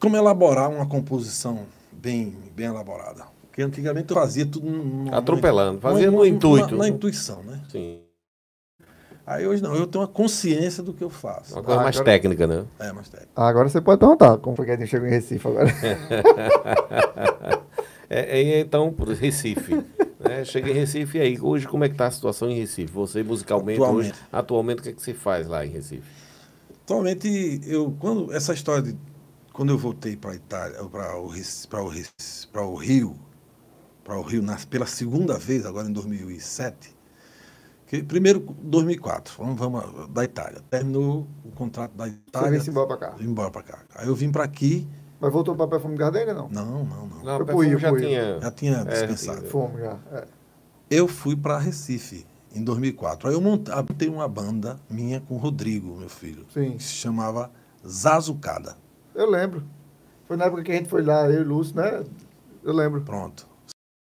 como 0.01 0.16
elaborar 0.16 0.70
uma 0.70 0.86
composição 0.86 1.61
bem 1.92 2.34
bem 2.57 2.66
elaborada. 2.66 3.24
Porque 3.42 3.62
antigamente 3.62 4.11
eu 4.11 4.16
fazia 4.16 4.46
tudo 4.46 4.68
num- 4.70 5.05
num- 5.05 5.14
Atropelando, 5.14 5.80
fazia 5.80 6.07
numa- 6.11 6.18
no 6.24 6.24
numa- 6.24 6.28
intuito. 6.28 6.76
Na, 6.76 6.88
intuição, 6.88 7.42
né? 7.42 7.61
Sim. 7.70 8.01
Aí 9.26 9.46
hoje 9.46 9.62
não, 9.62 9.74
eu 9.76 9.86
tenho 9.86 10.03
uma 10.03 10.09
consciência 10.09 10.82
do 10.82 10.92
que 10.92 11.05
eu 11.05 11.11
faço. 11.11 11.55
Uma 11.55 11.62
coisa 11.62 11.80
Ah, 11.80 11.84
mais 11.84 11.96
agora- 11.96 12.12
técnica, 12.12 12.46
né? 12.46 12.64
É, 12.80 12.92
mas 12.92 13.09
tem. 13.09 13.20
Agora 13.36 13.68
você 13.68 13.80
pode 13.80 14.01
perguntar 14.01 14.38
como 14.38 14.57
foi 14.57 14.64
que 14.66 14.72
a 14.72 14.76
gente 14.76 14.88
chegou 14.88 15.07
em 15.07 15.11
Recife 15.11 15.46
agora. 15.46 15.68
É, 18.12 18.40
é, 18.40 18.61
então, 18.61 18.92
Recife. 19.20 19.72
né? 20.18 20.44
Chega 20.44 20.68
em 20.68 20.72
Recife 20.74 21.16
e 21.18 21.20
aí, 21.20 21.40
hoje 21.40 21.68
como 21.68 21.84
é 21.84 21.88
que 21.88 21.94
está 21.94 22.09
a 22.09 22.11
situação 22.11 22.51
em 22.51 22.59
Recife? 22.59 22.92
Você 22.92 23.22
musicalmente 23.22 23.80
Atualmente. 23.80 24.11
hoje, 24.11 24.20
atualmente, 24.32 24.78
o 24.80 24.82
que, 24.82 24.88
é 24.88 24.92
que 24.92 25.01
você 25.01 25.14
faz 25.14 25.46
lá 25.46 25.64
em 25.64 25.68
Recife? 25.70 26.03
Atualmente, 26.82 27.61
eu, 27.68 27.94
quando 28.01 28.32
essa 28.32 28.53
história 28.53 28.82
de. 28.82 28.96
Quando 29.61 29.74
eu 29.74 29.76
voltei 29.76 30.16
para 30.16 30.30
a 30.30 30.34
Itália, 30.34 30.78
para 30.78 31.18
o, 31.18 31.30
pra 31.68 31.84
o, 31.84 31.90
pra 32.50 32.62
o 32.62 32.74
Rio, 32.76 33.14
para 34.02 34.18
o 34.18 34.22
Rio 34.22 34.40
nas, 34.42 34.64
pela 34.64 34.86
segunda 34.86 35.36
vez, 35.36 35.66
agora 35.66 35.86
em 35.86 35.92
2007, 35.92 36.96
que, 37.86 38.02
primeiro 38.02 38.40
2004, 38.62 39.34
vamos, 39.36 39.58
vamos 39.58 40.08
da 40.14 40.24
Itália. 40.24 40.62
Terminou 40.70 41.26
o 41.44 41.50
contrato 41.50 41.92
da 41.94 42.06
Você 42.06 42.12
Itália. 42.26 42.58
veio 42.58 42.70
embora 42.70 42.86
pra 42.86 42.96
cá. 42.96 43.11
vim 43.11 43.26
embora 43.26 43.50
para 43.50 43.62
cá. 43.62 43.78
Aí 43.96 44.08
eu 44.08 44.14
vim 44.14 44.32
para 44.32 44.44
aqui. 44.44 44.88
Mas 45.20 45.30
voltou 45.30 45.54
pra 45.54 45.68
Perfume 45.68 45.94
Gardenia, 45.94 46.32
não? 46.32 46.48
Não, 46.48 46.64
não, 46.86 47.06
não. 47.06 47.22
Não, 47.22 47.44
Perfume 47.44 47.76
já 47.76 47.94
tinha. 47.94 48.40
Já 48.40 48.50
tinha 48.50 48.76
É, 48.78 48.84
dispensado. 49.06 49.46
Fomos 49.48 49.78
já. 49.78 49.98
é. 50.12 50.24
Eu 50.90 51.06
fui 51.06 51.36
para 51.36 51.58
Recife 51.58 52.26
em 52.54 52.64
2004. 52.64 53.28
Aí 53.28 53.34
eu 53.34 53.42
montei, 53.42 53.74
montei 53.74 54.08
uma 54.08 54.26
banda 54.26 54.80
minha 54.88 55.20
com 55.20 55.34
o 55.34 55.36
Rodrigo, 55.36 55.98
meu 55.98 56.08
filho, 56.08 56.46
Sim. 56.50 56.78
que 56.78 56.82
se 56.82 56.94
chamava 56.94 57.50
Zazucada. 57.86 58.74
Eu 59.20 59.30
lembro. 59.30 59.62
Foi 60.26 60.36
na 60.36 60.46
época 60.46 60.62
que 60.62 60.72
a 60.72 60.74
gente 60.74 60.88
foi 60.88 61.02
lá, 61.02 61.28
eu 61.28 61.42
e 61.42 61.44
o 61.44 61.48
Lúcio, 61.48 61.76
né? 61.76 62.04
Eu 62.64 62.72
lembro. 62.72 63.02
Pronto. 63.02 63.46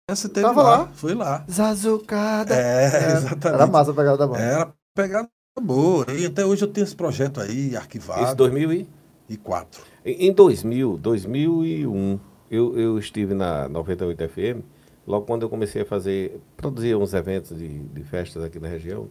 Essa 0.09 0.29
teve 0.29 0.45
Tava 0.45 0.61
lá, 0.61 0.77
lá. 0.77 0.87
Foi 0.93 1.13
lá. 1.13 1.45
Zazucada. 1.49 2.53
É, 2.53 3.13
exatamente. 3.13 3.47
Era 3.47 3.67
massa 3.67 3.91
a 3.91 3.93
pegada 3.93 4.17
da 4.17 4.27
banda. 4.27 4.41
Era 4.41 4.73
pegada 4.93 5.29
boa. 5.59 6.05
E 6.11 6.25
até 6.25 6.45
hoje 6.45 6.63
eu 6.63 6.67
tenho 6.67 6.83
esse 6.83 6.95
projeto 6.95 7.39
aí, 7.39 7.75
arquivado. 7.75 8.35
2000 8.35 8.73
e... 8.73 8.89
2004. 9.31 9.81
Em 10.05 10.27
em 10.27 10.33
2000, 10.33 10.97
2001, 10.97 12.19
eu, 12.49 12.77
eu 12.77 12.99
estive 12.99 13.33
na 13.33 13.69
98 13.69 14.29
FM, 14.29 14.63
logo 15.07 15.25
quando 15.25 15.43
eu 15.43 15.49
comecei 15.49 15.83
a 15.83 15.85
fazer, 15.85 16.39
produzir 16.57 16.95
uns 16.95 17.13
eventos 17.13 17.57
de, 17.57 17.67
de 17.67 18.03
festas 18.03 18.43
aqui 18.43 18.59
na 18.59 18.67
região, 18.67 19.07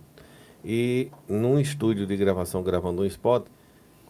e 0.65 1.11
num 1.27 1.59
estúdio 1.59 2.07
de 2.07 2.17
gravação, 2.17 2.63
gravando 2.63 3.03
um 3.03 3.07
spot, 3.07 3.47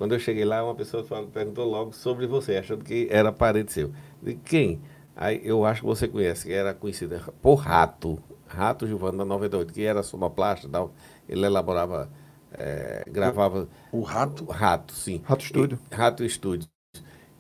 quando 0.01 0.14
eu 0.14 0.18
cheguei 0.18 0.44
lá, 0.46 0.64
uma 0.64 0.74
pessoa 0.74 1.05
falou- 1.05 1.28
perguntou 1.28 1.66
logo 1.70 1.92
sobre 1.92 2.26
você, 2.26 2.57
achando 2.57 2.82
que 2.84 3.07
era 3.11 3.30
parente 3.32 3.72
seu. 3.72 3.92
De 4.22 4.34
quem? 4.34 4.80
Aí 5.14 5.40
eu 5.44 5.64
acho 5.66 5.82
que 5.82 5.86
você 5.86 6.09
conhece, 6.09 6.46
que 6.46 6.53
era 6.55 6.72
conhecida 6.74 7.20
por 7.42 7.57
Rato, 7.57 8.18
Rato 8.48 8.86
Giovanni 8.86 9.18
da 9.18 9.24
98, 9.26 9.72
que 9.74 9.82
era 9.84 10.03
sonoplasta 10.03 10.68
tal, 10.68 10.94
ele 11.28 11.44
elaborava, 11.46 12.11
eh, 12.53 13.05
gravava 13.09 13.68
O 13.92 14.01
Rato. 14.03 14.44
Rato, 14.46 14.94
sim. 14.94 15.22
Rato 15.22 15.44
Estúdio. 15.44 15.78
E- 15.90 15.94
Rato 15.94 16.24
Estúdio. 16.24 16.68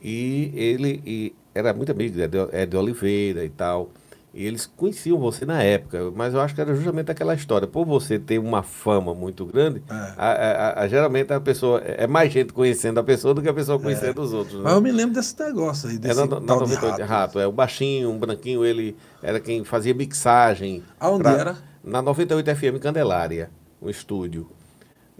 E 0.02 0.52
ele 0.54 1.02
e 1.06 1.34
era 1.54 1.74
muito 1.74 1.92
amigo 1.92 2.14
de, 2.16 2.38
é 2.52 2.66
de 2.66 2.76
Oliveira 2.76 3.44
e 3.44 3.50
tal. 3.50 3.90
E 4.32 4.46
eles 4.46 4.64
conheciam 4.64 5.18
você 5.18 5.44
na 5.44 5.60
época, 5.60 6.12
mas 6.14 6.32
eu 6.34 6.40
acho 6.40 6.54
que 6.54 6.60
era 6.60 6.72
justamente 6.72 7.10
aquela 7.10 7.34
história. 7.34 7.66
Por 7.66 7.84
você 7.84 8.16
ter 8.16 8.38
uma 8.38 8.62
fama 8.62 9.12
muito 9.12 9.44
grande, 9.44 9.82
É. 9.90 9.92
a- 9.94 10.14
a- 10.16 10.82
a- 10.82 10.88
geralmente 10.88 11.32
a 11.32 11.40
pessoa. 11.40 11.80
É 11.80 12.06
mais 12.06 12.32
gente 12.32 12.52
conhecendo 12.52 13.00
a 13.00 13.02
pessoa 13.02 13.34
do 13.34 13.42
que 13.42 13.48
a 13.48 13.52
pessoa 13.54 13.76
conhecendo 13.80 14.22
os 14.22 14.32
outros. 14.32 14.54
né? 14.58 14.62
Mas 14.62 14.72
eu 14.74 14.80
me 14.80 14.92
lembro 14.92 15.14
desse 15.16 15.36
negócio 15.40 15.88
aí, 15.88 15.96
É 15.96 15.98
desse 15.98 16.20
na 16.20 16.28
tal 16.28 16.40
de 16.40 16.46
98, 16.46 16.90
rato. 17.00 17.02
rato. 17.08 17.38
É 17.40 17.46
o 17.48 17.50
baixinho, 17.50 18.08
um 18.08 18.18
branquinho, 18.18 18.64
ele 18.64 18.96
era 19.20 19.40
quem 19.40 19.64
fazia 19.64 19.92
mixagem. 19.92 20.84
Aonde 21.00 21.24
pra- 21.24 21.32
era? 21.32 21.58
Na 21.82 22.00
98 22.00 22.48
FM 22.50 22.78
Candelária, 22.78 23.50
um 23.82 23.90
estúdio 23.90 24.48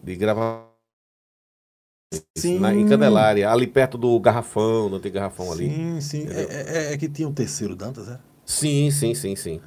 de 0.01 0.15
gravar 0.15 0.69
Sim. 2.37 2.59
na, 2.59 2.75
em 2.75 2.87
Candelária, 2.89 3.51
ali 3.51 3.67
perto 3.67 3.97
do 3.99 4.19
garrafão, 4.21 4.89
não 4.89 5.01
tem 5.01 5.11
garrafão 5.13 5.51
ali. 5.53 5.69
Sim, 5.69 6.01
sim. 6.01 6.27
É, 6.29 6.91
é- 6.91 6.93
é 6.93 6.97
que 6.99 7.09
tinha 7.09 7.29
o 7.29 7.33
terceiro 7.33 7.75
Dantas, 7.77 8.09
é? 8.09 8.19
Sim, 8.51 8.91
sim, 8.91 9.15
sim, 9.15 9.37
sim. 9.37 9.61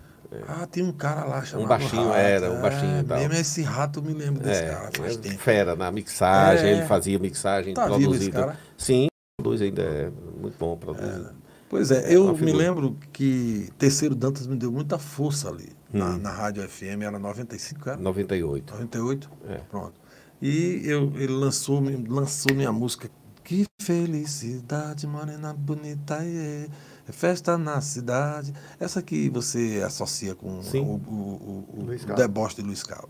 Ah, 0.47 0.65
tem 0.65 0.83
um 0.83 0.91
cara 0.91 1.25
lá 1.25 1.43
chamado 1.45 1.67
baixinho 1.67 2.07
Rato. 2.07 2.17
era, 2.17 2.51
um 2.51 2.61
baixinho 2.61 2.95
é, 2.97 3.03
tal. 3.03 3.19
Mesmo 3.19 3.33
esse 3.35 3.61
rato 3.61 3.99
eu 3.99 4.03
me 4.03 4.13
lembro 4.13 4.41
desse 4.43 4.63
É, 4.63 4.69
cara, 4.69 4.89
faz 4.97 5.15
é 5.15 5.19
tempo. 5.19 5.37
fera 5.37 5.75
na 5.75 5.91
mixagem, 5.91 6.69
É. 6.69 6.73
ele 6.77 6.85
fazia 6.87 7.19
mixagem 7.19 7.73
Tá 7.75 7.87
cara? 8.31 8.59
Sim, 8.77 9.07
produz 9.37 9.61
ainda 9.61 9.83
é 9.83 10.11
muito 10.39 10.57
bom 10.57 10.75
produzir. 10.75 11.29
Pois 11.69 11.91
é, 11.91 12.11
É 12.11 12.15
eu 12.15 12.25
uma 12.25 12.33
me 12.33 12.51
lembro 12.51 12.97
que 13.11 13.69
Terceiro 13.77 14.15
Dantas 14.15 14.47
me 14.47 14.55
deu 14.55 14.71
muita 14.71 14.97
força 14.97 15.49
ali. 15.49 15.71
Na, 15.91 16.09
Hum. 16.09 16.17
na 16.17 16.31
rádio 16.31 16.67
FM, 16.67 17.03
era 17.03 17.19
95, 17.19 17.89
era? 17.89 17.97
98. 17.99 18.73
98? 18.73 19.29
É. 19.47 19.57
Pronto. 19.69 19.93
E 20.41 20.81
eu, 20.83 21.13
ele 21.15 21.31
lançou, 21.33 21.79
lançou 22.09 22.55
minha 22.55 22.71
música. 22.71 23.07
Que 23.43 23.65
felicidade, 23.79 25.05
morena 25.05 25.53
bonita, 25.53 26.15
é, 26.23 26.25
é 26.25 26.67
festa 27.11 27.57
na 27.57 27.81
cidade. 27.81 28.53
Essa 28.79 29.01
que 29.01 29.29
você 29.29 29.83
associa 29.85 30.35
com 30.35 30.59
o, 30.59 30.63
Sim. 30.63 30.79
o, 30.79 30.93
o, 30.95 31.83
o, 31.83 32.11
o 32.11 32.15
deboche 32.15 32.55
de 32.55 32.61
Luiz 32.61 32.83
Calvo. 32.83 33.09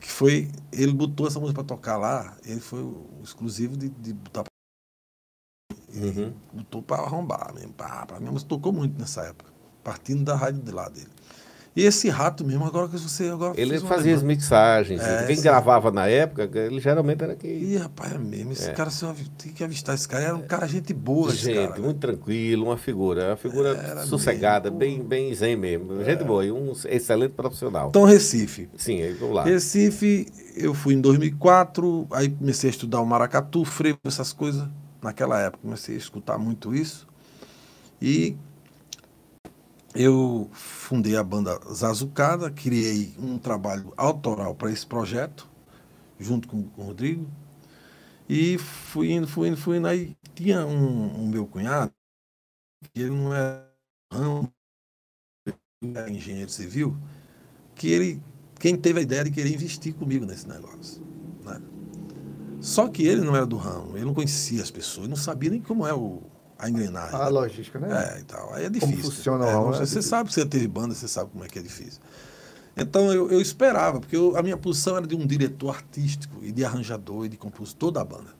Que 0.00 0.10
foi, 0.10 0.50
ele 0.72 0.92
botou 0.92 1.26
essa 1.26 1.40
música 1.40 1.62
para 1.62 1.76
tocar 1.76 1.96
lá, 1.96 2.36
ele 2.44 2.60
foi 2.60 2.80
o 2.80 3.20
exclusivo 3.22 3.76
de, 3.76 3.88
de 3.88 4.12
botar 4.12 4.44
Uhum. 5.94 6.34
botou 6.52 6.82
para 6.82 7.02
arrombar 7.02 7.54
mesmo. 7.54 7.72
Pá, 7.72 8.04
pra 8.06 8.20
mim, 8.20 8.28
mas 8.30 8.42
tocou 8.42 8.72
muito 8.72 8.98
nessa 9.00 9.22
época, 9.22 9.50
partindo 9.82 10.24
da 10.24 10.36
rádio 10.36 10.62
de 10.62 10.70
lá 10.70 10.88
dele. 10.88 11.08
E 11.76 11.82
esse 11.82 12.08
rato 12.08 12.42
mesmo, 12.42 12.64
agora 12.64 12.88
que 12.88 12.96
você 12.96 13.28
agora 13.28 13.52
Ele 13.60 13.78
fazia 13.80 14.14
as 14.14 14.22
mixagens. 14.22 14.98
É, 15.02 15.26
Quem 15.26 15.36
sim. 15.36 15.42
gravava 15.42 15.90
na 15.90 16.06
época, 16.08 16.48
ele 16.58 16.80
geralmente 16.80 17.22
era 17.22 17.36
quem. 17.36 17.50
Ih, 17.50 17.76
rapaz, 17.76 18.14
é 18.14 18.18
mesmo. 18.18 18.52
Esse 18.52 18.70
É. 18.70 18.72
cara, 18.72 18.88
você 18.88 19.06
tem 19.36 19.52
que 19.52 19.62
avistar 19.62 19.94
esse 19.94 20.08
cara. 20.08 20.24
Era 20.24 20.34
um 20.36 20.40
cara 20.46 20.66
gente 20.66 20.94
boa, 20.94 21.30
Gente, 21.34 21.68
cara. 21.68 21.82
muito 21.82 21.98
tranquilo, 21.98 22.64
uma 22.64 22.78
figura, 22.78 23.28
uma 23.28 23.36
figura 23.36 23.76
Era 23.76 24.06
sossegada, 24.06 24.70
mesmo. 24.70 24.78
bem, 24.78 25.02
bem 25.04 25.34
zen 25.34 25.54
mesmo. 25.54 26.02
Gente 26.02 26.24
boa 26.24 26.42
e 26.46 26.50
um 26.50 26.72
excelente 26.86 27.32
profissional. 27.32 27.90
Então, 27.90 28.04
Recife. 28.04 28.70
Sim, 28.78 29.02
aí 29.02 29.12
vamos 29.12 29.34
lá. 29.36 29.44
Recife, 29.44 30.28
eu 30.56 30.72
fui 30.72 30.94
em 30.94 31.00
2004, 31.02 32.06
aí 32.10 32.30
comecei 32.30 32.70
a 32.70 32.72
estudar 32.72 33.02
o 33.02 33.06
maracatu, 33.06 33.66
frevo, 33.66 33.98
essas 34.06 34.32
coisas. 34.32 34.66
Naquela 35.02 35.38
época, 35.42 35.58
comecei 35.62 35.94
a 35.94 35.98
escutar 35.98 36.38
muito 36.38 36.74
isso. 36.74 37.06
E 38.00 38.34
eu 39.96 40.50
fundei 40.52 41.16
a 41.16 41.24
banda 41.24 41.58
Zazucada, 41.72 42.50
criei 42.50 43.14
um 43.18 43.38
trabalho 43.38 43.92
autoral 43.96 44.54
para 44.54 44.70
esse 44.70 44.86
projeto, 44.86 45.48
junto 46.18 46.46
com, 46.46 46.62
com 46.64 46.82
o 46.82 46.86
Rodrigo. 46.86 47.26
E 48.28 48.58
fui 48.58 49.12
indo, 49.12 49.26
fui 49.26 49.48
indo, 49.48 49.56
fui 49.56 49.78
indo. 49.78 49.86
Aí 49.88 50.16
tinha 50.34 50.66
um, 50.66 51.22
um 51.22 51.28
meu 51.28 51.46
cunhado 51.46 51.92
que 52.92 53.00
ele 53.00 53.10
não 53.10 53.34
era 53.34 53.66
engenheiro 56.10 56.50
civil, 56.50 56.96
que 57.74 57.88
ele, 57.88 58.22
quem 58.58 58.76
teve 58.76 59.00
a 59.00 59.02
ideia 59.02 59.24
de 59.24 59.30
querer 59.30 59.52
investir 59.52 59.94
comigo 59.94 60.26
nesse 60.26 60.46
negócio. 60.46 61.02
Né? 61.42 61.60
Só 62.60 62.88
que 62.88 63.06
ele 63.06 63.22
não 63.22 63.34
era 63.34 63.46
do 63.46 63.56
ramo, 63.56 63.96
ele 63.96 64.04
não 64.04 64.14
conhecia 64.14 64.62
as 64.62 64.70
pessoas, 64.70 65.08
não 65.08 65.16
sabia 65.16 65.50
nem 65.50 65.60
como 65.60 65.86
é 65.86 65.94
o, 65.94 66.22
a 66.58 66.68
engrenagem. 66.70 67.14
A 67.20 67.28
logística, 67.28 67.78
né? 67.78 68.14
É, 68.16 68.20
e 68.20 68.24
tal. 68.24 68.52
Aí 68.54 68.64
é 68.64 68.70
difícil. 68.70 68.96
Como 68.96 69.10
funciona 69.10 69.46
é, 69.46 69.54
o 69.54 69.58
ramo, 69.60 69.74
você, 69.74 69.82
é 69.82 69.86
você 69.86 70.02
sabe 70.02 70.28
que 70.28 70.34
você 70.34 70.46
teve 70.46 70.66
banda, 70.68 70.94
você 70.94 71.06
sabe 71.08 71.30
como 71.30 71.44
é 71.44 71.48
que 71.48 71.58
é 71.58 71.62
difícil. 71.62 72.00
Então 72.76 73.12
eu, 73.12 73.30
eu 73.30 73.40
esperava, 73.40 74.00
porque 74.00 74.16
eu- 74.16 74.36
a 74.36 74.42
minha 74.42 74.56
posição 74.56 74.96
era 74.96 75.06
de 75.06 75.14
um 75.16 75.26
diretor 75.26 75.74
artístico 75.74 76.42
e 76.42 76.52
de 76.52 76.64
arranjador 76.64 77.24
e 77.24 77.28
de 77.28 77.36
compositor 77.36 77.90
da 77.90 78.04
banda. 78.04 78.34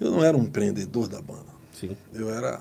Eu 0.00 0.10
não 0.10 0.24
era 0.24 0.36
um 0.36 0.42
empreendedor 0.42 1.08
da 1.08 1.20
banda. 1.22 1.46
Sim. 1.72 1.96
Eu 2.12 2.28
era. 2.30 2.60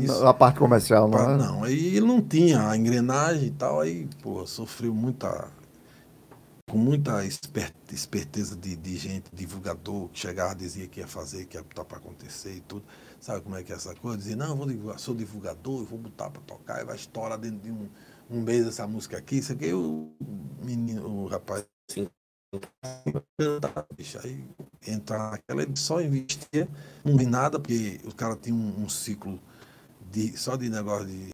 isso- 0.00 0.26
A 0.26 0.34
parte 0.34 0.58
comercial, 0.58 1.08
não 1.08 1.18
Pá, 1.18 1.32
é? 1.32 1.36
Não, 1.36 1.64
aí 1.64 1.96
ele 1.96 2.06
não 2.06 2.20
tinha 2.20 2.68
a 2.68 2.76
engrenagem 2.76 3.46
e 3.48 3.50
tal, 3.50 3.80
aí, 3.80 4.08
pô, 4.22 4.46
sofreu 4.46 4.94
muita. 4.94 5.48
Com 6.68 6.78
muita 6.78 7.24
esper- 7.24 7.72
esperteza 7.92 8.56
de, 8.56 8.74
de 8.74 8.96
gente, 8.96 9.26
divulgador, 9.32 10.08
que 10.08 10.18
chegava 10.18 10.52
e 10.52 10.56
dizia 10.56 10.86
que 10.88 10.98
ia 10.98 11.06
fazer, 11.06 11.44
que 11.46 11.56
ia 11.56 11.62
botar 11.62 11.84
para 11.84 11.98
acontecer 11.98 12.54
e 12.56 12.60
tudo. 12.60 12.82
Sabe 13.26 13.40
como 13.40 13.56
é 13.56 13.64
que 13.64 13.72
é 13.72 13.74
essa 13.74 13.92
coisa? 13.92 14.18
Dizia, 14.18 14.36
não, 14.36 14.50
eu 14.50 14.56
vou 14.56 14.66
divulgar, 14.68 15.00
sou 15.00 15.12
divulgador, 15.12 15.84
vou 15.84 15.98
botar 15.98 16.30
para 16.30 16.40
tocar, 16.42 16.80
e 16.80 16.84
vai 16.84 16.94
estourar 16.94 17.36
dentro 17.36 17.58
de 17.58 17.72
um, 17.72 17.88
um 18.30 18.40
mês 18.40 18.64
essa 18.64 18.86
música 18.86 19.18
aqui, 19.18 19.38
isso 19.38 19.52
aqui, 19.52 19.72
o 19.72 20.12
menino, 20.62 21.04
o 21.04 21.26
rapaz. 21.26 21.66
Sim. 21.90 22.08
cantava, 23.36 23.84
bicho, 23.96 24.20
Aí 24.22 24.48
entrar 24.86 25.32
naquela, 25.32 25.64
ele 25.64 25.76
só 25.76 26.00
investia, 26.00 26.68
não 27.04 27.16
vi 27.16 27.26
nada, 27.26 27.58
porque 27.58 28.00
o 28.04 28.14
cara 28.14 28.36
tinha 28.36 28.54
um, 28.54 28.84
um 28.84 28.88
ciclo 28.88 29.40
de, 30.08 30.38
só 30.38 30.54
de 30.54 30.70
negócio 30.70 31.08
de. 31.08 31.30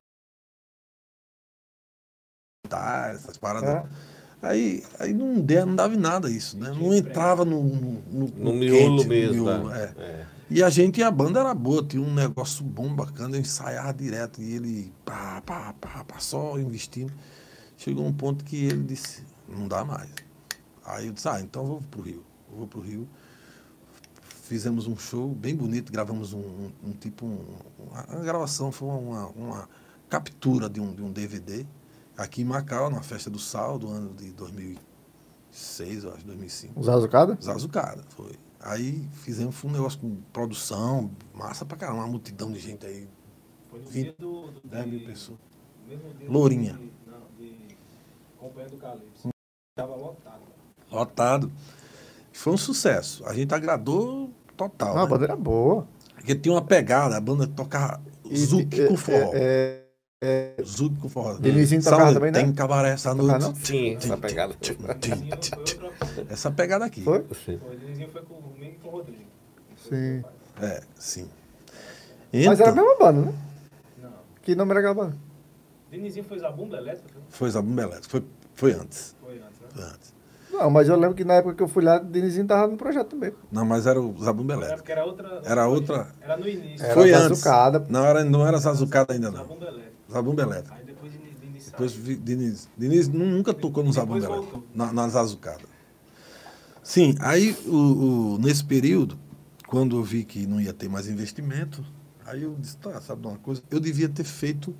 Tá, 2.71 3.11
essas 3.13 3.37
paradas. 3.37 3.69
É. 3.69 4.49
Aí, 4.49 4.83
aí 4.99 5.13
não, 5.13 5.35
não 5.35 5.77
dava 5.77 5.93
em 5.93 5.99
nada 5.99 6.31
isso, 6.31 6.57
né? 6.59 6.71
Não 6.71 6.95
entrava 6.95 7.45
no, 7.45 7.63
no, 7.63 7.93
no, 8.01 8.29
No 8.29 8.45
no 8.45 8.53
miolo 8.55 8.79
quente, 8.79 9.03
no 9.03 9.09
mesmo. 9.11 9.45
miolo, 9.45 9.69
né? 9.69 9.95
é. 9.99 10.03
É. 10.03 10.42
E 10.53 10.63
a 10.63 10.69
gente, 10.69 11.03
a 11.03 11.11
banda 11.11 11.41
era 11.41 11.55
boa, 11.55 11.83
tinha 11.83 12.03
um 12.03 12.13
negócio 12.13 12.63
bom, 12.63 12.95
bacana, 12.95 13.37
eu 13.37 13.41
ensaiava 13.41 13.95
direto 13.95 14.43
e 14.43 14.53
ele 14.55 14.93
pá, 15.03 15.41
pá, 15.41 15.73
pá, 15.81 16.05
pá, 16.05 16.19
só 16.19 16.59
investindo. 16.59 17.11
Chegou 17.79 18.05
um 18.07 18.13
ponto 18.13 18.45
que 18.45 18.67
ele 18.67 18.83
disse, 18.83 19.25
não 19.49 19.67
dá 19.67 19.83
mais. 19.83 20.11
Aí 20.85 21.07
eu 21.07 21.13
disse, 21.15 21.27
ah, 21.29 21.41
então 21.41 21.63
eu 21.63 21.69
vou 21.69 21.83
pro 21.91 22.03
Rio. 22.03 22.23
Eu 22.51 22.59
vou 22.59 22.67
pro 22.67 22.81
Rio. 22.83 23.09
Fizemos 24.43 24.87
um 24.87 24.95
show 24.95 25.29
bem 25.31 25.57
bonito, 25.57 25.91
gravamos 25.91 26.35
um, 26.35 26.41
um- 26.41 26.73
um 26.85 26.93
tipo, 26.93 27.25
um- 27.25 27.57
uma, 27.91 28.03
gravação, 28.23 28.71
foi 28.71 28.89
uma, 28.89 29.29
uma 29.29 29.69
captura 30.11 30.69
de 30.69 30.81
um, 30.81 30.93
de 30.95 31.03
um 31.03 31.11
DVD 31.11 31.65
aqui 32.15 32.43
em 32.43 32.45
Macau, 32.45 32.91
na 32.91 33.01
festa 33.01 33.31
do 33.31 33.39
Sal, 33.39 33.79
do 33.79 33.89
ano 33.89 34.13
de 34.15 34.31
2006, 34.33 36.05
eu 36.05 36.13
acho, 36.13 36.27
2005. 36.27 36.79
Os 36.79 36.89
Azucada? 36.91 37.39
Zazucada, 37.43 38.05
foi. 38.11 38.33
Aí 38.63 39.09
fizemos 39.25 39.63
um 39.65 39.71
negócio 39.71 39.99
com 39.99 40.17
produção, 40.33 41.11
massa 41.35 41.65
pra 41.65 41.77
caramba, 41.77 42.01
uma 42.01 42.07
multidão 42.07 42.53
de 42.53 42.61
gente 42.61 42.87
aí, 42.87 43.09
Foi 43.71 43.81
no 43.81 43.87
Vinte- 43.87 44.05
dia 44.05 44.15
do. 44.19 44.51
do 44.53 44.61
10 44.69 44.87
mil 44.87 44.99
de- 45.01 45.07
pessoas. 45.07 45.39
mesmo 45.89 46.15
dia 46.15 46.31
Lourinha. 46.31 46.73
De, 46.75 46.93
não, 47.11 47.19
de 47.39 47.57
Companhia 48.39 48.69
do 48.71 48.77
Calypso. 48.77 49.29
Tava 49.77 49.97
lotado. 49.97 50.41
Lotado. 50.91 51.53
Foi 52.33 52.53
um 52.53 52.57
sucesso. 52.57 53.25
A 53.27 53.35
gente 53.35 53.53
agradou 53.55 54.31
total. 54.57 54.95
Não, 54.95 55.01
a 55.03 55.05
né? 55.05 55.11
banda 55.11 55.25
era 55.25 55.37
boa. 55.37 55.87
Porque 56.15 56.35
tinha 56.37 56.55
uma 56.55 56.63
pegada, 56.63 57.17
a 57.17 57.21
banda 57.21 57.47
tocava 57.49 58.01
zouk 58.35 58.81
é- 58.81 58.87
com 58.87 58.97
forró. 58.97 59.31
É, 59.35 59.83
é, 60.23 60.55
Zouk 60.65 60.97
com 61.01 61.09
forró. 61.09 61.35
Denizinho 61.35 61.83
Sabe, 61.83 61.97
tocava 61.97 62.15
também, 62.15 62.31
né? 62.31 62.41
Tem 62.43 62.53
cabaré 62.53 62.91
essa 62.91 63.13
noite. 63.15 63.41
não? 63.43 63.55
Sim, 63.57 63.97
essa 63.97 64.17
pegada. 64.17 64.57
Essa 66.31 66.51
pegada 66.51 66.85
aqui. 66.85 67.03
foi? 67.03 67.25
Sim. 67.45 67.59
Foi, 67.59 67.77
Dinizinho 67.77 68.09
foi 68.11 68.23
com 68.23 68.35
o 68.93 68.97
Rodrigo. 68.99 69.25
Sim. 69.89 70.23
É, 70.61 70.83
sim. 70.99 71.29
Mas 72.33 72.61
era 72.61 72.71
a 72.71 72.73
Então, 72.73 72.75
mesma 72.85 72.99
banda, 72.99 73.21
né? 73.27 73.35
Não. 74.03 74.11
Que 74.43 74.55
nome 74.55 74.71
era 74.71 74.81
aquela 74.81 74.95
banda? 74.95 75.17
Dinizinho 75.91 76.25
foi 76.25 76.39
Zabumba 76.39 76.77
Elétrica? 76.79 77.21
foi 77.29 77.51
Zabumba 77.51 77.83
Elétrica. 77.83 78.09
Foi, 78.09 78.25
foi 78.55 78.73
antes. 78.73 79.15
Foi 79.21 79.35
antes, 79.35 79.61
né? 79.61 79.69
Foi 79.75 79.85
antes. 79.85 80.13
Não, 80.51 80.71
mas 80.71 80.89
eu 80.89 80.97
lembro 80.97 81.15
que 81.17 81.25
na 81.25 81.35
época 81.35 81.55
que 81.55 81.63
eu 81.63 81.69
fui 81.69 81.83
lá, 81.83 81.97
o 81.97 82.05
Denizinho 82.05 82.47
tava 82.47 82.69
no 82.71 82.77
projeto 82.77 83.09
também. 83.09 83.33
Não, 83.51 83.65
mas 83.65 83.87
era 83.87 84.01
o 84.01 84.15
Zabumba 84.23 84.53
Elétrica. 84.55 84.77
porque 84.79 84.93
era 84.93 85.05
outra. 85.05 85.41
Era 85.45 85.67
outra- 85.67 86.07
Era 86.21 86.37
no 86.37 86.49
início. 86.49 86.85
Era 86.85 86.95
Foi 86.95 87.13
a 87.13 87.17
antes. 87.19 87.29
Zazucada. 87.39 87.87
Não 87.89 88.05
era, 88.05 88.25
não 88.25 88.47
era 88.47 88.59
Zazucada 88.59 89.15
ainda, 89.15 89.31
não. 89.31 89.39
Zabumba 89.39 89.65
Elétrica. 89.67 89.93
Zabumba 90.11 90.43
Elétrica. 90.43 90.75
Aí 90.77 90.85
depois 90.85 91.13
Diniz, 91.13 91.41
Diniz. 91.41 91.65
Depois 91.67 91.93
Diniz. 92.23 92.69
Diniz 92.77 93.09
nunca 93.09 93.53
tocou 93.55 93.83
no 93.83 93.93
Zabumba. 93.93 94.25
Elétrica. 94.27 94.61
Na, 94.75 94.93
na 94.93 95.09
Zazucada. 95.09 95.72
Sim, 96.83 97.15
aí 97.21 97.57
o, 97.67 98.35
o- 98.35 98.39
nesse 98.39 98.65
período, 98.65 99.19
quando 99.67 99.97
eu 99.97 100.03
vi 100.03 100.25
que 100.25 100.47
não 100.47 100.61
ia 100.61 100.73
ter 100.73 100.89
mais 100.89 101.09
investimento, 101.09 101.85
aí 102.27 102.43
eu 102.43 102.57
disse, 102.59 102.77
tá, 102.77 103.01
sabe 103.01 103.23
de 103.23 103.29
uma 103.29 103.39
coisa? 103.39 103.63
Eu 103.71 103.79
devia 103.81 104.09
ter 104.09 104.25
feito 104.25 104.75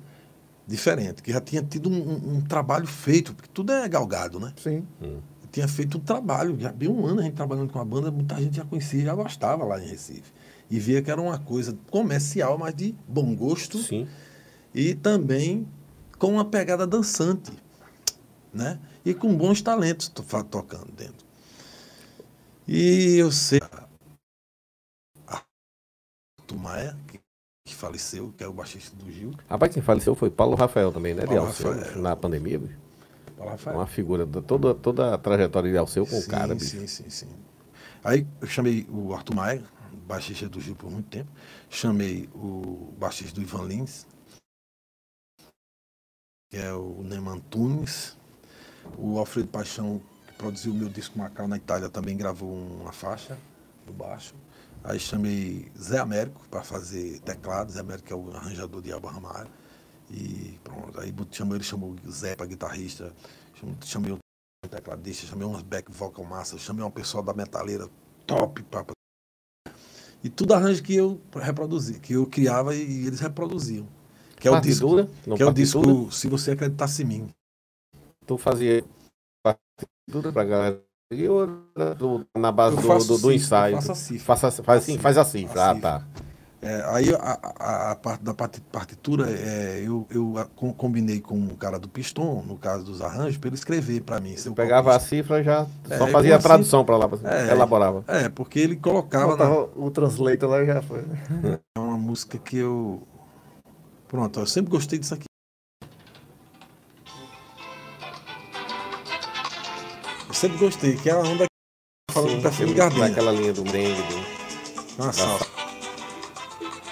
diferente, 0.67 1.21
que 1.23 1.31
já 1.31 1.39
tinha 1.41 1.61
tido 1.63 1.89
um, 1.89 1.93
um- 1.95 2.35
um 2.37 2.41
trabalho 2.41 2.87
feito, 2.87 3.33
porque 3.33 3.49
tudo 3.53 3.71
é 3.71 3.87
galgado, 3.87 4.39
né? 4.39 4.53
Sim. 4.61 4.85
Eu 5.01 5.21
tinha 5.51 5.67
feito 5.67 5.97
um 5.97 6.01
trabalho, 6.01 6.57
já 6.59 6.71
bem 6.71 6.89
um 6.89 7.05
ano 7.05 7.21
a 7.21 7.23
gente 7.23 7.35
trabalhando 7.35 7.71
com 7.71 7.79
a 7.79 7.85
banda, 7.85 8.11
muita 8.11 8.35
gente 8.41 8.57
já 8.57 8.65
conhecia, 8.65 9.03
já 9.05 9.15
gostava 9.15 9.63
lá 9.63 9.81
em 9.81 9.87
Recife. 9.87 10.31
E 10.69 10.79
via 10.79 11.01
que 11.01 11.11
era 11.11 11.21
uma 11.21 11.37
coisa 11.37 11.77
comercial, 11.91 12.57
mas 12.57 12.73
de 12.75 12.95
bom 13.07 13.35
gosto 13.35 13.77
Sim. 13.77 14.07
e 14.73 14.95
também 14.95 15.67
com 16.17 16.33
uma 16.33 16.45
pegada 16.45 16.87
dançante, 16.87 17.51
né? 18.53 18.79
E 19.05 19.13
com 19.13 19.35
bons 19.35 19.61
talentos 19.61 20.07
tocando 20.07 20.91
dentro. 20.95 21.22
E 22.67 23.17
eu 23.17 23.31
sei 23.31 23.59
a 25.27 25.41
Tumaia, 26.47 26.97
que, 27.07 27.19
que 27.67 27.75
faleceu, 27.75 28.31
que 28.37 28.43
é 28.43 28.47
o 28.47 28.53
baixista 28.53 28.95
do 28.95 29.11
Gil, 29.11 29.31
Rapaz, 29.49 29.73
quem 29.73 29.83
faleceu 29.83 30.15
foi 30.15 30.29
Paulo 30.29 30.55
Rafael 30.55 30.91
também, 30.91 31.13
né? 31.13 31.21
De 31.21 31.27
Paulo 31.27 31.47
Alceu, 31.47 31.73
Rafael. 31.73 32.01
na 32.01 32.15
pandemia, 32.15 32.59
bicho. 32.59 32.79
Paulo 33.37 33.51
Rafael. 33.51 33.77
Uma 33.77 33.87
figura, 33.87 34.25
da- 34.25 34.41
toda, 34.41 34.73
toda 34.73 35.13
a 35.13 35.17
trajetória 35.17 35.71
de 35.71 35.77
Alceu 35.77 36.05
com 36.05 36.17
o 36.17 36.21
sim, 36.21 36.29
cara, 36.29 36.55
bicho. 36.55 36.77
Sim, 36.77 36.87
sim, 36.87 37.09
sim. 37.09 37.29
Aí 38.03 38.27
eu 38.41 38.47
chamei 38.47 38.85
o 38.89 39.13
Arthur 39.13 39.35
Maia, 39.35 39.63
baixista 40.07 40.47
do 40.47 40.59
Gil 40.61 40.75
por 40.75 40.89
muito 40.91 41.09
tempo. 41.09 41.29
Chamei 41.69 42.29
o 42.33 42.93
baixista 42.97 43.33
do 43.35 43.41
Ivan 43.41 43.63
Lins, 43.65 44.05
que 46.51 46.57
é 46.57 46.73
o 46.73 47.01
Neman 47.03 47.39
Tunes. 47.39 48.17
O 48.97 49.17
Alfredo 49.17 49.47
Paixão, 49.47 50.01
produziu 50.43 50.73
o 50.73 50.75
meu 50.75 50.89
disco 50.89 51.17
Macau 51.17 51.47
na 51.47 51.55
Itália, 51.55 51.89
também 51.89 52.17
gravou 52.17 52.51
uma 52.51 52.91
faixa 52.91 53.37
do 53.87 53.93
baixo. 53.93 54.35
Aí 54.83 54.99
chamei 54.99 55.71
Zé 55.79 55.99
Américo 55.99 56.41
para 56.49 56.61
fazer 56.61 57.19
teclado. 57.19 57.71
Zé 57.71 57.79
Américo 57.79 58.11
é 58.11 58.15
o 58.15 58.35
arranjador 58.35 58.81
de 58.81 58.91
Alba 58.91 59.09
Ramalho. 59.09 59.49
E 60.11 60.59
pronto. 60.61 60.99
Aí 60.99 61.13
chamou, 61.31 61.55
ele 61.55 61.63
chamou 61.63 61.95
o 62.05 62.11
Zé 62.11 62.35
para 62.35 62.45
guitarrista. 62.45 63.13
Chamei, 63.55 63.75
chamei 63.85 64.11
o 64.11 64.17
tecladista, 64.69 65.25
chamei 65.27 65.47
umas 65.47 65.61
back 65.61 65.89
vocal 65.89 66.25
massa, 66.25 66.57
chamei 66.57 66.83
uma 66.83 66.91
pessoa 66.91 67.23
da 67.23 67.33
metaleira 67.33 67.87
top. 68.27 68.63
Pra... 68.63 68.85
E 70.21 70.29
tudo 70.29 70.53
arranjo 70.53 70.83
que 70.83 70.93
eu 70.93 71.21
reproduzi, 71.33 72.01
que 72.01 72.13
eu 72.13 72.25
criava 72.25 72.75
e 72.75 73.07
eles 73.07 73.21
reproduziam. 73.21 73.87
Que 74.35 74.49
é 74.49 74.51
o 74.51 74.59
disco, 74.59 74.87
Partitura? 74.87 75.17
Não, 75.25 75.37
que 75.37 75.43
é 75.43 75.45
o 75.45 75.53
partitura? 75.53 75.87
disco 75.87 76.11
Se 76.11 76.27
Você 76.27 76.51
Acreditasse 76.51 77.03
em 77.03 77.05
Mim. 77.05 77.29
Tu 78.25 78.37
fazia 78.37 78.83
partitura 80.05 80.31
pra 80.33 80.43
galera 80.43 80.81
e 81.11 81.27
outra 81.27 81.95
do- 81.95 82.25
na 82.37 82.51
base 82.51 82.75
Eu 82.75 82.81
do, 82.81 82.87
faço 82.87 83.07
do, 83.07 83.13
do 83.13 83.17
cifra, 83.19 83.35
ensaio. 83.35 83.73
eu 83.75 83.81
faço 83.81 83.91
a 83.91 83.95
cifra. 83.95 84.25
Faça, 84.25 84.63
faz 84.63 84.83
assim, 84.83 84.97
faz 84.97 85.17
a 85.17 85.25
cifra. 85.25 85.61
A 85.63 85.69
Ah, 85.71 85.75
tá. 85.75 86.03
É, 86.61 86.81
aí 86.95 87.13
a, 87.13 87.39
a- 87.59 87.91
a 87.91 87.95
parte 87.95 88.23
da 88.23 88.33
parti- 88.33 88.61
partitura, 88.71 89.29
é, 89.29 89.83
eu, 89.85 90.07
eu 90.09 90.37
a- 90.37 90.45
com- 90.45 90.73
combinei 90.73 91.19
com 91.19 91.37
o 91.47 91.57
cara 91.57 91.77
do 91.77 91.89
Piston, 91.89 92.41
no 92.47 92.57
caso 92.57 92.85
dos 92.85 93.01
arranjos, 93.01 93.35
para 93.37 93.49
ele 93.49 93.55
escrever 93.55 94.01
para 94.01 94.21
mim. 94.21 94.33
o 94.47 94.53
Pegava 94.53 94.95
a 94.95 94.99
cifra 94.99 95.43
já 95.43 95.67
É, 95.89 95.97
só 95.97 96.05
com 96.05 96.11
fazia 96.13 96.35
a 96.37 96.39
tradução 96.39 96.85
pra 96.85 96.95
lá, 96.95 97.09
pra- 97.09 97.19
É, 97.29 97.51
elaborava. 97.51 98.05
É, 98.07 98.29
porque 98.29 98.59
ele 98.59 98.77
colocava 98.77 99.31
na, 99.35 99.45
Botava 99.45 99.69
o 99.75 99.91
translator 99.91 100.49
lá 100.49 100.63
e 100.63 100.65
já 100.65 100.81
foi. 100.81 101.03
É 101.75 101.79
uma 101.79 101.97
música 101.97 102.37
que 102.37 102.57
eu. 102.57 103.05
Pronto, 104.07 104.39
eu 104.39 104.45
sempre 104.47 104.71
gostei 104.71 104.97
disso 104.97 105.13
aqui. 105.15 105.25
Sempre 110.43 110.57
gostei, 110.57 110.97
que 110.97 111.09
é 111.09 111.13
a 111.13 111.19
onda 111.19 111.45
que 111.45 112.13
falando 112.13 112.35
do 112.35 112.41
perfume 112.41 112.67
de 112.67 112.73
gardenia. 112.73 113.07
Naquela 113.07 113.31
linha 113.31 113.53
do 113.53 113.63
merengue. 113.63 114.01
Do... 114.01 115.01
Uma 115.01 115.13
salsa. 115.13 115.47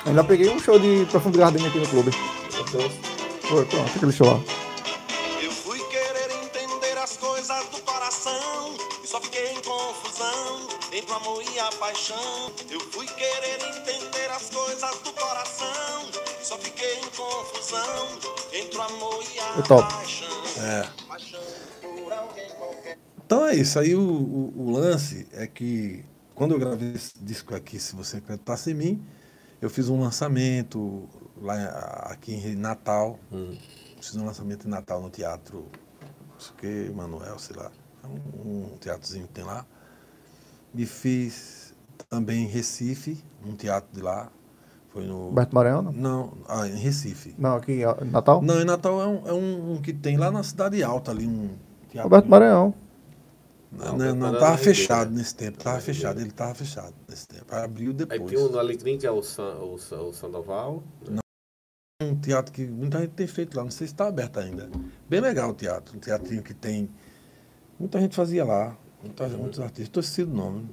Ainda 0.06 0.24
peguei 0.24 0.50
um 0.50 0.60
show 0.60 0.80
de 0.80 1.06
Profundo 1.12 1.38
Gardenia 1.38 1.68
aqui 1.68 1.80
no 1.80 1.88
clube. 1.88 2.12
Foi, 3.42 3.66
pronto, 3.66 3.92
aquele 3.94 4.12
show 4.14 4.28
lá. 4.28 4.40
Eu 5.44 5.52
fui 5.52 5.80
querer 5.80 6.32
entender 6.44 6.98
as 6.98 7.18
coisas 7.18 7.66
do 7.66 7.82
coração 7.82 8.74
e 9.04 9.08
só 9.08 9.20
fiquei 9.20 9.52
em 9.52 9.62
confusão 9.62 10.70
entre 10.94 11.12
o 11.12 11.16
amor 11.18 11.44
e 11.44 11.60
a 11.60 11.70
paixão. 11.74 12.52
Eu 12.70 12.80
fui 12.80 13.06
querer 13.06 13.60
entender 13.68 14.32
as 14.32 14.50
coisas 14.50 14.98
do 15.04 15.12
coração 15.12 16.10
e 16.42 16.46
só 16.46 16.58
fiquei 16.58 17.02
confusão 17.16 18.08
entre 18.54 18.78
o 18.78 18.82
amor 18.82 19.24
e 19.36 19.40
a 19.40 19.62
topo. 19.62 19.94
paixão. 19.94 20.42
É. 20.58 21.71
Então 23.32 23.48
é 23.48 23.56
isso. 23.56 23.80
Aí 23.80 23.96
o, 23.96 24.02
o- 24.02 24.54
o 24.58 24.72
lance 24.72 25.26
é 25.32 25.48
que 25.48 26.04
quando 26.36 26.52
eu 26.54 26.60
gravei 26.60 26.92
esse 26.92 27.14
disco 27.24 27.56
aqui, 27.56 27.80
Se 27.80 27.96
Você 27.96 28.18
Acreditasse 28.18 28.72
em 28.72 28.74
Mim, 28.74 29.02
eu 29.62 29.70
fiz 29.70 29.88
um 29.88 30.02
lançamento 30.02 31.08
lá 31.42 31.56
em- 31.58 32.12
aqui 32.12 32.34
em 32.34 32.56
Natal. 32.56 33.18
Hum. 33.32 33.56
Fiz 34.02 34.18
um 34.18 34.26
lançamento 34.26 34.68
em 34.68 34.70
Natal 34.70 35.02
no 35.02 35.10
teatro, 35.10 35.66
não 36.34 36.40
sei 36.42 36.52
o 36.52 36.56
que, 36.58 36.94
Manuel, 36.94 37.40
sei 37.40 37.56
lá. 37.56 37.72
É 38.04 38.08
Um, 38.08 38.74
um 38.74 38.78
teatrozinho 38.78 39.28
que 39.28 39.34
tem 39.34 39.46
lá. 39.46 39.66
E 40.76 40.86
fiz 40.86 41.74
também 42.10 42.44
em 42.44 42.48
Recife, 42.48 43.18
um 43.46 43.56
teatro 43.56 43.96
de 43.96 44.02
lá. 44.02 44.30
Foi 44.90 45.06
no. 45.06 45.28
Roberto 45.30 45.54
Maranhão, 45.56 45.82
não? 45.84 45.94
Não, 45.94 46.34
ah, 46.50 46.68
em 46.68 46.76
Recife. 46.76 47.34
Não, 47.38 47.56
aqui 47.56 47.82
em 48.02 48.10
Natal? 48.12 48.42
Não, 48.42 48.60
em 48.60 48.66
Natal 48.66 49.02
é 49.02 49.08
um, 49.08 49.28
é 49.30 49.32
um- 49.34 49.72
um 49.76 49.82
que 49.82 49.94
tem 49.94 50.18
lá 50.18 50.30
na 50.30 50.44
Cidade 50.44 50.84
Alta 50.84 51.12
ali, 51.12 51.26
um 51.26 51.48
teatro. 51.88 52.04
Roberto 52.04 52.28
Maranhão. 52.28 52.74
Não, 53.72 53.98
Não, 53.98 53.98
não, 53.98 54.16
não 54.16 54.32
tava 54.34 54.56
Ribeira. 54.58 54.58
fechado 54.64 55.12
nesse 55.12 55.34
tempo, 55.34 55.58
tava 55.58 55.80
fechado, 55.80 56.20
ele 56.20 56.32
tava 56.32 56.54
fechado 56.54 56.94
nesse 57.08 57.26
tempo. 57.28 57.46
Aí 57.56 57.64
abriu 57.64 57.92
Aí 57.92 57.96
depois. 57.96 58.30
tem 58.32 58.38
um 58.40 58.50
no 58.50 58.60
Alecrim, 58.60 58.98
que 58.98 59.08
é 59.08 59.12
o, 59.12 59.24
San, 59.24 59.56
o, 59.60 59.76
o 59.76 60.14
Sandoval. 60.14 60.84
um 62.04 62.16
teatro 62.20 62.52
que 62.52 62.66
muita 62.68 63.00
gente 63.00 63.12
tem 63.12 63.28
feito 63.28 63.56
lá, 63.56 63.64
não 63.64 63.72
sei 63.72 63.88
se 63.88 63.94
está 63.94 64.08
aberto 64.08 64.40
ainda. 64.40 64.70
Bem 65.08 65.22
legal 65.22 65.52
o 65.52 65.54
teatro, 65.54 65.96
um 65.96 66.00
teatrinho 66.00 66.44
que 66.44 66.54
tem. 66.54 66.90
Muita 67.80 68.00
gente 68.02 68.16
fazia 68.16 68.44
lá, 68.44 68.78
muita, 69.02 69.28
muitos 69.30 69.60
artistas, 69.60 69.86
estou 69.88 70.02
esquecido 70.02 70.32
o 70.34 70.36
nome, 70.36 70.70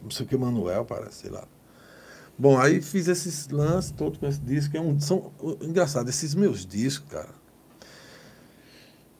não 0.00 0.10
sei 0.10 0.24
o 0.24 0.28
que, 0.28 0.36
Manuel, 0.36 0.84
parece, 0.84 1.22
sei 1.22 1.30
lá. 1.30 1.46
Bom, 2.38 2.56
aí 2.58 2.80
fiz 2.80 3.08
esses 3.08 3.48
lances 3.48 3.90
todos 3.90 4.18
com 4.18 4.26
esse 4.26 4.38
disco. 4.40 4.76
É 4.76 4.80
um, 4.80 4.98
são, 5.00 5.32
o- 5.40 5.58
engraçado, 5.62 6.08
esses 6.08 6.34
meus 6.36 6.64
discos, 6.64 7.10
cara, 7.10 7.30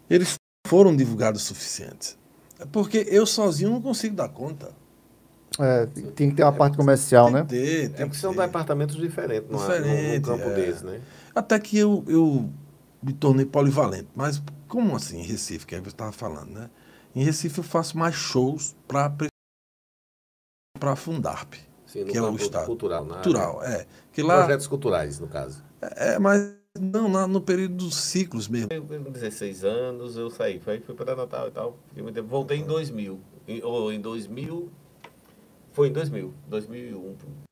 eles 0.09 0.35
foram 0.67 0.95
divulgados 0.95 1.43
o 1.43 1.45
suficiente. 1.47 2.18
É 2.59 2.65
Porque 2.67 3.07
eu 3.09 3.27
sozinho 3.27 3.71
não 3.71 3.81
consigo 3.83 4.15
dar 4.17 4.29
conta. 4.29 4.73
É, 5.59 5.87
tem 5.87 6.31
que 6.31 6.37
ter 6.37 6.43
uma 6.45 6.53
parte 6.53 6.77
comercial, 6.77 7.27
tem 7.27 7.35
né? 7.35 7.43
que 7.43 7.49
ter, 7.49 7.85
É 7.85 7.89
tem 7.89 8.07
porque 8.07 8.11
que 8.11 8.17
são 8.17 8.35
departamentos 8.35 8.97
diferentes 8.97 9.51
num 9.51 9.59
Diferente, 9.59 10.25
campo 10.25 10.49
é. 10.51 10.55
desse, 10.55 10.85
né? 10.85 11.01
Até 11.35 11.59
que 11.59 11.77
eu, 11.79 12.05
eu 12.07 12.49
me 13.03 13.13
tornei 13.13 13.45
polivalente. 13.45 14.09
Mas 14.15 14.41
como 14.69 14.95
assim 14.95 15.19
em 15.21 15.23
Recife, 15.25 15.67
que 15.67 15.75
é 15.75 15.79
o 15.79 15.83
que 15.83 15.89
eu 15.89 15.91
estava 15.93 16.13
falando, 16.13 16.51
né? 16.51 16.71
Em 17.15 17.25
Recife 17.25 17.59
eu 17.59 17.65
faço 17.65 17.99
mais 17.99 18.15
shows 18.15 18.77
para 18.87 19.13
para 20.79 20.93
a 20.93 20.97
Fundarp. 20.97 21.55
Sim, 21.87 22.05
no 22.05 22.13
Que 22.13 22.19
é 22.19 22.23
o 22.23 22.37
estado. 22.37 22.67
cultural. 22.67 23.05
Cultural, 23.07 23.63
é. 23.65 23.87
Que 24.13 24.23
lá 24.23 24.41
Projetos 24.41 24.67
culturais, 24.67 25.19
no 25.19 25.27
caso. 25.27 25.65
é 25.81 26.19
mais 26.19 26.55
não, 26.81 27.11
lá 27.11 27.27
no 27.27 27.41
período 27.41 27.75
dos 27.77 27.97
ciclos 27.97 28.49
mesmo. 28.49 28.69
Eu, 28.73 28.83
com 28.83 29.11
16 29.11 29.65
anos, 29.65 30.17
eu 30.17 30.31
saí. 30.31 30.61
Aí 30.67 30.81
fui 30.81 30.95
para 30.95 31.15
Natal 31.17 31.49
e 31.49 31.51
tal. 31.51 31.79
Voltei 32.27 32.59
em 32.59 32.65
2000. 32.67 33.21
Em- 33.47 33.63
ou 33.63 33.93
em 33.93 34.01
2000... 34.01 34.71
Foi 35.73 35.89
em 35.89 35.93
2000. 35.93 36.35
2001. 36.49 37.48